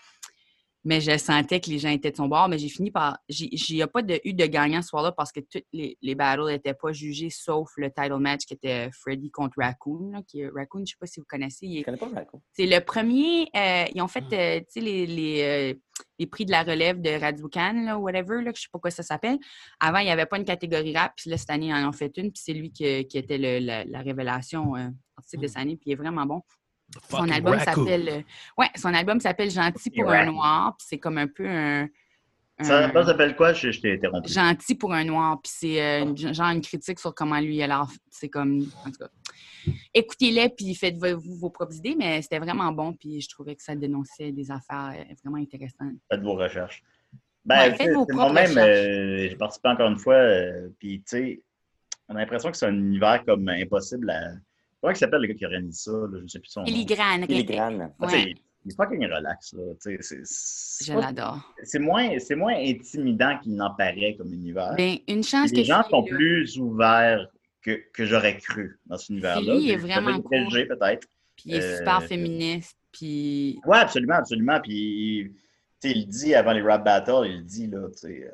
Mais 0.87 1.01
je 1.01 1.17
sentais 1.17 1.59
que 1.59 1.69
les 1.69 1.79
gens 1.79 1.89
étaient 1.89 2.11
de 2.11 2.15
son 2.15 2.27
bord, 2.27 2.47
mais 2.47 2.57
j'ai 2.59 2.69
fini 2.69 2.91
par. 2.91 3.17
j'ai- 3.27 3.49
Il 3.51 3.75
n'y 3.75 3.81
a 3.81 3.87
pas 3.87 4.03
de, 4.03 4.21
eu 4.23 4.33
de 4.33 4.45
gagnant 4.45 4.81
ce 4.83 4.89
soir-là 4.89 5.11
parce 5.11 5.31
que 5.31 5.39
tous 5.39 5.61
les, 5.73 5.97
les 6.01 6.15
battles 6.15 6.45
n'étaient 6.45 6.75
pas 6.75 6.91
jugés, 6.93 7.29
sauf 7.31 7.69
le 7.77 7.89
title 7.89 8.17
match 8.19 8.45
qui 8.45 8.53
était 8.53 8.89
Freddy 8.93 9.31
contre 9.31 9.55
Raccoon. 9.57 10.11
là, 10.11 10.21
qui 10.27 10.45
Raccoon, 10.45 10.79
je 10.79 10.81
ne 10.81 10.85
sais 10.85 10.95
pas 10.99 11.07
si 11.07 11.19
vous 11.19 11.25
connaissez. 11.27 11.65
il 11.65 11.79
Je 11.79 11.83
connais 11.85 11.97
pas 11.97 12.07
Raccoon. 12.07 12.39
c'est 12.53 12.67
le 12.67 12.79
premier. 12.81 13.49
euh, 13.55 13.85
ils 13.93 14.01
ont 14.01 14.07
fait 14.07 14.23
euh, 14.31 14.59
tu 14.59 14.65
sais, 14.69 14.79
les, 14.81 15.07
les, 15.07 15.41
euh, 15.41 15.79
les 16.19 16.27
prix 16.27 16.45
de 16.45 16.51
la 16.51 16.61
relève 16.63 17.01
de 17.01 17.09
Radio-Can, 17.19 17.83
là, 17.85 17.97
whatever, 17.97 18.43
là, 18.43 18.51
que 18.53 18.57
je 18.57 18.63
sais 18.63 18.69
pas 18.71 18.79
quoi 18.79 18.91
ça 18.91 19.01
s'appelle. 19.03 19.39
Avant, 19.79 19.97
il 19.99 20.05
n'y 20.05 20.11
avait 20.11 20.25
pas 20.27 20.37
une 20.37 20.45
catégorie 20.45 20.95
rap, 20.95 21.13
puis 21.17 21.29
là, 21.31 21.37
cette 21.37 21.49
année, 21.49 21.67
ils 21.67 21.73
en 21.73 21.89
ont 21.89 21.93
fait 21.93 22.15
une, 22.17 22.31
puis 22.31 22.41
c'est 22.45 22.53
lui 22.53 22.71
qui, 22.71 23.05
qui 23.07 23.17
était 23.17 23.37
le- 23.39 23.59
la, 23.65 23.85
la 23.85 24.01
révélation 24.01 24.75
euh, 24.75 24.87
artistique 25.17 25.39
de 25.41 25.47
cette 25.47 25.57
année, 25.57 25.77
puis 25.77 25.89
il 25.89 25.93
est 25.93 25.95
vraiment 25.95 26.25
bon. 26.25 26.41
Son 27.09 27.29
album 27.29 27.59
s'appelle. 27.59 28.09
euh, 28.09 28.21
ouais, 28.57 28.67
son 28.75 28.93
album 28.93 29.19
s'appelle 29.19 29.51
Gentil 29.51 29.89
pour 29.91 30.09
un 30.09 30.25
noir, 30.25 30.75
puis 30.77 30.87
c'est 30.89 30.97
comme 30.99 31.17
un 31.17 31.27
peu 31.27 31.47
un. 31.47 31.87
Ça, 32.61 32.85
un- 32.87 33.03
s'appelle 33.05 33.35
quoi? 33.35 33.51
Je, 33.51 33.69
je 33.71 33.81
t'ai 33.81 33.93
interrompu. 33.95 34.31
gentil 34.31 34.75
pour 34.75 34.93
un 34.93 35.03
noir. 35.03 35.41
Puis 35.41 35.51
c'est 35.53 35.81
euh, 35.81 36.05
une- 36.05 36.33
genre 36.33 36.51
une 36.51 36.61
critique 36.61 36.99
sur 36.99 37.13
comment 37.13 37.39
lui 37.41 37.61
a 37.61 37.67
l'air. 37.67 37.85
C'est 38.09 38.29
comme. 38.29 38.61
En 38.85 38.91
tout 38.91 38.97
cas. 38.99 39.09
Écoutez-les, 39.93 40.49
puis 40.49 40.73
faites-vous 40.75 41.35
vos 41.37 41.49
propres 41.49 41.75
idées, 41.75 41.95
mais 41.97 42.21
c'était 42.21 42.39
vraiment 42.39 42.71
bon. 42.71 42.93
Puis 42.93 43.19
je 43.21 43.27
trouvais 43.29 43.55
que 43.55 43.63
ça 43.63 43.75
dénonçait 43.75 44.31
des 44.31 44.51
affaires 44.51 44.93
euh, 44.97 45.13
vraiment 45.23 45.37
intéressantes. 45.43 45.97
Faites 46.09 46.21
vos 46.21 46.35
recherches. 46.35 46.81
Ben, 47.43 47.71
Ouais, 47.71 47.75
faites 47.75 47.93
vos 47.93 48.05
propres 48.05 48.13
moi-même, 48.31 48.49
recherches. 48.51 48.67
euh, 48.87 49.17
j'ai 49.29 49.35
participé 49.35 49.69
encore 49.69 49.87
une 49.89 49.99
fois, 49.99 50.15
euh, 50.15 50.69
puis 50.79 50.99
tu 50.99 51.03
sais, 51.07 51.43
on 52.07 52.15
a 52.15 52.19
l'impression 52.19 52.51
que 52.51 52.57
c'est 52.57 52.65
un 52.67 52.73
univers 52.73 53.23
comme 53.25 53.49
impossible 53.49 54.09
à. 54.09 54.29
Comment 54.85 54.93
il 54.93 54.99
s'appelle 54.99 55.21
le 55.21 55.27
gars 55.29 55.33
qui 55.33 55.45
organise 55.45 55.79
ça? 55.79 55.91
Là? 55.91 56.07
Je 56.13 56.17
ne 56.23 56.27
sais 56.27 56.37
plus 56.39 56.49
son 56.49 56.59
nom. 56.59 56.65
Filigrane. 56.67 57.25
Filigrane. 57.25 57.91
Ah, 57.99 58.05
tu 58.07 58.09
sais, 58.11 58.23
Ouais, 58.25 58.35
Il 58.65 58.71
est 58.71 58.75
fucking 58.75 59.03
relax, 59.05 59.53
là. 59.53 59.63
Tu 59.81 59.95
sais, 59.95 59.97
c'est- 60.01 60.21
c'est 60.25 60.85
je 60.93 60.99
l'adore. 60.99 61.53
c'est 61.63 61.79
moins, 61.79 62.19
c'est 62.19 62.35
moins 62.35 62.53
intimidant 62.55 63.39
qu'il 63.39 63.55
n'en 63.55 63.73
paraît 63.73 64.15
comme 64.15 64.31
univers. 64.31 64.75
Ben, 64.77 64.97
une 65.07 65.23
chance 65.23 65.51
les 65.51 65.61
que 65.61 65.67
gens 65.67 65.81
sont 65.89 66.01
là, 66.03 66.07
plus 66.15 66.57
ouverts 66.59 67.27
que, 67.63 67.79
que 67.93 68.05
j'aurais 68.05 68.37
cru 68.37 68.79
dans 68.85 68.97
cet 68.99 69.09
univers-là. 69.09 69.53
Philly 69.55 69.71
est 69.71 69.77
vraiment 69.77 70.21
préjugés, 70.21 70.65
peut-être. 70.67 71.07
Puis 71.35 71.45
il 71.45 71.55
est 71.55 71.63
Euh, 71.63 71.77
super 71.77 72.03
féministe. 72.03 72.77
Puis 72.91 73.59
Oui, 73.65 73.77
absolument, 73.77 74.15
absolument. 74.15 74.59
Puis, 74.61 75.31
tu 75.81 75.89
sais, 75.89 75.95
il 75.95 76.01
le 76.01 76.05
dit 76.11 76.35
avant 76.35 76.51
les 76.53 76.61
rap 76.61 76.83
battles, 76.85 77.25
il 77.27 77.37
le 77.37 77.43
dit, 77.43 77.65
là, 77.67 77.87
tu 77.91 77.97
sais, 77.97 78.23
euh, 78.23 78.29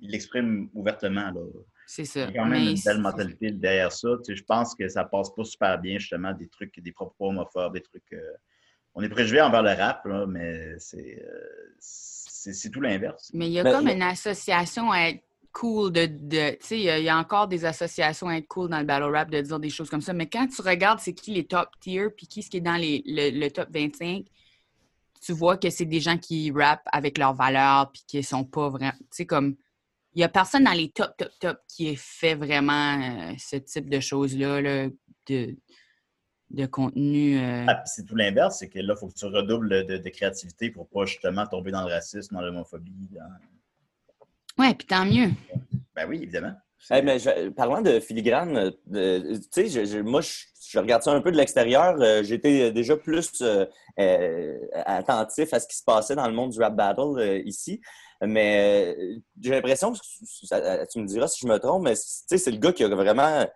il 0.00 0.10
l'exprime 0.10 0.68
ouvertement, 0.74 1.30
là. 1.30 1.40
C'est 1.86 2.02
Il 2.02 2.06
ça. 2.06 2.20
y 2.20 2.22
a 2.24 2.32
quand 2.32 2.46
même 2.46 2.64
Mais 2.64 2.72
une 2.72 2.82
belle 2.84 3.00
mentalité 3.00 3.50
derrière 3.52 3.92
ça. 3.92 4.08
Tu 4.24 4.32
sais, 4.32 4.36
je 4.36 4.44
pense 4.44 4.74
que 4.74 4.88
ça 4.88 5.04
passe 5.04 5.32
pas 5.34 5.44
super 5.44 5.78
bien, 5.78 5.98
justement, 5.98 6.32
des 6.32 6.48
trucs, 6.48 6.78
des 6.80 6.92
propos 6.92 7.28
homophobes, 7.28 7.74
des 7.74 7.82
trucs. 7.82 8.12
euh, 8.12 8.20
On 8.94 9.02
est 9.02 9.08
préjugé 9.08 9.40
envers 9.40 9.62
le 9.62 9.72
rap, 9.72 10.04
là, 10.06 10.26
mais 10.26 10.74
c'est 10.78 11.22
euh, 11.22 11.74
c'est 11.78 12.70
tout 12.70 12.80
l'inverse. 12.80 13.30
Mais 13.34 13.46
il 13.48 13.52
y 13.52 13.58
a 13.60 13.64
Mais- 13.64 13.72
comme 13.72 13.88
une 13.88 14.02
association 14.02 14.90
à 14.92 15.08
être 15.10 15.22
cool 15.52 15.92
de. 15.92 16.06
de 16.06 16.50
tu 16.52 16.66
sais, 16.66 16.78
il 16.78 16.84
y 16.84 16.90
a- 16.90 16.98
il 16.98 17.04
y, 17.04 17.08
a 17.08 17.16
encore 17.18 17.48
des 17.48 17.64
associations 17.64 18.28
à 18.28 18.36
être 18.36 18.46
cool 18.48 18.68
dans 18.70 18.78
le 18.78 18.84
battle 18.84 19.04
rap 19.12 19.30
de 19.30 19.40
dire 19.40 19.58
des 19.58 19.70
choses 19.70 19.90
comme 19.90 20.00
ça. 20.00 20.12
Mais 20.12 20.28
quand 20.28 20.46
tu 20.46 20.62
regardes 20.62 21.00
c'est 21.00 21.12
qui 21.14 21.32
les 21.32 21.44
top 21.46 21.68
tier 21.80 22.08
puis 22.10 22.26
qui 22.26 22.42
ce 22.42 22.50
qui 22.50 22.58
est 22.58 22.60
dans 22.60 22.76
les, 22.76 23.02
le, 23.06 23.30
le 23.38 23.50
top 23.50 23.68
25, 23.72 24.26
tu 25.20 25.32
vois 25.32 25.56
que 25.56 25.70
c'est 25.70 25.86
des 25.86 25.98
gens 26.00 26.18
qui 26.18 26.52
rappent 26.52 26.86
avec 26.92 27.18
leurs 27.18 27.34
valeurs 27.34 27.90
puis 27.90 28.02
qui 28.06 28.22
sont 28.22 28.44
pas 28.44 28.68
vraiment. 28.68 28.92
Tu 28.92 29.06
sais, 29.10 29.26
comme. 29.26 29.56
Il 30.16 30.20
y 30.20 30.24
a 30.24 30.28
personne 30.30 30.64
dans 30.64 30.72
les 30.72 30.88
top, 30.88 31.14
top, 31.18 31.28
top 31.38 31.58
qui 31.68 31.88
ait 31.88 31.94
fait 31.96 32.34
vraiment 32.34 32.98
euh, 32.98 33.34
ce 33.38 33.56
type 33.56 33.90
de 33.90 34.00
choses-là, 34.00 34.62
là, 34.62 34.88
de, 35.28 35.54
de 36.50 36.64
contenu. 36.66 37.38
euh, 37.38 37.66
Ah, 37.68 37.74
puis 37.74 37.82
c'est 37.94 38.06
tout 38.06 38.16
l'inverse, 38.16 38.56
c'est 38.60 38.70
que 38.70 38.78
là, 38.78 38.94
il 38.96 38.98
faut 38.98 39.08
que 39.08 39.14
tu 39.14 39.26
redoubles 39.26 39.84
de, 39.84 39.98
de 39.98 40.08
créativité 40.08 40.70
pour 40.70 40.88
pas 40.88 41.04
justement 41.04 41.46
tomber 41.46 41.70
dans 41.70 41.86
le 41.86 41.92
racisme, 41.92 42.34
dans 42.34 42.40
l'homophobie. 42.40 42.94
dans- 43.10 44.62
Ouais, 44.64 44.74
puis 44.74 44.86
tant 44.86 45.04
mieux. 45.04 45.28
Ben 45.94 46.08
oui, 46.08 46.16
évidemment. 46.22 46.54
Hey, 46.90 47.02
mais 47.02 47.18
je- 47.18 47.50
parlant 47.50 47.82
de 47.82 48.00
filigrane, 48.00 48.72
euh, 48.94 49.34
tu 49.34 49.48
sais, 49.50 49.68
je- 49.68 49.84
je- 49.84 49.98
moi, 49.98 50.22
je, 50.22 50.30
je 50.70 50.78
regarde 50.78 51.02
ça 51.02 51.12
un 51.12 51.20
peu 51.20 51.30
de 51.30 51.36
l'extérieur. 51.36 52.00
Euh, 52.00 52.22
J'étais 52.22 52.72
déjà 52.72 52.96
plus 52.96 53.42
euh, 53.42 53.66
euh, 53.98 54.58
attentif 54.86 55.52
à 55.52 55.60
ce 55.60 55.66
qui 55.68 55.76
se 55.76 55.84
passait 55.84 56.14
dans 56.14 56.26
le 56.26 56.32
monde 56.34 56.52
du 56.52 56.58
rap 56.60 56.74
battle 56.74 57.18
euh, 57.18 57.38
ici. 57.44 57.82
Mais 58.22 58.94
euh, 58.98 59.16
j'ai 59.40 59.50
l'impression, 59.50 59.92
que 59.92 59.98
ça- 60.44 60.86
tu 60.86 61.00
me 61.00 61.06
diras 61.06 61.28
si 61.28 61.40
je 61.42 61.46
me 61.46 61.58
trompe, 61.58 61.82
mais 61.84 61.94
tu 61.94 62.02
sais, 62.02 62.38
c'est 62.38 62.50
le 62.50 62.58
gars 62.58 62.72
qui 62.72 62.84
a 62.84 62.88
vraiment 62.88 63.46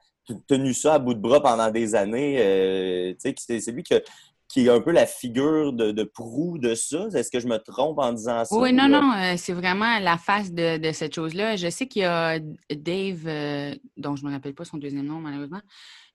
tenu 0.47 0.75
ça 0.75 0.95
à 0.95 0.99
bout 0.99 1.15
de 1.15 1.21
bras 1.21 1.41
pendant 1.43 1.71
des 1.71 1.95
années. 1.95 2.37
euh, 2.41 3.15
c'est 3.21 3.67
lui 3.73 3.83
qui, 3.83 3.95
a- 3.95 4.03
qui 4.49 4.67
est 4.67 4.71
un 4.71 4.81
peu 4.81 4.91
la 4.91 5.07
figure 5.07 5.73
de, 5.73 5.93
de 5.93 6.03
proue 6.05 6.59
de 6.59 6.75
ça. 6.75 7.07
Est-ce 7.15 7.31
que 7.31 7.41
je 7.41 7.47
me 7.49 7.57
trompe 7.59 7.99
en 7.99 8.13
disant 8.13 8.45
ça? 8.45 8.57
Oui, 8.57 8.73
non, 8.73 8.85
euh, 8.85 8.89
non, 8.89 9.13
euh, 9.15 9.35
c'est 9.37 9.53
vraiment 9.53 9.99
la 10.01 10.19
face 10.19 10.53
de, 10.53 10.77
de 10.79 10.93
cette 10.93 11.15
chose-là. 11.15 11.57
Je 11.57 11.71
sais 11.71 11.87
qu'il 11.87 12.03
y 12.03 12.05
a 12.05 12.39
Dave, 12.39 13.27
euh, 13.27 13.75
dont 13.97 14.17
je 14.17 14.25
ne 14.25 14.29
me 14.29 14.35
rappelle 14.35 14.55
pas 14.55 14.65
son 14.65 14.77
deuxième 14.79 15.07
nom, 15.07 15.21
malheureusement. 15.21 15.61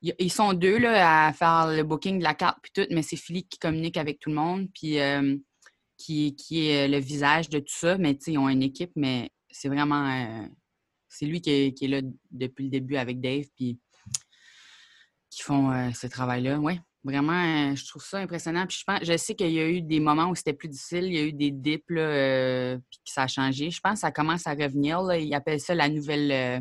Ils 0.02 0.32
sont 0.32 0.54
deux 0.54 0.78
là, 0.78 1.28
à 1.28 1.34
faire 1.34 1.68
le 1.68 1.84
booking 1.84 2.20
de 2.20 2.24
la 2.24 2.36
carte, 2.36 2.58
puis 2.62 2.72
tout, 2.74 2.86
mais 2.92 3.02
c'est 3.02 3.16
Philippe 3.16 3.50
qui 3.50 3.58
communique 3.58 3.98
avec 3.98 4.20
tout 4.20 4.30
le 4.30 4.36
monde, 4.36 4.68
puis 4.74 5.00
euh, 5.00 5.36
qui, 5.98 6.36
qui 6.36 6.68
est 6.68 6.88
le 6.88 6.98
visage 7.00 7.50
de 7.50 7.60
tout 7.60 7.74
ça. 7.76 7.98
Mais 7.98 8.16
tu 8.16 8.24
sais, 8.26 8.32
ils 8.34 8.38
ont 8.38 8.50
une 8.50 8.64
équipe, 8.64 8.92
mais 8.96 9.30
c'est 9.52 9.70
vraiment. 9.70 10.06
euh, 10.10 10.48
c'est 11.10 11.26
lui 11.26 11.40
qui 11.42 11.50
est, 11.52 11.74
qui 11.74 11.86
est 11.86 11.88
là 11.88 12.02
depuis 12.32 12.66
le 12.66 12.70
début 12.70 12.98
avec 12.98 13.22
Dave, 13.22 13.46
puis 13.56 13.80
qui 15.30 15.42
font 15.42 15.72
euh, 15.72 15.90
ce 15.94 16.08
travail-là. 16.08 16.60
Oui, 16.60 16.80
vraiment, 17.04 17.32
euh, 17.72 17.76
je 17.76 17.86
trouve 17.88 18.04
ça 18.04 18.18
impressionnant. 18.20 18.66
Puis 18.68 18.80
je, 18.80 18.84
pense, 18.86 19.00
je 19.04 19.16
sais 19.18 19.34
qu'il 19.36 19.52
y 19.52 19.60
a 19.60 19.68
eu 19.70 19.82
des 19.82 20.00
moments 20.00 20.30
où 20.30 20.36
c'était 20.36 20.54
plus 20.54 20.68
difficile, 20.70 21.06
il 21.06 21.14
y 21.14 21.18
a 21.20 21.24
eu 21.24 21.34
des 21.34 21.52
dips, 21.52 21.90
là, 21.90 22.02
euh, 22.02 22.78
puis 22.90 23.00
que 23.06 23.12
ça 23.12 23.24
a 23.24 23.28
changé. 23.28 23.70
Je 23.70 23.80
pense 23.80 23.94
que 23.94 24.00
ça 24.00 24.12
commence 24.12 24.46
à 24.48 24.52
revenir. 24.54 25.02
Là. 25.02 25.18
Ils 25.18 25.34
appellent 25.34 25.60
ça 25.62 25.74
la 25.76 25.88
nouvelle. 25.90 26.32
euh, 26.32 26.60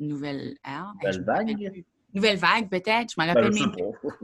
nouvelle 0.00 0.56
ère. 0.64 0.92
Nouvelle 1.02 1.24
vague? 1.24 1.84
Nouvelle 2.14 2.36
vague, 2.38 2.68
peut-être. 2.70 3.12
Je 3.16 3.20
me 3.20 3.26
Ben, 3.26 3.34
rappelle 3.34 3.52
je 3.52 3.58
sais 3.58 3.64
même 3.66 3.72
plus. 3.72 4.08
pas. 4.08 4.14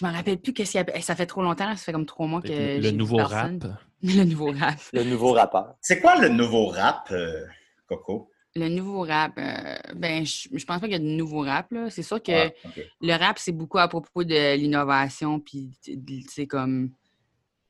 Je 0.00 0.06
me 0.06 0.12
rappelle 0.12 0.38
plus 0.38 0.52
qu'est-ce 0.54 0.70
qu'il 0.72 0.80
appelle. 0.80 1.02
Ça 1.02 1.14
fait 1.14 1.26
trop 1.26 1.42
longtemps, 1.42 1.68
ça 1.76 1.76
fait 1.76 1.92
comme 1.92 2.06
trois 2.06 2.26
mois 2.26 2.40
que. 2.40 2.80
Le, 2.80 2.90
nouveau 2.90 3.18
rap. 3.18 3.50
Le 4.02 4.24
nouveau 4.24 4.52
rap. 4.52 4.78
Le 4.94 5.04
nouveau 5.04 5.32
rappeur. 5.32 5.74
C'est 5.82 6.00
quoi 6.00 6.18
le 6.18 6.28
nouveau 6.28 6.68
rap, 6.68 7.08
euh, 7.10 7.44
Coco? 7.86 8.30
Le 8.56 8.68
nouveau 8.68 9.02
rap, 9.02 9.32
euh, 9.38 9.76
ben, 9.94 10.24
je, 10.24 10.48
je 10.54 10.64
pense 10.64 10.80
pas 10.80 10.86
qu'il 10.86 10.92
y 10.92 10.94
a 10.94 10.98
de 10.98 11.04
nouveau 11.04 11.42
rap, 11.42 11.70
là. 11.70 11.90
C'est 11.90 12.02
sûr 12.02 12.22
que 12.22 12.48
Ah, 12.48 12.68
le 13.02 13.12
rap, 13.12 13.38
c'est 13.38 13.52
beaucoup 13.52 13.78
à 13.78 13.88
propos 13.88 14.24
de 14.24 14.56
l'innovation, 14.56 15.38
puis, 15.38 15.70
tu 15.84 16.22
sais, 16.22 16.46
comme, 16.46 16.90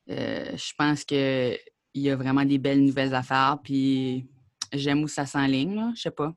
euh, 0.09 0.57
je 0.57 0.72
pense 0.78 1.05
que 1.05 1.57
il 1.95 2.03
y 2.03 2.11
a 2.11 2.16
vraiment 2.16 2.45
des 2.45 2.59
belles 2.59 2.85
nouvelles 2.85 3.14
affaires, 3.14 3.59
puis 3.64 4.28
j'aime 4.72 5.03
où 5.03 5.09
ça 5.09 5.26
s'enligne, 5.26 5.74
là. 5.74 5.93
Je 5.97 6.03
sais 6.03 6.11
pas. 6.12 6.33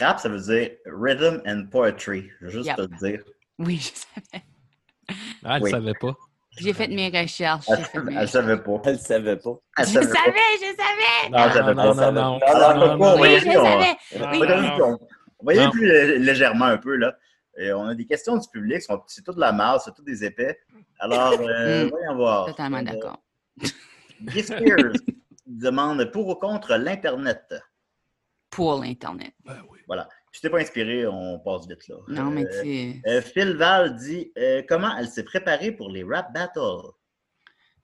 Rap, 0.00 0.18
ça 0.18 0.28
veut 0.28 0.40
dire 0.40 0.70
rhythm 0.86 1.40
and 1.46 1.66
poetry. 1.70 2.30
Je 2.40 2.46
veux 2.46 2.50
juste 2.50 2.66
Yep. 2.66 2.76
te 2.76 2.82
le 2.82 2.88
dire. 2.98 3.24
Oui, 3.60 3.76
je 3.76 3.90
savais. 3.94 4.44
Ah, 5.44 5.56
elle 5.56 5.62
Oui. 5.62 5.70
savait 5.70 5.92
pas. 6.00 6.14
J'ai 6.56 6.72
fait 6.72 6.88
mes 6.88 7.08
recherches. 7.08 7.66
Elle, 7.68 8.16
elle 8.16 8.28
savait 8.28 8.56
pas. 8.58 8.80
Elle 8.84 8.92
le 8.92 8.98
savait 8.98 9.36
pas. 9.36 9.50
Elle 9.76 9.86
Je 9.86 9.92
savait 9.92 10.06
savais, 10.06 10.32
pas. 10.32 10.40
je 10.60 10.66
savais! 10.76 11.30
Non, 11.30 11.38
elle 11.38 11.52
savait 11.52 11.74
non, 11.74 11.94
pas. 11.94 12.10
non, 12.12 12.12
non. 12.12 12.38
Alors, 12.46 12.96
non, 12.96 13.20
Oui, 13.20 13.38
je 13.38 13.50
savais! 13.50 13.96
Non. 15.56 15.70
plus 15.70 15.86
lé- 15.86 16.18
légèrement 16.18 16.66
un 16.66 16.78
peu, 16.78 16.96
là. 16.96 17.14
Et 17.58 17.72
on 17.72 17.84
a 17.86 17.94
des 17.94 18.06
questions 18.06 18.36
du 18.36 18.48
public, 18.48 18.82
c'est 19.06 19.22
tout 19.24 19.32
de 19.32 19.40
la 19.40 19.52
masse, 19.52 19.82
c'est 19.84 19.94
tout 19.94 20.02
des 20.02 20.24
épais. 20.24 20.58
Alors, 20.98 21.34
euh, 21.40 21.84
Mm. 21.86 21.88
voyons 21.90 22.16
voir. 22.16 22.46
Totalement 22.46 22.78
Euh, 22.78 22.82
d'accord. 22.82 23.18
Guy 24.22 24.42
Spears 24.42 24.92
demande 25.46 26.04
pour 26.12 26.28
ou 26.28 26.34
contre 26.36 26.74
l'Internet? 26.76 27.54
Pour 28.50 28.80
l'Internet. 28.80 29.34
Voilà. 29.86 30.08
Si 30.34 30.40
t'es 30.40 30.50
pas 30.50 30.58
inspiré, 30.58 31.06
on 31.06 31.38
passe 31.38 31.68
vite 31.68 31.86
là. 31.86 31.94
Non, 32.08 32.28
mais 32.28 32.44
Euh, 32.44 32.62
tu 32.64 33.00
euh, 33.06 33.22
Phil 33.22 33.56
Val 33.56 33.96
dit 33.96 34.32
euh, 34.36 34.64
comment 34.68 34.92
elle 34.98 35.06
s'est 35.06 35.22
préparée 35.22 35.70
pour 35.70 35.90
les 35.90 36.02
rap 36.02 36.34
battles? 36.34 36.90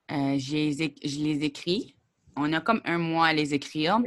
je 0.09 1.23
les 1.23 1.45
écris. 1.45 1.95
On 2.35 2.51
a 2.51 2.59
comme 2.59 2.81
un 2.83 2.97
mois 2.97 3.27
à 3.27 3.33
les 3.33 3.53
écrire. 3.53 3.99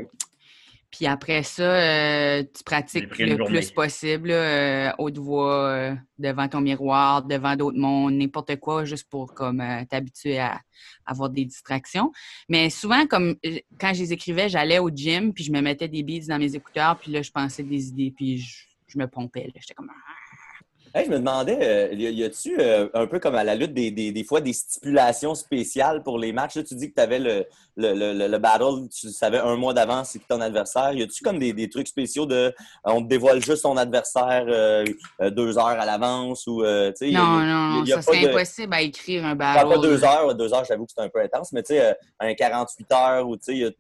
Puis 0.94 1.06
après 1.06 1.42
ça, 1.42 1.62
euh, 1.64 2.44
tu 2.44 2.62
pratiques 2.62 3.18
le 3.18 3.36
journée. 3.36 3.58
plus 3.58 3.72
possible, 3.72 4.30
euh, 4.30 4.92
haute 4.98 5.18
voix, 5.18 5.66
euh, 5.66 5.94
devant 6.20 6.46
ton 6.46 6.60
miroir, 6.60 7.24
devant 7.24 7.56
d'autres 7.56 7.76
mondes, 7.78 8.14
n'importe 8.14 8.54
quoi, 8.60 8.84
juste 8.84 9.10
pour 9.10 9.34
comme 9.34 9.60
t'habituer 9.90 10.38
à, 10.38 10.60
avoir 11.04 11.30
des 11.30 11.46
distractions. 11.46 12.12
Mais 12.48 12.70
souvent, 12.70 13.08
comme 13.08 13.34
quand 13.80 13.92
je 13.92 14.02
les 14.02 14.12
écrivais, 14.12 14.48
j'allais 14.48 14.78
au 14.78 14.88
gym, 14.88 15.34
puis 15.34 15.42
je 15.42 15.50
me 15.50 15.60
mettais 15.60 15.88
des 15.88 16.04
beats 16.04 16.28
dans 16.28 16.38
mes 16.38 16.54
écouteurs, 16.54 16.96
puis 16.96 17.10
là, 17.10 17.22
je 17.22 17.32
pensais 17.32 17.64
des 17.64 17.88
idées, 17.88 18.12
puis 18.16 18.38
je, 18.38 18.64
je 18.86 18.96
me 18.96 19.08
pompais. 19.08 19.50
J'étais 19.56 19.74
comme... 19.74 19.90
Hey, 20.96 21.06
je 21.06 21.10
me 21.10 21.18
demandais, 21.18 21.58
euh, 21.60 21.92
y 21.92 22.22
a-tu 22.22 22.56
euh, 22.60 22.88
un 22.94 23.08
peu 23.08 23.18
comme 23.18 23.34
à 23.34 23.42
la 23.42 23.56
lutte 23.56 23.74
des, 23.74 23.90
des, 23.90 24.12
des 24.12 24.22
fois 24.22 24.40
des 24.40 24.52
stipulations 24.52 25.34
spéciales 25.34 26.04
pour 26.04 26.20
les 26.20 26.32
matchs? 26.32 26.54
Là, 26.54 26.62
tu 26.62 26.76
dis 26.76 26.90
que 26.90 26.94
tu 26.94 27.00
avais 27.00 27.18
le, 27.18 27.44
le, 27.76 27.94
le, 27.94 28.12
le- 28.12 28.28
le 28.28 28.38
battle, 28.38 28.88
tu 28.96 29.10
savais 29.10 29.38
un 29.38 29.56
mois 29.56 29.74
d'avance 29.74 30.10
c'est 30.10 30.20
qui 30.20 30.26
ton 30.28 30.40
adversaire. 30.40 30.92
Y 30.92 31.02
a-tu 31.02 31.24
comme 31.24 31.40
des, 31.40 31.52
des 31.52 31.68
trucs 31.68 31.88
spéciaux 31.88 32.26
de 32.26 32.34
euh, 32.36 32.52
on 32.84 33.02
te 33.02 33.08
dévoile 33.08 33.42
juste 33.44 33.64
ton 33.64 33.76
adversaire 33.76 34.44
euh, 34.46 34.84
deux 35.32 35.58
heures 35.58 35.66
à 35.66 35.84
l'avance 35.84 36.46
ou 36.46 36.62
euh, 36.62 36.92
tu 36.92 37.06
sais, 37.06 37.10
Non, 37.10 37.40
y 37.40 37.42
a- 37.42 37.80
non, 37.80 37.86
ça 37.86 38.02
serait 38.02 38.22
de- 38.22 38.28
impossible 38.28 38.72
à 38.74 38.82
écrire 38.82 39.24
un 39.26 39.34
battle. 39.34 39.68
pas 39.68 39.78
deux 39.78 40.04
heures, 40.04 40.34
deux 40.36 40.54
heures, 40.54 40.64
j'avoue 40.64 40.86
que 40.86 40.92
c'est 40.96 41.02
un 41.02 41.08
peu 41.08 41.20
intense, 41.20 41.50
mais 41.50 41.64
tu 41.64 41.74
sais, 41.74 41.96
un 42.20 42.34
48 42.34 42.92
heures 42.92 43.28
ou 43.28 43.36
tu 43.36 43.60
sais, 43.64 43.76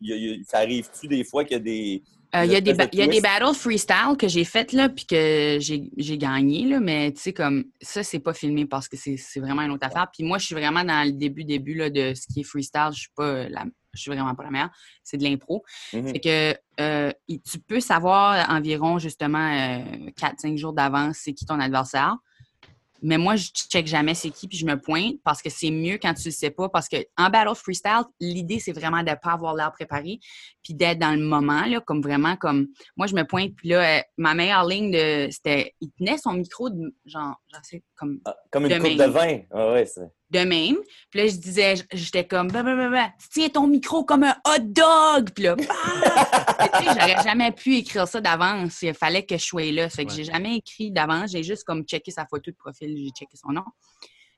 ça 0.48 0.58
arrive-tu 0.58 1.06
des 1.06 1.22
fois 1.22 1.44
qu'il 1.44 1.52
y 1.58 1.60
a 1.60 1.62
des. 1.62 2.02
Euh, 2.34 2.44
Il 2.44 2.52
y, 2.52 2.56
a 2.56 2.60
des 2.60 2.74
il 2.92 2.98
y 2.98 3.02
a 3.02 3.06
des 3.06 3.20
battles 3.20 3.54
freestyle 3.54 4.16
que 4.18 4.26
j'ai 4.26 4.44
faites, 4.44 4.72
là, 4.72 4.88
puis 4.88 5.06
que 5.06 5.58
j'ai 5.60 6.18
gagné, 6.18 6.64
là, 6.66 6.80
mais 6.80 7.12
tu 7.12 7.20
sais, 7.20 7.32
comme 7.32 7.64
ça, 7.80 8.02
c'est 8.02 8.18
pas 8.18 8.34
filmé 8.34 8.66
parce 8.66 8.88
que 8.88 8.96
c'est 8.96 9.40
vraiment 9.40 9.62
une 9.62 9.70
autre 9.70 9.86
affaire. 9.86 10.08
Puis 10.12 10.24
moi, 10.24 10.38
je 10.38 10.46
suis 10.46 10.54
vraiment 10.54 10.84
dans 10.84 11.06
le 11.06 11.12
début, 11.12 11.44
début 11.44 11.74
là, 11.74 11.90
de 11.90 12.12
ce 12.14 12.26
qui 12.26 12.40
est 12.40 12.44
freestyle. 12.44 12.90
Je 12.92 13.00
suis 13.00 13.12
pas 13.14 13.48
la, 13.48 13.64
je 13.92 14.00
suis 14.00 14.10
vraiment 14.10 14.34
pas 14.34 14.42
la 14.42 14.50
meilleure. 14.50 14.70
C'est 15.02 15.16
de 15.16 15.24
l'impro. 15.24 15.64
Mhm. 15.92 16.08
Fait 16.08 16.20
que 16.20 16.54
euh, 16.80 17.12
tu 17.28 17.58
peux 17.60 17.80
savoir 17.80 18.50
environ, 18.50 18.98
justement, 18.98 19.84
4-5 20.16 20.56
jours 20.56 20.72
d'avance 20.72 21.18
c'est 21.18 21.32
qui 21.34 21.46
ton 21.46 21.60
adversaire. 21.60 22.16
Mais 23.02 23.18
moi, 23.18 23.36
je 23.36 23.48
check 23.52 23.86
jamais 23.86 24.14
c'est 24.14 24.30
qui, 24.30 24.48
puis 24.48 24.56
je 24.56 24.64
me 24.64 24.80
pointe 24.80 25.16
parce 25.24 25.42
que 25.42 25.50
c'est 25.50 25.70
mieux 25.70 25.98
quand 26.00 26.14
tu 26.14 26.28
le 26.28 26.32
sais 26.32 26.50
pas. 26.50 26.68
Parce 26.68 26.88
que 26.88 26.96
en 27.18 27.28
battle 27.28 27.54
freestyle, 27.54 28.04
l'idée, 28.20 28.58
c'est 28.60 28.72
vraiment 28.72 29.02
de 29.02 29.10
pas 29.22 29.32
avoir 29.32 29.54
l'air 29.54 29.72
préparé, 29.72 30.18
puis 30.62 30.74
d'être 30.74 30.98
dans 30.98 31.12
le 31.18 31.24
moment, 31.24 31.66
là, 31.66 31.80
comme 31.80 32.00
vraiment 32.00 32.36
comme. 32.36 32.68
Moi, 32.96 33.06
je 33.06 33.14
me 33.14 33.24
pointe, 33.24 33.52
puis 33.56 33.68
là, 33.70 33.98
euh, 33.98 34.02
ma 34.16 34.34
meilleure 34.34 34.64
ligne, 34.66 34.90
de 34.90 35.28
c'était. 35.30 35.74
Il 35.80 35.90
tenait 35.98 36.18
son 36.18 36.32
micro, 36.34 36.70
de, 36.70 36.94
genre, 37.04 37.40
genre, 37.52 37.80
comme 37.94 38.20
Ah, 38.24 38.36
Comme 38.50 38.64
une 38.66 38.78
coupe 38.78 38.90
de 38.96 39.04
vin. 39.10 39.40
Ah 39.50 39.72
ouais, 39.72 39.86
c'est- 39.86 40.10
de 40.34 40.48
même. 40.48 40.76
Puis 41.10 41.20
là, 41.20 41.26
je 41.28 41.36
disais, 41.36 41.74
j'étais 41.92 42.26
comme, 42.26 42.48
bah, 42.48 42.62
bah, 42.62 42.76
bah, 42.76 42.90
bah, 42.90 43.12
tiens 43.32 43.48
ton 43.48 43.66
micro 43.66 44.04
comme 44.04 44.24
un 44.24 44.36
hot 44.46 44.60
dog. 44.62 45.30
Puis 45.34 45.44
là, 45.44 45.56
bah! 45.56 45.64
J'aurais 46.82 47.22
jamais 47.22 47.52
pu 47.52 47.76
écrire 47.76 48.06
ça 48.08 48.20
d'avance. 48.20 48.82
Il 48.82 48.94
fallait 48.94 49.24
que 49.24 49.36
je 49.36 49.44
sois 49.44 49.70
là. 49.72 49.88
Fait 49.88 50.04
que 50.04 50.10
Ouais. 50.10 50.16
j'ai 50.16 50.24
jamais 50.24 50.56
écrit 50.56 50.90
d'avance. 50.90 51.30
J'ai 51.30 51.42
juste 51.42 51.64
comme 51.64 51.84
checké 51.84 52.10
sa 52.10 52.26
photo 52.26 52.50
de 52.50 52.56
profil, 52.56 52.96
j'ai 52.96 53.10
checké 53.10 53.36
son 53.36 53.52
nom. 53.52 53.64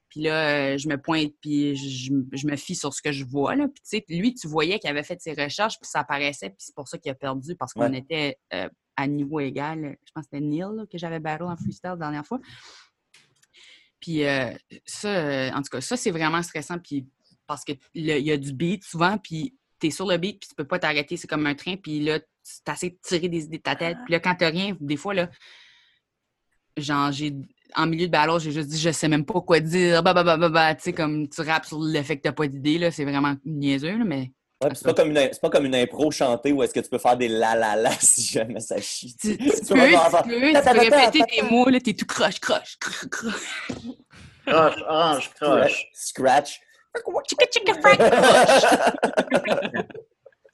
Puis 0.09 0.21
là, 0.23 0.73
euh, 0.75 0.79
je 0.79 0.89
me 0.89 0.97
pointe, 1.01 1.33
puis 1.43 1.77
je, 1.77 2.13
je- 2.33 2.47
me 2.47 2.57
fie 2.57 2.75
sur 2.77 2.95
ce 2.95 3.03
que 3.03 3.11
je 3.13 3.25
vois. 3.25 3.55
Là. 3.57 3.67
Puis 3.67 3.83
tu 3.83 3.99
sais, 3.99 4.05
lui, 4.09 4.35
tu 4.35 4.47
voyais 4.47 4.79
qu'il 4.79 4.89
avait 4.89 5.03
fait 5.03 5.21
ses 5.21 5.33
recherches, 5.35 5.75
puis 5.81 5.89
ça 5.91 6.01
apparaissait, 6.01 6.51
puis 6.51 6.59
c'est 6.61 6.75
pour 6.75 6.89
ça 6.89 6.97
qu'il 6.97 7.11
a 7.11 7.15
perdu, 7.15 7.57
parce 7.57 7.73
qu'on 7.75 7.91
Ouais. 7.91 7.99
était 7.99 8.39
euh, 8.55 8.69
à 8.97 9.07
niveau 9.09 9.41
égal. 9.41 9.97
Je 10.07 10.13
pense 10.15 10.25
que 10.25 10.29
c'était 10.33 10.45
Neil 10.45 10.61
là, 10.61 10.85
que 10.91 10.97
j'avais 10.97 11.19
battle 11.21 11.43
en 11.45 11.57
freestyle 11.57 11.91
la 11.91 11.97
dernière 11.97 12.25
fois. 12.25 12.39
Puis 14.07 14.25
euh, 14.25 14.53
ça, 14.85 15.09
euh, 15.09 15.51
en 15.51 15.63
tout 15.63 15.69
cas, 15.71 15.81
ça, 15.81 15.97
c'est 15.97 16.13
vraiment 16.13 16.41
stressant, 16.41 16.79
puis 16.79 17.09
parce 17.45 17.65
que 17.65 17.73
le- 17.73 18.19
il 18.21 18.25
y 18.25 18.31
a 18.31 18.37
du 18.37 18.53
beat 18.53 18.85
souvent, 18.85 19.19
puis 19.19 19.57
t'es 19.81 19.91
sur 19.91 20.07
le 20.07 20.17
beat, 20.17 20.39
puis 20.39 20.49
tu 20.49 20.55
peux 20.55 20.65
pas 20.65 20.79
t'arrêter, 20.79 21.17
c'est 21.17 21.27
comme 21.27 21.45
un 21.45 21.57
train, 21.57 21.75
puis 21.75 21.99
là, 21.99 22.21
tu 22.21 22.73
essaies 22.73 22.91
de 22.91 22.99
tirer 23.03 23.29
des 23.29 23.47
idées 23.47 23.57
de 23.59 23.63
ta 23.65 23.75
tête, 23.75 23.97
puis 24.05 24.13
là, 24.13 24.21
quand 24.21 24.37
t'as 24.37 24.51
rien, 24.51 24.77
des 24.81 24.97
fois, 24.97 25.13
là, 25.13 25.29
genre, 26.77 27.11
j'ai, 27.11 27.35
en 27.75 27.87
milieu 27.89 28.07
de 28.07 28.13
battle, 28.13 28.39
j'ai 28.39 28.53
juste 28.53 28.69
dit, 28.69 28.79
je 28.79 28.91
sais 28.93 29.09
même 29.09 29.25
pas 29.25 29.41
quoi 29.41 29.59
dire, 29.59 30.05
bah, 30.05 30.15
bah, 30.15 30.23
bah, 30.23 30.37
bah, 30.37 30.51
bah, 30.51 30.75
tu 30.77 30.83
sais, 30.85 30.93
comme 30.93 31.29
tu 31.29 31.41
rappes 31.41 31.65
sur 31.67 31.81
le 31.81 32.03
fait 32.05 32.17
que 32.19 32.23
t'as 32.23 32.33
pas 32.33 32.47
d'idée, 32.47 32.79
là, 32.79 32.93
c'est 32.93 33.05
vraiment 33.05 33.35
niaiseux, 33.45 33.99
là, 33.99 34.05
mais 34.05 34.31
Ouais, 34.65 34.71
c'est 34.75 34.85
pas 34.85 34.95
comme 34.95 35.11
une 35.11 35.17
c'est 35.19 35.41
pas 35.41 35.51
comme 35.51 35.67
une 35.67 35.75
impro 35.75 36.11
chantée 36.11 36.51
où 36.53 36.63
est-ce 36.63 36.73
que 36.73 36.81
tu 36.81 36.89
peux 36.89 36.97
faire 36.99 37.17
des 37.17 37.29
la 37.29 37.55
la 37.55 37.77
la 37.77 37.91
si 38.01 38.23
jamais 38.25 38.61
ça 38.61 38.81
chie. 38.81 39.15
tu, 39.21 39.37
tu 39.37 39.45
Tu 39.45 39.51
peux, 39.51 39.57
tu 39.57 39.69
faire- 39.91 40.23
peux, 40.23 40.31
tu 40.31 40.79
répéter 40.79 41.21
tes 41.29 41.43
mots, 41.43 41.69
là, 41.69 41.79
t'es 41.79 41.93
tout 41.93 42.07
croche, 42.07 42.41
croche, 42.41 42.79
croche, 42.81 43.07
croche. 43.11 43.35
Croche, 44.47 44.83
orange, 44.89 45.31
croche. 45.39 45.87
Scratch. 45.93 46.61
Chicka, 47.29 47.45
chicka, 47.53 47.75
frac, 47.83 48.01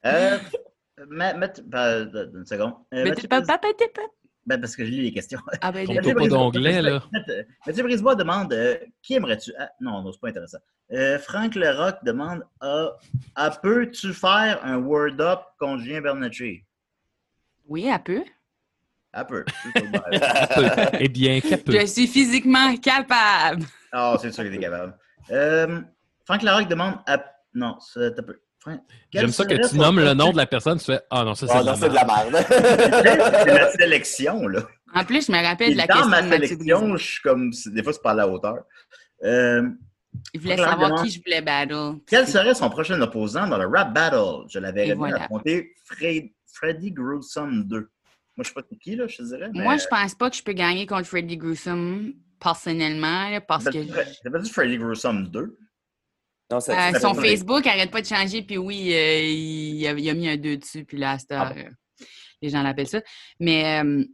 Euh, 0.05 0.38
mais, 1.09 1.34
mais, 1.34 1.53
ben, 1.64 2.11
une 2.34 2.44
seconde. 2.44 2.74
Euh, 2.92 3.05
Ben, 4.45 4.61
parce 4.61 4.74
que 4.74 4.84
je 4.84 4.90
lis 4.90 5.03
les 5.03 5.12
questions. 5.12 5.40
Ah 5.61 5.70
ben, 5.70 5.86
Ton 5.86 5.95
de- 5.95 6.01
tour 6.01 6.14
pas 6.14 6.28
d'onglet, 6.28 6.82
là. 6.82 7.03
Mathieu- 7.12 7.82
Brisebois 7.84 8.14
demande 8.16 8.53
euh, 8.53 8.76
Qui 9.03 9.14
aimerais-tu 9.14 9.53
ah, 9.59 9.70
Non, 9.80 10.03
non, 10.03 10.12
c'est 10.12 10.20
pas 10.20 10.28
intéressant. 10.28 10.59
Euh, 10.93 11.18
Franck 11.18 11.55
Leroc 11.55 11.97
demande 12.05 12.45
ah, 12.61 12.90
ah, 13.36 13.51
Peux-tu 13.62 14.12
faire 14.12 14.61
un 14.64 14.78
Word 14.78 15.20
Up 15.20 15.40
contre 15.59 15.82
Julien 15.82 16.01
Bernatchez? 16.01 16.64
Oui, 17.68 17.88
un 17.88 17.99
peu. 17.99 18.24
Ah, 19.12 19.24
peu. 19.24 19.45
Eh 20.99 21.09
bien, 21.09 21.40
peut. 21.40 21.78
Je 21.78 21.86
suis 21.86 22.07
physiquement 22.07 22.76
capable. 22.76 23.64
Ah, 23.93 24.16
c'est 24.20 24.32
sûr 24.32 24.43
qu'il 24.45 24.55
est 24.55 24.59
capable. 24.59 24.97
Euh, 25.30 25.80
Franck 26.24 26.43
Leroc 26.43 26.68
demande 26.68 26.97
ah, 27.07 27.24
Non, 27.55 27.78
c'est 27.80 28.18
un 28.18 28.22
peu. 28.22 28.40
J'aime 29.12 29.28
ça 29.30 29.44
que 29.44 29.68
tu 29.68 29.76
nommes 29.76 29.98
le 30.00 30.14
nom 30.14 30.30
de 30.32 30.36
la 30.36 30.46
personne, 30.46 30.78
tu 30.78 30.84
fais 30.84 31.00
Ah 31.10 31.24
non, 31.24 31.34
ça 31.34 31.46
c'est 31.46 31.52
Ah 31.54 31.60
de 31.60 31.66
la 31.66 31.72
non, 31.72 31.78
c'est 31.78 31.88
de 31.88 31.94
la 31.94 32.04
merde. 32.04 32.46
C'est 33.46 33.52
ma 33.60 33.70
sélection, 33.78 34.46
là. 34.48 34.62
En 34.94 35.04
plus, 35.04 35.26
je 35.26 35.32
me 35.32 35.42
rappelle 35.42 35.72
de 35.72 35.78
la 35.78 35.86
dans 35.86 35.94
question 35.94 36.10
ma 36.10 36.22
de 36.22 36.28
Mathieu 36.28 36.46
sélection, 36.56 36.96
je 36.96 37.04
suis 37.04 37.22
comme. 37.22 37.50
Des 37.66 37.82
fois, 37.82 37.92
c'est 37.92 38.02
pas 38.02 38.10
à 38.10 38.14
la 38.14 38.28
hauteur. 38.28 38.58
Euh, 39.24 39.68
Il 40.34 40.40
voulait 40.40 40.56
savoir 40.58 41.02
qui 41.02 41.10
je 41.10 41.20
voulais 41.22 41.40
battle. 41.40 41.98
Quel 42.06 42.28
serait 42.28 42.54
son 42.54 42.68
prochain 42.70 43.00
opposant 43.00 43.46
dans 43.46 43.58
le 43.58 43.66
rap 43.66 43.92
battle? 43.94 44.46
Je 44.48 44.58
l'avais 44.58 44.94
Fred- 45.86 46.30
Freddy 46.52 46.92
Gruesome 46.92 47.64
2. 47.64 47.76
Moi, 47.78 47.88
je 48.38 48.48
sais 48.48 48.54
pas 48.54 48.62
qui, 48.80 48.96
là, 48.96 49.06
je 49.06 49.16
te 49.16 49.22
dirais. 49.22 49.50
Mais... 49.54 49.62
Moi, 49.64 49.76
je 49.78 49.86
pense 49.88 50.14
pas 50.14 50.30
que 50.30 50.36
je 50.36 50.42
peux 50.42 50.52
gagner 50.52 50.86
contre 50.86 51.06
Freddy 51.06 51.36
Gruesome 51.36 52.12
personnellement, 52.38 53.28
là, 53.30 53.40
parce 53.40 53.64
que 53.64 53.70
T'as 54.22 54.38
dit 54.38 54.50
Freddy 54.50 54.76
Gruesome 54.78 55.28
2? 55.28 55.56
Non, 56.53 56.61
ça, 56.61 56.88
euh, 56.90 56.98
son 57.00 57.14
Facebook 57.14 57.66
arrête 57.66 57.90
pas 57.90 58.03
de 58.03 58.07
changer, 58.07 58.42
puis 58.42 58.59
oui, 58.59 58.92
euh, 58.92 59.20
il, 59.22 59.86
a, 59.86 59.92
il 59.92 60.11
a 60.11 60.12
mis 60.12 60.28
un 60.28 60.36
2 60.36 60.59
dessus, 60.59 60.84
puis 60.84 60.98
là, 60.98 61.16
Ah 61.30 61.50
euh, 61.57 61.64
les 62.42 62.50
gens 62.50 62.62
l'appellent 62.62 62.86
ça. 62.88 63.00
Mais 63.40 63.80
euh, 63.80 64.05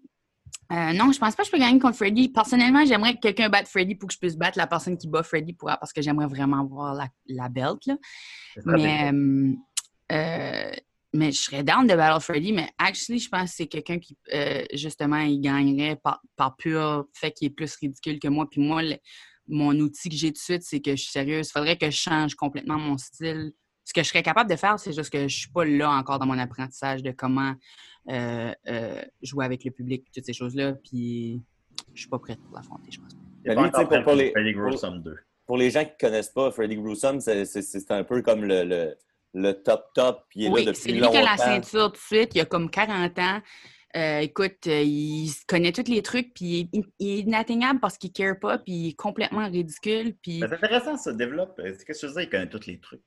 non, 0.71 1.11
je 1.11 1.19
pense 1.19 1.35
pas 1.35 1.43
que 1.43 1.47
je 1.47 1.51
peux 1.51 1.59
gagner 1.59 1.81
contre 1.81 1.97
Freddy. 1.97 2.29
Personnellement, 2.29 2.85
j'aimerais 2.87 3.15
que 3.15 3.21
quelqu'un 3.21 3.49
batte 3.49 3.67
Freddy 3.67 3.97
pour 3.97 4.07
que 4.09 4.15
je 4.15 4.21
puisse 4.21 4.37
battre 4.37 4.57
la 4.57 4.69
personne 4.69 4.97
qui 4.97 5.09
bat 5.09 5.25
Freddy 5.25 5.53
pour, 5.53 5.69
parce 5.81 5.93
que 5.93 6.01
j'aimerais 6.01 6.29
vraiment 6.29 6.65
voir 6.65 6.95
la, 6.95 7.09
la 7.27 7.49
belt. 7.49 7.85
Là. 7.87 7.97
Mais, 8.67 9.11
mais 11.15 11.33
je 11.33 11.41
serais 11.43 11.65
down 11.65 11.87
de 11.87 11.95
battle 11.97 12.21
Freddy, 12.21 12.53
mais 12.53 12.69
actually, 12.79 13.19
je 13.19 13.29
pense 13.29 13.51
que 13.51 13.57
c'est 13.57 13.67
quelqu'un 13.67 13.99
qui, 13.99 14.17
justement, 14.75 15.19
il 15.19 15.41
gagnerait 15.41 15.97
par, 15.97 16.21
par 16.37 16.55
pur 16.55 17.07
fait 17.15 17.33
qu'il 17.33 17.47
est 17.49 17.51
plus 17.51 17.75
ridicule 17.77 18.21
que 18.21 18.29
moi. 18.29 18.47
Puis 18.49 18.61
moi, 18.61 18.83
le- 18.83 18.99
mon 19.49 19.73
outil 19.81 20.09
que 20.09 20.15
j'ai 20.15 20.29
tout 20.29 20.35
de 20.35 20.39
suite, 20.39 20.63
c'est 20.63 20.81
que 20.81 20.93
je 20.93 21.03
suis 21.03 21.11
sérieuse. 21.11 21.49
Il 21.49 21.53
faudrait 21.53 21.77
que 21.77 21.87
je 21.91 21.97
change 21.97 22.35
complètement 22.35 22.79
mon 22.79 22.97
style. 22.99 23.53
Ce 23.85 23.93
que 23.95 24.03
je 24.03 24.09
serais 24.09 24.23
capable 24.23 24.51
de 24.51 24.57
faire, 24.57 24.79
c'est 24.79 24.93
juste 24.93 25.11
que 25.11 25.27
je 25.29 25.35
suis 25.37 25.49
pas 25.51 25.65
là 25.65 25.91
encore 25.91 26.19
dans 26.19 26.27
mon 26.27 26.39
apprentissage 26.39 27.03
de 27.03 27.11
comment 27.11 27.55
euh, 28.11 28.53
euh, 28.69 29.03
jouer 29.23 29.45
avec 29.47 29.65
le 29.65 29.71
public, 29.71 30.05
toutes 30.15 30.25
ces 30.27 30.33
choses-là. 30.35 30.75
Puis 30.85 31.43
je 31.95 32.01
suis 32.01 32.09
pas 32.09 32.19
prête 32.19 32.39
pour 32.43 32.55
l'affronter, 32.57 32.91
je 32.91 33.01
pense. 33.01 33.13
Pas 33.45 33.55
lui, 33.63 33.71
prêt 33.71 33.87
pour- 33.89 34.03
pour 34.05 34.15
les- 34.15 34.31
Freddy 34.33 34.53
pour- 34.53 34.63
Gruesome 34.63 35.03
2. 35.03 35.17
Pour 35.47 35.57
les 35.57 35.71
gens 35.71 35.85
qui 35.85 35.93
connaissent 35.99 36.29
pas 36.31 36.51
Freddy 36.51 36.77
Gruesome, 36.77 37.21
c'est- 37.21 37.47
c'est 37.47 37.63
c'est 37.63 37.91
un 37.91 38.05
peu 38.05 38.21
comme 38.21 38.45
le, 38.45 38.65
le, 38.65 38.95
le 39.35 39.53
top 39.53 39.87
top. 39.95 40.25
Puis 40.29 40.41
il 40.41 40.47
est 40.47 40.51
Oui, 40.51 40.65
là 40.67 40.75
c'est 40.75 40.81
depuis 40.91 41.01
lui 41.01 41.09
qui 41.11 41.17
a 41.17 41.23
la 41.23 41.31
longtemps. 41.31 41.43
ceinture 41.45 41.87
tout 41.93 41.99
de 41.99 42.19
suite. 42.19 42.35
Il 42.35 42.41
a 42.43 42.45
comme 42.45 42.69
40 42.71 43.19
ans. 43.19 43.41
Euh, 43.97 44.19
écoute, 44.21 44.67
euh, 44.67 44.83
il 44.83 45.31
connaît 45.47 45.73
tous 45.73 45.91
les 45.91 46.03
trucs, 46.03 46.35
puis 46.35 46.69
il, 46.73 46.85
il 46.99 47.09
est 47.09 47.21
inatteignable 47.21 47.81
parce 47.81 47.97
qu'il 47.97 48.11
ne 48.11 48.15
care 48.15 48.39
pas, 48.39 48.59
puis 48.59 48.73
il 48.73 48.89
est 48.89 48.97
complètement 48.97 49.49
ridicule. 49.49 50.15
Puis, 50.23 50.41
Mais 50.41 50.49
C'est 50.49 50.55
intéressant, 50.55 50.97
ça 50.97 51.13
développe. 51.13 51.57
Qu'est-ce 51.57 51.85
que 51.85 51.99
tu 51.99 52.07
veux 52.07 52.13
dire? 52.13 52.23
Il 52.23 52.29
connaît 52.29 52.49
tous 52.49 52.67
les 52.67 52.79
trucs. 52.81 53.03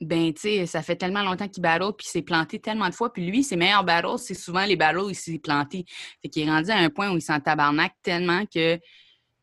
ben, 0.00 0.32
tu 0.34 0.40
sais, 0.40 0.66
ça 0.66 0.82
fait 0.82 0.96
tellement 0.96 1.22
longtemps 1.22 1.48
qu'il 1.48 1.62
battle, 1.62 1.92
puis 1.96 2.06
il 2.06 2.10
s'est 2.10 2.22
planté 2.22 2.60
tellement 2.60 2.88
de 2.88 2.94
fois. 2.94 3.12
Puis 3.12 3.24
lui, 3.24 3.42
ses 3.42 3.56
meilleurs 3.56 3.84
battles, 3.84 4.18
c'est 4.18 4.34
souvent 4.34 4.64
les 4.66 4.76
battles 4.76 5.00
où 5.00 5.08
il 5.08 5.16
s'est 5.16 5.38
planté. 5.38 5.86
Fait 6.20 6.28
qu'il 6.28 6.46
est 6.46 6.50
rendu 6.50 6.70
à 6.70 6.76
un 6.76 6.90
point 6.90 7.10
où 7.10 7.16
il 7.16 7.22
s'en 7.22 7.40
tabarnak 7.40 7.94
tellement 8.02 8.44
que, 8.46 8.78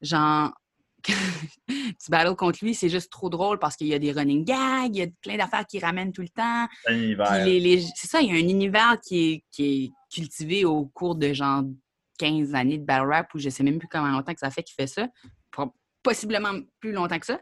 genre, 0.02 0.54
tu 1.68 2.10
battles 2.12 2.36
contre 2.36 2.64
lui, 2.64 2.74
c'est 2.74 2.90
juste 2.90 3.12
trop 3.12 3.30
drôle 3.30 3.60
parce 3.60 3.76
qu'il 3.76 3.88
y 3.88 3.94
a 3.94 4.00
des 4.00 4.12
running 4.12 4.44
gags, 4.46 4.96
il 4.96 4.98
y 4.98 5.02
a 5.04 5.08
plein 5.22 5.38
d'affaires 5.38 5.66
qu'il 5.66 5.84
ramène 5.84 6.12
tout 6.12 6.22
le 6.22 6.30
temps. 6.30 6.68
C'est 7.34 7.46
les- 7.46 7.60
les- 7.60 7.82
ça, 7.96 8.22
il 8.22 8.28
y 8.28 8.32
a 8.32 8.36
un 8.36 8.48
univers 8.50 8.98
qui 9.02 9.32
est, 9.32 9.44
qui 9.52 9.64
est 9.86 9.92
cultivé 10.14 10.66
au 10.66 10.86
cours 10.88 11.16
de 11.16 11.34
genre 11.34 11.64
15 12.18 12.54
années 12.56 12.78
de 12.78 12.86
battle 12.86 13.08
rap 13.10 13.34
où 13.34 13.40
je 13.40 13.50
sais 13.50 13.64
même 13.64 13.78
plus 13.80 13.88
comment 13.90 14.08
longtemps 14.10 14.34
que 14.34 14.40
ça 14.40 14.50
fait 14.52 14.64
qu'il 14.64 14.76
fait 14.76 14.88
ça. 14.88 15.08
Possiblement 16.04 16.52
plus 16.80 16.92
longtemps 16.92 17.18
que 17.20 17.26
ça. 17.26 17.40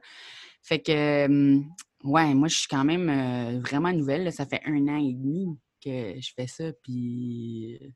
Fait 0.62 0.80
que, 0.80 0.92
euh, 1.28 1.60
ouais, 2.06 2.34
moi, 2.34 2.48
je 2.48 2.58
suis 2.60 2.68
quand 2.70 2.86
même 2.86 3.10
euh, 3.10 3.60
vraiment 3.60 3.92
nouvelle. 3.92 4.24
là. 4.24 4.32
Ça 4.32 4.46
fait 4.46 4.62
un 4.66 4.88
an 4.88 4.96
et 4.98 5.14
demi 5.14 5.48
que 5.84 6.14
je 6.22 6.32
fais 6.36 6.48
ça. 6.48 6.72
Puis. 6.82 7.78
euh, 7.84 7.88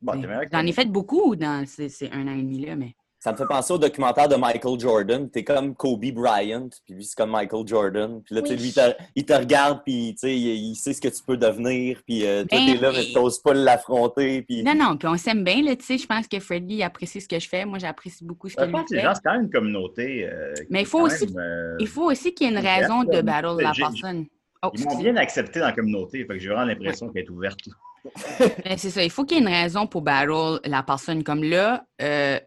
Bon, 0.00 0.12
J'en 0.52 0.66
ai 0.66 0.72
fait 0.72 0.84
beaucoup 0.90 1.34
dans 1.36 1.64
ces 1.66 1.88
un 2.12 2.26
an 2.28 2.32
et 2.36 2.42
demi-là, 2.42 2.74
mais. 2.76 2.94
Ça 3.20 3.32
me 3.32 3.36
fait 3.36 3.46
penser 3.46 3.72
au 3.72 3.78
documentaire 3.78 4.28
de 4.28 4.36
Michael 4.36 4.78
Jordan. 4.78 5.28
T'es 5.28 5.42
comme 5.42 5.74
Kobe 5.74 6.04
Bryant, 6.12 6.68
puis 6.84 6.94
lui, 6.94 7.04
c'est 7.04 7.16
comme 7.16 7.32
Michael 7.32 7.66
Jordan. 7.66 8.22
Puis 8.24 8.34
là, 8.34 8.42
tu 8.42 8.48
sais, 8.48 8.54
Oui. 8.54 8.60
lui, 8.60 8.68
il 8.68 8.74
te, 8.74 8.80
il 9.16 9.24
te 9.24 9.32
regarde, 9.32 9.80
puis 9.84 10.12
tu 10.14 10.18
sais, 10.28 10.36
il, 10.36 10.46
il 10.70 10.74
sait 10.76 10.92
ce 10.92 11.00
que 11.00 11.08
tu 11.08 11.20
peux 11.26 11.36
devenir, 11.36 12.00
puis 12.06 12.24
euh, 12.24 12.44
toi, 12.44 12.58
Ben 12.60 12.66
t'es 12.74 12.80
là, 12.80 12.92
mais 12.94 13.04
tu 13.04 13.14
n'oses 13.14 13.40
pas 13.40 13.54
l'affronter. 13.54 14.42
Puis... 14.42 14.62
Non, 14.62 14.74
non, 14.76 14.96
puis 14.96 15.08
on 15.08 15.16
s'aime 15.16 15.42
bien, 15.42 15.62
là, 15.62 15.74
tu 15.74 15.84
sais. 15.84 15.98
Je 15.98 16.06
pense 16.06 16.28
que 16.28 16.38
Freddy 16.38 16.82
apprécie 16.84 17.20
ce 17.20 17.26
que 17.28 17.40
je 17.40 17.48
fais. 17.48 17.64
Moi, 17.64 17.78
j'apprécie 17.78 18.24
beaucoup 18.24 18.48
ce 18.48 18.54
que 18.54 18.64
Je 18.64 18.70
pense 18.70 18.88
que 18.88 18.94
les 18.94 19.00
fait. 19.00 19.06
gens, 19.06 19.14
c'est 19.14 19.22
quand 19.24 19.32
même 19.32 19.42
une 19.44 19.50
communauté. 19.50 20.28
euh, 20.32 20.54
Mais 20.70 20.82
il 20.82 20.86
faut 20.86 21.00
aussi- 21.00 21.26
même, 21.26 21.38
euh, 21.38 21.76
Il 21.80 21.88
faut 21.88 22.10
aussi 22.10 22.32
qu'il 22.34 22.46
y 22.46 22.50
ait 22.50 22.52
une 22.56 22.64
raison 22.64 23.02
de 23.02 23.20
battle 23.20 23.56
de 23.56 23.62
la 23.62 23.72
personne. 23.76 24.26
Oh, 24.62 24.70
Ils 24.74 24.84
m'ont 24.84 24.98
bien 24.98 25.16
accepté 25.16 25.58
dans 25.60 25.66
la 25.66 25.72
communauté, 25.72 26.18
fait 26.24 26.34
que 26.34 26.38
j'ai 26.38 26.48
vraiment 26.48 26.64
l'impression 26.64 27.08
qu'elle 27.08 27.24
est 27.24 27.30
ouverte. 27.30 27.58
Ben, 28.64 28.78
c'est 28.78 28.90
ça. 28.90 29.02
Il 29.02 29.10
faut 29.10 29.24
qu'il 29.24 29.36
y 29.38 29.40
ait 29.40 29.42
une 29.42 29.48
raison 29.52 29.86
pour 29.88 30.02
battle 30.02 30.60
la 30.64 30.82
personne. 30.84 31.24
Comme 31.24 31.42
là, 31.42 31.84
euh, 32.00 32.38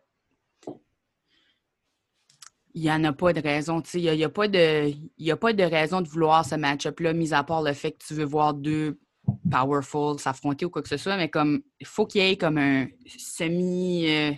il 2.74 2.82
n'y 2.82 2.92
en 2.92 3.04
a 3.04 3.14
pas 3.14 3.34
de 3.34 3.42
raison. 3.42 3.82
Il 3.94 4.02
n'y 4.02 4.10
a, 4.10 4.16
y 4.16 4.24
a 4.24 4.30
pas 4.30 4.48
de 4.48 4.92
a 5.30 5.38
pas 5.38 5.54
de 5.54 5.64
raison 5.64 6.02
de 6.02 6.08
vouloir 6.08 6.46
ce 6.46 6.56
match-up-là, 6.56 7.14
mis 7.14 7.34
à 7.34 7.44
part 7.44 7.62
le 7.62 7.74
fait 7.74 7.92
que 7.92 8.06
tu 8.06 8.14
veux 8.14 8.26
voir 8.26 8.54
deux 8.54 9.00
powerful 9.50 10.20
s'affronter 10.20 10.66
ou 10.66 10.70
quoi 10.70 10.82
que 10.82 10.90
ce 10.90 10.98
soit. 10.98 11.18
Mais 11.18 11.30
comme 11.30 11.62
il 11.80 11.88
faut 11.88 12.06
qu'il 12.06 12.22
y 12.22 12.32
ait 12.32 12.38
comme 12.38 12.58
un 12.58 12.88
semi 13.06 14.10
euh, 14.10 14.32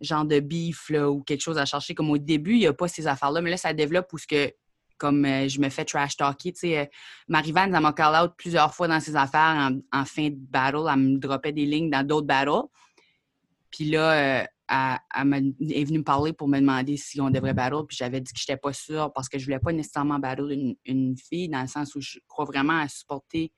genre 0.00 0.24
de 0.24 0.40
beef 0.40 0.90
là, 0.90 1.10
ou 1.10 1.22
quelque 1.22 1.40
chose 1.42 1.58
à 1.58 1.64
chercher. 1.64 1.94
Comme 1.94 2.10
au 2.10 2.18
début, 2.18 2.54
il 2.54 2.60
n'y 2.60 2.66
a 2.66 2.72
pas 2.72 2.88
ces 2.88 3.06
affaires-là. 3.06 3.40
Mais 3.40 3.50
là, 3.50 3.56
ça 3.56 3.72
développe 3.72 4.12
où 4.12 4.18
ce 4.18 4.26
que 4.26 4.52
comme 4.98 5.24
euh, 5.26 5.48
je 5.48 5.60
me 5.60 5.68
fais 5.68 5.84
trash 5.84 6.16
talker. 6.16 6.52
Tu 6.52 6.60
sais, 6.60 6.78
euh, 6.78 6.84
elle 7.28 7.70
m'a 7.70 7.92
call 7.92 8.24
out 8.24 8.32
plusieurs 8.36 8.74
fois 8.74 8.88
dans 8.88 9.00
ses 9.00 9.14
affaires 9.14 9.70
en, 9.70 9.78
en 9.92 10.04
fin 10.04 10.28
de 10.28 10.36
battle. 10.36 10.86
Elle 10.90 10.98
me 10.98 11.18
droppait 11.18 11.52
des 11.52 11.66
lignes 11.66 11.90
dans 11.90 12.06
d'autres 12.06 12.26
battles. 12.26 12.66
Puis 13.70 13.90
là, 13.90 14.12
euh, 14.12 14.44
est 14.68 15.84
venue 15.84 15.98
me 15.98 16.04
parler 16.04 16.32
pour 16.32 16.48
me 16.48 16.58
demander 16.58 16.96
si 16.96 17.20
on 17.20 17.30
devrait 17.30 17.54
battle. 17.54 17.86
Puis 17.86 17.96
j'avais 17.96 18.20
dit 18.20 18.32
que 18.32 18.38
je 18.38 18.44
n'étais 18.44 18.60
pas 18.60 18.72
sûre 18.72 19.12
parce 19.14 19.28
que 19.28 19.38
je 19.38 19.44
voulais 19.44 19.58
pas 19.58 19.72
nécessairement 19.72 20.18
battle 20.18 20.50
une, 20.50 20.76
une 20.84 21.16
fille 21.16 21.48
dans 21.48 21.60
le 21.60 21.68
sens 21.68 21.94
où 21.94 22.00
je 22.00 22.18
crois 22.28 22.44
vraiment 22.44 22.78
à 22.78 22.88
supporter 22.88 23.52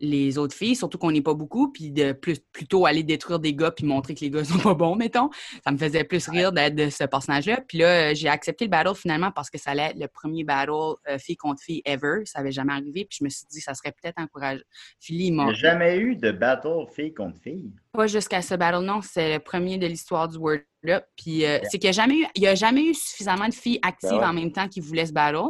les 0.00 0.38
autres 0.38 0.54
filles, 0.54 0.76
surtout 0.76 0.98
qu'on 0.98 1.10
n'est 1.10 1.22
pas 1.22 1.34
beaucoup, 1.34 1.70
puis 1.72 1.90
de 1.90 2.12
plus, 2.12 2.38
plutôt 2.52 2.86
aller 2.86 3.02
détruire 3.02 3.38
des 3.38 3.54
gars 3.54 3.70
puis 3.70 3.84
montrer 3.86 4.14
que 4.14 4.20
les 4.20 4.30
gars 4.30 4.44
sont 4.44 4.58
pas 4.58 4.74
bons, 4.74 4.94
mettons. 4.96 5.30
Ça 5.64 5.70
me 5.72 5.76
faisait 5.78 6.04
plus 6.04 6.28
rire 6.28 6.52
d'être 6.52 6.74
de 6.74 6.90
ce 6.90 7.04
personnage-là. 7.04 7.60
Puis 7.66 7.78
là, 7.78 8.10
euh, 8.10 8.14
j'ai 8.14 8.28
accepté 8.28 8.64
le 8.64 8.70
battle 8.70 8.94
finalement 8.94 9.30
parce 9.32 9.50
que 9.50 9.58
ça 9.58 9.70
allait 9.72 9.90
être 9.90 9.98
le 9.98 10.08
premier 10.08 10.44
battle 10.44 10.70
euh, 11.08 11.18
fille 11.18 11.36
contre 11.36 11.62
fille 11.62 11.82
ever. 11.84 12.22
Ça 12.24 12.40
avait 12.40 12.52
jamais 12.52 12.72
arrivé. 12.72 13.04
Puis 13.04 13.18
je 13.20 13.24
me 13.24 13.28
suis 13.28 13.46
dit, 13.50 13.60
ça 13.60 13.74
serait 13.74 13.92
peut-être 13.92 14.18
encourageant. 14.20 14.62
Philly, 15.00 15.26
Il 15.26 15.30
n'y 15.32 15.36
m'a 15.36 15.48
a 15.48 15.52
jamais 15.52 15.96
eu 15.98 16.16
de 16.16 16.30
battle 16.32 16.86
fille 16.94 17.12
contre 17.14 17.38
fille? 17.40 17.72
pas 17.92 18.06
jusqu'à 18.06 18.42
ce 18.42 18.54
battle, 18.54 18.84
non. 18.84 19.00
C'est 19.02 19.34
le 19.34 19.38
premier 19.40 19.76
de 19.78 19.86
l'histoire 19.86 20.28
du 20.28 20.36
Word 20.38 20.58
Up. 20.86 21.04
Puis 21.16 21.44
euh, 21.44 21.58
c'est 21.64 21.78
qu'il 21.78 21.86
n'y 21.86 21.88
a, 21.88 21.92
jamais 21.92 22.14
eu- 22.20 22.26
il 22.36 22.42
y 22.42 22.46
a 22.46 22.54
jamais 22.54 22.84
eu 22.84 22.94
suffisamment 22.94 23.48
de 23.48 23.54
filles 23.54 23.80
actives 23.82 24.10
Ben 24.10 24.18
ouais. 24.18 24.24
en 24.26 24.32
même 24.32 24.52
temps 24.52 24.68
qui 24.68 24.78
voulaient 24.80 25.06
ce 25.06 25.12
battle. 25.12 25.48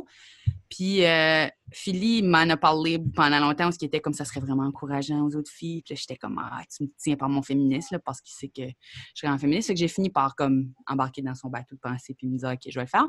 Puis 0.69 1.05
euh, 1.05 1.47
Philly 1.73 2.23
m'en 2.23 2.49
a 2.51 2.57
parlé 2.57 2.99
pendant 3.15 3.39
longtemps, 3.39 3.73
ce 3.73 3.79
qui 3.79 3.87
était 3.87 4.01
comme 4.01 4.13
ça 4.13 4.25
serait 4.25 4.41
vraiment 4.41 4.65
encourageant 4.65 5.27
aux 5.27 5.35
autres 5.35 5.51
filles. 5.51 5.83
Puis 5.83 5.97
j'étais 5.97 6.17
comme, 6.17 6.39
ah, 6.39 6.63
tu 6.75 6.85
me 6.85 6.89
tiens 6.99 7.17
par 7.17 7.29
mon 7.29 7.43
féminisme, 7.43 7.95
là, 7.95 7.99
parce 7.99 8.21
qu'il 8.21 8.35
sait 8.35 8.49
que 8.49 8.69
je 8.69 9.21
serais 9.21 9.33
en 9.33 9.39
féministe. 9.39 9.69
Fait 9.69 9.75
que 9.75 9.81
j'ai 9.81 9.89
fini 9.89 10.11
par 10.11 10.35
comme 10.37 10.73
embarquer 10.87 11.23
dans 11.23 11.35
son 11.35 11.49
bateau 11.49 11.75
de 11.75 11.81
pensée 11.81 12.15
puis 12.15 12.27
me 12.27 12.37
dire, 12.37 12.51
OK, 12.51 12.61
je 12.69 12.79
vais 12.79 12.85
le 12.85 12.89
faire. 12.89 13.07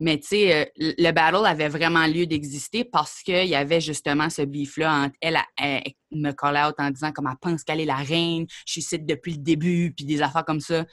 Mais 0.00 0.18
tu 0.18 0.28
sais, 0.28 0.54
euh, 0.54 0.64
le 0.76 0.94
le 0.98 1.12
battle 1.12 1.46
avait 1.46 1.68
vraiment 1.68 2.06
lieu 2.06 2.26
d'exister 2.26 2.84
parce 2.84 3.22
qu'il 3.22 3.46
y 3.46 3.54
avait 3.54 3.80
justement 3.80 4.28
ce 4.28 4.42
beef-là 4.42 5.04
entre 5.04 5.16
elle, 5.20 5.38
elle, 5.56 5.82
elle 5.86 6.18
me 6.18 6.32
call 6.32 6.56
out 6.56 6.74
en 6.78 6.90
disant 6.90 7.12
comme 7.12 7.28
elle 7.30 7.38
pense 7.40 7.62
qu'elle 7.62 7.80
est 7.80 7.84
la 7.84 7.96
reine, 7.96 8.46
je 8.66 8.72
suis 8.72 8.80
ici 8.80 8.98
depuis 8.98 9.32
le 9.32 9.38
début, 9.38 9.92
puis 9.96 10.04
des 10.04 10.20
affaires 10.20 10.44
comme 10.44 10.60
ça. 10.60 10.84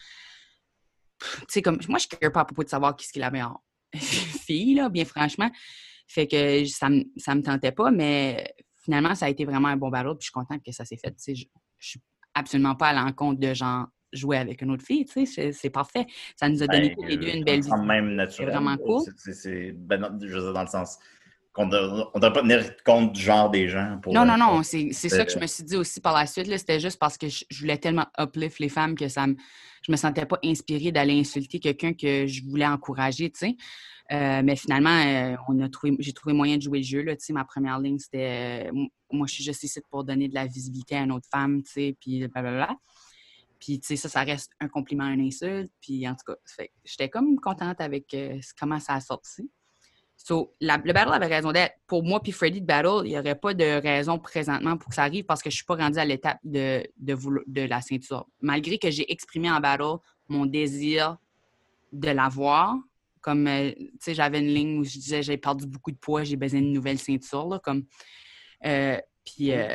Tu 1.21 1.45
sais, 1.49 1.61
comme 1.61 1.79
moi, 1.87 1.99
je 1.99 2.07
ne 2.11 2.17
care 2.17 2.31
pas 2.31 2.41
à 2.41 2.45
propos 2.45 2.63
de 2.63 2.69
savoir 2.69 2.95
qui 2.95 3.07
est 3.15 3.19
la 3.19 3.31
meilleure 3.31 3.59
fille, 4.45 4.75
là, 4.75 4.89
bien 4.89 5.05
franchement. 5.05 5.49
Fait 6.07 6.27
que 6.27 6.65
ça 6.65 6.89
me, 6.89 7.03
ça 7.17 7.35
me 7.35 7.41
tentait 7.41 7.71
pas, 7.71 7.89
mais 7.91 8.53
finalement, 8.83 9.15
ça 9.15 9.25
a 9.27 9.29
été 9.29 9.45
vraiment 9.45 9.69
un 9.69 9.77
bon 9.77 9.89
battle, 9.89 10.09
puis 10.19 10.21
je 10.21 10.25
suis 10.25 10.31
contente 10.31 10.61
que 10.65 10.71
ça 10.71 10.83
s'est 10.85 10.97
fait. 10.97 11.13
Je, 11.27 11.45
je 11.79 11.87
suis 11.87 12.01
absolument 12.33 12.75
pas 12.75 12.87
à 12.89 12.93
l'encontre 12.93 13.39
de 13.39 13.53
genre 13.53 13.87
jouer 14.13 14.37
avec 14.37 14.61
une 14.61 14.71
autre 14.71 14.83
fille, 14.83 15.05
tu 15.05 15.13
sais, 15.13 15.25
c'est- 15.25 15.51
c'est 15.53 15.69
parfait. 15.69 16.05
Ça 16.35 16.49
nous 16.49 16.61
a 16.61 16.67
donné 16.67 16.89
Ben, 16.89 16.95
tous 16.95 17.05
les 17.05 17.15
deux 17.17 17.27
euh, 17.29 17.33
une 17.35 17.43
belle 17.45 17.61
vie. 17.61 17.69
naturel. 18.15 18.49
vraiment 18.49 18.75
cool. 18.77 19.01
C'est- 19.05 19.11
c'est- 19.17 19.33
c'est- 19.33 19.71
ben 19.71 20.19
je 20.21 20.33
veux 20.35 20.41
dire, 20.41 20.53
dans 20.53 20.63
le 20.63 20.67
sens 20.67 20.97
qu'on 21.53 21.65
ne 21.65 21.71
devrait 21.71 22.33
pas 22.33 22.41
tenir 22.41 22.83
compte 22.83 23.13
du 23.13 23.21
genre 23.21 23.49
des 23.49 23.67
gens. 23.67 23.99
Pour, 24.01 24.13
Non, 24.13 24.25
non, 24.25 24.33
euh, 24.33 24.37
non, 24.37 24.63
c'est 24.63 24.91
ça 24.93 25.25
que 25.25 25.31
je 25.31 25.37
euh, 25.37 25.41
me 25.41 25.47
suis 25.47 25.63
dit 25.63 25.75
aussi 25.75 25.99
par 25.99 26.13
la 26.13 26.25
suite. 26.25 26.47
C'était 26.57 26.79
juste 26.79 26.99
parce 26.99 27.17
que 27.17 27.27
je, 27.27 27.43
je 27.49 27.59
voulais 27.59 27.77
tellement 27.77 28.05
uplift 28.17 28.59
les 28.59 28.69
femmes 28.69 28.95
que 28.95 29.07
ça 29.07 29.27
me, 29.27 29.35
je 29.81 29.91
me 29.91 29.97
sentais 29.97 30.25
pas 30.25 30.39
inspirée 30.43 30.91
d'aller 30.91 31.19
insulter 31.19 31.59
quelqu'un 31.59 31.93
que 31.93 32.27
je 32.27 32.43
voulais 32.43 32.67
encourager, 32.67 33.29
tu 33.29 33.39
sais. 33.39 33.55
Euh, 34.11 34.41
mais 34.43 34.55
finalement, 34.57 34.89
euh, 34.89 35.35
on 35.47 35.59
a 35.61 35.69
trouvé, 35.69 35.95
j'ai 35.99 36.11
trouvé 36.11 36.33
moyen 36.33 36.57
de 36.57 36.61
jouer 36.61 36.79
le 36.79 36.83
jeu. 36.83 37.01
Là, 37.01 37.15
ma 37.29 37.45
première 37.45 37.79
ligne, 37.79 37.97
c'était 37.97 38.69
euh, 38.69 38.85
moi, 39.11 39.25
je 39.27 39.35
suis 39.35 39.43
juste 39.43 39.63
ici 39.63 39.79
pour 39.89 40.03
donner 40.03 40.27
de 40.27 40.33
la 40.33 40.45
visibilité 40.47 40.95
à 40.95 41.03
une 41.03 41.11
autre 41.11 41.27
femme, 41.31 41.63
tu 41.63 41.71
sais, 41.71 41.97
puis 41.99 42.27
blablabla. 42.27 42.75
Puis, 43.61 43.79
tu 43.79 43.87
sais, 43.87 43.95
ça, 43.95 44.09
ça 44.09 44.23
reste 44.23 44.51
un 44.59 44.67
compliment, 44.67 45.07
une 45.07 45.21
insulte. 45.21 45.71
Puis, 45.81 46.07
en 46.07 46.15
tout 46.15 46.33
cas, 46.33 46.65
j'étais 46.83 47.09
comme 47.09 47.39
contente 47.39 47.79
avec 47.79 48.13
euh, 48.15 48.39
comment 48.59 48.79
ça 48.79 48.95
a 48.95 48.99
sorti. 48.99 49.49
So, 50.23 50.53
la- 50.61 50.77
le 50.77 50.93
battle 50.93 51.13
avait 51.13 51.25
raison 51.25 51.51
d'être. 51.51 51.73
Pour 51.87 52.03
moi 52.03 52.21
puis 52.21 52.31
Freddy 52.31 52.61
de 52.61 52.65
battle, 52.65 53.01
il 53.05 53.09
n'y 53.09 53.17
aurait 53.17 53.35
pas 53.35 53.53
de 53.55 53.81
raison 53.81 54.19
présentement 54.19 54.77
pour 54.77 54.89
que 54.89 54.95
ça 54.95 55.03
arrive 55.03 55.25
parce 55.25 55.41
que 55.41 55.49
je 55.49 55.55
ne 55.55 55.57
suis 55.57 55.65
pas 55.65 55.75
rendue 55.75 55.97
à 55.97 56.05
l'étape 56.05 56.37
de, 56.43 56.83
de, 56.97 57.17
de 57.47 57.61
la 57.63 57.81
ceinture. 57.81 58.27
Malgré 58.39 58.77
que 58.77 58.91
j'ai 58.91 59.11
exprimé 59.11 59.49
en 59.49 59.59
battle 59.59 59.97
mon 60.27 60.45
désir 60.45 61.17
de 61.91 62.09
l'avoir, 62.11 62.75
comme, 63.19 63.47
euh, 63.47 63.71
tu 63.71 63.91
sais, 63.99 64.13
j'avais 64.13 64.39
une 64.39 64.53
ligne 64.53 64.79
où 64.79 64.83
je 64.83 64.91
disais 64.91 65.23
j'ai 65.23 65.37
perdu 65.37 65.65
beaucoup 65.65 65.91
de 65.91 65.97
poids, 65.97 66.23
j'ai 66.23 66.35
besoin 66.37 66.59
d'une 66.61 66.73
nouvelle 66.73 66.99
ceinture, 66.99 67.47
là, 67.47 67.59
comme... 67.59 67.85
euh, 68.65 68.99
puis... 69.25 69.51
euh, 69.51 69.67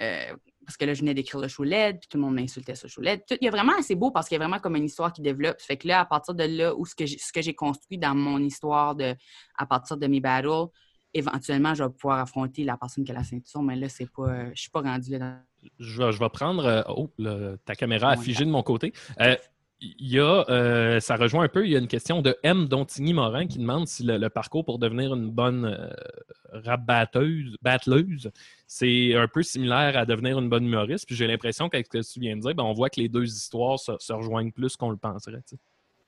euh, 0.00 0.36
parce 0.68 0.76
que 0.76 0.84
là, 0.84 0.92
je 0.92 1.00
venais 1.00 1.14
d'écrire 1.14 1.40
le 1.40 1.48
show 1.48 1.64
LED, 1.64 1.98
puis 1.98 2.08
tout 2.10 2.18
le 2.18 2.24
monde 2.24 2.34
m'insultait 2.34 2.74
sur 2.74 2.88
le 2.88 2.90
show 2.90 3.00
LED. 3.00 3.22
Tout- 3.26 3.38
Il 3.40 3.46
y 3.46 3.48
a 3.48 3.50
vraiment 3.50 3.72
assez 3.78 3.94
beau 3.94 4.10
parce 4.10 4.28
qu'il 4.28 4.34
y 4.34 4.40
a 4.40 4.44
vraiment 4.46 4.60
comme 4.60 4.76
une 4.76 4.84
histoire 4.84 5.10
qui 5.14 5.22
développe. 5.22 5.58
Fait 5.62 5.78
que 5.78 5.88
là, 5.88 6.00
à 6.00 6.04
partir 6.04 6.34
de 6.34 6.44
là, 6.44 6.74
où 6.76 6.84
ce 6.84 6.94
que 6.94 7.06
j'ai, 7.06 7.16
ce 7.16 7.50
construit 7.52 7.96
dans 7.96 8.14
mon 8.14 8.38
histoire 8.38 8.94
de, 8.94 9.14
à 9.56 9.64
partir 9.64 9.96
de 9.96 10.06
mes 10.06 10.20
battles, 10.20 10.66
éventuellement, 11.14 11.74
je 11.74 11.84
vais 11.84 11.90
pouvoir 11.90 12.18
affronter 12.18 12.64
la 12.64 12.76
personne 12.76 13.02
qui 13.02 13.12
a 13.12 13.14
la 13.14 13.24
ceinture, 13.24 13.62
mais 13.62 13.76
là, 13.76 13.88
c'est 13.88 14.10
pas, 14.12 14.50
je 14.54 14.60
suis 14.60 14.70
pas 14.70 14.82
rendue 14.82 15.12
là. 15.12 15.18
Dans... 15.18 15.38
Je 15.78 16.02
vais, 16.02 16.12
je 16.12 16.18
vais 16.18 16.28
prendre. 16.28 16.64
euh, 16.66 16.82
oh, 16.88 17.10
le- 17.18 17.56
ta 17.64 17.74
caméra 17.74 18.10
a 18.10 18.16
figé 18.22 18.44
de 18.44 18.50
mon 18.50 18.62
côté. 18.62 18.92
Euh, 19.20 19.36
Il 19.80 20.08
y 20.08 20.18
a, 20.18 20.44
euh, 20.48 20.98
ça 20.98 21.14
rejoint 21.16 21.44
un 21.44 21.48
peu, 21.48 21.64
il 21.64 21.70
y 21.70 21.76
a 21.76 21.78
une 21.78 21.86
question 21.86 22.20
de 22.20 22.36
M. 22.42 22.66
Dontigny-Morin 22.66 23.46
qui 23.46 23.58
demande 23.58 23.86
si 23.86 24.02
le, 24.02 24.28
parcours 24.28 24.64
pour 24.64 24.80
devenir 24.80 25.14
une 25.14 25.30
bonne 25.30 25.66
euh, 25.66 25.88
rap 26.64 26.84
batteuse, 26.84 27.56
battleuse, 27.62 28.30
c'est 28.66 29.14
un 29.14 29.28
peu 29.28 29.42
similaire 29.42 29.96
à 29.96 30.04
devenir 30.04 30.38
une 30.40 30.48
bonne 30.48 30.66
humoriste. 30.66 31.06
Puis 31.06 31.14
j'ai 31.14 31.28
l'impression 31.28 31.68
qu'avec 31.68 31.86
ce 31.86 31.98
que 31.98 32.12
tu 32.12 32.18
viens 32.18 32.36
de 32.36 32.40
dire, 32.40 32.54
ben, 32.54 32.64
on 32.64 32.72
voit 32.72 32.90
que 32.90 33.00
les 33.00 33.08
deux 33.08 33.24
histoires 33.24 33.78
se, 33.78 34.12
rejoignent 34.12 34.50
plus 34.50 34.76
qu'on 34.76 34.90
le 34.90 34.96
penserait. 34.96 35.42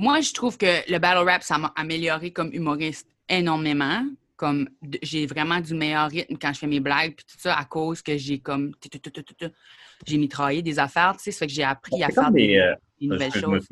Moi, 0.01 0.21
je 0.21 0.33
trouve 0.33 0.59
que 0.59 0.91
le 0.91 0.99
battle 0.99 1.29
rap, 1.29 1.43
ça 1.45 1.59
m'a 1.59 1.73
amélioré 1.77 2.33
comme 2.33 2.53
humoriste 2.53 3.07
énormément. 3.29 4.05
Comme 4.37 4.69
j'ai 5.03 5.27
vraiment 5.27 5.61
du 5.61 5.75
meilleur 5.75 6.09
rythme 6.09 6.37
quand 6.41 6.53
je 6.53 6.59
fais 6.59 6.67
mes 6.67 6.81
blagues, 6.81 7.15
puis 7.15 7.27
tout 7.31 7.39
ça 7.39 7.57
à 7.57 7.67
cause 7.67 8.01
que 8.01 8.17
j'ai 8.17 8.39
comme 8.39 8.73
j'ai 10.07 10.19
mitraillé 10.19 10.63
des 10.63 10.79
affaires, 10.79 11.15
tu 11.17 11.25
sais, 11.25 11.31
ça 11.31 11.41
fait 11.41 11.47
que 11.47 11.53
j'ai 11.53 11.65
appris 11.65 12.03
à 12.03 12.09
faire 12.09 12.31
des, 12.31 12.47
des. 12.49 12.57
euh, 12.57 12.75
des 13.01 13.07
nouvelles 13.07 13.33
choses. 13.33 13.67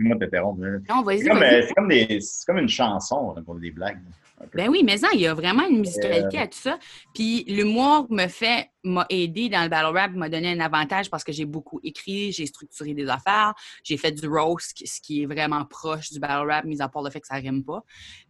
Non, 0.89 1.03
vas-y, 1.03 1.23
C'est 1.23 2.45
comme, 2.47 2.59
une 2.59 2.69
chanson 2.69 3.35
hein, 3.37 3.43
pour 3.43 3.57
des 3.57 3.71
blagues. 3.71 3.99
Ben 4.55 4.69
oui, 4.69 4.83
mais 4.85 4.99
ça, 4.99 5.09
il 5.15 5.21
y 5.21 5.27
a 5.27 5.35
vraiment 5.35 5.67
une 5.69 5.81
musicalité 5.81 6.39
Euh, 6.39 6.43
à 6.43 6.47
tout 6.47 6.59
ça. 6.59 6.79
Puis 7.13 7.43
l'humour 7.49 8.07
me 8.09 8.29
fait, 8.29 8.71
m'a 8.85 9.05
aidé 9.11 9.49
dans 9.49 9.65
le 9.65 9.69
battle 9.69 9.97
rap, 9.97 10.13
m'a 10.13 10.29
donné 10.29 10.53
un 10.53 10.61
avantage 10.61 11.11
parce 11.11 11.25
que 11.25 11.33
j'ai 11.33 11.45
beaucoup 11.45 11.81
écrit, 11.83 12.31
j'ai 12.31 12.47
structuré 12.47 12.95
des 12.95 13.09
affaires, 13.09 13.55
j'ai 13.83 13.97
fait 13.97 14.13
du 14.13 14.29
roast, 14.29 14.81
ce 14.87 15.01
qui 15.01 15.23
est 15.23 15.27
vraiment 15.27 15.65
proche 15.65 16.13
du 16.13 16.21
battle 16.21 16.49
rap, 16.49 16.65
mis 16.67 16.81
à 16.81 16.89
part 16.89 17.03
le 17.03 17.11
fait 17.11 17.21
que 17.21 17.27
ça 17.27 17.35
rime 17.35 17.65
pas. 17.65 17.83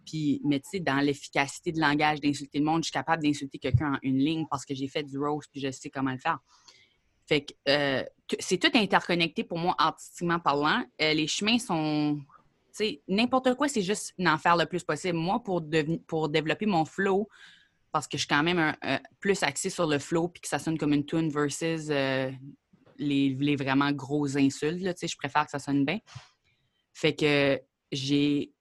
Puis, 0.06 0.40
mais 0.46 0.60
tu 0.60 0.70
sais, 0.70 0.80
dans 0.80 1.00
l'efficacité 1.00 1.72
de 1.72 1.80
langage 1.80 2.22
d'insulter 2.22 2.58
le 2.58 2.64
monde, 2.64 2.82
je 2.82 2.86
suis 2.86 2.92
capable 2.92 3.22
d'insulter 3.22 3.58
quelqu'un 3.58 3.92
en 3.92 3.98
une 4.02 4.18
ligne 4.18 4.46
parce 4.50 4.64
que 4.64 4.74
j'ai 4.74 4.88
fait 4.88 5.02
du 5.02 5.18
roast 5.18 5.50
puis 5.52 5.60
je 5.60 5.70
sais 5.70 5.90
comment 5.90 6.12
le 6.12 6.18
faire. 6.18 6.38
Fait 7.28 7.44
que 7.44 7.52
euh, 7.68 8.02
c'est 8.40 8.58
tout 8.58 8.70
interconnecté 8.74 9.44
pour 9.44 9.58
moi, 9.58 9.74
artistiquement 9.78 10.40
parlant. 10.40 10.82
Euh, 11.00 11.12
les 11.12 11.26
chemins 11.26 11.58
sont 11.58 12.18
n'importe 13.08 13.54
quoi, 13.54 13.68
c'est 13.68 13.82
juste 13.82 14.14
d'en 14.18 14.38
faire 14.38 14.56
le 14.56 14.66
plus 14.66 14.84
possible. 14.84 15.18
Moi, 15.18 15.42
pour, 15.42 15.62
pour 16.06 16.28
développer 16.28 16.66
mon 16.66 16.84
flow, 16.84 17.28
parce 17.92 18.06
que 18.06 18.16
je 18.16 18.22
suis 18.22 18.28
quand 18.28 18.42
même 18.42 18.76
plus 19.20 19.42
axée 19.42 19.70
sur 19.70 19.86
le 19.86 19.98
flow 19.98 20.28
puis 20.28 20.42
que 20.42 20.48
ça 20.48 20.58
sonne 20.58 20.78
comme 20.78 20.92
une 20.92 21.04
tune 21.04 21.30
versus 21.30 21.88
euh, 21.90 22.30
les, 22.98 23.30
les 23.30 23.56
vraiment 23.56 23.90
grosses 23.92 24.36
insultes, 24.36 24.82
là, 24.82 24.92
je 25.00 25.16
préfère 25.16 25.44
que 25.44 25.50
ça 25.50 25.58
sonne 25.58 25.84
bien. 25.84 25.98
Fait 26.92 27.14
que 27.14 27.60
j'ai 27.92 28.52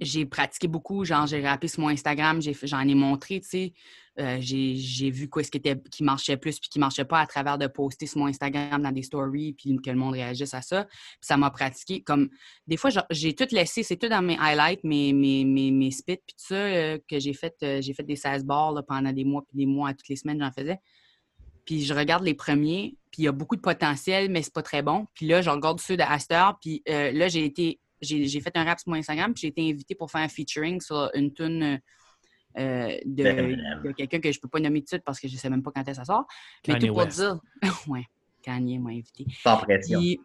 j'ai 0.00 0.24
pratiqué 0.26 0.66
beaucoup, 0.66 1.04
genre 1.04 1.26
j'ai 1.26 1.46
rappé 1.46 1.68
sur 1.68 1.80
mon 1.80 1.88
Instagram, 1.88 2.40
j'en 2.40 2.80
ai 2.80 2.94
montré, 2.94 3.40
tu 3.40 3.48
sais. 3.48 3.72
Euh, 4.20 4.38
j'ai 4.40 5.10
vu 5.10 5.28
quoi 5.28 5.42
ce 5.42 5.50
qui, 5.50 5.58
était, 5.58 5.76
qui 5.90 6.04
marchait 6.04 6.36
plus 6.36 6.60
puis 6.60 6.68
qui 6.68 6.78
marchait 6.78 7.04
pas 7.04 7.18
à 7.18 7.26
travers 7.26 7.58
de 7.58 7.66
poster 7.66 8.06
sur 8.06 8.18
mon 8.18 8.26
Instagram 8.26 8.80
dans 8.80 8.92
des 8.92 9.02
stories 9.02 9.54
puis 9.54 9.76
que 9.84 9.90
le 9.90 9.96
monde 9.96 10.14
réagisse 10.14 10.54
à 10.54 10.62
ça. 10.62 10.84
Puis 10.84 11.18
ça 11.22 11.36
m'a 11.36 11.50
pratiqué 11.50 12.00
comme 12.00 12.28
des 12.68 12.76
fois 12.76 12.90
j'ai 13.10 13.34
tout 13.34 13.48
laissé, 13.50 13.82
c'est 13.82 13.96
tout 13.96 14.08
dans 14.08 14.22
mes 14.22 14.38
highlights, 14.38 14.84
mes, 14.84 15.12
mes, 15.12 15.44
mes, 15.44 15.72
mes 15.72 15.90
spits 15.90 16.18
puis 16.24 16.36
tout 16.38 16.46
ça 16.46 16.54
euh, 16.54 16.98
que 17.08 17.18
j'ai 17.18 17.32
fait 17.32 17.56
euh, 17.64 17.80
j'ai 17.80 17.92
fait 17.92 18.04
des 18.04 18.14
16 18.14 18.44
bars 18.44 18.74
pendant 18.86 19.12
des 19.12 19.24
mois 19.24 19.42
puis 19.42 19.58
des 19.58 19.66
mois 19.66 19.92
toutes 19.94 20.08
les 20.08 20.16
semaines 20.16 20.38
j'en 20.40 20.52
faisais. 20.52 20.78
Puis 21.64 21.82
je 21.82 21.94
regarde 21.94 22.22
les 22.22 22.34
premiers, 22.34 22.96
puis 23.10 23.22
il 23.22 23.24
y 23.24 23.28
a 23.28 23.32
beaucoup 23.32 23.56
de 23.56 23.62
potentiel, 23.62 24.30
mais 24.30 24.42
c'est 24.42 24.52
pas 24.52 24.62
très 24.62 24.82
bon. 24.82 25.06
Puis 25.14 25.26
là, 25.26 25.40
je 25.40 25.48
regarde 25.48 25.80
ceux 25.80 25.96
de 25.96 26.02
Aster, 26.02 26.50
puis 26.60 26.82
là, 26.86 27.26
j'ai 27.28 27.46
été, 27.46 27.80
j'ai 28.02 28.40
fait 28.42 28.54
un 28.54 28.64
rap 28.64 28.78
sur 28.78 28.90
mon 28.90 28.98
Instagram, 28.98 29.32
puis 29.32 29.40
j'ai 29.40 29.48
été 29.48 29.70
invité 29.70 29.94
pour 29.94 30.10
faire 30.10 30.20
un 30.20 30.28
featuring 30.28 30.78
sur 30.82 31.10
une 31.14 31.32
tune 31.32 31.80
euh, 32.58 32.96
de, 33.04 33.84
de 33.88 33.92
quelqu'un 33.92 34.20
que 34.20 34.30
je 34.32 34.40
peux 34.40 34.48
pas 34.48 34.60
nommer 34.60 34.80
tout 34.80 34.84
de 34.84 34.88
suite 34.88 35.04
parce 35.04 35.18
que 35.20 35.28
je 35.28 35.36
sais 35.36 35.50
même 35.50 35.62
pas 35.62 35.70
quand 35.74 35.82
est-ce 35.82 35.90
que 35.90 35.96
ça 35.96 36.04
sort. 36.04 36.26
Mais 36.68 36.74
Kanye 36.74 36.86
tout 36.88 36.94
pour 36.94 37.04
West. 37.04 37.18
dire, 37.20 37.40
ouais, 37.88 38.04
Kanye 38.42 38.78
m'a 38.78 38.90
invité. 38.90 39.26
Sans 39.42 39.56
pression. 39.58 39.98
Puis, 39.98 40.20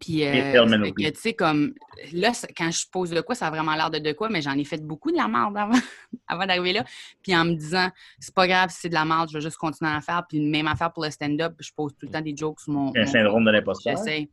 puis 0.00 0.22
euh, 0.26 0.62
tu 0.94 1.12
sais, 1.14 1.32
comme, 1.32 1.72
là, 2.12 2.32
quand 2.54 2.70
je 2.70 2.84
pose 2.92 3.08
de 3.10 3.22
quoi, 3.22 3.34
ça 3.34 3.46
a 3.46 3.50
vraiment 3.50 3.74
l'air 3.74 3.90
de 3.90 3.98
de 3.98 4.12
quoi, 4.12 4.28
mais 4.28 4.42
j'en 4.42 4.52
ai 4.52 4.64
fait 4.64 4.84
beaucoup 4.84 5.10
de 5.10 5.16
la 5.16 5.28
merde 5.28 5.56
avant, 5.56 5.78
avant 6.28 6.44
d'arriver 6.44 6.74
là. 6.74 6.84
Puis 7.22 7.34
en 7.34 7.46
me 7.46 7.54
disant, 7.54 7.88
c'est 8.20 8.34
pas 8.34 8.46
grave 8.46 8.68
si 8.68 8.80
c'est 8.80 8.88
de 8.90 8.94
la 8.94 9.06
merde, 9.06 9.30
je 9.30 9.38
vais 9.38 9.40
juste 9.40 9.56
continuer 9.56 9.90
à 9.90 9.96
en 9.96 10.00
faire. 10.02 10.24
Puis 10.28 10.40
même 10.40 10.66
affaire 10.66 10.92
pour 10.92 11.04
le 11.04 11.10
stand-up, 11.10 11.54
je 11.58 11.70
pose 11.74 11.92
tout 11.98 12.04
le 12.04 12.12
temps 12.12 12.20
des 12.20 12.36
jokes 12.36 12.60
sur 12.60 12.72
mon. 12.74 12.92
Un 12.94 13.00
mon- 13.00 13.06
syndrome 13.06 13.44
de 13.46 13.50
l'imposteur. 13.50 13.96
J'essaie. 13.96 14.28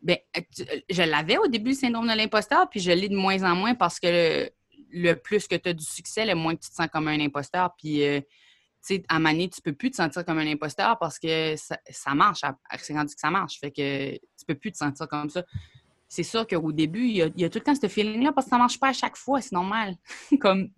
Ben, 0.00 0.16
tu- 0.34 0.62
euh, 0.62 0.80
je 0.90 1.02
l'avais 1.02 1.36
au 1.36 1.46
début, 1.48 1.70
le 1.70 1.76
syndrome 1.76 2.08
de 2.08 2.16
l'imposteur, 2.16 2.66
puis 2.70 2.80
je 2.80 2.90
l'ai 2.92 3.10
de 3.10 3.14
moins 3.16 3.42
en 3.44 3.54
moins 3.54 3.74
parce 3.74 4.00
que 4.00 4.50
le, 4.92 5.14
plus 5.14 5.46
que 5.48 5.56
tu 5.56 5.68
as 5.68 5.72
du 5.72 5.84
succès, 5.84 6.24
le 6.24 6.34
moins 6.34 6.54
que 6.54 6.60
tu 6.60 6.70
te 6.70 6.74
sens 6.74 6.88
comme 6.92 7.08
un 7.08 7.20
imposteur. 7.20 7.74
Puis, 7.76 8.04
euh, 8.04 8.20
tu 8.20 8.96
sais, 8.96 9.02
à 9.08 9.18
Mané, 9.18 9.48
tu 9.48 9.60
peux 9.60 9.72
plus 9.72 9.90
te 9.90 9.96
sentir 9.96 10.24
comme 10.24 10.38
un 10.38 10.46
imposteur 10.46 10.98
parce 10.98 11.18
que 11.18 11.56
ça, 11.56 11.78
ça 11.90 12.14
marche. 12.14 12.40
C'est 12.78 12.94
rendu 12.94 13.14
que 13.14 13.20
ça 13.20 13.30
marche. 13.30 13.58
Fait 13.58 13.70
que 13.70 14.12
tu 14.12 14.44
peux 14.46 14.54
plus 14.54 14.72
te 14.72 14.78
sentir 14.78 15.08
comme 15.08 15.30
ça. 15.30 15.44
C'est 16.08 16.24
sûr 16.24 16.46
qu'au 16.46 16.72
début, 16.72 17.06
il 17.06 17.16
y, 17.16 17.22
a, 17.22 17.26
il 17.26 17.40
y 17.40 17.44
a 17.44 17.48
tout 17.48 17.58
le 17.58 17.64
temps 17.64 17.74
ce 17.74 17.88
feeling-là 17.88 18.32
parce 18.32 18.46
que 18.46 18.50
ça 18.50 18.58
marche 18.58 18.78
pas 18.78 18.88
à 18.88 18.92
chaque 18.92 19.16
fois, 19.16 19.40
c'est 19.40 19.52
normal. 19.52 19.94
comme, 20.40 20.68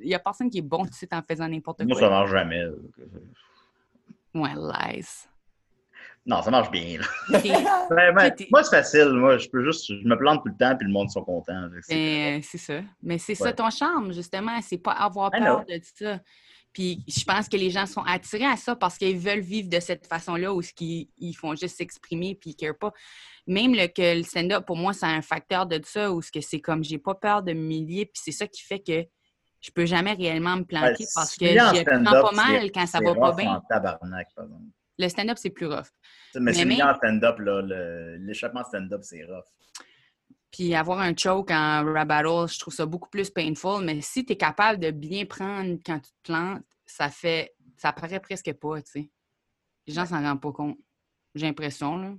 il 0.00 0.08
y 0.08 0.14
a 0.14 0.18
personne 0.18 0.48
qui 0.48 0.58
est 0.58 0.62
bon, 0.62 0.86
tu 0.86 0.94
sais, 0.94 1.08
en 1.12 1.22
faisant 1.22 1.46
n'importe 1.46 1.82
Moi, 1.82 1.92
quoi. 1.92 2.00
ça 2.00 2.08
marche 2.08 2.30
jamais. 2.30 2.64
Ouais, 4.34 4.54
lies. 4.54 5.06
Non, 6.28 6.42
ça 6.42 6.50
marche 6.50 6.70
bien. 6.70 6.98
Ben, 7.30 7.40
ben, 8.14 8.34
moi, 8.50 8.62
c'est 8.62 8.76
facile. 8.76 9.08
Moi, 9.14 9.38
je 9.38 9.48
peux 9.48 9.64
juste. 9.64 9.86
Je 9.86 10.06
me 10.06 10.16
plante 10.16 10.42
tout 10.44 10.50
le 10.50 10.56
temps, 10.58 10.76
puis 10.76 10.86
le 10.86 10.92
monde 10.92 11.10
sont 11.10 11.24
contents. 11.24 11.68
C'est- 11.82 11.94
Ben, 11.94 12.42
c'est 12.42 12.58
ça. 12.58 12.80
Mais 13.02 13.16
c'est 13.16 13.34
ça 13.34 13.52
ton 13.54 13.70
charme, 13.70 14.12
justement. 14.12 14.60
C'est 14.60 14.76
pas 14.78 14.92
avoir 14.92 15.30
peur 15.30 15.64
de 15.64 15.80
ça. 15.82 16.20
Puis 16.74 17.02
je 17.08 17.24
pense 17.24 17.48
que 17.48 17.56
les 17.56 17.70
gens 17.70 17.86
sont 17.86 18.02
attirés 18.02 18.44
à 18.44 18.56
ça 18.56 18.76
parce 18.76 18.98
qu'ils 18.98 19.18
veulent 19.18 19.40
vivre 19.40 19.70
de 19.70 19.80
cette 19.80 20.06
façon-là 20.06 20.52
où 20.52 20.60
ce 20.60 20.72
qu'ils 20.74 21.08
ils 21.16 21.32
font 21.32 21.54
juste 21.56 21.78
s'exprimer 21.78 22.34
puis 22.34 22.54
ils 22.60 22.66
ne 22.66 22.72
pas. 22.72 22.92
Même 23.46 23.72
le, 23.74 23.86
que 23.86 24.18
le 24.18 24.22
stand-up, 24.22 24.66
pour 24.66 24.76
moi, 24.76 24.92
c'est 24.92 25.06
un 25.06 25.22
facteur 25.22 25.64
de 25.66 25.80
ça 25.82 26.12
où 26.12 26.20
ce 26.20 26.30
que 26.30 26.42
c'est 26.42 26.60
comme 26.60 26.84
j'ai 26.84 26.98
pas 26.98 27.14
peur 27.14 27.42
de 27.42 27.54
m'humilier 27.54 28.04
puis 28.04 28.20
c'est 28.22 28.32
ça 28.32 28.46
qui 28.46 28.62
fait 28.62 28.80
que 28.80 29.02
je 29.60 29.70
peux 29.70 29.86
jamais 29.86 30.12
réellement 30.12 30.56
me 30.56 30.64
planter 30.64 30.92
Ben, 30.98 31.06
parce 31.14 31.32
si 31.32 31.38
que 31.38 31.46
j'y 31.46 31.84
prends 31.84 32.04
pas 32.04 32.32
mal 32.32 32.70
quand 32.70 32.86
ça 32.86 33.00
va 33.00 33.14
pas 33.14 33.32
bien. 33.32 33.56
en 33.56 33.60
tabarnak, 33.62 34.28
par 34.36 34.44
exemple. 34.44 34.62
Le 34.98 35.08
stand-up, 35.08 35.38
c'est 35.38 35.50
plus 35.50 35.66
rough. 35.66 35.86
Mais, 36.34 36.40
Mais 36.40 36.52
c'est 36.52 36.64
même- 36.64 36.76
mis 36.76 36.82
en 36.82 36.94
stand-up, 36.96 37.38
là. 37.38 37.62
L'échappement 38.18 38.64
stand-up, 38.64 39.00
c'est 39.02 39.24
rough. 39.24 39.44
Puis 40.50 40.74
avoir 40.74 41.00
un 41.00 41.14
choke 41.16 41.50
en 41.50 41.84
rap 41.92 42.08
battle, 42.08 42.50
je 42.52 42.58
trouve 42.58 42.74
ça 42.74 42.86
beaucoup 42.86 43.08
plus 43.10 43.30
painful. 43.30 43.84
Mais 43.84 44.00
si 44.00 44.24
tu 44.24 44.32
es 44.32 44.36
capable 44.36 44.80
de 44.80 44.90
bien 44.90 45.24
prendre 45.26 45.78
quand 45.84 45.98
tu 46.00 46.10
te 46.10 46.16
plantes, 46.32 46.62
ça 46.86 47.10
fait. 47.10 47.54
ça 47.76 47.92
paraît 47.92 48.18
presque 48.20 48.52
pas, 48.54 48.80
tu 48.82 48.90
sais. 48.90 49.10
Les 49.86 49.92
gens 49.94 50.04
s'en 50.06 50.20
rendent 50.22 50.40
pas 50.40 50.52
compte. 50.52 50.78
J'ai 51.34 51.46
l'impression, 51.46 51.96
là. 51.98 52.12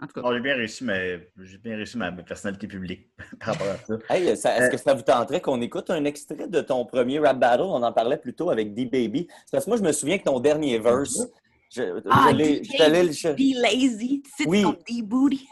En 0.00 0.06
tout 0.06 0.14
cas. 0.14 0.22
Bon, 0.22 0.32
j'ai 0.32 0.40
bien 0.40 0.54
réussi, 0.54 0.82
mais 0.82 1.30
j'ai 1.42 1.58
bien 1.58 1.76
réussi 1.76 1.98
ma, 1.98 2.10
ma 2.10 2.22
personnalité 2.22 2.66
publique 2.66 3.10
par 3.40 3.48
rapport 3.54 3.68
à 3.68 3.76
ça. 3.78 3.94
Hey, 4.08 4.36
ça- 4.36 4.56
est-ce 4.56 4.70
que 4.70 4.76
ça 4.78 4.94
vous 4.94 5.02
tenterait 5.02 5.40
qu'on 5.40 5.60
écoute 5.60 5.90
un 5.90 6.04
extrait 6.04 6.48
de 6.48 6.60
ton 6.60 6.86
premier 6.86 7.18
rap 7.18 7.38
battle? 7.38 7.62
On 7.62 7.82
en 7.82 7.92
parlait 7.92 8.16
plus 8.16 8.34
tôt 8.34 8.50
avec 8.50 8.72
D-Baby. 8.72 9.28
Parce 9.50 9.64
que 9.64 9.70
moi, 9.70 9.76
je 9.76 9.82
me 9.82 9.92
souviens 9.92 10.18
que 10.18 10.24
ton 10.24 10.40
dernier 10.40 10.78
verse, 10.78 11.20
je, 11.74 11.82
Ah, 12.10 12.30
je 12.32 13.28
Be 13.32 13.54
lazy, 13.60 14.22
sit 14.36 14.46
Oui. 14.46 14.64
on 14.64 14.72
the 14.72 15.02
booty. 15.02 15.46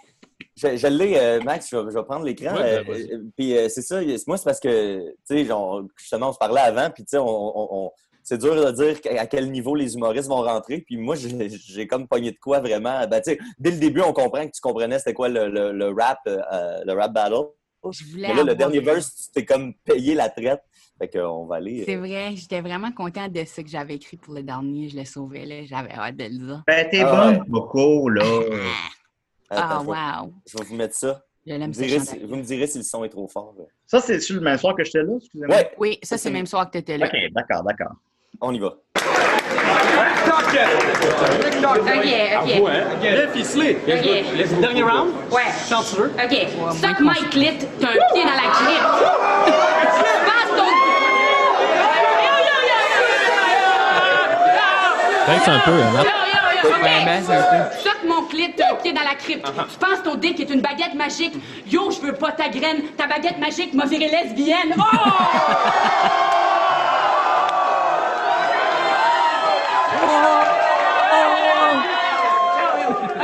Je, 0.57 0.77
je 0.77 0.87
l'ai, 0.89 1.17
euh, 1.17 1.41
Max, 1.43 1.69
je 1.71 1.77
vais, 1.77 1.91
je 1.91 1.97
vais 1.99 2.05
prendre 2.05 2.25
l'écran. 2.25 2.55
Ouais, 2.57 2.79
euh, 2.79 2.83
ben, 2.85 2.93
euh, 3.13 3.25
puis 3.37 3.57
euh, 3.57 3.69
c'est 3.69 3.83
ça, 3.83 4.01
moi, 4.27 4.37
c'est 4.37 4.45
parce 4.45 4.61
que, 4.61 5.09
tu 5.11 5.15
sais, 5.25 5.45
genre, 5.47 5.83
justement, 5.97 6.29
on 6.31 6.33
se 6.33 6.39
parlait 6.39 6.61
avant, 6.61 6.91
puis 6.91 7.05
tu 7.05 7.11
sais, 7.11 7.19
on, 7.19 7.27
on- 7.27 7.87
on- 7.87 7.91
c'est 8.23 8.37
dur 8.39 8.55
de 8.55 8.71
dire 8.73 9.01
à 9.19 9.27
quel 9.27 9.51
niveau 9.51 9.75
les 9.75 9.95
humoristes 9.95 10.29
vont 10.29 10.43
rentrer. 10.43 10.83
Puis 10.87 10.99
moi, 10.99 11.17
j'ai 11.17 11.49
j'ai 11.49 11.87
comme 11.87 12.07
pogné 12.07 12.33
de 12.33 12.39
quoi 12.39 12.61
vraiment. 12.61 13.07
Ben, 13.09 13.21
tu 13.23 13.31
sais, 13.33 13.39
dès 13.59 13.71
le 13.71 13.79
début, 13.79 14.03
on 14.03 14.13
comprend 14.13 14.47
que 14.47 14.53
tu 14.53 14.61
comprenais 14.61 14.99
c'était 14.99 15.15
quoi 15.15 15.29
le, 15.31 15.49
le- 15.49 15.73
le 15.73 15.89
rap, 15.89 16.19
euh, 16.27 16.81
le 16.85 16.93
rap 16.93 17.13
battle. 17.15 17.47
Je 17.91 18.05
voulais 18.11 18.29
Mais 18.29 18.35
là, 18.35 18.43
le 18.45 18.55
dernier 18.55 18.81
verse, 18.81 19.15
tu 19.17 19.31
t'es 19.33 19.47
comme 19.47 19.73
payé 19.85 20.15
la 20.15 20.29
traite. 20.29 20.61
Fait 21.01 21.09
qu'on 21.09 21.47
va 21.47 21.57
aller. 21.57 21.83
C'est 21.87 21.97
vrai, 21.97 22.33
j'étais 22.37 22.61
vraiment 22.61 22.93
contente 22.93 23.33
de 23.33 23.43
ce 23.45 23.63
que 23.63 23.69
j'avais 23.69 23.95
écrit 23.95 24.19
pour 24.19 24.35
le 24.35 24.43
dernier. 24.43 24.89
Je 24.91 24.97
le 24.99 25.05
sauvais, 25.07 25.47
là. 25.47 25.65
J'avais 25.65 25.93
hâte 25.93 26.17
de 26.17 26.25
le 26.25 26.31
dire. 26.47 26.63
Ben, 26.67 26.87
t'es 26.91 27.01
Ah, 27.01 27.33
bon, 27.49 27.61
Coco, 27.63 28.09
là. 28.11 28.23
Ah, 29.53 29.65
Attends, 29.79 29.81
je 29.81 29.87
vais- 29.87 29.91
wow. 30.27 30.33
Je 30.47 30.59
vais 30.59 30.65
vous 30.65 30.77
mettre 30.77 30.95
ça. 30.95 31.25
Je 31.47 31.55
Vous, 31.55 31.73
ce 31.73 31.81
direz 31.83 31.99
si, 32.01 32.19
vous 32.21 32.37
me 32.37 32.43
direz 32.43 32.67
si 32.69 32.79
le 32.79 32.85
son 32.85 33.03
est 33.03 33.09
trop 33.09 33.27
fort. 33.27 33.53
là. 33.59 33.65
Ça, 33.87 33.99
c'est 34.01 34.21
sur 34.21 34.37
le 34.37 34.43
même 34.43 34.59
soir 34.59 34.77
que 34.77 34.85
j'étais 34.85 35.03
là, 35.03 35.13
excusez-moi? 35.17 35.57
Ouais, 35.57 35.71
Oui, 35.79 35.99
ça, 36.05 36.17
c'est 36.19 36.29
le 36.29 36.35
même 36.35 36.47
soir 36.47 36.67
que 36.67 36.73
tu 36.73 36.79
étais 36.79 36.99
là. 36.99 37.07
OK, 37.07 37.17
d'accord, 37.33 37.65
d'accord. 37.65 37.93
on 38.43 38.53
y 38.55 38.59
va. 38.61 38.69
OK, 38.69 38.75
OK. 41.65 43.01
Bien 43.01 43.29
ficelé. 43.33 43.77
Ok. 43.89 44.05
Le 44.37 44.61
dernier 44.61 44.83
round, 44.83 45.11
Ouais. 45.33 45.43
quand 45.69 45.83
tu 45.83 45.97
veux. 45.97 46.11
OK. 46.11 46.47
Suck 46.77 47.01
my 47.01 47.29
clit, 47.31 47.59
t'as 47.81 47.89
un 47.89 48.13
pied 48.13 48.23
dans 48.23 48.37
la 48.37 48.51
clip. 48.53 48.83
Passe 50.27 50.51
ton... 50.57 50.71
Baisse 55.31 55.49
un 55.49 55.59
peu, 55.61 55.73
Matt. 55.73 56.07
Ouais, 56.83 57.05
mon 58.07 58.23
clit, 58.23 58.53
t'as 58.57 58.73
un 58.73 58.75
pied 58.77 58.93
dans 58.93 59.03
la 59.03 59.15
crypte. 59.15 59.47
Tu 59.47 59.79
penses 59.79 60.03
ton 60.03 60.15
dick 60.17 60.41
est 60.41 60.51
une 60.51 60.61
baguette 60.61 60.95
magique? 60.95 61.35
Yo, 61.71 61.91
je 61.91 62.01
veux 62.01 62.15
pas 62.15 62.33
ta 62.33 62.49
graine. 62.49 62.83
Ta 62.97 63.07
baguette 63.07 63.39
magique 63.39 63.75
m'a 63.75 63.87
viré 63.87 64.09
lesbienne. 64.09 64.75
Oh! 64.77 64.83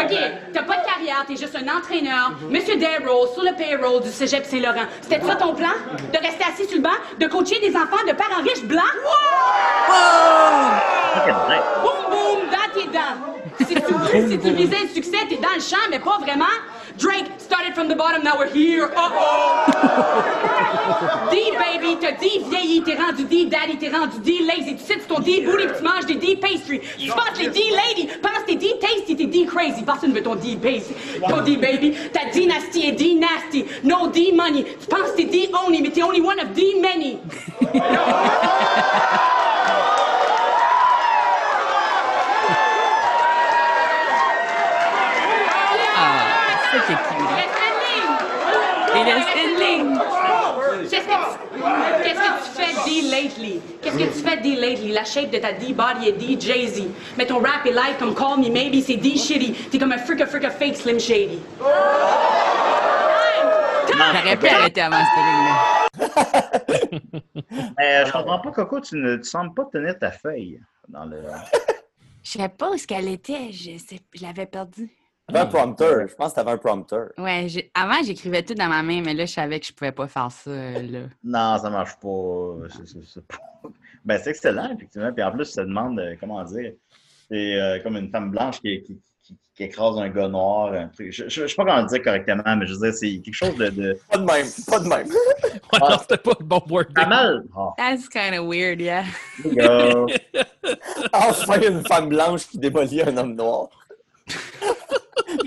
OK, 0.07 0.17
t'as 0.53 0.63
pas 0.63 0.77
de 0.77 0.85
carrière, 0.85 1.25
t'es 1.27 1.37
juste 1.37 1.57
un 1.57 1.77
entraîneur. 1.77 2.33
Monsieur 2.49 2.77
Darrow, 2.77 3.27
sur 3.35 3.43
le 3.43 3.55
payroll 3.57 4.03
du 4.03 4.11
cégep 4.11 4.45
Saint-Laurent. 4.45 4.87
C'était 5.01 5.21
ça 5.25 5.35
ton 5.37 5.55
plan? 5.55 5.75
De 6.13 6.19
rester 6.19 6.45
assis 6.45 6.67
sur 6.67 6.77
le 6.77 6.83
banc? 6.83 6.91
De 7.19 7.27
coacher 7.27 7.59
des 7.61 7.75
enfants 7.77 8.05
de 8.07 8.13
parents 8.13 8.43
riches 8.43 8.65
blancs? 8.65 8.85
Boum, 11.83 12.11
boum, 12.11 12.41
dans 12.51 12.81
tes 12.81 12.87
dents. 12.89 13.17
Si 13.59 13.75
tu, 13.75 14.29
si 14.31 14.39
tu 14.39 14.51
visais 14.51 14.83
le 14.83 14.89
succès, 14.89 15.19
t'es 15.29 15.37
dans 15.37 15.55
le 15.55 15.61
champ, 15.61 15.77
mais 15.91 15.99
pas 15.99 16.19
vraiment. 16.19 16.45
Drake 16.99 17.27
started 17.39 17.75
from 17.75 17.89
the 17.89 17.97
bottom, 17.97 18.23
now 18.23 18.39
we're 18.39 18.49
here. 18.49 18.91
Uh-oh! 18.97 20.17
D, 21.31 21.53
baby, 21.59 21.99
t'as 22.01 22.13
D 22.13 22.41
vieilli, 22.49 22.83
t'es 22.83 22.95
rendu 22.95 23.25
D 23.25 23.47
daddy, 23.47 23.77
t'es 23.77 23.91
rendu 23.91 24.19
D 24.21 24.41
lazy. 24.45 24.77
Tu 24.77 24.85
sais, 24.85 24.95
tu 24.99 25.07
ton 25.07 25.21
D 25.21 25.43
booty, 25.45 25.67
puis 25.67 25.77
tu 25.77 25.83
manges 25.83 26.07
des 26.07 26.15
D 26.15 26.37
pastry. 26.37 26.81
Tu 26.99 27.09
penses 27.11 27.39
les 27.39 27.49
D 27.49 27.61
lady, 27.71 28.09
pense 28.23 28.45
t'es 28.47 28.55
D 28.57 28.79
tasty, 28.81 29.15
t'es 29.17 29.27
D 29.27 29.45
crazy. 29.45 29.83
Personne 29.83 30.13
veut 30.13 30.23
ton 30.23 30.37
D 30.37 30.57
base. 30.57 30.89
Ton 31.29 31.43
D 31.43 31.57
baby, 31.57 31.95
ta 32.13 32.31
dynasty 32.33 32.89
est 32.89 32.93
D 32.93 33.15
nasty. 33.15 33.67
No 33.85 34.09
D 34.09 34.33
money. 34.33 34.65
Tu 34.65 34.87
penses 34.87 35.15
t'es 35.17 35.25
D 35.25 35.51
only, 35.67 35.83
mais 35.83 35.91
t'es 35.91 36.03
only 36.03 36.21
one 36.21 36.41
of 36.41 36.53
D 36.55 36.81
many. 36.81 37.19
ligne. 49.59 49.99
Qu'est-ce 50.89 51.07
que 51.07 51.12
tu, 51.12 51.62
qu'est-ce 52.03 52.20
que 52.20 52.31
tu 52.45 52.51
fais 52.55 52.72
D 52.85 53.03
lately? 53.11 53.61
Qu'est-ce 53.83 53.99
que 53.99 54.05
tu 54.05 54.20
fais 54.29 54.37
D 54.39 54.57
lately? 54.57 54.93
La 54.93 55.05
shape 55.05 55.31
de 55.31 55.39
ta 55.39 55.53
D-body 55.53 56.09
est 56.09 56.12
D 56.12 56.37
Jay-Z. 56.39 56.85
Mais 57.16 57.27
ton 57.27 57.41
rap 57.41 57.66
est 57.66 57.72
live 57.72 57.97
comme 57.99 58.14
Call 58.14 58.39
Me 58.39 58.49
Maybe, 58.51 58.83
c'est 58.83 58.97
D 58.97 59.16
shitty. 59.16 59.53
T'es 59.70 59.79
comme 59.79 59.93
un 59.93 59.99
fricka 59.99 60.27
fricka 60.27 60.51
fake 60.51 60.77
Slim 60.77 61.01
Shady. 61.01 61.41
J'aurais 63.89 64.37
pu 64.37 64.49
arrêter 64.49 64.83
avant 64.83 64.99
cette 64.99 65.16
ligne-là. 65.24 67.01
Mais 67.79 68.07
je 68.07 68.12
comprends 68.12 68.39
pas, 68.41 68.51
Coco, 68.51 68.81
tu 68.81 68.97
ne 68.97 69.16
tu 69.16 69.24
sembles 69.24 69.55
pas 69.55 69.64
tenir 69.72 69.99
ta 69.99 70.11
feuille 70.11 70.61
dans 70.89 71.05
le. 71.05 71.22
Je 72.22 72.33
sais 72.33 72.49
pas 72.49 72.70
où 72.70 72.77
ce 72.77 72.87
qu'elle 72.87 73.09
était. 73.09 73.53
Je, 73.53 73.70
je 74.14 74.22
l'avais 74.22 74.47
perdue. 74.47 74.91
T'avais 75.29 75.41
un 75.41 75.47
prompteur. 75.47 76.07
Je 76.09 76.14
pense 76.14 76.31
que 76.31 76.37
t'avais 76.37 76.53
un 76.53 76.57
prompteur. 76.59 77.09
Ouais, 77.18 77.47
avant, 77.74 78.03
j'écrivais 78.05 78.43
tout 78.45 78.55
dans 78.55 78.68
ma 78.68 78.83
main, 78.83 79.03
mais 79.05 79.12
là, 79.14 79.27
je 79.27 79.33
savais 79.33 79.59
que 79.59 79.66
je 79.66 79.72
pouvais 79.72 79.91
pas 79.93 80.07
faire 80.07 80.31
ça, 80.31 80.51
euh, 80.51 80.83
là. 80.83 80.99
Non, 81.24 81.59
ça 81.62 81.68
marche 81.70 81.97
pas. 82.01 82.55
Ben, 84.05 84.20
c'est 84.22 84.31
excellent, 84.31 84.70
effectivement. 84.72 85.12
Puis 85.12 85.24
en 85.24 85.33
plus, 85.33 85.47
ça 85.47 85.64
demande, 85.64 85.99
euh, 85.99 86.14
comment 86.20 86.45
dire, 86.45 86.74
c'est 87.29 87.61
euh, 87.61 87.81
comme 87.83 87.97
une 87.97 88.09
femme 88.09 88.31
blanche 88.31 88.61
qui, 88.61 88.81
qui, 88.85 89.01
qui- 89.24 89.37
qui 89.57 89.64
écrase 89.64 89.99
un 89.99 90.09
gars 90.11 90.29
noir. 90.29 90.72
un 90.74 90.87
truc. 90.87 91.11
Je, 91.11 91.24
je, 91.29 91.41
je 91.43 91.47
sais 91.49 91.57
pas 91.57 91.64
comment 91.64 91.81
le 91.83 91.89
dire 91.89 92.03
correctement, 92.05 92.57
mais 92.57 92.66
je 92.68 92.74
veux 92.74 92.79
dire, 92.89 92.95
c'est 92.95 93.18
quelque 93.18 93.35
chose 93.35 93.57
de. 93.57 93.68
de... 93.70 93.99
Pas 94.09 94.18
de 94.18 94.24
même. 94.24 94.47
Pas 94.68 94.79
de 94.79 94.87
même. 94.89 95.09
Ouais, 95.72 95.79
non, 95.81 95.99
c'était 95.99 96.18
pas 96.18 96.33
le 96.39 96.45
bon 96.45 96.62
word. 96.70 96.85
Pas 96.95 97.07
mal. 97.07 97.45
Oh, 97.57 97.72
That's 97.77 98.09
kind 98.09 98.35
of 98.39 98.47
weird, 98.47 98.81
yeah. 98.81 99.05
there 99.43 99.53
you 99.53 99.57
go. 99.61 100.07
Enfin, 101.12 101.61
une 101.61 101.85
femme 101.85 102.09
blanche 102.09 102.47
qui 102.47 102.59
démolit 102.59 103.03
un 103.03 103.16
homme 103.16 103.35
noir. 103.35 103.68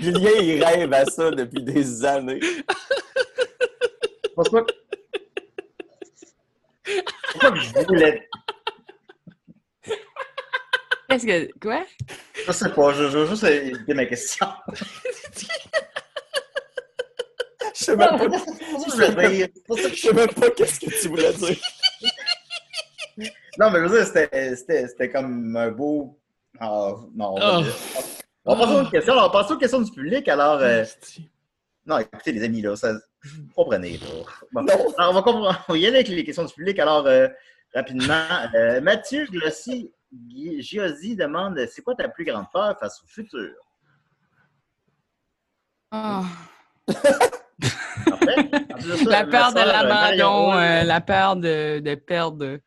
Julien, 0.00 0.30
il 0.40 0.64
rêve 0.64 0.92
à 0.92 1.04
ça 1.06 1.30
depuis 1.30 1.62
des 1.62 2.04
années. 2.04 2.40
Je 2.42 2.62
pense 4.34 4.48
pas 4.48 4.62
que- 4.62 4.72
je 6.86 7.00
pense 7.32 7.40
pas 7.40 7.50
que 7.52 7.58
je 7.60 7.72
voulais. 7.86 8.28
Qu'est-ce 11.08 11.26
que. 11.26 11.58
Quoi? 11.60 11.84
Je 12.46 12.52
sais 12.52 12.68
pas, 12.70 12.92
je, 12.94 13.08
je 13.10 13.18
veux 13.18 13.26
juste 13.26 13.44
éviter 13.44 13.94
ma 13.94 14.06
question. 14.06 14.46
Je 17.74 17.84
sais 17.84 17.96
même 17.96 18.16
pas, 18.18 18.26
Je 18.86 18.90
sais 19.96 20.12
même 20.12 20.28
pas 20.28 20.50
qu'est-ce 20.50 20.80
que 20.80 20.90
tu 21.00 21.08
voulais 21.08 21.32
dire. 21.32 21.56
Non, 23.58 23.70
mais 23.70 23.80
je 23.80 23.84
veux 23.86 23.98
dire, 23.98 24.06
c'était- 24.06 24.56
c'était 24.56 24.88
c'était 24.88 25.10
comme 25.10 25.56
un 25.56 25.70
beau. 25.70 26.18
Ah, 26.60 26.92
non, 27.14 27.34
Oh. 27.40 27.62
On 28.44 28.54
va 28.54 28.66
passer 28.66 28.80
aux 28.80 28.90
questions. 28.90 29.12
On 29.14 29.20
va 29.20 29.30
passer 29.30 29.52
aux 29.52 29.58
questions 29.58 29.80
du 29.80 29.90
public. 29.90 30.28
Alors, 30.28 30.58
euh, 30.60 30.84
non, 31.86 31.98
écoutez, 31.98 32.32
les 32.32 32.42
amis, 32.44 32.62
là, 32.62 32.74
ça, 32.76 32.92
vous 32.92 33.48
comprenez. 33.54 33.98
Là. 33.98 34.06
Bon. 34.52 34.66
Alors, 34.98 35.10
on, 35.10 35.14
va 35.14 35.22
comprendre- 35.22 35.64
on 35.68 35.72
va 35.72 35.78
y 35.78 35.86
aller 35.86 35.96
avec 35.96 36.08
les 36.08 36.24
questions 36.24 36.44
du 36.44 36.54
public. 36.54 36.78
Alors, 36.78 37.06
euh, 37.06 37.28
rapidement, 37.74 38.24
euh, 38.54 38.80
Mathieu 38.80 39.26
Glossy 39.26 39.92
Giozzi 40.28 41.16
demande 41.16 41.64
c'est 41.70 41.82
quoi 41.82 41.94
ta 41.94 42.08
plus 42.08 42.24
grande 42.24 42.46
peur 42.52 42.76
face 42.78 43.00
au 43.02 43.06
futur? 43.06 43.54
Oh. 45.92 46.22
La 49.06 49.24
peur 49.26 49.52
de 49.52 49.58
l'abandon, 49.58 50.54
euh, 50.54 50.82
la 50.82 51.00
peur 51.00 51.36
de, 51.36 51.80
de 51.80 51.94
perdre 51.94 52.58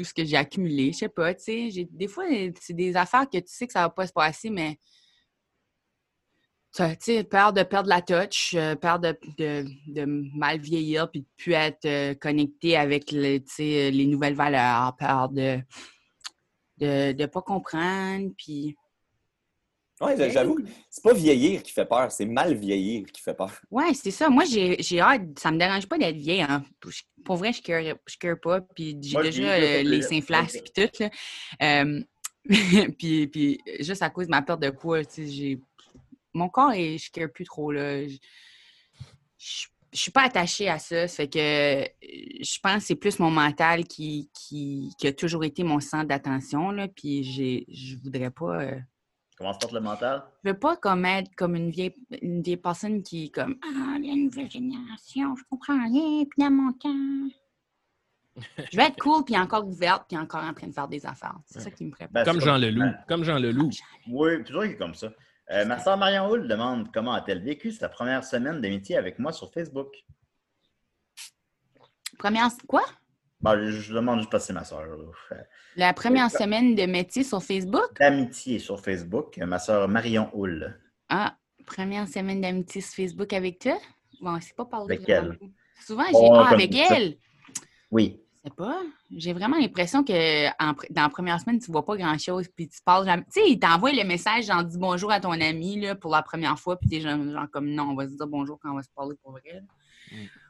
tout 0.00 0.04
ce 0.04 0.14
que 0.14 0.24
j'ai 0.24 0.36
accumulé. 0.36 0.92
Je 0.92 0.98
sais 0.98 1.08
pas, 1.10 1.34
tu 1.34 1.70
sais. 1.70 1.88
Des 1.90 2.08
fois, 2.08 2.24
c'est 2.58 2.72
des 2.72 2.96
affaires 2.96 3.28
que 3.28 3.36
tu 3.36 3.44
sais 3.48 3.66
que 3.66 3.72
ça 3.72 3.82
va 3.82 3.90
pas 3.90 4.06
se 4.06 4.12
passer, 4.12 4.48
mais 4.48 4.78
tu 6.74 6.84
sais, 7.00 7.24
peur 7.24 7.52
de 7.52 7.62
perdre 7.64 7.88
la 7.88 8.00
touch, 8.00 8.54
euh, 8.54 8.76
peur 8.76 8.98
de, 8.98 9.18
de, 9.36 9.66
de 9.88 10.04
mal 10.06 10.58
vieillir 10.60 11.10
puis 11.10 11.20
de 11.20 11.26
plus 11.36 11.52
être 11.52 11.84
euh, 11.84 12.14
connecté 12.14 12.76
avec 12.76 13.10
les 13.10 14.06
nouvelles 14.06 14.36
valeurs, 14.36 14.96
peur 14.96 15.28
de 15.28 15.60
de 16.78 17.12
ne 17.12 17.26
pas 17.26 17.42
comprendre, 17.42 18.30
puis 18.38 18.74
Ouais, 20.00 20.30
j'avoue, 20.30 20.58
c'est 20.88 21.02
pas 21.04 21.12
vieillir 21.12 21.62
qui 21.62 21.72
fait 21.72 21.84
peur, 21.84 22.10
c'est 22.10 22.24
mal 22.24 22.54
vieillir 22.54 23.06
qui 23.12 23.20
fait 23.20 23.34
peur. 23.34 23.52
Ouais, 23.70 23.92
c'est 23.92 24.10
ça. 24.10 24.30
Moi, 24.30 24.44
j'ai 24.46 24.80
j'ai 24.82 24.98
hâte. 25.00 25.38
Ça 25.38 25.50
me 25.50 25.58
dérange 25.58 25.86
pas 25.86 25.98
d'être 25.98 26.16
vieille. 26.16 26.40
Hein. 26.40 26.64
Pour 27.24 27.36
vrai, 27.36 27.52
je 27.52 27.60
ne 27.70 27.94
je 28.06 28.16
cœur 28.16 28.40
pas. 28.40 28.62
Puis 28.62 28.96
j'ai 29.02 29.20
déjà 29.20 29.42
euh, 29.52 29.82
les 29.82 30.20
flasques 30.22 30.62
puis 30.64 30.88
tout. 30.88 31.02
Là. 31.02 31.10
Euh, 31.62 32.02
puis, 32.98 33.26
puis 33.28 33.58
juste 33.80 34.02
à 34.02 34.08
cause 34.08 34.26
de 34.26 34.30
ma 34.30 34.40
perte 34.40 34.62
de 34.62 34.70
poids, 34.70 35.04
tu 35.04 35.26
sais, 35.26 35.26
j'ai... 35.26 35.60
Mon 36.32 36.48
corps, 36.48 36.72
est, 36.72 36.96
je 36.96 37.10
ne 37.20 37.26
plus 37.26 37.44
trop. 37.44 37.70
Là. 37.70 38.08
Je, 38.08 38.16
je, 39.36 39.66
je 39.92 39.98
suis 39.98 40.10
pas 40.12 40.22
attachée 40.22 40.68
à 40.70 40.78
ça. 40.78 41.08
Ça 41.08 41.16
fait 41.16 41.28
que 41.28 41.38
euh, 41.38 41.84
je 42.40 42.58
pense 42.62 42.76
que 42.78 42.86
c'est 42.86 42.94
plus 42.94 43.18
mon 43.18 43.30
mental 43.30 43.84
qui, 43.84 44.30
qui, 44.32 44.92
qui 44.98 45.06
a 45.08 45.12
toujours 45.12 45.44
été 45.44 45.62
mon 45.62 45.80
centre 45.80 46.08
d'attention. 46.08 46.70
là. 46.70 46.88
Puis 46.88 47.22
j'ai- 47.22 47.66
je 47.68 47.96
voudrais 48.02 48.30
pas... 48.30 48.62
euh, 48.62 48.78
Comment 49.40 49.54
se 49.54 49.58
porte 49.58 49.72
le 49.72 49.80
mental? 49.80 50.22
je 50.44 50.50
veux 50.50 50.58
pas 50.58 50.76
comme 50.76 51.06
être 51.06 51.34
comme 51.34 51.56
une 51.56 51.70
vieille, 51.70 51.94
une 52.20 52.42
vieille 52.42 52.58
personne 52.58 53.02
qui 53.02 53.24
est 53.24 53.28
comme 53.30 53.56
Ah, 53.64 53.96
la 53.98 54.14
nouvelle 54.14 54.50
génération, 54.50 55.34
je 55.34 55.42
comprends 55.48 55.82
rien, 55.82 56.24
puis 56.26 56.44
dans 56.44 56.50
mon 56.50 56.72
temps. 56.72 57.30
je 58.70 58.76
vais 58.76 58.82
être 58.88 58.98
cool, 59.00 59.24
puis 59.24 59.38
encore 59.38 59.66
ouverte, 59.66 60.04
puis 60.08 60.18
encore 60.18 60.44
en 60.44 60.52
train 60.52 60.66
de 60.66 60.74
faire 60.74 60.88
des 60.88 61.06
affaires. 61.06 61.38
C'est 61.46 61.60
ça 61.60 61.70
qui 61.70 61.86
me 61.86 61.90
prépare. 61.90 62.22
Ben, 62.22 62.24
Comme 62.24 62.42
Jean 62.42 62.58
Leloup. 62.58 62.82
Ouais. 62.82 62.92
Comme 63.08 63.24
Jean 63.24 63.38
Leloup. 63.38 63.70
Oui, 64.10 64.44
toujours 64.44 64.64
qui 64.64 64.72
est 64.72 64.76
comme 64.76 64.94
ça. 64.94 65.10
Euh, 65.52 65.64
ma 65.64 65.78
soeur 65.78 65.96
Marion 65.96 66.28
Hull 66.30 66.46
demande 66.46 66.92
comment 66.92 67.14
a-t-elle 67.14 67.42
vécu 67.42 67.72
sa 67.72 67.88
première 67.88 68.24
semaine 68.24 68.60
d'amitié 68.60 68.98
avec 68.98 69.18
moi 69.18 69.32
sur 69.32 69.50
Facebook? 69.50 69.88
Première, 72.18 72.50
quoi? 72.68 72.82
Ben, 73.42 73.70
je, 73.70 73.94
demande 73.94 74.18
juste 74.18 74.30
parce 74.30 74.44
que 74.44 74.46
c'est 74.48 74.52
ma 74.52 74.64
soeur. 74.64 74.86
La 75.76 75.94
première 75.94 76.30
semaine 76.30 76.74
de 76.74 76.84
métier 76.84 77.24
sur 77.24 77.42
Facebook? 77.42 77.98
D'amitié 77.98 78.58
sur 78.58 78.80
Facebook, 78.80 79.38
ma 79.38 79.58
soeur 79.58 79.88
Marion 79.88 80.28
Hull. 80.34 80.78
Ah, 81.08 81.36
première 81.64 82.06
semaine 82.06 82.42
d'amitié 82.42 82.82
sur 82.82 82.94
Facebook 82.94 83.32
avec 83.32 83.58
toi? 83.60 83.78
Bon, 84.20 84.38
c'est 84.40 84.54
pas 84.54 84.66
parlé. 84.66 84.96
Avec 84.96 85.08
elle. 85.08 85.38
Souvent, 85.86 86.04
j'ai 86.04 86.12
Oh, 86.14 86.34
Ah, 86.34 86.50
avec 86.50 86.74
ça. 86.74 86.96
elle. 86.96 87.16
Oui. 87.90 88.20
Je 88.44 88.48
sais 88.48 88.54
pas. 88.54 88.82
J'ai 89.10 89.32
vraiment 89.32 89.58
l'impression 89.58 90.04
que 90.04 90.48
en 90.62 90.74
dans 90.90 91.02
la 91.02 91.08
première 91.08 91.40
semaine, 91.40 91.58
tu 91.58 91.70
vois 91.70 91.84
pas 91.84 91.96
grand-chose, 91.96 92.46
puis 92.54 92.68
tu 92.68 92.80
parles 92.82 93.06
jamais. 93.06 93.24
Tu 93.24 93.40
sais, 93.40 93.50
il 93.50 93.58
t'envoie 93.58 93.92
le 93.92 94.04
message, 94.04 94.46
genre, 94.46 94.64
dis 94.64 94.78
bonjour 94.78 95.10
à 95.12 95.20
ton 95.20 95.32
ami 95.32 95.80
là, 95.80 95.94
pour 95.94 96.10
la 96.10 96.22
première 96.22 96.58
fois, 96.58 96.78
puis 96.78 96.88
t'es 96.88 97.00
genre, 97.00 97.22
genre 97.22 97.50
comme 97.50 97.70
non, 97.70 97.90
on 97.90 97.94
va 97.94 98.06
se 98.06 98.14
dire 98.14 98.26
bonjour 98.26 98.58
quand 98.60 98.72
on 98.72 98.76
va 98.76 98.82
se 98.82 98.88
parler 98.94 99.14
pour 99.22 99.32
vrai. 99.32 99.62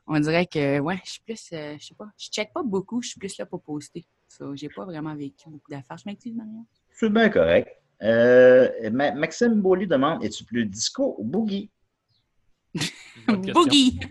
On 0.06 0.18
dirait 0.18 0.46
que, 0.46 0.80
ouais, 0.80 0.98
je 1.04 1.10
suis 1.10 1.20
plus, 1.22 1.48
euh, 1.52 1.76
je 1.78 1.86
sais 1.86 1.94
pas, 1.94 2.08
je 2.18 2.28
check 2.28 2.52
pas 2.52 2.62
beaucoup, 2.62 3.00
je 3.02 3.10
suis 3.10 3.18
plus 3.18 3.36
là 3.38 3.46
pour 3.46 3.62
poster. 3.62 4.04
So, 4.28 4.54
j'ai 4.56 4.68
pas 4.68 4.84
vraiment 4.84 5.14
vécu 5.14 5.48
beaucoup 5.48 5.70
d'affaires. 5.70 5.98
Je 5.98 6.04
m'excuse, 6.06 6.34
Marion. 6.34 6.66
C'est 6.92 7.10
bien 7.10 7.28
correct. 7.28 7.68
Euh, 8.02 8.90
Ma- 8.90 9.12
Maxime 9.12 9.60
Beaulieu 9.60 9.86
demande 9.86 10.24
Es-tu 10.24 10.44
plus 10.44 10.64
disco 10.66 11.14
ou 11.18 11.24
boogie? 11.24 11.70
Boogie! 13.26 14.00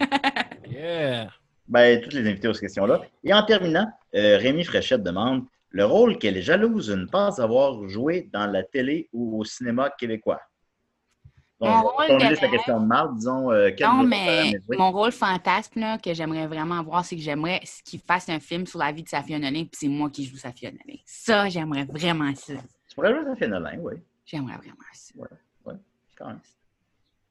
Yeah! 0.69 1.31
Ben, 1.67 1.99
toutes 2.01 2.13
les 2.13 2.29
invités 2.29 2.47
aux 2.47 2.53
questions-là. 2.53 3.01
Et 3.23 3.33
en 3.33 3.43
terminant, 3.43 3.91
euh, 4.15 4.37
Rémi 4.37 4.63
Fréchette 4.63 5.03
demande 5.03 5.45
le 5.71 5.85
rôle 5.85 6.17
qu'elle 6.17 6.37
est 6.37 6.41
jalouse 6.43 6.87
de 6.87 6.95
ne 6.95 7.05
pas 7.05 7.41
avoir 7.41 7.87
joué 7.89 8.29
dans 8.31 8.45
la 8.47 8.63
télé 8.63 9.09
ou 9.11 9.39
au 9.39 9.43
cinéma 9.43 9.89
québécois? 9.97 10.39
Mon 11.61 11.81
rôle 11.81 12.05
on 12.09 12.17
de 12.17 12.23
la 12.23 12.47
question 12.47 12.79
de 12.79 12.85
Marc, 12.85 13.15
disons. 13.15 13.51
euh, 13.51 13.69
Non, 13.81 14.03
mais 14.03 14.53
mon 14.69 14.91
rôle 14.91 15.11
fantasme 15.11 15.79
là, 15.81 15.97
que 15.97 16.13
j'aimerais 16.13 16.47
vraiment 16.47 16.79
avoir, 16.79 17.03
c'est 17.03 17.17
que 17.17 17.21
j'aimerais 17.21 17.61
qu'il 17.83 17.99
fasse 17.99 18.29
un 18.29 18.39
film 18.39 18.65
sur 18.65 18.79
la 18.79 18.91
vie 18.93 19.03
de 19.03 19.09
Safia 19.09 19.37
Nolin, 19.37 19.63
puis 19.65 19.71
c'est 19.73 19.87
moi 19.89 20.09
qui 20.09 20.23
joue 20.25 20.37
Safia 20.37 20.71
Nolin. 20.71 20.99
Ça, 21.05 21.49
j'aimerais 21.49 21.83
vraiment 21.83 22.33
ça. 22.35 22.53
Tu 22.87 22.95
pourrais 22.95 23.13
jouer 23.13 23.25
dans 23.25 23.35
Fénolin, 23.35 23.77
oui. 23.79 23.95
J'aimerais 24.25 24.55
vraiment 24.57 24.75
ça. 24.93 25.13
Quand 26.17 26.27
même. 26.27 26.39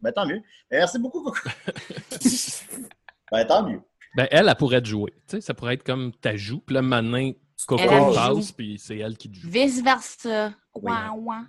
Ben, 0.01 0.13
tant 0.13 0.27
mieux. 0.27 0.41
Merci 0.71 0.99
beaucoup, 0.99 1.23
Coco. 1.23 1.39
ben, 3.33 3.47
tant 3.47 3.69
mieux. 3.69 3.81
Ben, 4.15 4.27
elle, 4.31 4.49
elle 4.49 4.55
pourrait 4.57 4.81
te 4.81 4.89
jouer. 4.89 5.13
Tu 5.27 5.37
sais, 5.37 5.41
ça 5.41 5.55
pourrait 5.55 5.75
être 5.75 5.85
comme 5.85 6.13
ta 6.13 6.37
joue. 6.37 6.61
Puis 6.61 6.75
là, 6.75 6.83
maintenant, 6.83 7.31
Coco 7.67 7.83
passe, 8.15 8.53
puis 8.53 8.79
c'est 8.79 8.99
elle 8.99 9.17
qui 9.17 9.31
te 9.31 9.37
joue. 9.37 9.51
Vice-versa. 9.51 10.53
Oui. 10.75 10.93
Ouah, 10.93 11.13
ouah. 11.17 11.43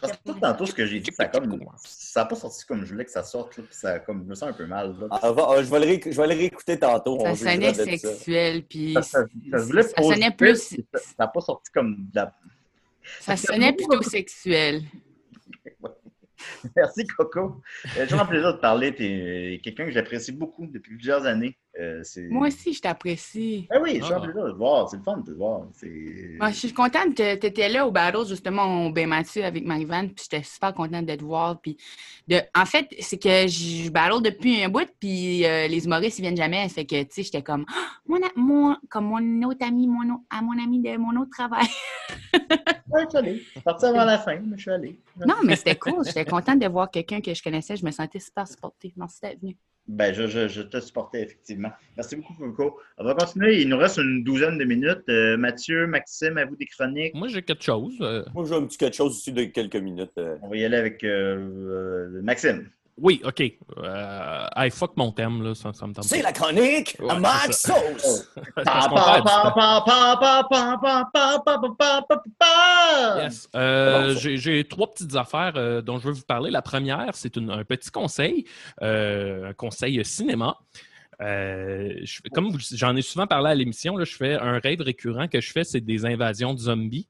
Parce 0.00 0.12
que 0.12 0.18
tout 0.32 0.38
tantôt, 0.40 0.66
ce 0.66 0.74
que 0.74 0.84
j'ai 0.86 1.00
dit, 1.00 1.10
ça 1.12 1.24
n'a 1.24 1.28
comme... 1.30 1.58
ça 1.84 2.22
a 2.22 2.24
pas 2.26 2.34
sorti 2.36 2.64
comme 2.66 2.84
je 2.84 2.92
voulais 2.92 3.04
que 3.04 3.10
ça 3.10 3.22
sorte. 3.22 3.56
Là, 3.56 3.64
puis 3.64 3.74
ça 3.74 3.98
comme... 4.00 4.22
Je 4.24 4.28
me 4.28 4.34
sens 4.34 4.50
un 4.50 4.52
peu 4.52 4.66
mal. 4.66 4.94
Là. 5.00 5.06
Ah, 5.10 5.32
va- 5.32 5.46
ah, 5.50 5.62
je, 5.62 5.70
vais 5.70 5.80
le 5.80 5.86
ré- 5.86 6.00
je 6.04 6.20
vais 6.20 6.26
le 6.26 6.34
réécouter 6.34 6.78
tantôt. 6.78 7.18
Ça 7.20 7.30
on 7.30 7.34
sonnait 7.34 7.74
sexuel, 7.74 8.64
puis 8.64 8.92
Ça, 8.94 9.02
ça- 9.02 9.24
ça 9.50 9.58
se 9.58 9.64
voulait 9.64 9.82
ça 9.82 10.02
sonnait 10.02 10.30
plus, 10.32 10.76
Ça 10.94 11.00
n'a 11.20 11.28
pas 11.28 11.40
sorti 11.40 11.70
comme 11.72 11.96
de 11.96 12.10
la... 12.14 12.34
ça 13.20 13.36
sonnait 13.36 13.72
plutôt 13.72 14.02
sexuel. 14.02 14.82
Merci, 16.76 17.06
Coco. 17.06 17.62
C'est 17.94 18.04
toujours 18.06 18.20
un 18.22 18.26
plaisir 18.26 18.52
de 18.54 18.58
parler. 18.60 18.94
Tu 18.94 19.04
es 19.04 19.60
quelqu'un 19.62 19.86
que 19.86 19.90
j'apprécie 19.92 20.32
beaucoup 20.32 20.66
depuis 20.66 20.94
plusieurs 20.96 21.24
années. 21.24 21.56
Euh, 21.78 22.02
Moi 22.30 22.48
aussi, 22.48 22.72
je 22.72 22.80
t'apprécie. 22.80 23.66
Ben 23.68 23.80
oui, 23.82 24.00
j'ai 24.02 24.12
Ah. 24.14 24.16
un 24.16 24.20
plaisir 24.20 24.44
de 24.46 24.50
te 24.52 24.56
voir. 24.56 24.88
C'est 24.88 24.96
le 24.96 25.02
fun 25.02 25.18
de 25.18 25.26
te 25.26 25.30
voir. 25.36 25.60
Moi, 26.38 26.50
je 26.50 26.54
suis 26.56 26.72
contente 26.72 27.14
que 27.14 27.34
tu 27.34 27.46
étais 27.46 27.68
là 27.68 27.86
au 27.86 27.90
battle, 27.90 28.26
justement, 28.26 28.86
au 28.86 28.90
Bain 28.90 29.06
Mathieu 29.06 29.44
avec 29.44 29.64
Marie-Vanne, 29.64 30.10
puis 30.14 30.24
j'étais 30.30 30.42
super 30.42 30.72
contente 30.72 31.04
de 31.04 31.14
te 31.14 31.22
voir. 31.22 31.60
Puis 31.60 31.76
de... 32.28 32.40
En 32.54 32.64
fait, 32.64 32.88
c'est 33.00 33.18
que 33.18 33.46
je 33.46 33.90
battle 33.90 34.22
depuis 34.22 34.62
un 34.64 34.70
bout, 34.70 34.88
puis 34.98 35.44
euh, 35.44 35.68
les 35.68 35.84
humoristes, 35.84 36.18
ils 36.18 36.22
viennent 36.22 36.36
jamais. 36.36 36.66
Fait 36.70 36.86
que, 36.86 37.02
tu 37.02 37.08
sais, 37.10 37.22
j'étais 37.24 37.42
comme, 37.42 37.66
Ah, 37.68 37.90
mon, 38.06 38.16
a- 38.22 38.32
mon- 38.36 38.76
comme 38.88 39.04
mon 39.06 39.42
autre 39.48 39.66
ami, 39.66 39.86
mon, 39.86 40.20
à 40.30 40.40
mon 40.40 40.58
ami 40.58 40.80
de 40.80 40.96
mon 40.96 41.14
autre 41.20 41.30
travail. 41.30 41.66
Ouais, 42.88 43.02
je 43.04 43.08
suis 43.08 43.18
allé. 43.18 43.36
Je 43.38 43.50
suis 43.50 43.60
parti 43.60 43.84
avant 43.84 44.04
la 44.04 44.18
fin, 44.18 44.38
mais 44.38 44.56
je 44.56 44.62
suis 44.62 44.70
allé. 44.70 44.98
non, 45.26 45.34
mais 45.44 45.56
c'était 45.56 45.74
cool. 45.74 46.04
J'étais 46.06 46.24
contente 46.24 46.60
de 46.60 46.68
voir 46.68 46.88
quelqu'un 46.90 47.20
que 47.20 47.34
je 47.34 47.42
connaissais. 47.42 47.76
Je 47.76 47.84
me 47.84 47.90
sentais 47.90 48.20
super 48.20 48.46
supportée. 48.46 48.94
Merci 48.96 49.20
d'être 49.22 49.40
venue. 49.40 49.56
Ben, 49.88 50.12
je, 50.12 50.26
je, 50.26 50.48
je 50.48 50.62
te 50.62 50.80
supportais, 50.80 51.22
effectivement. 51.22 51.70
Merci 51.96 52.16
beaucoup, 52.16 52.34
Coco. 52.34 52.80
On 52.98 53.04
va 53.04 53.14
continuer. 53.14 53.60
Il 53.62 53.68
nous 53.68 53.78
reste 53.78 53.98
une 53.98 54.24
douzaine 54.24 54.58
de 54.58 54.64
minutes. 54.64 55.04
Euh, 55.08 55.36
Mathieu, 55.36 55.86
Maxime, 55.86 56.38
à 56.38 56.44
vous 56.44 56.56
des 56.56 56.66
chroniques. 56.66 57.14
Moi, 57.14 57.28
j'ai 57.28 57.42
quelque 57.42 57.62
chose. 57.62 57.94
euh, 58.00 58.24
Moi, 58.34 58.44
j'ai 58.48 58.54
un 58.54 58.64
petit 58.66 58.78
quelque 58.78 58.96
chose 58.96 59.12
aussi 59.12 59.32
de 59.32 59.44
quelques 59.44 59.76
minutes. 59.76 60.10
euh. 60.18 60.36
On 60.42 60.48
va 60.48 60.56
y 60.56 60.64
aller 60.64 60.76
avec 60.76 61.04
euh, 61.04 61.36
euh, 62.16 62.20
Maxime. 62.22 62.68
Oui, 62.98 63.20
OK. 63.24 63.42
Euh, 63.76 64.70
fuck 64.70 64.96
mon 64.96 65.12
thème, 65.12 65.42
là. 65.42 65.54
Ça, 65.54 65.72
ça 65.74 65.86
me 65.86 65.92
C'est 66.00 66.22
la 66.22 66.32
chronique 66.32 66.96
ouais, 66.98 67.18
Mad 67.18 67.52
Sauce! 67.52 68.26
yes. 73.18 73.48
J'ai 74.16 74.64
trois 74.64 74.90
petites 74.90 75.14
affaires 75.14 75.82
dont 75.82 75.98
je 75.98 76.08
veux 76.08 76.14
vous 76.14 76.22
parler. 76.22 76.50
La 76.50 76.62
première, 76.62 77.14
c'est 77.14 77.36
un 77.36 77.64
petit 77.64 77.90
conseil, 77.90 78.46
un 78.80 79.52
conseil 79.54 80.02
cinéma. 80.04 80.56
Comme 81.18 82.58
j'en 82.72 82.96
ai 82.96 83.02
souvent 83.02 83.26
parlé 83.26 83.50
à 83.50 83.54
l'émission, 83.54 84.02
je 84.02 84.16
fais 84.16 84.34
un 84.34 84.58
rêve 84.58 84.80
récurrent 84.80 85.28
que 85.28 85.40
je 85.40 85.52
fais, 85.52 85.64
c'est 85.64 85.82
des 85.82 86.06
invasions 86.06 86.54
de 86.54 86.60
zombies. 86.60 87.08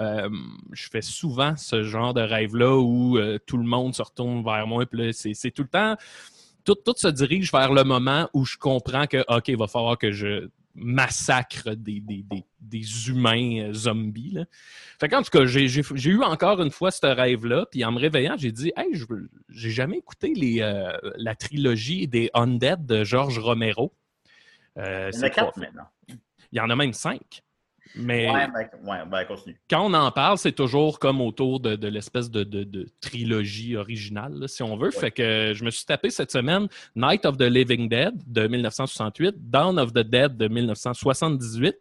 Euh, 0.00 0.28
je 0.72 0.88
fais 0.90 1.02
souvent 1.02 1.56
ce 1.56 1.84
genre 1.84 2.14
de 2.14 2.20
rêve-là 2.20 2.76
où 2.76 3.16
euh, 3.16 3.38
tout 3.46 3.56
le 3.56 3.64
monde 3.64 3.94
se 3.94 4.02
retourne 4.02 4.42
vers 4.44 4.66
moi. 4.66 4.84
Puis 4.86 5.12
c'est, 5.14 5.50
tout 5.50 5.62
le 5.62 5.68
temps, 5.68 5.96
tout, 6.64 6.74
tout 6.74 6.94
se 6.96 7.08
dirige 7.08 7.52
vers 7.52 7.72
le 7.72 7.84
moment 7.84 8.28
où 8.34 8.44
je 8.44 8.56
comprends 8.56 9.06
que, 9.06 9.24
OK, 9.28 9.48
il 9.48 9.56
va 9.56 9.68
falloir 9.68 9.96
que 9.98 10.10
je 10.10 10.48
massacre 10.76 11.70
des, 11.76 12.00
des, 12.00 12.24
des- 12.24 12.44
des 12.60 13.08
humains 13.08 13.68
euh, 13.68 13.72
zombies. 13.72 14.32
Là. 14.32 14.44
Fait 14.98 15.08
qu'en 15.08 15.22
tout 15.22 15.30
cas, 15.30 15.44
j'ai, 15.44 15.66
eu 16.08 16.22
encore 16.22 16.60
une 16.60 16.72
fois 16.72 16.90
ce 16.90 17.06
rêve-là. 17.06 17.66
Puis 17.70 17.84
en 17.84 17.92
me 17.92 18.00
réveillant, 18.00 18.34
j'ai 18.36 18.50
dit, 18.50 18.72
hey, 18.76 19.00
j'ai 19.50 19.70
jamais 19.70 19.98
écouté 19.98 20.32
les, 20.34 20.60
euh, 20.62 20.90
la 21.16 21.36
trilogie 21.36 22.08
des 22.08 22.30
Undead 22.34 22.84
de 22.86 23.04
George 23.04 23.38
Romero. 23.38 23.92
Euh, 24.78 25.10
Il 25.12 25.14
y 25.14 25.18
en 25.18 25.20
c'est 25.20 25.26
a 25.26 25.30
quatre 25.30 25.58
maintenant. 25.58 25.86
Il 26.08 26.56
y 26.58 26.60
en 26.60 26.70
a 26.70 26.74
même 26.74 26.92
cinq. 26.92 27.42
Mais 27.96 28.28
Ouais, 28.30 28.46
ben, 28.48 28.68
ouais, 28.90 28.98
ben, 29.06 29.24
continue. 29.24 29.56
quand 29.70 29.86
on 29.86 29.94
en 29.94 30.10
parle, 30.10 30.36
c'est 30.38 30.52
toujours 30.52 30.98
comme 30.98 31.20
autour 31.20 31.60
de, 31.60 31.76
de 31.76 31.86
l'espèce 31.86 32.28
de, 32.30 32.42
de- 32.42 32.64
de 32.64 32.88
trilogie 33.00 33.76
originale, 33.76 34.34
là, 34.34 34.48
si 34.48 34.62
on 34.64 34.76
veut. 34.76 34.90
Fait 34.90 35.12
que 35.12 35.52
je 35.54 35.64
me 35.64 35.70
suis 35.70 35.84
tapé 35.84 36.10
cette 36.10 36.32
semaine 36.32 36.66
Night 36.96 37.24
of 37.24 37.36
the 37.36 37.42
Living 37.42 37.88
Dead 37.88 38.14
de 38.26 38.48
1968, 38.48 39.36
Dawn 39.50 39.78
of 39.78 39.92
the 39.92 40.00
Dead 40.00 40.36
de 40.36 40.48
1978 40.48 41.76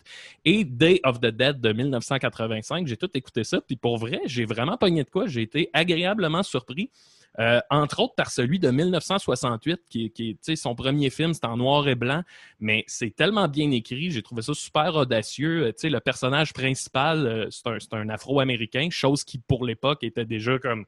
et 0.46 0.64
Day 0.64 1.00
of 1.04 1.20
the 1.20 1.28
Dead 1.28 1.60
de 1.60 1.74
1985. 1.74 2.86
J'ai 2.88 2.98
tout 2.98 3.10
écouté 3.16 3.44
ça. 3.44 3.60
Puis 3.62 3.76
pour 3.76 3.98
vrai, 3.98 4.22
j'ai 4.26 4.46
vraiment 4.46 4.78
pogné 4.78 5.04
de 5.04 5.10
quoi. 5.10 5.26
J'ai 5.28 5.42
été 5.42 5.70
agréablement 5.74 6.44
surpris. 6.44 6.92
Euh, 7.40 7.60
entre 7.72 8.00
autres 8.00 8.14
par 8.16 8.30
celui 8.30 8.60
de 8.60 8.70
1968, 8.70 9.82
qui, 9.90 10.06
est- 10.06 10.10
qui 10.12 10.58
son 10.58 10.76
premier 10.76 11.10
film, 11.10 11.34
c'est 11.34 11.46
en 11.46 11.58
noir 11.58 11.88
et 11.88 11.96
blanc, 11.96 12.22
mais 12.60 12.84
c'est 12.88 13.16
tellement 13.16 13.48
bien 13.48 13.72
écrit, 13.72 14.12
j'ai 14.12 14.22
trouvé 14.22 14.42
ça 14.44 14.54
super 14.54 14.96
audacieux. 14.96 15.64
Euh, 15.64 15.68
tu 15.72 15.80
sais, 15.80 15.90
le 15.90 16.00
personnage 16.00 16.54
principal, 16.54 17.26
euh, 17.26 17.48
c'est 17.50 17.68
un, 17.68 17.78
un 18.00 18.10
Afro-Américain, 18.10 18.90
chose 18.92 19.24
qui, 19.24 19.40
pour 19.40 19.66
l'époque, 19.66 20.04
était 20.04 20.26
déjà 20.26 20.60
comme 20.60 20.86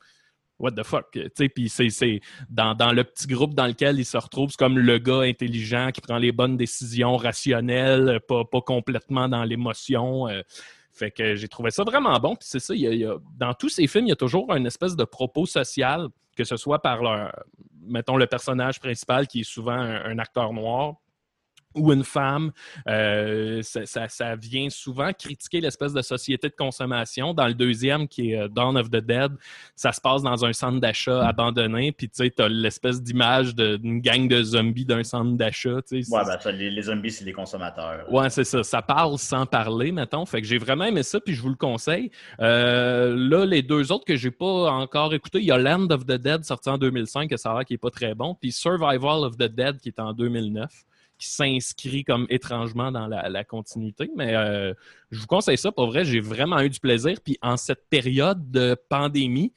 what 0.59 0.71
the 0.71 0.83
fuck, 0.83 1.17
puis 1.53 1.67
c'est, 1.67 2.21
dans, 2.49 2.75
dans 2.75 2.93
le 2.93 3.03
petit 3.03 3.27
groupe 3.27 3.55
dans 3.55 3.67
lequel 3.67 3.99
il 3.99 4.05
se 4.05 4.15
retrouve, 4.15 4.51
c'est 4.51 4.57
comme 4.57 4.77
le 4.79 4.97
gars 4.99 5.21
intelligent 5.21 5.89
qui 5.91 5.99
prend 5.99 6.17
les 6.17 6.31
bonnes 6.31 6.55
décisions 6.57 7.17
rationnelles, 7.17 8.21
pas, 8.27 8.45
pas 8.45 8.61
complètement 8.61 9.27
dans 9.27 9.43
l'émotion. 9.43 10.27
fait 10.93 11.11
que 11.11 11.35
j'ai 11.35 11.49
trouvé 11.49 11.71
ça 11.71 11.83
vraiment 11.83 12.17
bon. 12.19 12.35
Puis 12.37 12.47
c'est 12.49 12.59
ça, 12.61 12.73
y 12.73 13.03
a- 13.03 13.17
dans 13.37 13.53
tous 13.53 13.67
ces 13.67 13.85
films, 13.87 14.05
il 14.05 14.09
y 14.09 14.13
a 14.13 14.15
toujours 14.15 14.53
une 14.53 14.65
espèce 14.65 14.95
de 14.95 15.03
propos 15.03 15.45
social, 15.45 16.07
que 16.35 16.43
ce 16.43 16.57
soit 16.57 16.81
par 16.81 17.01
leur, 17.01 17.31
mettons, 17.81 18.17
le 18.17 18.27
personnage 18.27 18.79
principal 18.79 19.27
qui 19.27 19.41
est 19.41 19.43
souvent 19.43 19.73
un, 19.73 20.05
un 20.05 20.19
acteur 20.19 20.53
noir 20.53 20.95
ou 21.75 21.91
une 21.93 22.03
femme. 22.03 22.51
Euh, 22.87 23.61
ça, 23.61 23.85
ça- 23.85 24.07
ça 24.07 24.35
vient 24.35 24.69
souvent 24.69 25.11
critiquer 25.13 25.61
l'espèce 25.61 25.93
de 25.93 26.01
société 26.01 26.49
de 26.49 26.55
consommation. 26.55 27.33
Dans 27.33 27.47
le 27.47 27.53
deuxième, 27.53 28.07
qui 28.07 28.31
est 28.31 28.39
euh, 28.39 28.47
Dawn 28.47 28.77
of 28.77 28.89
the 28.89 28.97
Dead, 28.97 29.31
ça 29.75 29.91
se 29.91 30.01
passe 30.01 30.21
dans 30.23 30.45
un 30.45 30.53
centre 30.53 30.79
d'achat 30.79 31.25
abandonné, 31.27 31.91
puis 31.91 32.07
tu 32.09 32.15
sais, 32.23 32.29
t'as 32.29 32.47
l'espèce 32.47 33.01
d'image 33.01 33.55
de- 33.55 33.77
d'une 33.77 33.99
gang 34.01 34.27
de 34.27 34.41
zombies 34.43 34.85
d'un 34.85 35.03
centre 35.03 35.31
d'achat. 35.37 35.79
Ouais, 35.91 36.01
ben 36.43 36.51
les 36.51 36.81
zombies, 36.83 37.11
c'est 37.11 37.25
les 37.25 37.33
consommateurs. 37.33 38.05
Ouais, 38.11 38.29
c'est 38.29 38.43
ça. 38.43 38.63
Ça 38.63 38.81
parle 38.81 39.17
sans 39.17 39.45
parler, 39.45 39.91
mettons. 39.91 40.25
Fait 40.25 40.41
que 40.41 40.47
j'ai 40.47 40.57
vraiment 40.57 40.85
aimé 40.85 41.03
ça, 41.03 41.19
puis 41.19 41.33
je 41.33 41.41
vous 41.41 41.49
le 41.49 41.55
conseille. 41.55 42.11
Euh, 42.39 43.15
là, 43.15 43.45
les 43.45 43.61
deux 43.61 43.91
autres 43.91 44.05
que 44.05 44.15
j'ai 44.15 44.31
pas 44.31 44.71
encore 44.71 45.13
écoutés, 45.13 45.39
il 45.39 45.45
y 45.45 45.51
a 45.51 45.57
Land 45.57 45.87
of 45.91 46.05
the 46.05 46.13
Dead 46.13 46.43
sorti 46.43 46.69
en 46.69 46.77
2005, 46.77 47.29
que 47.29 47.37
ça 47.37 47.51
a 47.51 47.55
l'air 47.55 47.65
qui 47.65 47.73
est 47.73 47.77
pas 47.77 47.89
très 47.91 48.13
bon, 48.15 48.35
puis 48.35 48.51
Survival 48.51 49.23
of 49.23 49.37
the 49.37 49.43
Dead 49.43 49.79
qui 49.79 49.89
est 49.89 49.99
en 49.99 50.13
2009, 50.13 50.69
qui 51.17 51.27
s'inscrit 51.27 52.03
comme 52.03 52.25
étrangement 52.29 52.91
dans 52.91 53.07
la, 53.07 53.29
la 53.29 53.43
continuité. 53.43 54.09
Mais 54.15 54.35
euh, 54.35 54.73
je 55.11 55.19
vous 55.19 55.27
conseille 55.27 55.57
ça. 55.57 55.71
Pour 55.71 55.87
vrai, 55.87 56.03
j'ai 56.05 56.19
vraiment 56.19 56.59
eu 56.59 56.69
du 56.69 56.79
plaisir. 56.79 57.17
Puis 57.23 57.37
en 57.41 57.55
cette 57.57 57.87
période 57.89 58.51
de 58.51 58.75
pandémie, 58.89 59.53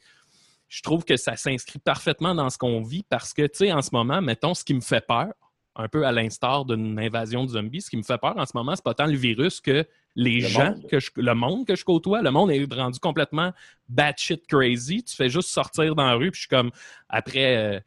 je 0.69 0.81
trouve 0.81 1.03
que 1.03 1.17
ça 1.17 1.35
s'inscrit 1.35 1.79
parfaitement 1.79 2.33
dans 2.35 2.49
ce 2.49 2.57
qu'on 2.57 2.81
vit 2.81 3.03
parce 3.09 3.33
que, 3.33 3.41
tu 3.43 3.57
sais, 3.57 3.71
en 3.73 3.81
ce 3.81 3.89
moment, 3.91 4.21
mettons, 4.21 4.53
ce 4.53 4.63
qui 4.63 4.73
me 4.73 4.81
fait 4.81 5.05
peur, 5.05 5.27
un 5.75 5.87
peu 5.87 6.05
à 6.05 6.11
l'instar 6.11 6.65
d'une 6.65 6.99
invasion 6.99 7.43
de 7.45 7.49
zombies, 7.49 7.81
ce 7.81 7.89
qui 7.89 7.97
me 7.97 8.03
fait 8.03 8.17
peur 8.17 8.35
en 8.37 8.45
ce 8.45 8.51
moment, 8.53 8.75
c'est 8.75 8.83
pas 8.83 8.93
tant 8.93 9.05
le 9.05 9.15
virus 9.15 9.61
que 9.61 9.85
les 10.15 10.41
Le 10.41 10.47
gens, 10.47 10.65
monde. 10.71 10.87
que 10.89 10.99
je- 10.99 11.11
le 11.15 11.33
monde 11.33 11.65
que 11.65 11.75
je 11.75 11.85
côtoie. 11.85 12.21
Le 12.21 12.31
monde 12.31 12.51
est 12.51 12.71
rendu 12.73 12.99
complètement 12.99 13.51
batshit 13.87 14.45
crazy. 14.47 15.03
Tu 15.03 15.15
fais 15.15 15.29
juste 15.29 15.49
sortir 15.49 15.95
dans 15.95 16.05
la 16.05 16.15
rue, 16.15 16.31
puis 16.31 16.37
je 16.39 16.47
suis 16.47 16.49
comme, 16.49 16.71
après 17.07 17.55
euh, 17.57 17.79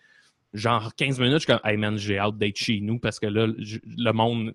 genre 0.52 0.94
15 0.94 1.18
minutes, 1.18 1.34
je 1.34 1.38
suis 1.38 1.46
comme, 1.46 1.60
hey 1.64 1.76
man, 1.76 1.96
j'ai 1.96 2.18
hâte 2.18 2.36
d'être 2.36 2.56
chez 2.56 2.80
nous 2.80 2.98
parce 2.98 3.18
que 3.18 3.26
là, 3.26 3.46
le 3.46 4.12
monde, 4.12 4.52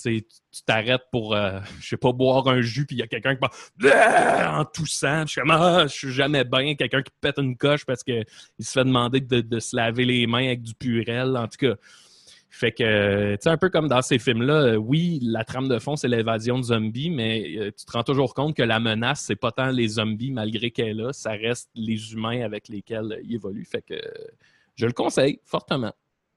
tu 0.00 0.24
t'arrêtes 0.66 1.04
pour, 1.10 1.34
euh, 1.34 1.60
je 1.80 1.88
sais 1.88 1.96
pas, 1.96 2.12
boire 2.12 2.46
un 2.48 2.60
jus, 2.60 2.86
puis 2.86 2.96
il 2.96 3.00
y 3.00 3.02
a 3.02 3.06
quelqu'un 3.06 3.34
qui 3.34 3.40
parle 3.40 4.60
en 4.60 4.64
toussant. 4.64 5.22
Je 5.22 5.32
suis 5.32 5.40
comme, 5.40 5.50
ah, 5.50 5.86
je 5.86 5.92
suis 5.92 6.12
jamais 6.12 6.44
bien. 6.44 6.74
Quelqu'un 6.74 7.02
qui 7.02 7.12
pète 7.20 7.38
une 7.38 7.56
coche 7.56 7.84
parce 7.84 8.02
qu'il 8.02 8.24
se 8.60 8.72
fait 8.72 8.84
demander 8.84 9.20
de, 9.20 9.40
de 9.40 9.58
se 9.58 9.74
laver 9.74 10.04
les 10.04 10.26
mains 10.26 10.46
avec 10.46 10.62
du 10.62 10.74
purel. 10.74 11.36
En 11.36 11.48
tout 11.48 11.58
cas, 11.58 11.74
fait 12.50 12.72
que, 12.72 13.32
tu 13.32 13.42
sais, 13.42 13.50
un 13.50 13.56
peu 13.58 13.68
comme 13.68 13.88
dans 13.88 14.02
ces 14.02 14.18
films-là, 14.18 14.54
euh, 14.54 14.76
oui, 14.76 15.20
la 15.22 15.44
trame 15.44 15.68
de 15.68 15.78
fond, 15.78 15.96
c'est 15.96 16.08
l'évasion 16.08 16.58
de 16.58 16.64
zombies, 16.64 17.10
mais 17.10 17.56
euh, 17.58 17.70
tu 17.76 17.84
te 17.84 17.92
rends 17.92 18.02
toujours 18.02 18.34
compte 18.34 18.56
que 18.56 18.62
la 18.62 18.80
menace, 18.80 19.22
c'est 19.26 19.36
pas 19.36 19.52
tant 19.52 19.70
les 19.70 19.88
zombies, 19.88 20.32
malgré 20.32 20.70
qu'elle 20.70 20.88
est 20.88 20.94
là, 20.94 21.12
ça 21.12 21.32
reste 21.32 21.68
les 21.74 22.14
humains 22.14 22.40
avec 22.40 22.68
lesquels 22.68 23.12
euh, 23.12 23.20
ils 23.22 23.34
évoluent. 23.34 23.66
Fait 23.66 23.82
que 23.82 23.94
euh, 23.94 24.26
je 24.78 24.86
le 24.86 24.92
conseille 24.92 25.40
fortement. 25.44 25.92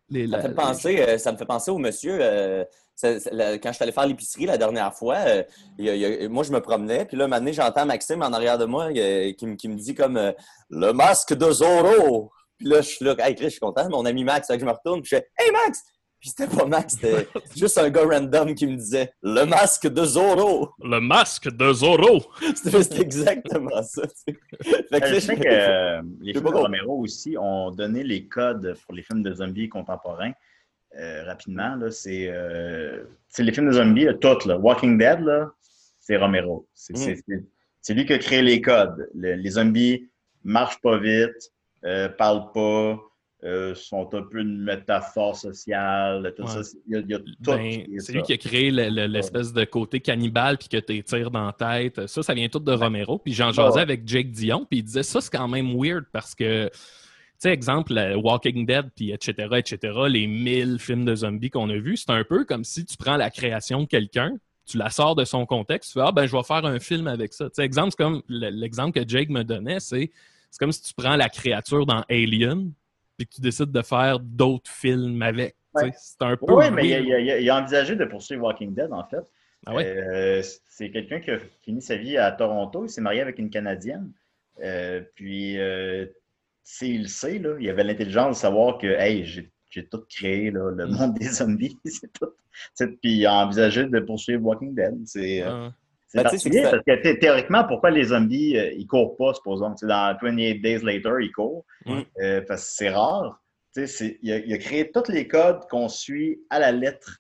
Les- 0.10 0.28
Ça 0.28 0.38
la- 0.38 0.44
me 0.44 0.48
fait 0.50 0.56
penser, 0.56 1.02
euh, 1.02 1.18
ça 1.18 1.32
me 1.32 1.38
fait 1.38 1.46
penser 1.46 1.72
au 1.72 1.78
monsieur. 1.78 2.18
euh, 2.20 2.66
ça- 2.96 3.20
ça- 3.20 3.30
la- 3.32 3.58
quand 3.58 3.70
je 3.70 3.76
suis 3.76 3.84
allé 3.84 3.92
faire 3.94 4.06
l'épicerie 4.06 4.46
la 4.46 4.58
dernière 4.58 4.94
fois, 4.94 5.16
euh, 5.26 5.44
il 5.80 5.86
y 5.86 5.90
a- 5.90 5.96
il 5.96 6.02
y 6.02 6.26
a- 6.26 6.30
moi 6.30 6.44
je 6.44 6.52
me 6.52 6.60
promenais, 6.60 7.06
puis 7.06 7.16
là, 7.16 7.28
donné, 7.28 7.54
j'entends 7.54 7.86
Maxime 7.86 8.22
en 8.22 8.34
arrière 8.34 8.58
de 8.58 8.66
moi 8.66 8.92
qui, 8.92 9.46
me- 9.48 9.56
qui 9.56 9.70
me 9.70 9.76
dit 9.76 9.96
comme 9.96 10.18
euh, 10.18 10.34
le 10.70 10.92
masque 10.92 11.34
de 11.34 11.50
Zorro. 11.52 12.32
Puis 12.58 12.68
là, 12.68 12.82
je 12.82 12.90
suis 12.90 13.06
là, 13.06 13.16
hey 13.20 13.34
Chris, 13.36 13.46
je 13.46 13.50
suis 13.52 13.60
content, 13.60 13.88
mon 13.90 14.06
ami 14.06 14.24
Max, 14.24 14.48
que 14.48 14.60
je 14.60 14.66
me 14.66 14.72
retourne, 14.72 15.02
puis 15.02 15.10
je 15.12 15.16
fais 15.16 15.28
Hey 15.40 15.52
Max! 15.52 15.82
Puis 16.22 16.30
c'était 16.30 16.56
pas 16.56 16.66
Max, 16.66 16.94
c'était 16.94 17.28
juste 17.56 17.78
un 17.80 17.90
gars 17.90 18.04
random 18.06 18.54
qui 18.54 18.68
me 18.68 18.76
disait 18.76 19.12
le 19.24 19.44
masque 19.46 19.88
de 19.88 20.06
Zorro. 20.06 20.70
Le 20.84 21.00
masque 21.02 21.50
de 21.50 21.74
Zorro! 21.74 22.22
C'était 22.56 23.02
exactement 23.02 23.82
ça. 23.82 24.04
tu 24.06 24.14
sais. 24.34 24.40
Fait 24.92 25.00
que 25.02 25.06
Euh, 25.06 25.14
Je 25.16 25.20
sais 25.20 25.36
que 25.36 25.48
euh, 25.48 26.02
les 26.22 26.34
films 26.34 26.46
de. 26.46 26.56
Romero 26.56 27.00
aussi 27.00 27.36
ont 27.40 27.72
donné 27.72 28.04
les 28.04 28.28
codes 28.28 28.76
pour 28.86 28.94
les 28.94 29.02
films 29.02 29.24
de 29.24 29.34
zombies 29.34 29.68
contemporains 29.68 30.34
euh, 31.00 31.24
rapidement. 31.26 31.76
là. 31.76 31.90
C'est 31.90 32.28
euh, 32.30 33.04
c'est 33.28 33.44
les 33.44 33.52
films 33.52 33.68
de 33.70 33.74
zombies, 33.74 34.06
là, 34.06 34.14
toutes. 34.14 34.46
Là. 34.46 34.58
Walking 34.60 35.00
Dead, 35.00 35.22
là, 35.22 35.50
c'est 36.00 36.18
Romero. 36.18 36.68
C'est 36.76 36.96
Mm. 36.96 37.16
c'est- 37.82 37.94
lui 37.96 38.06
qui 38.06 38.14
a 38.14 38.20
créé 38.20 38.44
les 38.44 38.62
codes. 38.62 39.10
Le- 39.16 39.34
les 39.34 39.50
zombies 39.50 40.08
marchent 40.44 40.80
pas 40.82 41.00
vite, 41.00 41.52
euh, 41.84 42.10
parlent 42.10 42.52
pas, 42.54 43.00
euh, 43.44 43.74
sont 43.74 44.08
un 44.14 44.22
peu 44.22 44.42
une 44.42 44.62
métaphore 44.64 45.36
sociale. 45.36 46.34
Tout 46.38 46.44
Ouais. 46.44 46.50
ça. 46.50 46.64
C'est- 46.64 46.78
Il 46.88 46.94
y 46.94 46.96
a, 46.96 47.00
il 47.00 47.10
y 47.10 47.14
a 47.16 47.20
tout. 47.20 47.26
Ben, 47.42 47.58
qui 47.60 47.76
est 47.96 48.00
c'est 48.00 48.12
ça. 48.12 48.14
lui 48.14 48.22
qui 48.24 48.34
a 48.34 48.38
créé 48.38 48.72
le- 48.72 48.90
le- 48.90 49.08
l'espèce 49.08 49.52
de 49.54 49.64
côté 49.66 50.00
cannibale 50.00 50.58
puis 50.58 50.68
que 50.70 50.78
tu 50.78 51.04
tires 51.04 51.32
dans 51.32 51.48
la 51.48 51.54
tête. 51.54 52.08
Ça, 52.08 52.22
ça 52.24 52.34
vient 52.34 52.48
tout 52.50 52.60
de 52.60 52.72
Romero. 52.72 53.18
Puis 53.18 53.34
j'en 53.34 53.52
jasais 53.52 53.76
Ouais. 53.78 53.82
avec 53.82 54.08
Jake 54.08 54.32
Dion, 54.32 54.66
puis 54.70 54.80
il 54.80 54.84
disait 54.84 55.04
ça, 55.04 55.22
c'est 55.22 55.32
quand 55.32 55.48
même 55.48 55.76
weird 55.76 56.06
parce 56.12 56.36
que, 56.36 56.66
tu 56.68 56.72
sais, 57.40 57.52
exemple, 57.52 57.94
le 57.96 58.16
Walking 58.16 58.66
Dead, 58.68 58.90
puis 58.96 59.12
etc., 59.12 59.34
etc., 59.58 59.78
les 60.08 60.28
mille 60.28 60.78
films 60.80 61.06
de 61.06 61.16
zombies 61.16 61.50
qu'on 61.50 61.70
a 61.72 61.78
vus, 61.78 61.98
c'est 61.98 62.12
un 62.12 62.24
peu 62.24 62.46
comme 62.46 62.64
si 62.64 62.86
tu 62.86 62.96
prends 62.96 63.18
la 63.18 63.32
création 63.32 63.82
de 63.82 63.88
quelqu'un, 63.88 64.34
tu 64.68 64.78
la 64.78 64.92
sors 64.92 65.16
de 65.16 65.26
son 65.26 65.48
contexte, 65.48 65.94
tu 65.94 66.00
fais 66.00 66.06
Ah, 66.06 66.12
ben, 66.12 66.28
je 66.28 66.38
vais 66.38 66.44
faire 66.44 66.64
un 66.64 66.80
film 66.80 67.08
avec 67.08 67.34
ça. 67.34 67.46
Tu 67.46 67.56
sais, 67.56 67.64
exemple, 67.64 67.96
comme 67.98 68.22
le- 68.28 68.50
l'exemple 68.52 69.02
que 69.04 69.10
Jake 69.10 69.30
me 69.30 69.44
donnait, 69.44 69.80
c'est 69.80 70.12
comme 70.60 70.72
si 70.72 70.84
tu 70.84 70.94
prends 70.94 71.16
la 71.16 71.30
créature 71.30 71.86
dans 71.88 72.04
Alien, 72.10 72.72
puis 73.26 73.28
que 73.28 73.36
tu 73.36 73.42
décides 73.42 73.72
de 73.72 73.82
faire 73.82 74.20
d'autres 74.20 74.70
films 74.72 75.22
avec. 75.22 75.56
Ouais. 75.74 75.92
C'est 75.98 76.22
un 76.22 76.36
peu. 76.38 76.54
Oui, 76.54 76.66
mais 76.72 76.88
il 76.88 76.94
a, 76.94 76.98
weird. 76.98 77.06
il 77.08 77.14
a- 77.14 77.20
il 77.20 77.32
a- 77.32 77.40
il 77.40 77.50
a 77.50 77.58
envisagé 77.60 77.96
de 77.96 78.06
poursuivre 78.06 78.44
Walking 78.44 78.74
Dead, 78.74 78.92
en 78.92 79.06
fait. 79.06 79.24
Ah 79.66 79.76
ouais? 79.76 79.86
Euh, 79.88 80.42
c'est 80.68 80.90
quelqu'un 80.92 81.20
qui 81.20 81.32
a 81.32 81.38
fini 81.64 81.82
sa 81.82 81.96
vie 81.96 82.18
à 82.18 82.32
Toronto. 82.32 82.84
Il 82.86 82.90
s'est 82.90 83.02
marié 83.02 83.22
avec 83.22 83.38
une 83.40 83.50
Canadienne. 83.50 84.12
Euh, 84.64 85.02
puis, 85.16 85.58
euh, 85.60 86.06
tu 86.06 86.12
sais, 86.64 86.90
il 86.90 87.02
le 87.04 87.08
sait, 87.08 87.40
là, 87.40 87.56
il 87.60 87.70
avait 87.70 87.84
l'intelligence 87.84 88.38
de 88.38 88.42
savoir 88.42 88.78
que, 88.80 88.88
hey, 88.88 89.24
j'ai 89.26 89.86
tout 89.88 90.04
créé, 90.10 90.52
là, 90.52 90.72
le 90.72 90.88
Mm. 90.88 90.92
monde 90.92 91.14
des 91.18 91.28
zombies. 91.28 91.78
c'est 91.86 92.12
tout. 92.12 92.32
Puis, 93.02 93.14
il 93.20 93.26
a 93.26 93.34
envisagé 93.46 93.86
de 93.86 94.00
poursuivre 94.02 94.44
Walking 94.44 94.76
Dead. 94.76 94.96
C'est 95.06 95.42
euh, 95.44 95.48
Ah. 95.70 95.74
C'est 96.12 96.18
Ben, 96.18 96.24
particulier 96.24 96.62
parce 96.72 96.84
que 96.86 97.02
thé- 97.04 97.20
théoriquement, 97.20 97.64
pourquoi 97.64 97.90
les 97.92 98.04
zombies, 98.06 98.58
euh, 98.58 98.72
ils 98.74 98.86
courent 98.86 99.16
pas, 99.16 99.34
supposons? 99.34 99.72
Tu 99.72 99.78
sais, 99.80 99.88
dans 99.88 100.16
28 100.22 100.60
Days 100.62 100.80
Later, 100.84 101.14
ils 101.22 101.32
courent. 101.32 101.66
Euh, 102.22 102.42
parce 102.48 102.64
que 102.66 102.72
c'est 102.76 102.90
rare. 102.90 103.42
Il, 103.78 104.32
a, 104.34 104.38
il 104.40 104.54
a 104.54 104.58
créé 104.58 104.92
tous 104.92 105.10
les 105.10 105.28
codes 105.28 105.62
qu'on 105.70 105.88
suit 105.88 106.42
à 106.50 106.60
la 106.60 106.74
lettre 106.74 107.20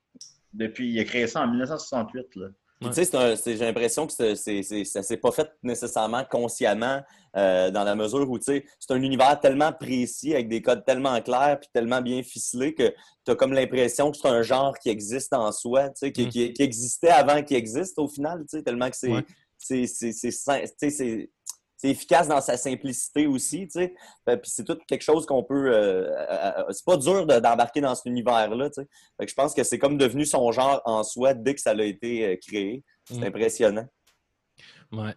depuis. 0.53 0.91
Il 0.91 0.99
a 0.99 1.05
créé 1.05 1.25
ça 1.27 1.41
en 1.41 1.47
1968. 1.47 2.35
Là. 2.35 2.47
Puis, 2.81 2.89
tu 2.89 2.95
sais, 2.95 3.05
c'est 3.05 3.15
un- 3.15 3.35
c'est- 3.35 3.55
j'ai 3.55 3.63
l'impression 3.65 4.07
que 4.07 4.13
c'est- 4.13 4.35
c'est- 4.35 4.83
ça 4.85 5.03
s'est 5.03 5.17
pas 5.17 5.31
fait 5.31 5.47
nécessairement 5.63 6.23
consciemment 6.29 7.01
euh, 7.37 7.71
dans 7.71 7.83
la 7.85 7.95
mesure 7.95 8.29
où, 8.29 8.37
tu 8.39 8.45
sais, 8.45 8.65
c'est 8.79 8.91
un 8.91 9.01
univers 9.01 9.39
tellement 9.39 9.71
précis 9.71 10.33
avec 10.33 10.49
des 10.49 10.61
codes 10.61 10.83
tellement 10.83 11.21
clairs 11.21 11.59
puis 11.61 11.69
tellement 11.73 12.01
bien 12.01 12.23
ficelés 12.23 12.73
que 12.73 12.89
tu 13.23 13.31
as 13.31 13.35
comme 13.35 13.53
l'impression 13.53 14.11
que 14.11 14.17
c'est 14.17 14.27
un 14.27 14.41
genre 14.41 14.77
qui 14.79 14.89
existe 14.89 15.31
en 15.33 15.51
soi, 15.53 15.89
tu 15.89 15.93
sais, 15.95 16.11
qui, 16.11 16.25
Mm. 16.25 16.29
qui- 16.29 16.53
qui 16.53 16.61
existait 16.63 17.09
avant 17.09 17.41
qu'il 17.43 17.55
existe 17.55 17.97
au 17.99 18.07
final, 18.09 18.39
tu 18.49 18.57
sais, 18.57 18.63
tellement 18.63 18.89
que 18.89 18.97
c'est 18.97 19.11
Ouais. 19.13 19.25
c'est- 19.57 19.85
c'est- 19.87 21.29
c'est 21.81 21.89
efficace 21.89 22.27
dans 22.27 22.41
sa 22.41 22.57
simplicité 22.57 23.25
aussi, 23.25 23.67
tu 23.67 23.71
sais. 23.79 23.93
Puis 24.27 24.37
c'est 24.43 24.63
tout 24.63 24.77
quelque 24.87 25.01
chose 25.01 25.25
qu'on 25.25 25.43
peut... 25.43 25.73
euh, 25.73 26.11
euh, 26.11 26.51
euh, 26.59 26.63
c'est 26.69 26.85
pas 26.85 26.95
dur 26.97 27.25
de- 27.25 27.39
d'embarquer 27.39 27.81
dans 27.81 27.95
cet 27.95 28.05
univers-là, 28.05 28.69
tu 28.69 28.81
sais. 28.83 29.27
Je 29.27 29.33
pense 29.33 29.55
que 29.55 29.63
c'est 29.63 29.79
comme 29.79 29.97
devenu 29.97 30.25
son 30.25 30.51
genre 30.51 30.79
en 30.85 31.03
soi 31.03 31.33
dès 31.33 31.55
que 31.55 31.61
ça 31.61 31.71
a 31.71 31.81
été 31.83 32.25
euh, 32.27 32.35
créé. 32.35 32.83
C'est 33.05 33.17
Mm. 33.17 33.23
impressionnant. 33.23 33.87
Ouais. 34.91 35.13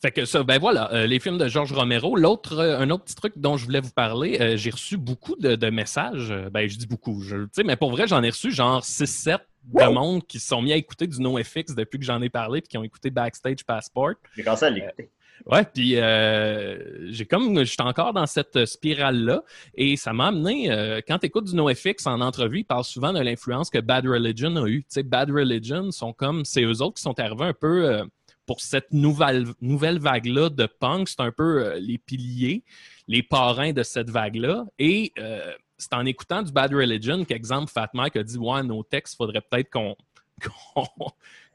Fait 0.00 0.10
que 0.10 0.24
ça, 0.24 0.42
ben 0.42 0.58
voilà, 0.58 0.92
euh, 0.92 1.06
les 1.06 1.20
films 1.20 1.38
de 1.38 1.46
Georges 1.46 1.72
Romero. 1.72 2.16
L'autre, 2.16 2.58
euh, 2.58 2.80
un 2.80 2.90
autre 2.90 3.04
petit 3.04 3.14
truc 3.14 3.34
dont 3.36 3.56
je 3.56 3.64
voulais 3.66 3.80
vous 3.80 3.92
parler, 3.92 4.36
euh, 4.40 4.56
j'ai 4.56 4.70
reçu 4.70 4.96
beaucoup 4.96 5.36
de, 5.36 5.54
de 5.54 5.70
messages. 5.70 6.34
Ben, 6.50 6.68
je 6.68 6.76
dis 6.76 6.88
beaucoup, 6.88 7.20
je- 7.22 7.44
tu 7.44 7.48
sais, 7.52 7.62
mais 7.62 7.76
pour 7.76 7.92
vrai, 7.92 8.08
j'en 8.08 8.20
ai 8.24 8.30
reçu 8.30 8.50
genre 8.50 8.82
6-7 8.84 9.38
de 9.62 9.84
monde 9.84 10.26
qui 10.26 10.40
se 10.40 10.48
sont 10.48 10.60
mis 10.60 10.72
à 10.72 10.76
écouter 10.76 11.06
du 11.06 11.20
NoFX 11.20 11.76
depuis 11.76 12.00
que 12.00 12.04
j'en 12.04 12.20
ai 12.20 12.28
parlé 12.30 12.60
puis 12.60 12.70
qui 12.70 12.78
ont 12.78 12.82
écouté 12.82 13.10
Backstage 13.10 13.64
Passport. 13.64 14.14
J'ai 14.36 14.42
commencé 14.42 14.64
à 14.64 14.70
l'écouter. 14.70 15.08
Ouais, 15.46 15.64
puis 15.64 15.96
euh, 15.96 17.10
j'ai 17.10 17.26
comme 17.26 17.64
j'étais 17.64 17.82
encore 17.82 18.12
dans 18.12 18.26
cette 18.26 18.64
spirale-là 18.64 19.42
et 19.74 19.96
ça 19.96 20.12
m'a 20.12 20.28
amené, 20.28 20.70
euh, 20.70 21.00
quand 21.06 21.18
tu 21.18 21.26
écoutes 21.26 21.46
du 21.46 21.56
NoFX 21.56 22.06
en 22.06 22.20
entrevue, 22.20 22.60
ils 22.60 22.64
parlent 22.64 22.84
souvent 22.84 23.12
de 23.12 23.18
l'influence 23.18 23.68
que 23.68 23.80
Bad 23.80 24.06
Religion 24.06 24.54
a 24.56 24.68
eue. 24.68 24.84
Bad 25.04 25.30
Religion 25.30 25.90
sont 25.90 26.12
comme, 26.12 26.44
c'est 26.44 26.62
eux 26.62 26.80
autres 26.80 26.94
qui 26.94 27.02
sont 27.02 27.18
arrivés 27.18 27.46
un 27.46 27.54
peu 27.54 27.86
euh, 27.90 28.04
pour 28.46 28.60
cette 28.60 28.92
nouvelle, 28.92 29.46
nouvelle 29.60 29.98
vague-là 29.98 30.48
de 30.48 30.66
punk. 30.66 31.08
C'est 31.08 31.20
un 31.20 31.32
peu 31.32 31.74
les 31.78 31.98
piliers. 31.98 32.62
les 33.08 33.22
parrains 33.24 33.72
de 33.72 33.82
cette 33.82 34.10
vague-là. 34.10 34.64
Et 34.78 35.12
c'est 35.76 35.92
en 35.94 36.06
écoutant 36.06 36.42
du 36.42 36.52
Bad 36.52 36.72
Religion 36.72 37.24
qu'exemple 37.24 37.70
Fat 37.72 37.90
Mike 37.94 38.14
a 38.16 38.22
dit 38.22 38.38
Ouais, 38.38 38.62
nos 38.62 38.82
textes, 38.84 39.16
faudrait 39.16 39.40
peut-être 39.40 39.70
qu'on 39.70 39.96
qu'on 40.74 40.86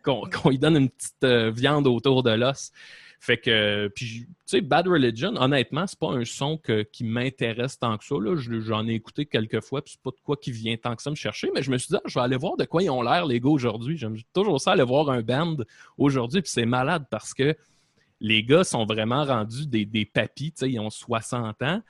qu'on- 0.04 0.30
qu'on 0.30 0.50
lui 0.50 0.60
donne 0.60 0.76
une 0.78 0.90
petite 0.90 1.26
viande 1.58 1.88
autour 1.88 2.24
de 2.24 2.32
l'os. 2.32 2.72
Fait 3.20 3.38
que, 3.38 3.92
puis, 3.96 4.26
tu 4.28 4.28
sais, 4.46 4.62
Bad 4.62 4.88
Religion, 4.88 5.36
honnêtement, 5.36 5.88
c'est 5.88 5.98
pas 5.98 6.12
un 6.12 6.24
son 6.24 6.60
qui 6.94 7.04
m'intéresse 7.04 7.80
tant 7.80 7.98
que 7.98 8.06
ça. 8.06 8.16
là. 8.22 8.36
Je- 8.38 8.60
J'en 8.60 8.88
ai 8.88 8.94
écouté 8.94 9.26
quelques 9.26 9.62
fois, 9.62 9.82
puis 9.84 9.94
c'est 9.94 10.02
pas 10.02 10.12
de 10.12 10.22
quoi 10.24 10.38
qui 10.38 10.52
vient 10.52 10.78
tant 10.78 10.96
que 10.96 11.02
ça 11.02 11.10
me 11.10 11.16
chercher, 11.16 11.50
mais 11.54 11.64
je 11.64 11.72
me 11.72 11.78
suis 11.78 11.90
dit, 11.90 11.96
ah, 11.98 12.08
je 12.08 12.14
vais 12.14 12.22
aller 12.24 12.38
voir 12.38 12.56
de 12.58 12.66
quoi 12.66 12.84
ils 12.84 12.90
ont 12.90 13.02
l'air, 13.02 13.26
les 13.26 13.40
gars, 13.40 13.50
aujourd'hui. 13.50 13.98
J'aime 13.98 14.18
toujours 14.34 14.62
ça, 14.62 14.74
aller 14.74 14.84
voir 14.84 15.10
un 15.10 15.22
band 15.22 15.58
aujourd'hui, 15.98 16.42
puis 16.42 16.52
c'est 16.52 16.66
malade 16.68 17.06
parce 17.10 17.34
que 17.34 17.56
les 18.20 18.44
gars 18.44 18.64
sont 18.64 18.86
vraiment 18.86 19.24
rendus 19.26 19.66
des, 19.68 19.86
des 19.86 20.06
papis, 20.06 20.52
tu 20.52 20.60
sais, 20.60 20.72
ils 20.72 20.80
ont 20.80 20.90
60 20.90 21.62
ans, 21.64 21.82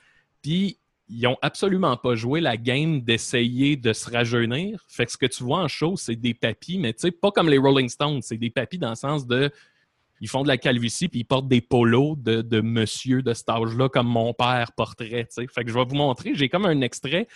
puis 0.41 0.77
ils 1.09 1.25
ont 1.27 1.37
absolument 1.41 1.95
pas 1.95 2.15
joué 2.15 2.41
la 2.41 2.57
game 2.57 2.99
d'essayer 3.01 3.77
de 3.77 3.93
se 3.93 4.09
rajeunir. 4.11 4.83
Fait 4.89 5.05
que 5.05 5.11
ce 5.13 5.17
que 5.17 5.25
tu 5.25 5.43
vois 5.43 5.59
en 5.59 5.67
show, 5.69 5.95
c'est 5.95 6.17
des 6.17 6.33
papis, 6.33 6.77
mais 6.79 6.93
tu 6.93 6.99
sais, 7.01 7.11
pas 7.11 7.31
comme 7.31 7.47
les 7.49 7.57
Rolling 7.57 7.87
Stones, 7.87 8.21
c'est 8.21 8.37
des 8.37 8.49
papis 8.49 8.77
dans 8.77 8.89
le 8.89 8.95
sens 8.95 9.25
de 9.25 9.49
ils 10.21 10.27
font 10.29 10.43
de 10.43 10.47
la 10.47 10.57
calvitie 10.57 11.07
puis 11.07 11.19
ils 11.21 11.25
portent 11.25 11.47
des 11.47 11.61
polos 11.61 12.15
de, 12.17 12.41
de 12.41 12.61
monsieur 12.61 13.21
de 13.21 13.33
cet 13.33 13.49
âge-là 13.49 13.89
comme 13.89 14.07
mon 14.07 14.33
père 14.33 14.71
porterait, 14.73 15.25
tu 15.25 15.41
sais. 15.43 15.47
Fait 15.53 15.63
que 15.63 15.69
je 15.69 15.75
vais 15.75 15.85
vous 15.85 15.95
montrer, 15.95 16.33
j'ai 16.35 16.49
comme 16.49 16.65
un 16.65 16.81
extrait 16.81 17.27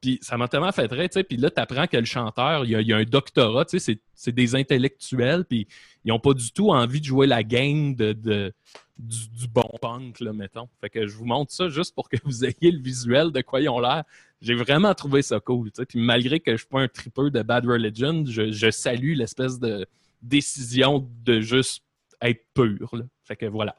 puis 0.00 0.18
ça 0.22 0.36
m'a 0.36 0.46
tellement 0.46 0.72
fait 0.72 0.90
rire, 0.92 1.08
tu 1.08 1.14
sais. 1.14 1.24
Puis 1.24 1.36
là, 1.36 1.50
tu 1.50 1.60
apprends 1.60 1.86
que 1.86 1.96
le 1.96 2.04
chanteur, 2.04 2.64
il 2.64 2.70
y 2.70 2.76
a, 2.76 2.80
il 2.80 2.92
a 2.92 2.96
un 2.98 3.04
doctorat, 3.04 3.64
c'est- 3.66 3.98
des 4.28 4.54
intellectuels, 4.54 5.44
puis 5.44 5.66
ils 6.04 6.08
n'ont 6.08 6.20
pas 6.20 6.34
du 6.34 6.52
tout 6.52 6.70
envie 6.70 7.00
de 7.00 7.06
jouer 7.06 7.26
la 7.26 7.42
game 7.42 7.94
de, 7.94 8.12
de- 8.12 8.52
du, 8.98 9.48
bon 9.48 9.68
punk, 9.80 10.20
là, 10.20 10.32
mettons. 10.32 10.68
Fait 10.80 10.90
que 10.90 11.06
je 11.06 11.16
vous 11.16 11.24
montre 11.24 11.52
ça 11.52 11.68
juste 11.68 11.94
pour 11.94 12.08
que 12.08 12.16
vous 12.24 12.44
ayez 12.44 12.70
le 12.70 12.80
visuel 12.80 13.30
de 13.30 13.40
quoi 13.40 13.60
ils 13.60 13.68
ont 13.68 13.80
l'air. 13.80 14.04
J'ai 14.40 14.54
vraiment 14.54 14.94
trouvé 14.94 15.22
ça 15.22 15.40
cool, 15.40 15.70
tu. 15.72 15.84
Puis 15.86 15.98
malgré 15.98 16.40
que 16.40 16.52
je 16.52 16.58
suis 16.58 16.66
pas 16.66 16.80
un 16.82 16.88
tripeux 16.88 17.30
de 17.30 17.42
Bad 17.42 17.66
Religion, 17.66 18.24
je, 18.26 18.52
je 18.52 18.70
salue 18.70 19.14
l'espèce 19.16 19.58
de 19.58 19.86
décision 20.22 21.08
de 21.24 21.40
juste 21.40 21.82
être 22.22 22.44
pur. 22.54 22.90
Fait 23.24 23.36
que 23.36 23.46
voilà. 23.46 23.76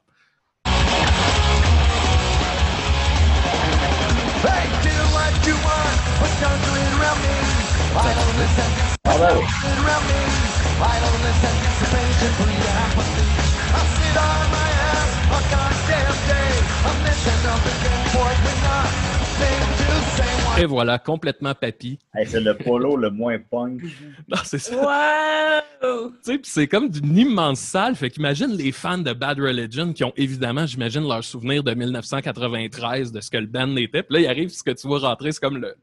Et 20.60 20.66
voilà, 20.66 20.98
complètement 20.98 21.54
papy. 21.54 22.00
Hey, 22.16 22.26
c'est 22.26 22.40
le 22.40 22.58
polo 22.58 22.96
le 22.96 23.12
moins 23.12 23.38
punk. 23.38 23.82
Non, 24.28 24.38
c'est 24.44 24.58
ça. 24.58 24.76
Wow! 24.76 26.10
Tu 26.10 26.16
sais, 26.22 26.38
puis 26.40 26.52
c'est 26.52 26.68
comme 26.68 26.90
d'une 26.90 27.16
immense 27.16 27.60
salle. 27.60 27.96
Fait 27.96 28.10
qu'imagine 28.10 28.48
les 28.48 28.72
fans 28.72 28.98
de 28.98 29.14
Bad 29.14 29.40
Religion 29.40 29.94
qui 29.94 30.04
ont 30.04 30.14
évidemment, 30.18 30.66
j'imagine, 30.66 31.08
leur 31.08 31.24
souvenir 31.24 31.64
de 31.64 31.74
1993, 31.74 33.12
de 33.12 33.22
ce 33.22 33.30
que 33.30 33.38
le 33.38 33.46
band 33.46 33.76
était. 33.76 34.02
Puis 34.02 34.16
là, 34.16 34.20
il 34.22 34.28
arrive, 34.28 34.50
ce 34.50 34.64
que 34.64 34.72
tu 34.72 34.88
vois 34.88 35.00
rentrer, 35.00 35.32
c'est 35.32 35.40
comme 35.40 35.58
le, 35.58 35.76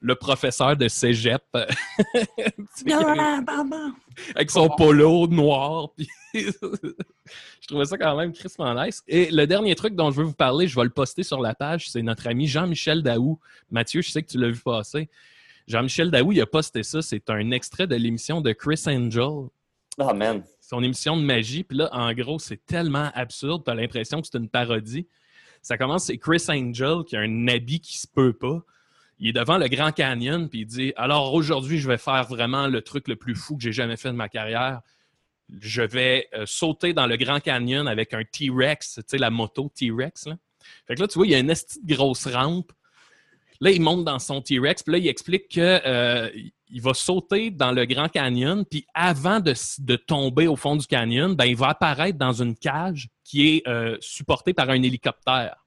le 0.00 0.14
professeur 0.14 0.76
de 0.76 0.88
cégep. 0.88 1.42
Tu 2.78 2.90
sais, 2.90 2.94
avec 4.34 4.50
son 4.50 4.68
polo 4.68 5.26
noir. 5.26 5.90
puis 5.96 6.08
je 6.34 7.66
trouvais 7.66 7.84
ça 7.84 7.96
quand 7.96 8.16
même 8.16 8.32
crispement 8.32 8.74
nice. 8.74 9.02
Et 9.08 9.30
le 9.30 9.46
dernier 9.46 9.74
truc 9.74 9.94
dont 9.94 10.10
je 10.10 10.16
veux 10.16 10.24
vous 10.24 10.34
parler, 10.34 10.68
je 10.68 10.76
vais 10.76 10.84
le 10.84 10.90
poster 10.90 11.22
sur 11.22 11.40
la 11.40 11.54
page, 11.54 11.90
c'est 11.90 12.02
notre 12.02 12.26
ami 12.26 12.46
Jean-Michel 12.46 13.02
Daou. 13.02 13.38
Mathieu, 13.70 14.02
je 14.02 14.10
sais 14.10 14.22
que 14.22 14.28
tu 14.28 14.38
l'as 14.38 14.50
vu 14.50 14.60
passer. 14.60 15.08
Jean-Michel 15.66 16.10
Daou, 16.10 16.32
il 16.32 16.40
a 16.40 16.46
posté 16.46 16.82
ça. 16.82 17.02
C'est 17.02 17.28
un 17.30 17.50
extrait 17.50 17.86
de 17.86 17.96
l'émission 17.96 18.40
de 18.40 18.52
Chris 18.52 18.82
Angel 18.86 19.48
Oh 19.98 20.12
man. 20.12 20.42
son 20.60 20.82
émission 20.82 21.16
de 21.16 21.22
magie. 21.22 21.64
Puis 21.64 21.78
là, 21.78 21.88
en 21.92 22.12
gros, 22.12 22.38
c'est 22.38 22.64
tellement 22.66 23.10
absurde. 23.14 23.62
Tu 23.64 23.70
as 23.70 23.74
l'impression 23.74 24.20
que 24.20 24.28
c'est 24.30 24.38
une 24.38 24.48
parodie. 24.48 25.08
Ça 25.62 25.78
commence, 25.78 26.04
c'est 26.04 26.18
Chris 26.18 26.44
Angel 26.48 27.02
qui 27.06 27.16
a 27.16 27.20
un 27.20 27.48
habit 27.48 27.80
qui 27.80 27.98
se 27.98 28.06
peut 28.06 28.32
pas. 28.32 28.62
Il 29.18 29.28
est 29.28 29.32
devant 29.32 29.56
le 29.56 29.68
Grand 29.68 29.92
Canyon, 29.92 30.48
puis 30.48 30.60
il 30.60 30.66
dit 30.66 30.92
Alors 30.96 31.32
aujourd'hui, 31.32 31.78
je 31.78 31.88
vais 31.88 31.98
faire 31.98 32.24
vraiment 32.24 32.66
le 32.66 32.82
truc 32.82 33.08
le 33.08 33.16
plus 33.16 33.34
fou 33.34 33.56
que 33.56 33.62
j'ai 33.62 33.72
jamais 33.72 33.96
fait 33.96 34.08
de 34.08 34.16
ma 34.16 34.28
carrière. 34.28 34.80
Je 35.60 35.82
vais 35.82 36.28
euh, 36.34 36.44
sauter 36.46 36.92
dans 36.92 37.06
le 37.06 37.16
Grand 37.16 37.40
Canyon 37.40 37.86
avec 37.86 38.12
un 38.12 38.24
T-Rex, 38.24 38.96
tu 38.96 39.02
sais, 39.06 39.18
la 39.18 39.30
moto 39.30 39.70
T-Rex. 39.74 40.28
Fait 40.86 40.96
que 40.96 41.00
là, 41.00 41.08
tu 41.08 41.14
vois, 41.14 41.26
il 41.26 41.30
y 41.30 41.34
a 41.34 41.38
une 41.38 41.54
grosse 41.84 42.26
rampe. 42.26 42.72
Là, 43.60 43.70
il 43.70 43.80
monte 43.80 44.04
dans 44.04 44.18
son 44.18 44.42
T-Rex, 44.42 44.82
puis 44.82 44.92
là, 44.92 44.98
il 44.98 45.08
explique 45.08 45.48
que 45.48 45.80
euh, 45.86 46.28
il 46.68 46.82
va 46.82 46.92
sauter 46.92 47.50
dans 47.50 47.72
le 47.72 47.86
Grand 47.86 48.08
Canyon, 48.08 48.64
puis 48.68 48.84
avant 48.92 49.40
de, 49.40 49.54
de 49.78 49.96
tomber 49.96 50.46
au 50.46 50.56
fond 50.56 50.76
du 50.76 50.86
canyon, 50.86 51.34
ben, 51.34 51.46
il 51.46 51.56
va 51.56 51.68
apparaître 51.68 52.18
dans 52.18 52.32
une 52.32 52.56
cage 52.56 53.08
qui 53.24 53.48
est 53.48 53.68
euh, 53.68 53.96
supportée 54.00 54.52
par 54.52 54.68
un 54.68 54.82
hélicoptère 54.82 55.65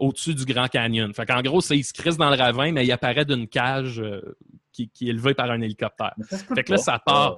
au-dessus 0.00 0.34
du 0.34 0.44
Grand 0.44 0.66
Canyon. 0.66 1.12
Fait 1.14 1.26
qu'en 1.26 1.42
gros, 1.42 1.60
il 1.70 1.84
se 1.84 1.92
crisse 1.92 2.16
dans 2.16 2.30
le 2.30 2.36
ravin, 2.36 2.72
mais 2.72 2.84
il 2.84 2.90
apparaît 2.90 3.24
d'une 3.24 3.46
cage 3.46 4.00
euh, 4.00 4.20
qui, 4.72 4.88
qui 4.88 5.06
est 5.06 5.10
élevée 5.10 5.34
par 5.34 5.50
un 5.50 5.60
hélicoptère. 5.60 6.14
Fait 6.54 6.64
que 6.64 6.72
là, 6.72 6.78
ça 6.78 6.98
part. 6.98 7.36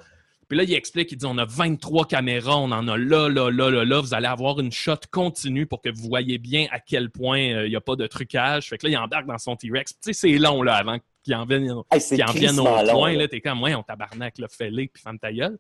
Puis 0.48 0.58
là, 0.58 0.64
il 0.64 0.74
explique, 0.74 1.10
il 1.12 1.16
dit, 1.16 1.24
on 1.26 1.38
a 1.38 1.44
23 1.46 2.06
caméras, 2.06 2.58
on 2.58 2.70
en 2.72 2.86
a 2.86 2.98
là, 2.98 3.28
là, 3.28 3.50
là, 3.50 3.70
là, 3.70 3.84
là. 3.84 4.00
Vous 4.00 4.12
allez 4.12 4.26
avoir 4.26 4.60
une 4.60 4.70
shot 4.70 4.96
continue 5.10 5.66
pour 5.66 5.80
que 5.80 5.88
vous 5.88 6.08
voyez 6.08 6.36
bien 6.38 6.66
à 6.70 6.78
quel 6.78 7.10
point 7.10 7.40
euh, 7.40 7.66
il 7.66 7.70
n'y 7.70 7.76
a 7.76 7.80
pas 7.80 7.96
de 7.96 8.06
trucage. 8.06 8.68
Fait 8.68 8.76
que 8.76 8.86
là, 8.86 8.92
il 8.92 8.96
embarque 8.98 9.26
dans 9.26 9.38
son 9.38 9.56
T-Rex. 9.56 9.92
Tu 9.92 9.98
sais, 10.02 10.12
c'est 10.12 10.38
long, 10.38 10.62
là, 10.62 10.76
avant 10.76 10.98
qu'il 11.24 11.34
en 11.34 11.46
vienne, 11.46 11.72
Hey, 11.90 12.22
en 12.22 12.32
vienne 12.32 12.60
au 12.60 12.64
long, 12.64 12.92
point. 12.92 13.12
là. 13.12 13.18
Là, 13.20 13.28
t'es 13.28 13.40
comme, 13.40 13.62
ouais, 13.62 13.74
on 13.74 13.82
tabarnak, 13.82 14.38
là, 14.38 14.46
fais-les, 14.50 14.88
puis 14.88 15.02
ferme 15.02 15.18
ta 15.18 15.32
gueule. 15.32 15.58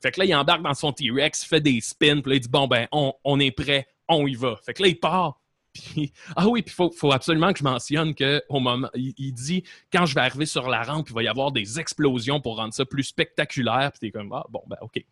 Fait 0.00 0.12
que 0.12 0.20
là, 0.20 0.26
il 0.26 0.34
embarque 0.34 0.62
dans 0.62 0.74
son 0.74 0.92
T-Rex, 0.92 1.44
fait 1.44 1.60
des 1.60 1.80
spins, 1.80 2.20
puis 2.20 2.30
là, 2.30 2.36
il 2.36 2.40
dit, 2.40 2.48
bon, 2.48 2.68
ben, 2.68 2.86
on, 2.92 3.12
on 3.24 3.40
est 3.40 3.50
prêt, 3.50 3.88
on 4.08 4.26
y 4.28 4.34
va. 4.34 4.56
Fait 4.64 4.74
que 4.74 4.82
là, 4.82 4.88
il 4.88 4.98
part. 5.00 5.39
Puis, 5.72 6.12
ah 6.34 6.48
oui, 6.48 6.62
puis 6.62 6.72
il 6.72 6.74
faut, 6.74 6.90
faut 6.90 7.12
absolument 7.12 7.52
que 7.52 7.60
je 7.60 7.64
mentionne 7.64 8.14
qu'au 8.14 8.60
moment, 8.60 8.88
il, 8.94 9.14
il 9.16 9.32
dit, 9.32 9.62
quand 9.92 10.04
je 10.06 10.14
vais 10.14 10.20
arriver 10.20 10.46
sur 10.46 10.68
la 10.68 10.82
rampe, 10.82 11.08
il 11.10 11.14
va 11.14 11.22
y 11.22 11.28
avoir 11.28 11.52
des 11.52 11.78
explosions 11.78 12.40
pour 12.40 12.56
rendre 12.56 12.74
ça 12.74 12.84
plus 12.84 13.04
spectaculaire. 13.04 13.92
Puis 13.92 14.00
t'es 14.00 14.10
comme, 14.10 14.32
ah 14.32 14.44
bon, 14.50 14.62
ben 14.66 14.76
OK. 14.80 15.04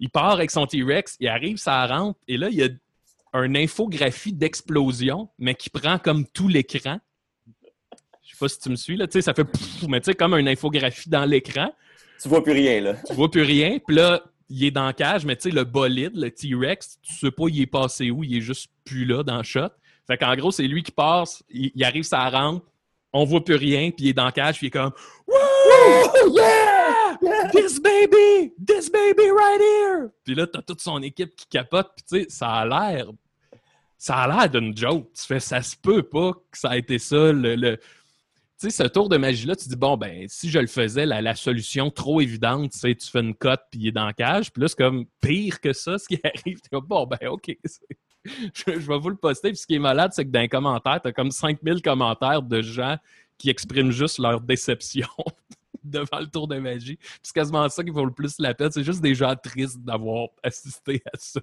Il 0.00 0.10
part 0.10 0.30
avec 0.30 0.50
son 0.50 0.66
T-Rex, 0.66 1.16
il 1.20 1.28
arrive 1.28 1.56
sur 1.56 1.72
la 1.72 1.86
rampe, 1.86 2.16
et 2.28 2.36
là, 2.36 2.48
il 2.50 2.56
y 2.56 2.62
a 2.62 2.68
une 3.34 3.56
infographie 3.56 4.32
d'explosion, 4.32 5.28
mais 5.38 5.54
qui 5.54 5.70
prend 5.70 5.98
comme 5.98 6.26
tout 6.26 6.48
l'écran. 6.48 6.98
Je 8.22 8.30
sais 8.30 8.36
pas 8.38 8.48
si 8.48 8.60
tu 8.60 8.70
me 8.70 8.76
suis, 8.76 8.96
là, 8.96 9.06
tu 9.06 9.14
sais, 9.14 9.22
ça 9.22 9.34
fait 9.34 9.44
pfff, 9.44 9.88
mais 9.88 10.00
tu 10.00 10.06
sais, 10.06 10.14
comme 10.14 10.34
une 10.34 10.48
infographie 10.48 11.08
dans 11.08 11.24
l'écran. 11.24 11.72
Tu 12.20 12.28
vois 12.28 12.42
plus 12.42 12.52
rien, 12.52 12.80
là. 12.80 12.94
Tu 13.06 13.14
vois 13.14 13.30
plus 13.30 13.42
rien, 13.42 13.78
puis 13.84 13.96
là, 13.96 14.22
il 14.48 14.64
est 14.64 14.70
dans 14.70 14.86
la 14.86 14.92
cage, 14.92 15.24
mais 15.24 15.36
tu 15.36 15.50
sais, 15.50 15.54
le 15.54 15.64
bolide, 15.64 16.14
le 16.14 16.30
T-Rex, 16.30 17.00
tu 17.02 17.14
sais 17.14 17.30
pas 17.30 17.44
il 17.48 17.60
est 17.60 17.66
passé 17.66 18.10
où, 18.10 18.24
il 18.24 18.36
est 18.36 18.40
juste 18.40 18.70
plus 18.88 19.04
là 19.04 19.22
dans 19.22 19.38
le 19.38 19.42
shot. 19.42 19.68
Fait 20.06 20.16
qu'en 20.16 20.34
gros, 20.36 20.50
c'est 20.50 20.66
lui 20.66 20.82
qui 20.82 20.92
passe, 20.92 21.42
il, 21.50 21.70
il 21.74 21.84
arrive 21.84 22.02
sa 22.04 22.28
rampe, 22.30 22.64
on 23.12 23.24
voit 23.24 23.44
plus 23.44 23.56
rien, 23.56 23.90
puis 23.90 24.06
il 24.06 24.08
est 24.10 24.14
dans 24.14 24.24
la 24.24 24.32
cage, 24.32 24.56
puis 24.58 24.66
il 24.66 24.68
est 24.68 24.70
comme 24.70 24.92
Woo! 25.26 26.34
Yeah! 26.34 27.18
This 27.52 27.80
baby! 27.80 28.52
This 28.66 28.90
baby 28.90 29.30
right 29.30 29.60
here! 29.60 30.08
Puis 30.24 30.34
là, 30.34 30.46
t'as 30.46 30.62
toute 30.62 30.80
son 30.80 31.02
équipe 31.02 31.34
qui 31.36 31.46
capote, 31.46 31.90
puis 31.96 32.04
tu 32.08 32.24
sais, 32.24 32.26
ça 32.30 32.48
a 32.48 32.66
l'air. 32.66 33.06
Ça 33.96 34.16
a 34.16 34.28
l'air 34.28 34.48
d'une 34.50 34.76
joke. 34.76 35.10
Tu 35.12 35.24
fais, 35.24 35.40
ça 35.40 35.60
se 35.60 35.74
peut 35.76 36.02
pas 36.04 36.32
que 36.50 36.56
ça 36.58 36.70
a 36.70 36.76
été 36.76 36.98
ça, 36.98 37.32
le. 37.32 37.56
le- 37.56 37.76
tu 38.60 38.70
sais, 38.70 38.82
ce 38.82 38.88
tour 38.88 39.08
de 39.08 39.16
magie-là, 39.16 39.54
tu 39.54 39.68
dis, 39.68 39.76
bon, 39.76 39.96
ben, 39.96 40.26
si 40.28 40.50
je 40.50 40.58
le 40.58 40.66
faisais, 40.66 41.06
la, 41.06 41.20
la 41.22 41.36
solution 41.36 41.90
trop 41.90 42.20
évidente, 42.20 42.72
tu 42.72 42.78
sais, 42.78 42.94
tu 42.94 43.08
fais 43.08 43.20
une 43.20 43.34
cote, 43.34 43.60
puis 43.70 43.80
il 43.80 43.88
est 43.88 43.92
dans 43.92 44.06
la 44.06 44.12
cage. 44.12 44.52
Puis 44.52 44.60
là, 44.60 44.66
c'est 44.68 44.76
comme 44.78 45.04
pire 45.20 45.60
que 45.60 45.72
ça, 45.72 45.96
ce 45.98 46.08
qui 46.08 46.18
arrive. 46.24 46.60
T'es 46.60 46.68
comme, 46.70 46.86
bon, 46.86 47.06
ben, 47.06 47.28
OK. 47.28 47.56
Je, 48.54 48.80
je 48.80 48.88
vais 48.88 48.98
vous 48.98 49.10
le 49.10 49.16
poster. 49.16 49.48
Puis 49.50 49.58
ce 49.58 49.66
qui 49.66 49.74
est 49.74 49.80
malade, 49.80 50.12
c'est 50.14 50.24
que 50.24 50.30
dans 50.30 50.40
les 50.40 50.48
commentaires, 50.48 51.00
t'as 51.02 51.12
comme 51.12 51.30
5000 51.30 51.82
commentaires 51.82 52.42
de 52.42 52.62
gens 52.62 52.96
qui 53.36 53.50
expriment 53.50 53.90
juste 53.92 54.18
leur 54.18 54.40
déception 54.40 55.06
devant 55.84 56.18
le 56.20 56.26
tour 56.26 56.48
de 56.48 56.58
magie. 56.58 56.96
Puis 56.96 57.18
c'est 57.22 57.34
quasiment 57.34 57.68
ça 57.68 57.84
qui 57.84 57.90
vaut 57.90 58.04
le 58.04 58.12
plus 58.12 58.36
la 58.38 58.54
peine. 58.54 58.70
C'est 58.70 58.82
juste 58.84 59.00
des 59.00 59.14
gens 59.14 59.34
tristes 59.36 59.78
d'avoir 59.80 60.28
assisté 60.42 61.02
à 61.06 61.16
ça. 61.18 61.40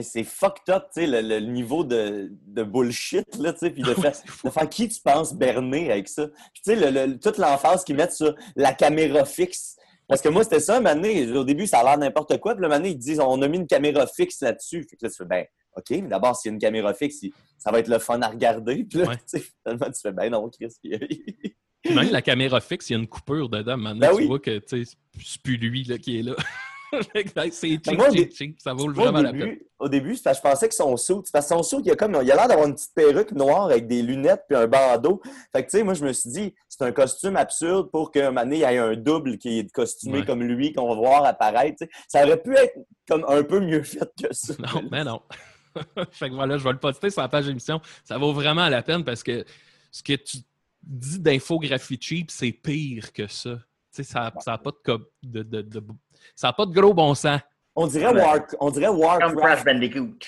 C'est 0.00 0.24
fucked 0.24 0.74
up, 0.74 0.86
tu 0.94 1.02
sais, 1.02 1.06
le, 1.06 1.20
le 1.20 1.40
niveau 1.40 1.84
de, 1.84 2.32
de 2.46 2.62
bullshit, 2.62 3.36
là, 3.36 3.52
tu 3.52 3.60
sais, 3.60 3.70
puis 3.70 3.82
de 3.82 3.94
faire, 3.94 4.12
de 4.44 4.50
faire 4.50 4.68
qui 4.68 4.88
tu 4.88 5.00
penses 5.00 5.34
berner 5.34 5.92
avec 5.92 6.08
ça. 6.08 6.26
Puis 6.26 6.62
tu 6.64 6.74
sais, 6.74 6.90
le, 6.90 7.06
le- 7.06 7.18
toute 7.20 7.38
l'emphase 7.38 7.84
qu'ils 7.84 7.94
mettent 7.96 8.14
sur 8.14 8.34
la 8.56 8.72
caméra 8.72 9.24
fixe. 9.24 9.76
Parce 10.08 10.20
que 10.20 10.28
moi, 10.28 10.42
c'était 10.42 10.60
ça, 10.60 10.80
maintenant, 10.80 11.08
au 11.36 11.44
début, 11.44 11.66
ça 11.66 11.78
a 11.80 11.84
l'air 11.84 11.98
n'importe 11.98 12.38
quoi, 12.38 12.54
puis 12.54 12.62
là, 12.62 12.68
maintenant, 12.68 12.88
ils 12.88 12.98
disent, 12.98 13.20
on 13.20 13.40
a 13.42 13.46
mis 13.48 13.58
une 13.58 13.66
caméra 13.66 14.06
fixe 14.06 14.40
là-dessus. 14.40 14.84
Fait 14.88 14.96
que 14.96 15.04
là, 15.06 15.10
tu 15.10 15.16
fais, 15.16 15.24
ben, 15.24 15.44
OK, 15.76 15.90
mais 15.90 16.02
d'abord, 16.08 16.36
s'il 16.36 16.50
y 16.50 16.52
a 16.52 16.54
une 16.54 16.60
caméra 16.60 16.94
fixe, 16.94 17.20
ça 17.58 17.70
va 17.70 17.78
être 17.80 17.88
le 17.88 17.98
fun 17.98 18.20
à 18.22 18.28
regarder. 18.28 18.84
Puis 18.84 18.98
là, 18.98 19.06
Ouais. 19.08 19.16
tu 19.28 19.38
sais, 19.38 19.44
finalement, 19.62 19.86
tu 19.86 20.00
fais, 20.00 20.12
ben 20.12 20.30
non, 20.30 20.48
Chris. 20.50 20.74
même 21.94 22.10
la 22.10 22.22
caméra 22.22 22.60
fixe, 22.60 22.90
il 22.90 22.92
y 22.94 22.96
a 22.96 22.98
une 22.98 23.08
coupure 23.08 23.48
dedans. 23.48 23.76
Maintenant, 23.76 24.00
Ben 24.00 24.10
tu 24.10 24.16
oui. 24.22 24.26
vois 24.26 24.38
que 24.38 24.60
c'est 24.66 24.84
plus 25.42 25.56
lui 25.56 25.84
là, 25.84 25.98
qui 25.98 26.18
est 26.18 26.22
là. 26.22 26.34
c'est 27.12 27.34
Ben, 27.34 27.50
cheap, 27.52 27.82
dé- 28.12 28.30
cheap. 28.32 28.60
Ça 28.60 28.72
vaut 28.72 28.90
vraiment 28.92 29.18
au 29.18 29.22
la 29.22 29.32
peine. 29.32 29.40
début, 29.40 29.66
au 29.80 29.88
début, 29.88 30.14
c'est 30.16 30.22
parce 30.22 30.40
que 30.40 30.46
je 30.46 30.50
pensais 30.52 30.68
que 30.68 30.74
son 30.74 30.96
saut, 30.96 31.22
c'est 31.24 31.32
parce 31.32 31.48
que 31.48 31.54
son 31.56 31.62
saut, 31.64 31.82
il 31.84 31.90
a 31.90 31.96
comme, 31.96 32.12
il 32.22 32.30
a 32.30 32.36
l'air 32.36 32.46
d'avoir 32.48 32.68
une 32.68 32.74
petite 32.74 32.94
perruque 32.94 33.32
noire 33.32 33.64
avec 33.64 33.88
des 33.88 34.00
lunettes 34.02 34.44
puis 34.48 34.56
un 34.56 34.66
bandeau. 34.68 35.20
Fait 35.52 35.64
que, 35.64 35.70
tu 35.70 35.78
sais, 35.78 35.82
moi, 35.82 35.94
je 35.94 36.04
me 36.04 36.12
suis 36.12 36.30
dit, 36.30 36.54
c'est 36.68 36.82
un 36.82 36.92
costume 36.92 37.36
absurde 37.36 37.90
pour 37.90 38.12
qu'un 38.12 38.26
moment 38.30 38.42
donné, 38.42 38.56
il 38.56 38.60
y 38.60 38.62
ait 38.62 38.78
un 38.78 38.94
double 38.94 39.38
qui 39.38 39.58
est 39.58 39.72
costumé 39.72 40.20
Ouais. 40.20 40.24
comme 40.24 40.42
lui, 40.44 40.72
qu'on 40.72 40.88
va 40.88 40.94
voir 40.94 41.24
apparaître. 41.24 41.84
Ça 42.08 42.24
aurait 42.24 42.40
pu 42.40 42.54
être 42.56 42.76
comme 43.08 43.24
un 43.28 43.42
peu 43.42 43.58
mieux 43.60 43.82
fait 43.82 44.08
que 44.22 44.32
ça. 44.32 44.54
Non, 44.60 44.82
mais 44.90 45.02
non. 45.04 45.20
fait 46.10 46.28
que 46.30 46.34
voilà, 46.34 46.56
je 46.58 46.64
vais 46.64 46.72
le 46.72 46.78
poster 46.78 47.10
sur 47.10 47.22
la 47.22 47.28
page 47.28 47.46
d'émission. 47.46 47.80
Ça 48.04 48.18
vaut 48.18 48.32
vraiment 48.32 48.68
la 48.68 48.82
peine 48.82 49.04
parce 49.04 49.22
que 49.22 49.44
ce 49.90 50.02
que 50.02 50.14
tu 50.14 50.38
dis 50.82 51.18
d'infographie 51.18 51.98
cheap, 52.00 52.30
c'est 52.30 52.52
pire 52.52 53.12
que 53.12 53.26
ça. 53.26 53.56
Tu 53.56 54.02
sais, 54.02 54.04
ça 54.04 54.32
n'a 54.46 54.58
pas 54.58 54.70
de, 54.86 54.98
de, 55.22 55.42
de- 55.42 55.62
de- 55.62 55.84
ça 56.34 56.48
a 56.48 56.52
pas 56.52 56.66
de 56.66 56.72
gros 56.72 56.92
bon 56.94 57.14
sens. 57.14 57.40
On 57.76 57.86
dirait, 57.86 58.12
War, 58.14 58.38
on 58.60 58.70
dirait 58.70 58.86
Comme 58.86 58.98
Warcraft. 58.98 59.36
Crash 59.36 59.64
Bandicoot. 59.64 60.18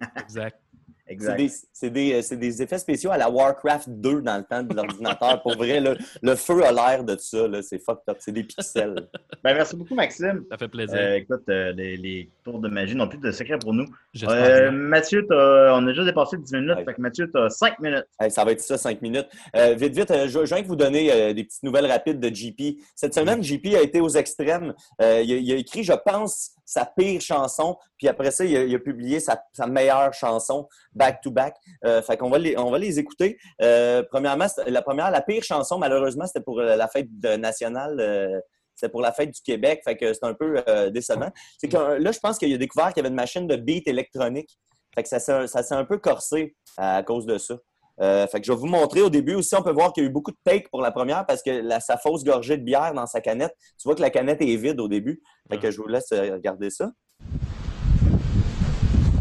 Exact. 0.20 0.58
C'est 1.06 1.12
Exact. 1.12 1.36
des, 1.36 1.50
c'est 1.72 1.90
des- 1.90 2.12
euh, 2.14 2.22
c'est 2.22 2.36
des 2.38 2.62
effets 2.62 2.78
spéciaux 2.78 3.10
à 3.10 3.18
la 3.18 3.28
Warcraft 3.28 3.90
2 3.90 4.22
dans 4.22 4.38
le 4.38 4.44
temps 4.44 4.62
de 4.62 4.74
l'ordinateur. 4.74 5.42
Pour 5.42 5.54
vrai, 5.56 5.78
le 5.80 6.34
feu 6.34 6.64
a 6.64 6.72
l'air 6.72 7.04
de 7.04 7.14
ça. 7.18 7.46
là. 7.46 7.60
C'est 7.62 7.78
fucked 7.78 8.04
up. 8.08 8.16
C'est 8.20 8.32
des 8.32 8.44
pixels. 8.44 9.08
Ben, 9.42 9.54
merci 9.54 9.76
beaucoup, 9.76 9.94
Maxime. 9.94 10.44
Ça 10.50 10.56
fait 10.56 10.68
plaisir. 10.68 10.96
Euh, 10.98 11.16
écoute, 11.16 11.42
euh, 11.50 11.72
les, 11.72 11.98
les 11.98 12.30
tours 12.42 12.58
de 12.58 12.68
magie 12.68 12.94
n'ont 12.94 13.06
plus 13.08 13.18
de 13.18 13.30
secret 13.32 13.58
pour 13.58 13.74
nous. 13.74 13.84
Euh, 14.26 14.70
Mathieu, 14.70 15.26
t'as- 15.28 15.74
on 15.76 15.82
a 15.86 15.90
déjà 15.90 16.04
dépassé 16.04 16.38
10 16.38 16.52
minutes. 16.54 16.76
Ouais. 16.78 16.84
Fait 16.84 16.94
que 16.94 17.00
Mathieu, 17.02 17.30
tu 17.30 17.38
as 17.38 17.50
5 17.50 17.78
minutes. 17.80 18.06
Ça 18.30 18.44
va 18.44 18.52
être 18.52 18.60
ça, 18.60 18.78
cinq 18.78 19.02
minutes. 19.02 19.28
Euh, 19.56 19.74
vite, 19.74 19.94
vite, 19.94 20.10
euh, 20.10 20.26
je, 20.26 20.44
je 20.46 20.54
viens 20.54 20.62
de 20.62 20.66
vous 20.66 20.76
donner 20.76 21.12
euh, 21.12 21.32
des 21.34 21.44
petites 21.44 21.62
nouvelles 21.62 21.86
rapides 21.86 22.18
de 22.18 22.34
JP. 22.34 22.78
Cette 22.94 23.12
semaine, 23.14 23.42
JP 23.42 23.74
a 23.76 23.82
été 23.82 24.00
aux 24.00 24.08
extrêmes. 24.08 24.72
Euh, 25.02 25.20
il, 25.22 25.32
a, 25.32 25.36
il 25.36 25.52
a 25.52 25.56
écrit, 25.56 25.82
je 25.84 25.92
pense, 25.92 26.52
sa 26.64 26.86
pire 26.86 27.20
chanson, 27.20 27.76
puis 27.96 28.08
après 28.08 28.30
ça, 28.30 28.44
il 28.44 28.74
a, 28.74 28.78
publié 28.78 29.20
sa, 29.20 29.42
meilleure 29.66 30.12
chanson, 30.14 30.68
back-to-back. 30.94 31.56
Euh, 31.84 32.02
fait 32.02 32.16
qu'on 32.16 32.30
va 32.30 32.38
les, 32.38 32.58
on 32.58 32.70
va 32.70 32.78
les 32.78 32.98
écouter. 32.98 33.38
Euh, 33.62 34.02
premièrement, 34.10 34.46
la 34.66 34.82
première, 34.82 35.10
la 35.10 35.20
pire 35.20 35.42
chanson, 35.42 35.78
malheureusement, 35.78 36.26
c'était 36.26 36.42
pour 36.42 36.60
euh, 36.60 36.76
la 36.76 36.88
fête 36.88 37.08
nationale. 37.38 38.00
euh, 38.00 38.40
c'était 38.74 38.90
pour 38.90 39.02
la 39.02 39.12
fête 39.12 39.30
du 39.30 39.40
Québec, 39.40 39.82
fait 39.84 39.96
que 39.96 40.12
c'est 40.12 40.24
un 40.24 40.34
peu 40.34 40.60
décevant. 40.90 41.30
C'est 41.58 41.68
que 41.68 41.76
là, 41.76 42.10
je 42.10 42.18
pense 42.18 42.38
qu'il 42.38 42.52
a 42.52 42.58
découvert 42.58 42.88
qu'il 42.88 42.96
y 42.96 43.00
avait 43.02 43.08
une 43.08 43.14
machine 43.14 43.46
de 43.46 43.54
beat 43.54 43.86
électronique. 43.86 44.58
Fait 44.96 45.04
que 45.04 45.08
ça 45.08 45.20
s'est 45.20 45.74
un 45.76 45.84
peu 45.84 45.98
corsé 45.98 46.56
à 46.76 47.04
cause 47.04 47.24
de 47.24 47.38
ça. 47.38 47.54
Euh, 48.00 48.26
fait 48.26 48.40
que 48.40 48.46
je 48.46 48.52
vais 48.52 48.58
vous 48.58 48.66
montrer 48.66 49.02
au 49.02 49.10
début 49.10 49.34
aussi, 49.34 49.54
on 49.54 49.62
peut 49.62 49.70
voir 49.72 49.92
qu'il 49.92 50.02
y 50.02 50.06
a 50.06 50.08
eu 50.08 50.12
beaucoup 50.12 50.32
de 50.32 50.36
take 50.44 50.66
pour 50.70 50.82
la 50.82 50.90
première 50.90 51.24
parce 51.26 51.42
que 51.42 51.50
la- 51.50 51.78
sa 51.80 51.96
fausse 51.96 52.24
gorgée 52.24 52.56
de 52.56 52.62
bière 52.64 52.92
dans 52.92 53.06
sa 53.06 53.20
canette, 53.20 53.54
tu 53.78 53.86
vois 53.86 53.94
que 53.94 54.00
la 54.00 54.10
canette 54.10 54.42
est 54.42 54.56
vide 54.56 54.80
au 54.80 54.88
début. 54.88 55.22
Fait 55.48 55.58
que 55.58 55.70
je 55.70 55.76
vous 55.80 55.86
laisse 55.86 56.10
euh, 56.12 56.32
regarder 56.34 56.70
ça. 56.70 56.90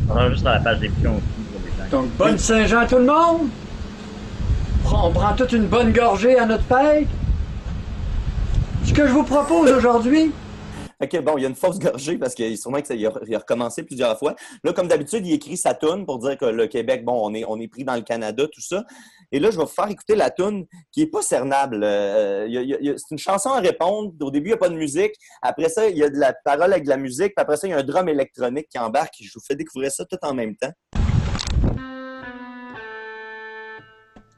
On 0.10 0.14
va 0.16 0.30
juste 0.30 0.42
sur 0.42 0.50
la 0.50 0.60
page 0.60 0.80
d'émission 0.80 1.12
aussi 1.16 1.24
pour 1.52 1.62
les 1.64 1.72
gens. 1.90 1.90
Donc, 2.02 2.10
bonne 2.18 2.38
Saint-Jean 2.38 2.88
tout 2.88 2.98
le 2.98 3.06
monde! 3.06 3.50
On 4.96 5.12
prend 5.12 5.34
toute 5.36 5.52
une 5.54 5.66
bonne 5.68 5.92
gorgée 5.94 6.38
à 6.38 6.46
notre 6.46 6.64
fête. 6.66 7.08
Ce 8.86 8.94
que 8.94 9.08
je 9.08 9.12
vous 9.12 9.24
propose 9.24 9.72
aujourd'hui, 9.72 10.32
Fait 11.12 11.22
bon, 11.22 11.38
il 11.38 11.42
y 11.42 11.46
a 11.46 11.50
une 11.50 11.56
fausse 11.56 11.80
gorgée 11.80 12.18
parce 12.18 12.34
que 12.34 12.56
sûrement 12.56 12.80
que 12.80 12.88
ça, 12.88 12.96
il, 12.96 13.06
a, 13.06 13.10
recommencé 13.10 13.84
plusieurs 13.84 14.18
fois. 14.18 14.36
Là, 14.64 14.74
comme 14.74 14.88
d'habitude, 14.88 15.26
il 15.26 15.34
écrit 15.34 15.58
sa 15.58 15.74
toune 15.74 16.06
pour 16.06 16.20
dire 16.20 16.38
que 16.38 16.46
le 16.46 16.68
Québec, 16.68 17.04
bon, 17.04 17.20
on 17.26 17.34
est, 17.34 17.44
on 17.48 17.60
est 17.60 17.68
pris 17.68 17.84
dans 17.84 17.96
le 17.96 18.02
Canada, 18.02 18.48
tout 18.48 18.62
ça. 18.62 18.86
Et 19.32 19.40
là, 19.40 19.52
je 19.52 19.58
vais 19.58 19.64
vous 19.64 19.70
faire 19.70 19.90
écouter 19.90 20.16
la 20.16 20.30
toune 20.30 20.66
qui 20.92 21.02
est 21.02 21.08
pas 21.08 21.22
cernable. 21.22 21.84
Euh, 21.84 22.48
c'est 22.98 23.12
une 23.12 23.18
chanson 23.18 23.50
à 23.50 23.60
répondre. 23.60 24.14
Au 24.22 24.32
début, 24.32 24.48
il 24.48 24.52
n'y 24.52 24.56
a 24.56 24.58
pas 24.58 24.70
de 24.70 24.76
musique. 24.76 25.16
Après 25.42 25.70
ça, 25.70 25.90
il 25.90 25.98
y 25.98 26.04
a 26.04 26.10
de 26.10 26.18
la 26.18 26.34
parole 26.34 26.72
avec 26.72 26.86
de 26.86 26.90
la 26.90 26.98
musique. 26.98 27.36
Puis 27.36 27.42
après 27.42 27.58
ça, 27.58 27.68
il 27.68 27.72
y 27.72 27.74
a 27.74 27.78
un 27.78 27.84
drum 27.84 28.08
électronique 28.08 28.68
qui 28.70 28.80
embarque. 28.80 29.16
Je 29.20 29.32
vous 29.34 29.44
fais 29.46 29.56
découvrir 29.56 29.92
ça 29.92 30.06
tout 30.06 30.18
en 30.22 30.34
même 30.34 30.56
temps. 30.56 30.72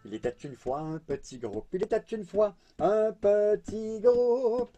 Il 0.06 0.14
était 0.14 0.36
une 0.44 0.56
fois 0.56 0.80
un 0.80 1.00
petit 1.00 1.40
groupe, 1.40 1.68
il 1.74 1.84
était 1.84 2.04
une 2.12 2.26
fois 2.26 2.56
un 2.80 3.12
petit 3.12 4.00
groupe 4.00 4.78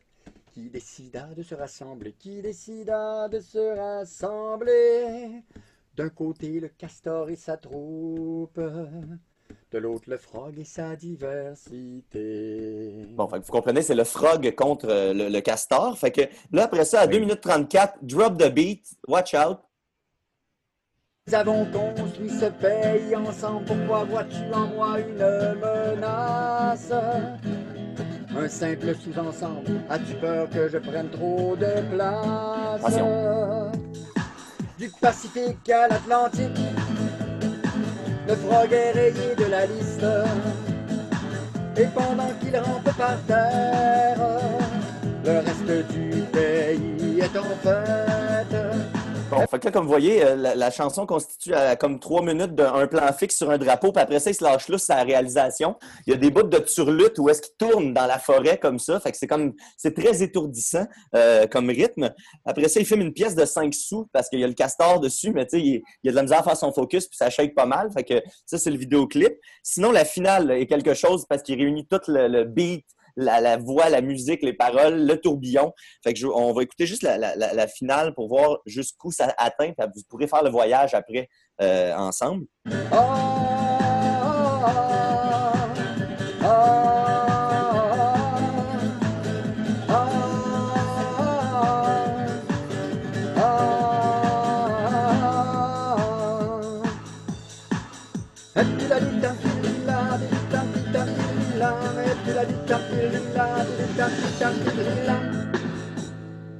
qui 0.58 0.70
décida 0.72 1.28
de 1.38 1.44
se 1.44 1.54
rassembler, 1.54 2.14
qui 2.14 2.42
décida 2.42 3.30
de 3.30 3.40
se 3.40 3.78
rassembler. 3.78 5.44
D'un 5.96 6.10
côté 6.10 6.60
le 6.60 6.70
castor 6.70 7.30
et 7.30 7.36
sa 7.36 7.58
troupe, 7.58 8.60
de 8.60 9.78
l'autre 9.78 10.10
le 10.10 10.18
frog 10.18 10.58
et 10.58 10.64
sa 10.64 10.96
diversité. 10.96 11.86
Bon, 13.12 13.28
fait 13.28 13.40
que 13.40 13.46
vous 13.46 13.52
comprenez, 13.52 13.84
c'est 13.84 13.94
le 13.94 14.04
frog 14.04 14.56
contre 14.56 14.88
euh, 14.90 15.14
le, 15.14 15.30
le 15.30 15.42
castor. 15.42 15.96
Fait 15.96 16.10
que 16.10 16.22
là, 16.52 16.64
après 16.64 16.86
ça, 16.86 17.02
à 17.02 17.08
2 17.08 17.20
minutes 17.20 17.42
34, 17.42 18.00
drop 18.02 18.40
the 18.40 18.52
beat, 18.52 18.98
watch 19.08 19.36
out. 19.36 19.60
Nous 21.28 21.36
avons 21.36 21.68
construit 21.72 22.32
ce 22.32 22.46
pays 22.46 23.16
ensemble, 23.16 23.66
pourquoi 23.66 24.06
vois-tu 24.06 24.52
en 24.52 24.70
moi 24.70 25.00
une 25.02 25.18
menace? 25.60 26.92
Un 28.40 28.48
simple 28.50 28.94
sous-ensemble, 28.96 29.82
as-tu 29.90 30.14
peur 30.16 30.48
que 30.50 30.70
je 30.70 30.78
prenne 30.78 31.10
trop 31.10 31.56
de 31.56 31.82
place? 31.92 32.86
Attention. 32.86 33.72
Du 34.78 34.90
Pacifique 35.02 35.70
à 35.70 35.88
l'Atlantique, 35.88 36.60
le 38.28 38.36
frog 38.36 38.72
est 38.72 38.92
rayé 38.92 39.36
de 39.36 39.46
la 39.46 39.66
liste. 39.66 40.06
Et 41.78 41.88
pendant 41.88 42.32
qu'il 42.40 42.56
rampe 42.58 42.96
par 42.96 43.18
terre, 43.26 44.20
le 45.26 45.40
reste 45.40 45.92
du 45.92 46.22
pays 46.32 47.20
est 47.20 47.38
en 47.38 47.56
fête. 47.64 48.97
Bon, 49.30 49.46
fait 49.46 49.60
que 49.60 49.66
là, 49.66 49.72
comme 49.72 49.84
vous 49.84 49.92
voyez, 49.92 50.24
euh, 50.24 50.36
la, 50.36 50.72
chanson 50.72 51.06
constitue 51.06 51.52
comme 51.82 52.00
trois 52.00 52.22
minutes 52.22 52.56
d'un 52.56 52.88
plan 52.88 53.12
fixe 53.12 53.36
sur 53.36 53.50
un 53.50 53.58
drapeau, 53.58 53.92
puis 53.92 54.02
après 54.02 54.20
ça, 54.20 54.30
il 54.30 54.34
se 54.34 54.42
lâche 54.42 54.70
là 54.70 54.78
sur 54.78 54.96
la 54.96 55.04
réalisation. 55.04 55.76
Il 56.06 56.12
y 56.12 56.14
a 56.14 56.18
des 56.18 56.32
bouts 56.32 56.44
de 56.44 56.60
turlute 56.60 57.20
où 57.20 57.28
est-ce 57.28 57.42
qu'il 57.42 57.56
tourne 57.58 57.94
dans 57.94 58.06
la 58.06 58.20
forêt 58.20 58.58
comme 58.58 58.80
ça. 58.80 59.02
Fait 59.02 59.12
que 59.12 59.18
c'est 59.18 59.28
comme 59.28 59.54
c'est 59.76 59.94
très 59.94 60.24
étourdissant 60.24 60.88
euh, 61.14 61.46
comme 61.46 61.70
rythme. 61.70 62.14
Après 62.46 62.70
ça, 62.70 62.80
il 62.80 62.86
filme 62.86 63.02
une 63.02 63.14
pièce 63.14 63.36
de 63.36 63.44
5 63.44 63.74
sous 63.74 64.08
parce 64.14 64.30
qu'il 64.30 64.40
y 64.40 64.46
a 64.46 64.48
le 64.48 64.54
castor 64.54 65.02
dessus, 65.02 65.32
mais 65.34 65.46
tu 65.46 65.58
sais, 65.58 65.62
il, 65.62 65.84
il 66.04 66.06
y 66.06 66.10
a 66.10 66.12
de 66.12 66.16
la 66.16 66.24
misère 66.24 66.40
à 66.40 66.44
faire 66.44 66.58
son 66.58 66.72
focus, 66.72 67.08
puis 67.08 67.18
ça 67.18 67.30
shake 67.30 67.54
pas 67.54 67.66
mal. 67.66 67.92
Fait 67.92 68.06
que 68.06 68.22
ça, 68.46 68.58
c'est 68.58 68.72
le 68.72 68.78
vidéoclip. 68.78 69.34
Sinon, 69.62 69.92
la 69.92 70.06
finale 70.06 70.52
est 70.52 70.68
quelque 70.68 70.94
chose 70.94 71.26
parce 71.28 71.44
qu'il 71.44 71.60
réunit 71.60 71.86
tout 71.86 72.00
le 72.08 72.46
beat, 72.46 72.86
la, 73.18 73.58
voix, 73.58 73.90
la 73.90 74.02
musique, 74.02 74.42
les 74.44 74.54
paroles, 74.54 75.06
le 75.06 75.18
tourbillon. 75.20 75.74
Fait 76.04 76.14
que 76.14 76.20
je- 76.20 76.28
on 76.28 76.54
va 76.54 76.64
écouter 76.64 76.86
juste 76.86 77.04
la, 77.04 77.18
la- 77.18 77.36
la- 77.36 77.68
finale 77.68 78.14
pour 78.14 78.30
voir 78.30 78.60
jusqu'où 78.66 79.12
ça 79.12 79.34
atteint. 79.38 79.72
Vous 79.96 80.02
pourrez 80.10 80.28
faire 80.28 80.44
le 80.44 80.50
voyage 80.50 80.94
après 80.94 81.28
euh, 81.62 81.94
ensemble. 81.96 82.46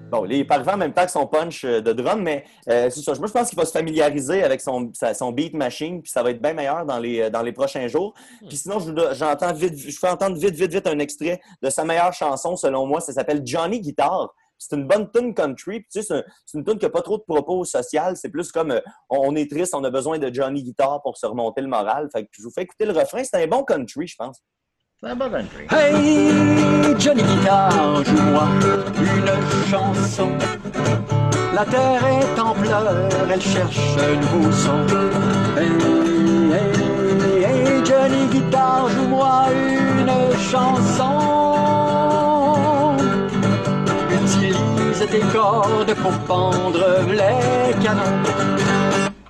Bon, 0.10 0.24
il 0.26 0.34
est 0.34 0.50
arrivé 0.52 0.72
en 0.72 0.78
même 0.78 0.94
temps 0.94 1.04
que 1.06 1.12
son 1.12 1.28
punch 1.28 1.66
euh, 1.66 1.82
de 1.82 1.92
drum, 1.92 2.22
mais 2.22 2.46
euh, 2.70 2.90
c'est 2.90 3.02
ça. 3.02 3.14
Moi, 3.16 3.28
je 3.28 3.34
pense 3.34 3.50
qu'il 3.50 3.58
va 3.60 3.66
se 3.66 3.74
familiariser 3.74 4.42
avec 4.42 4.62
son, 4.62 4.90
sa- 4.94 5.14
son 5.14 5.34
beat 5.34 5.54
machine, 5.54 6.02
puis 6.02 6.10
ça 6.10 6.24
va 6.24 6.32
être 6.32 6.42
bien 6.42 6.54
meilleur 6.54 6.86
dans 6.86 6.98
les, 6.98 7.24
euh, 7.24 7.30
dans 7.30 7.42
les 7.42 7.52
prochains 7.52 7.88
jours. 7.90 8.14
Puis 8.48 8.56
sinon, 8.58 8.80
je 8.80 8.94
j'entends 9.14 9.52
vite, 9.54 9.78
je 9.78 9.98
fais 10.00 10.08
entendre 10.08 10.38
vite, 10.38 10.56
vite, 10.56 10.72
vite 10.72 10.88
un 10.88 10.98
extrait 11.00 11.42
de 11.62 11.70
sa 11.70 11.84
meilleure 11.84 12.14
chanson, 12.14 12.56
selon 12.56 12.86
moi. 12.88 13.02
Ça 13.02 13.12
s'appelle 13.12 13.42
Johnny 13.46 13.82
Guitar. 13.82 14.34
C'est 14.58 14.76
une 14.78 14.88
bonne 14.88 15.12
tune 15.12 15.34
country. 15.36 15.82
Puis, 15.82 15.90
tu 15.92 16.02
sais, 16.02 16.08
c'est 16.08 16.14
un- 16.16 16.24
c'est 16.46 16.58
une 16.58 16.64
tune 16.64 16.80
qui 16.80 16.86
n'a 16.86 16.90
pas 16.90 17.02
trop 17.02 17.18
de 17.18 17.24
propos 17.28 17.66
social. 17.66 18.16
C'est 18.16 18.30
plus 18.30 18.50
comme 18.52 18.72
euh, 18.72 18.80
on 19.10 19.18
on 19.32 19.36
est 19.36 19.52
triste, 19.52 19.76
on 19.76 19.84
a 19.84 19.90
besoin 19.92 20.18
de 20.20 20.34
Johnny 20.34 20.64
Guitar 20.64 21.02
pour 21.04 21.18
se 21.18 21.26
remonter 21.26 21.60
le 21.62 21.68
moral. 21.68 22.08
Fait 22.14 22.24
que 22.24 22.30
je 22.32 22.44
vous 22.44 22.52
fais 22.52 22.62
écouter 22.64 22.86
le 22.86 22.94
refrain. 22.94 23.24
C'est 23.26 23.44
un 23.44 23.48
bon 23.48 23.64
country, 23.66 24.08
je 24.08 24.16
pense. 24.18 24.42
Hey, 25.00 26.96
Johnny 26.98 27.22
Guitar, 27.22 28.04
joue-moi 28.04 28.48
une 29.00 29.30
chanson. 29.70 30.30
La 31.54 31.64
terre 31.66 32.04
est 32.04 32.40
en 32.40 32.56
pleurs, 32.56 33.08
elle 33.32 33.40
cherche 33.40 33.78
un 34.00 34.16
nouveau 34.16 34.52
son. 34.52 34.88
Hey, 35.56 35.70
hey, 36.52 37.44
hey, 37.44 37.86
Johnny 37.86 38.26
Guitar, 38.32 38.90
joue-moi 38.90 39.50
une 39.54 40.10
chanson. 40.50 41.14
Utilise 44.10 45.06
tes 45.12 45.26
cordes 45.32 45.94
pour 45.94 46.18
pendre 46.26 47.06
les 47.12 47.84
canons. 47.84 48.24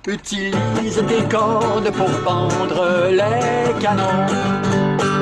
Utilise 0.06 1.04
tes 1.06 1.24
cordes 1.24 1.90
pour 1.90 2.10
pendre 2.24 3.10
les 3.10 3.74
canons. 3.82 5.17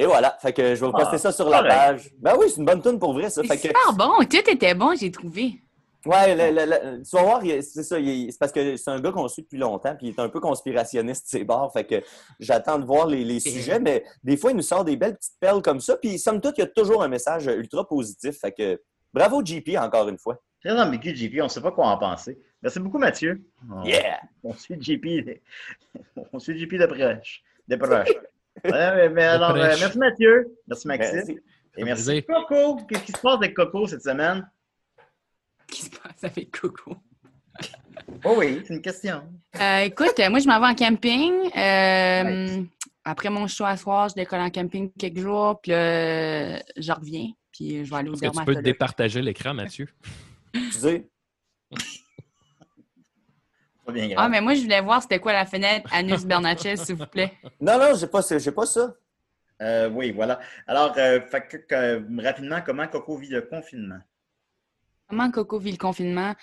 Et 0.00 0.06
voilà. 0.06 0.36
Fait 0.40 0.52
que 0.52 0.74
je 0.74 0.80
vais 0.80 0.86
vous 0.86 0.92
poster 0.92 1.14
Ah, 1.14 1.18
ça 1.18 1.32
sur 1.32 1.48
la 1.48 1.62
page. 1.62 2.10
Ben 2.18 2.34
oui, 2.38 2.46
c'est 2.48 2.56
une 2.58 2.64
bonne 2.64 2.82
tune 2.82 2.98
pour 2.98 3.12
vrai, 3.12 3.28
ça. 3.30 3.42
C'est 3.42 3.56
que, 3.56 3.68
super 3.68 3.92
bon. 3.94 4.12
Tout 4.28 4.50
était 4.50 4.74
bon, 4.74 4.94
j'ai 4.98 5.10
trouvé. 5.10 5.60
Ouais, 6.06 6.34
le- 6.34 6.58
le- 6.58 6.64
le- 6.64 7.02
tu 7.02 7.10
vas 7.14 7.22
voir, 7.22 7.42
c'est 7.42 7.82
ça. 7.82 7.96
C'est 8.00 8.38
parce 8.38 8.52
que 8.52 8.76
c'est 8.78 8.90
un 8.90 8.98
gars 9.00 9.12
qu'on 9.12 9.28
suit 9.28 9.42
depuis 9.42 9.58
longtemps, 9.58 9.94
puis 9.94 10.06
il 10.08 10.10
est 10.14 10.18
un 10.20 10.30
peu 10.30 10.40
conspirationniste, 10.40 11.26
ses 11.28 11.44
bords. 11.44 11.70
Fait 11.74 11.84
que 11.84 11.96
j'attends 12.38 12.78
de 12.78 12.86
voir 12.86 13.06
les, 13.06 13.22
les 13.22 13.38
sujets, 13.38 13.78
mais 13.78 14.02
des 14.24 14.38
fois, 14.38 14.52
il 14.52 14.56
nous 14.56 14.62
sort 14.62 14.82
des 14.84 14.96
belles 14.96 15.16
petites 15.16 15.38
perles 15.38 15.60
comme 15.60 15.80
ça. 15.80 15.98
Puis, 15.98 16.18
somme 16.18 16.40
toute, 16.40 16.56
il 16.56 16.62
y 16.62 16.64
a 16.64 16.68
toujours 16.68 17.02
un 17.02 17.08
message 17.08 17.46
ultra 17.46 17.86
positif. 17.86 18.38
Fait 18.40 18.52
que 18.52 18.80
bravo, 19.12 19.44
JP, 19.44 19.76
encore 19.78 20.08
une 20.08 20.16
fois. 20.18 20.40
Très 20.64 20.72
ambigu, 20.80 21.14
JP, 21.14 21.40
on 21.40 21.44
ne 21.44 21.48
sait 21.48 21.60
pas 21.60 21.72
quoi 21.72 21.86
en 21.88 21.98
penser. 21.98 22.38
Merci 22.62 22.80
beaucoup, 22.80 22.98
Mathieu. 22.98 23.42
On, 23.70 23.82
Yeah! 23.84 24.20
on 24.42 24.54
suit 24.54 24.76
JP. 24.80 25.40
On 26.32 26.38
suit 26.38 26.58
JP 26.58 26.74
de 26.78 26.86
près. 26.86 27.20
De 27.68 27.76
proche. 27.76 28.08
Ouais, 28.64 28.94
mais, 28.96 29.08
mais 29.10 29.24
alors, 29.24 29.50
euh, 29.56 29.74
merci 29.78 29.98
Mathieu. 29.98 30.46
Merci 30.66 30.88
Maxime. 30.88 31.14
Merci. 31.16 31.38
Et 31.76 31.84
merci 31.84 32.04
plaisir. 32.04 32.24
Coco. 32.26 32.76
Qu'est-ce 32.88 33.04
qui 33.04 33.12
se 33.12 33.18
passe 33.20 33.34
avec 33.36 33.54
Coco 33.54 33.86
cette 33.86 34.02
semaine? 34.02 34.48
Qu'est-ce 35.68 35.88
qui 35.90 35.94
se 35.96 36.00
passe 36.00 36.24
avec 36.24 36.50
Coco? 36.60 36.96
Oh 38.24 38.34
oui, 38.38 38.62
c'est 38.66 38.74
une 38.74 38.82
question. 38.82 39.22
Euh, 39.60 39.78
écoute, 39.80 40.18
euh, 40.18 40.30
moi, 40.30 40.40
je 40.40 40.48
m'en 40.48 40.58
vais 40.60 40.66
en 40.66 40.74
camping. 40.74 41.32
Euh, 41.56 42.62
Après 43.04 43.30
mon 43.30 43.46
show 43.46 43.64
à 43.64 43.76
soir, 43.76 44.08
je 44.08 44.14
décolle 44.14 44.40
en 44.40 44.50
camping 44.50 44.90
quelques 44.98 45.18
jours, 45.20 45.60
puis 45.62 45.72
euh, 45.72 46.58
je 46.76 46.92
reviens, 46.92 47.28
puis 47.52 47.84
je 47.84 47.90
vais 47.90 47.96
aller 47.96 48.10
au 48.10 48.14
Est-ce 48.14 48.20
que 48.22 48.26
tu 48.26 48.30
peux 48.30 48.36
te 48.36 48.36
dermatologue. 48.36 48.64
départager 48.64 49.22
l'écran, 49.22 49.54
Mathieu? 49.54 49.88
Excusez. 50.54 51.08
Pas 53.90 53.94
bien 53.94 54.08
grave. 54.08 54.18
Ah, 54.18 54.28
mais 54.28 54.40
moi, 54.40 54.54
je 54.54 54.62
voulais 54.62 54.80
voir 54.80 55.02
c'était 55.02 55.18
quoi 55.18 55.32
la 55.32 55.46
fenêtre 55.46 55.90
Anus 55.92 56.24
Bernatchez, 56.24 56.76
s'il 56.76 56.96
vous 56.96 57.06
plaît. 57.06 57.32
Non, 57.60 57.78
non, 57.78 57.94
j'ai 57.94 58.06
pas, 58.06 58.20
j'ai 58.38 58.52
pas 58.52 58.66
ça. 58.66 58.94
Euh, 59.62 59.90
oui, 59.90 60.12
voilà. 60.12 60.40
Alors, 60.66 60.94
euh, 60.96 61.20
fait 61.20 61.42
que, 61.42 61.56
que, 61.58 62.22
rapidement, 62.22 62.60
comment 62.64 62.86
Coco 62.88 63.16
vit 63.16 63.28
le 63.28 63.42
confinement? 63.42 63.98
Comment 65.08 65.30
Coco 65.30 65.58
vit 65.58 65.72
le 65.72 65.76
confinement? 65.76 66.34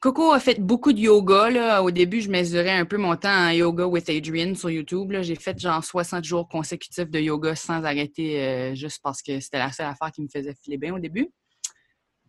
Coco 0.00 0.32
a 0.32 0.40
fait 0.40 0.58
beaucoup 0.58 0.92
de 0.92 0.98
yoga. 0.98 1.50
Là. 1.50 1.82
Au 1.82 1.90
début, 1.90 2.20
je 2.22 2.30
mesurais 2.30 2.70
un 2.70 2.86
peu 2.86 2.96
mon 2.96 3.16
temps 3.16 3.48
en 3.48 3.50
yoga 3.50 3.86
with 3.86 4.08
Adrian 4.08 4.54
sur 4.54 4.70
YouTube. 4.70 5.12
là. 5.12 5.22
J'ai 5.22 5.36
fait 5.36 5.58
genre 5.58 5.84
60 5.84 6.24
jours 6.24 6.48
consécutifs 6.48 7.10
de 7.10 7.20
yoga 7.20 7.54
sans 7.54 7.84
arrêter, 7.84 8.42
euh, 8.42 8.74
juste 8.74 9.00
parce 9.02 9.22
que 9.22 9.38
c'était 9.40 9.58
la 9.58 9.70
seule 9.70 9.86
affaire 9.86 10.10
qui 10.10 10.22
me 10.22 10.28
faisait 10.28 10.54
filer 10.54 10.78
bien 10.78 10.94
au 10.94 10.98
début. 10.98 11.28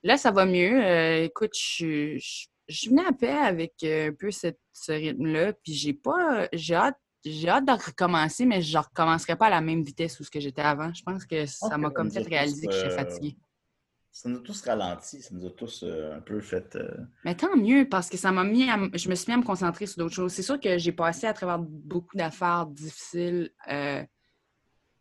Là, 0.03 0.17
ça 0.17 0.31
va 0.31 0.45
mieux. 0.45 0.83
Euh, 0.83 1.23
écoute, 1.23 1.53
je, 1.55 2.17
je, 2.17 2.47
je 2.72 2.89
venais 2.89 3.06
à 3.06 3.11
paix 3.11 3.30
avec 3.31 3.73
euh, 3.84 4.10
un 4.10 4.14
peu 4.14 4.31
cette- 4.31 4.60
ce 4.73 4.91
rythme-là. 4.91 5.53
Puis 5.53 5.73
j'ai 5.73 5.93
pas. 5.93 6.48
J'ai 6.53 6.76
hâte. 6.76 6.98
J'ai 7.23 7.49
hâte 7.49 7.65
de 7.68 7.72
recommencer, 7.72 8.45
mais 8.48 8.64
je 8.64 8.76
ne 8.76 8.81
recommencerai 8.81 9.35
pas 9.35 9.45
à 9.45 9.49
la 9.52 9.61
même 9.61 9.84
vitesse 9.84 10.19
où 10.19 10.23
ce 10.23 10.31
que 10.31 10.39
j'étais 10.39 10.64
avant. 10.64 10.91
Je 10.91 11.03
pense 11.03 11.23
que 11.26 11.45
ça 11.45 11.77
m'a 11.77 11.91
comme 11.91 12.10
fait 12.11 12.22
réaliser 12.27 12.65
que 12.68 12.73
j'étais 12.73 12.88
euh, 12.88 12.95
fatiguée. 12.95 13.38
Ça 14.11 14.27
nous 14.27 14.39
a 14.39 14.41
tous 14.41 14.61
ralenti, 14.64 15.22
ça 15.22 15.30
nous 15.35 15.45
a 15.45 15.52
tous 15.52 15.84
euh, 15.84 16.18
un 16.18 16.19
peu 16.22 16.41
fait. 16.41 16.76
euh, 16.76 16.89
Mais 17.23 17.35
tant 17.35 17.56
mieux, 17.56 17.88
parce 17.88 18.10
que 18.10 18.18
ça 18.18 18.31
m'a 18.31 18.43
mis 18.43 18.68
à, 18.69 18.77
je 18.95 19.07
me 19.07 19.14
suis 19.15 19.30
mis 19.30 19.35
à 19.35 19.38
me 19.38 19.43
concentrer 19.45 19.85
sur 19.85 19.99
d'autres 19.99 20.15
choses. 20.15 20.34
C'est 20.34 20.41
sûr 20.41 20.60
que 20.60 20.77
j'ai 20.80 20.91
passé 20.91 21.27
à 21.27 21.34
travers 21.34 21.60
beaucoup 21.60 22.18
d'affaires 22.18 22.65
difficiles. 22.65 23.52
euh, 23.69 24.03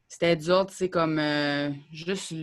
C'était 0.07 0.37
dur, 0.37 0.67
tu 0.67 0.75
sais, 0.75 0.91
comme 0.91 1.19
juste 1.91 2.35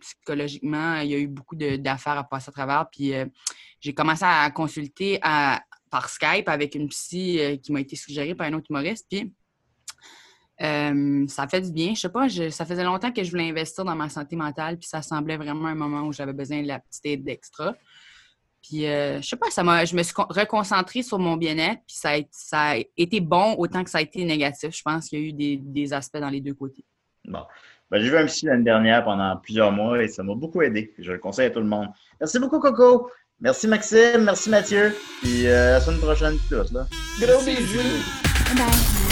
psychologiquement, 0.00 0.96
il 1.00 1.10
y 1.10 1.14
a 1.14 1.18
eu 1.18 1.26
beaucoup 1.26 1.56
d'affaires 1.56 2.18
à 2.18 2.24
passer 2.24 2.50
à 2.50 2.52
travers. 2.52 2.88
Puis 2.90 3.12
j'ai 3.80 3.94
commencé 3.94 4.24
à 4.24 4.50
consulter 4.50 5.18
par 5.20 6.08
Skype 6.08 6.48
avec 6.48 6.74
une 6.74 6.88
psy 6.88 7.40
euh, 7.40 7.56
qui 7.56 7.72
m'a 7.72 7.80
été 7.80 7.96
suggérée 7.96 8.34
par 8.34 8.46
un 8.46 8.52
autre 8.52 8.66
humoriste. 8.70 9.06
Puis 9.10 9.32
euh, 10.62 11.26
ça 11.26 11.48
fait 11.48 11.60
du 11.62 11.72
bien. 11.72 11.94
Je 11.94 12.00
sais 12.00 12.08
pas, 12.08 12.28
ça 12.28 12.66
faisait 12.66 12.84
longtemps 12.84 13.10
que 13.10 13.24
je 13.24 13.30
voulais 13.30 13.48
investir 13.48 13.84
dans 13.84 13.96
ma 13.96 14.08
santé 14.08 14.36
mentale, 14.36 14.78
puis 14.78 14.88
ça 14.88 15.02
semblait 15.02 15.36
vraiment 15.36 15.68
un 15.68 15.74
moment 15.74 16.02
où 16.02 16.12
j'avais 16.12 16.32
besoin 16.32 16.62
de 16.62 16.68
la 16.68 16.78
petite 16.78 17.06
aide 17.06 17.24
d'extra. 17.24 17.74
Puis, 18.62 18.86
euh, 18.86 19.22
je 19.22 19.26
sais 19.26 19.36
pas, 19.36 19.50
ça 19.50 19.62
je 19.86 19.96
me 19.96 20.02
suis 20.02 20.12
con- 20.12 20.26
reconcentrée 20.28 21.02
sur 21.02 21.18
mon 21.18 21.38
bien-être, 21.38 21.80
puis 21.86 21.96
ça 21.96 22.72
a, 22.72 22.76
été 22.96 23.20
bon 23.20 23.54
autant 23.56 23.82
que 23.82 23.88
ça 23.88 23.98
a 23.98 24.02
été 24.02 24.22
négatif. 24.24 24.76
Je 24.76 24.82
pense 24.82 25.08
qu'il 25.08 25.18
y 25.18 25.22
a 25.22 25.24
eu 25.28 25.32
des, 25.32 25.56
des 25.56 25.92
aspects 25.94 26.18
dans 26.18 26.28
les 26.28 26.42
deux 26.42 26.54
côtés. 26.54 26.84
Bon. 27.24 27.44
Ben, 27.90 28.00
j'ai 28.00 28.10
vu 28.10 28.16
un 28.16 28.26
psy 28.26 28.46
l'année 28.46 28.62
dernière 28.62 29.02
pendant 29.02 29.36
plusieurs 29.38 29.72
mois 29.72 30.00
et 30.00 30.08
ça 30.08 30.22
m'a 30.22 30.34
beaucoup 30.34 30.62
aidé. 30.62 30.94
Je 30.98 31.10
le 31.10 31.18
conseille 31.18 31.46
à 31.46 31.50
tout 31.50 31.58
le 31.58 31.66
monde. 31.66 31.88
Merci 32.20 32.38
beaucoup, 32.38 32.60
Coco. 32.60 33.10
Merci, 33.40 33.66
Maxime. 33.68 34.24
Merci, 34.24 34.50
Mathieu. 34.50 34.94
Puis 35.22 35.46
euh, 35.46 35.68
à 35.68 35.78
la 35.78 35.80
semaine 35.80 36.00
prochaine, 36.00 36.38
tous. 36.48 36.72
Là. 36.72 36.86
Gros 37.20 37.42
bisous! 37.42 37.78
Bye. 38.56 39.09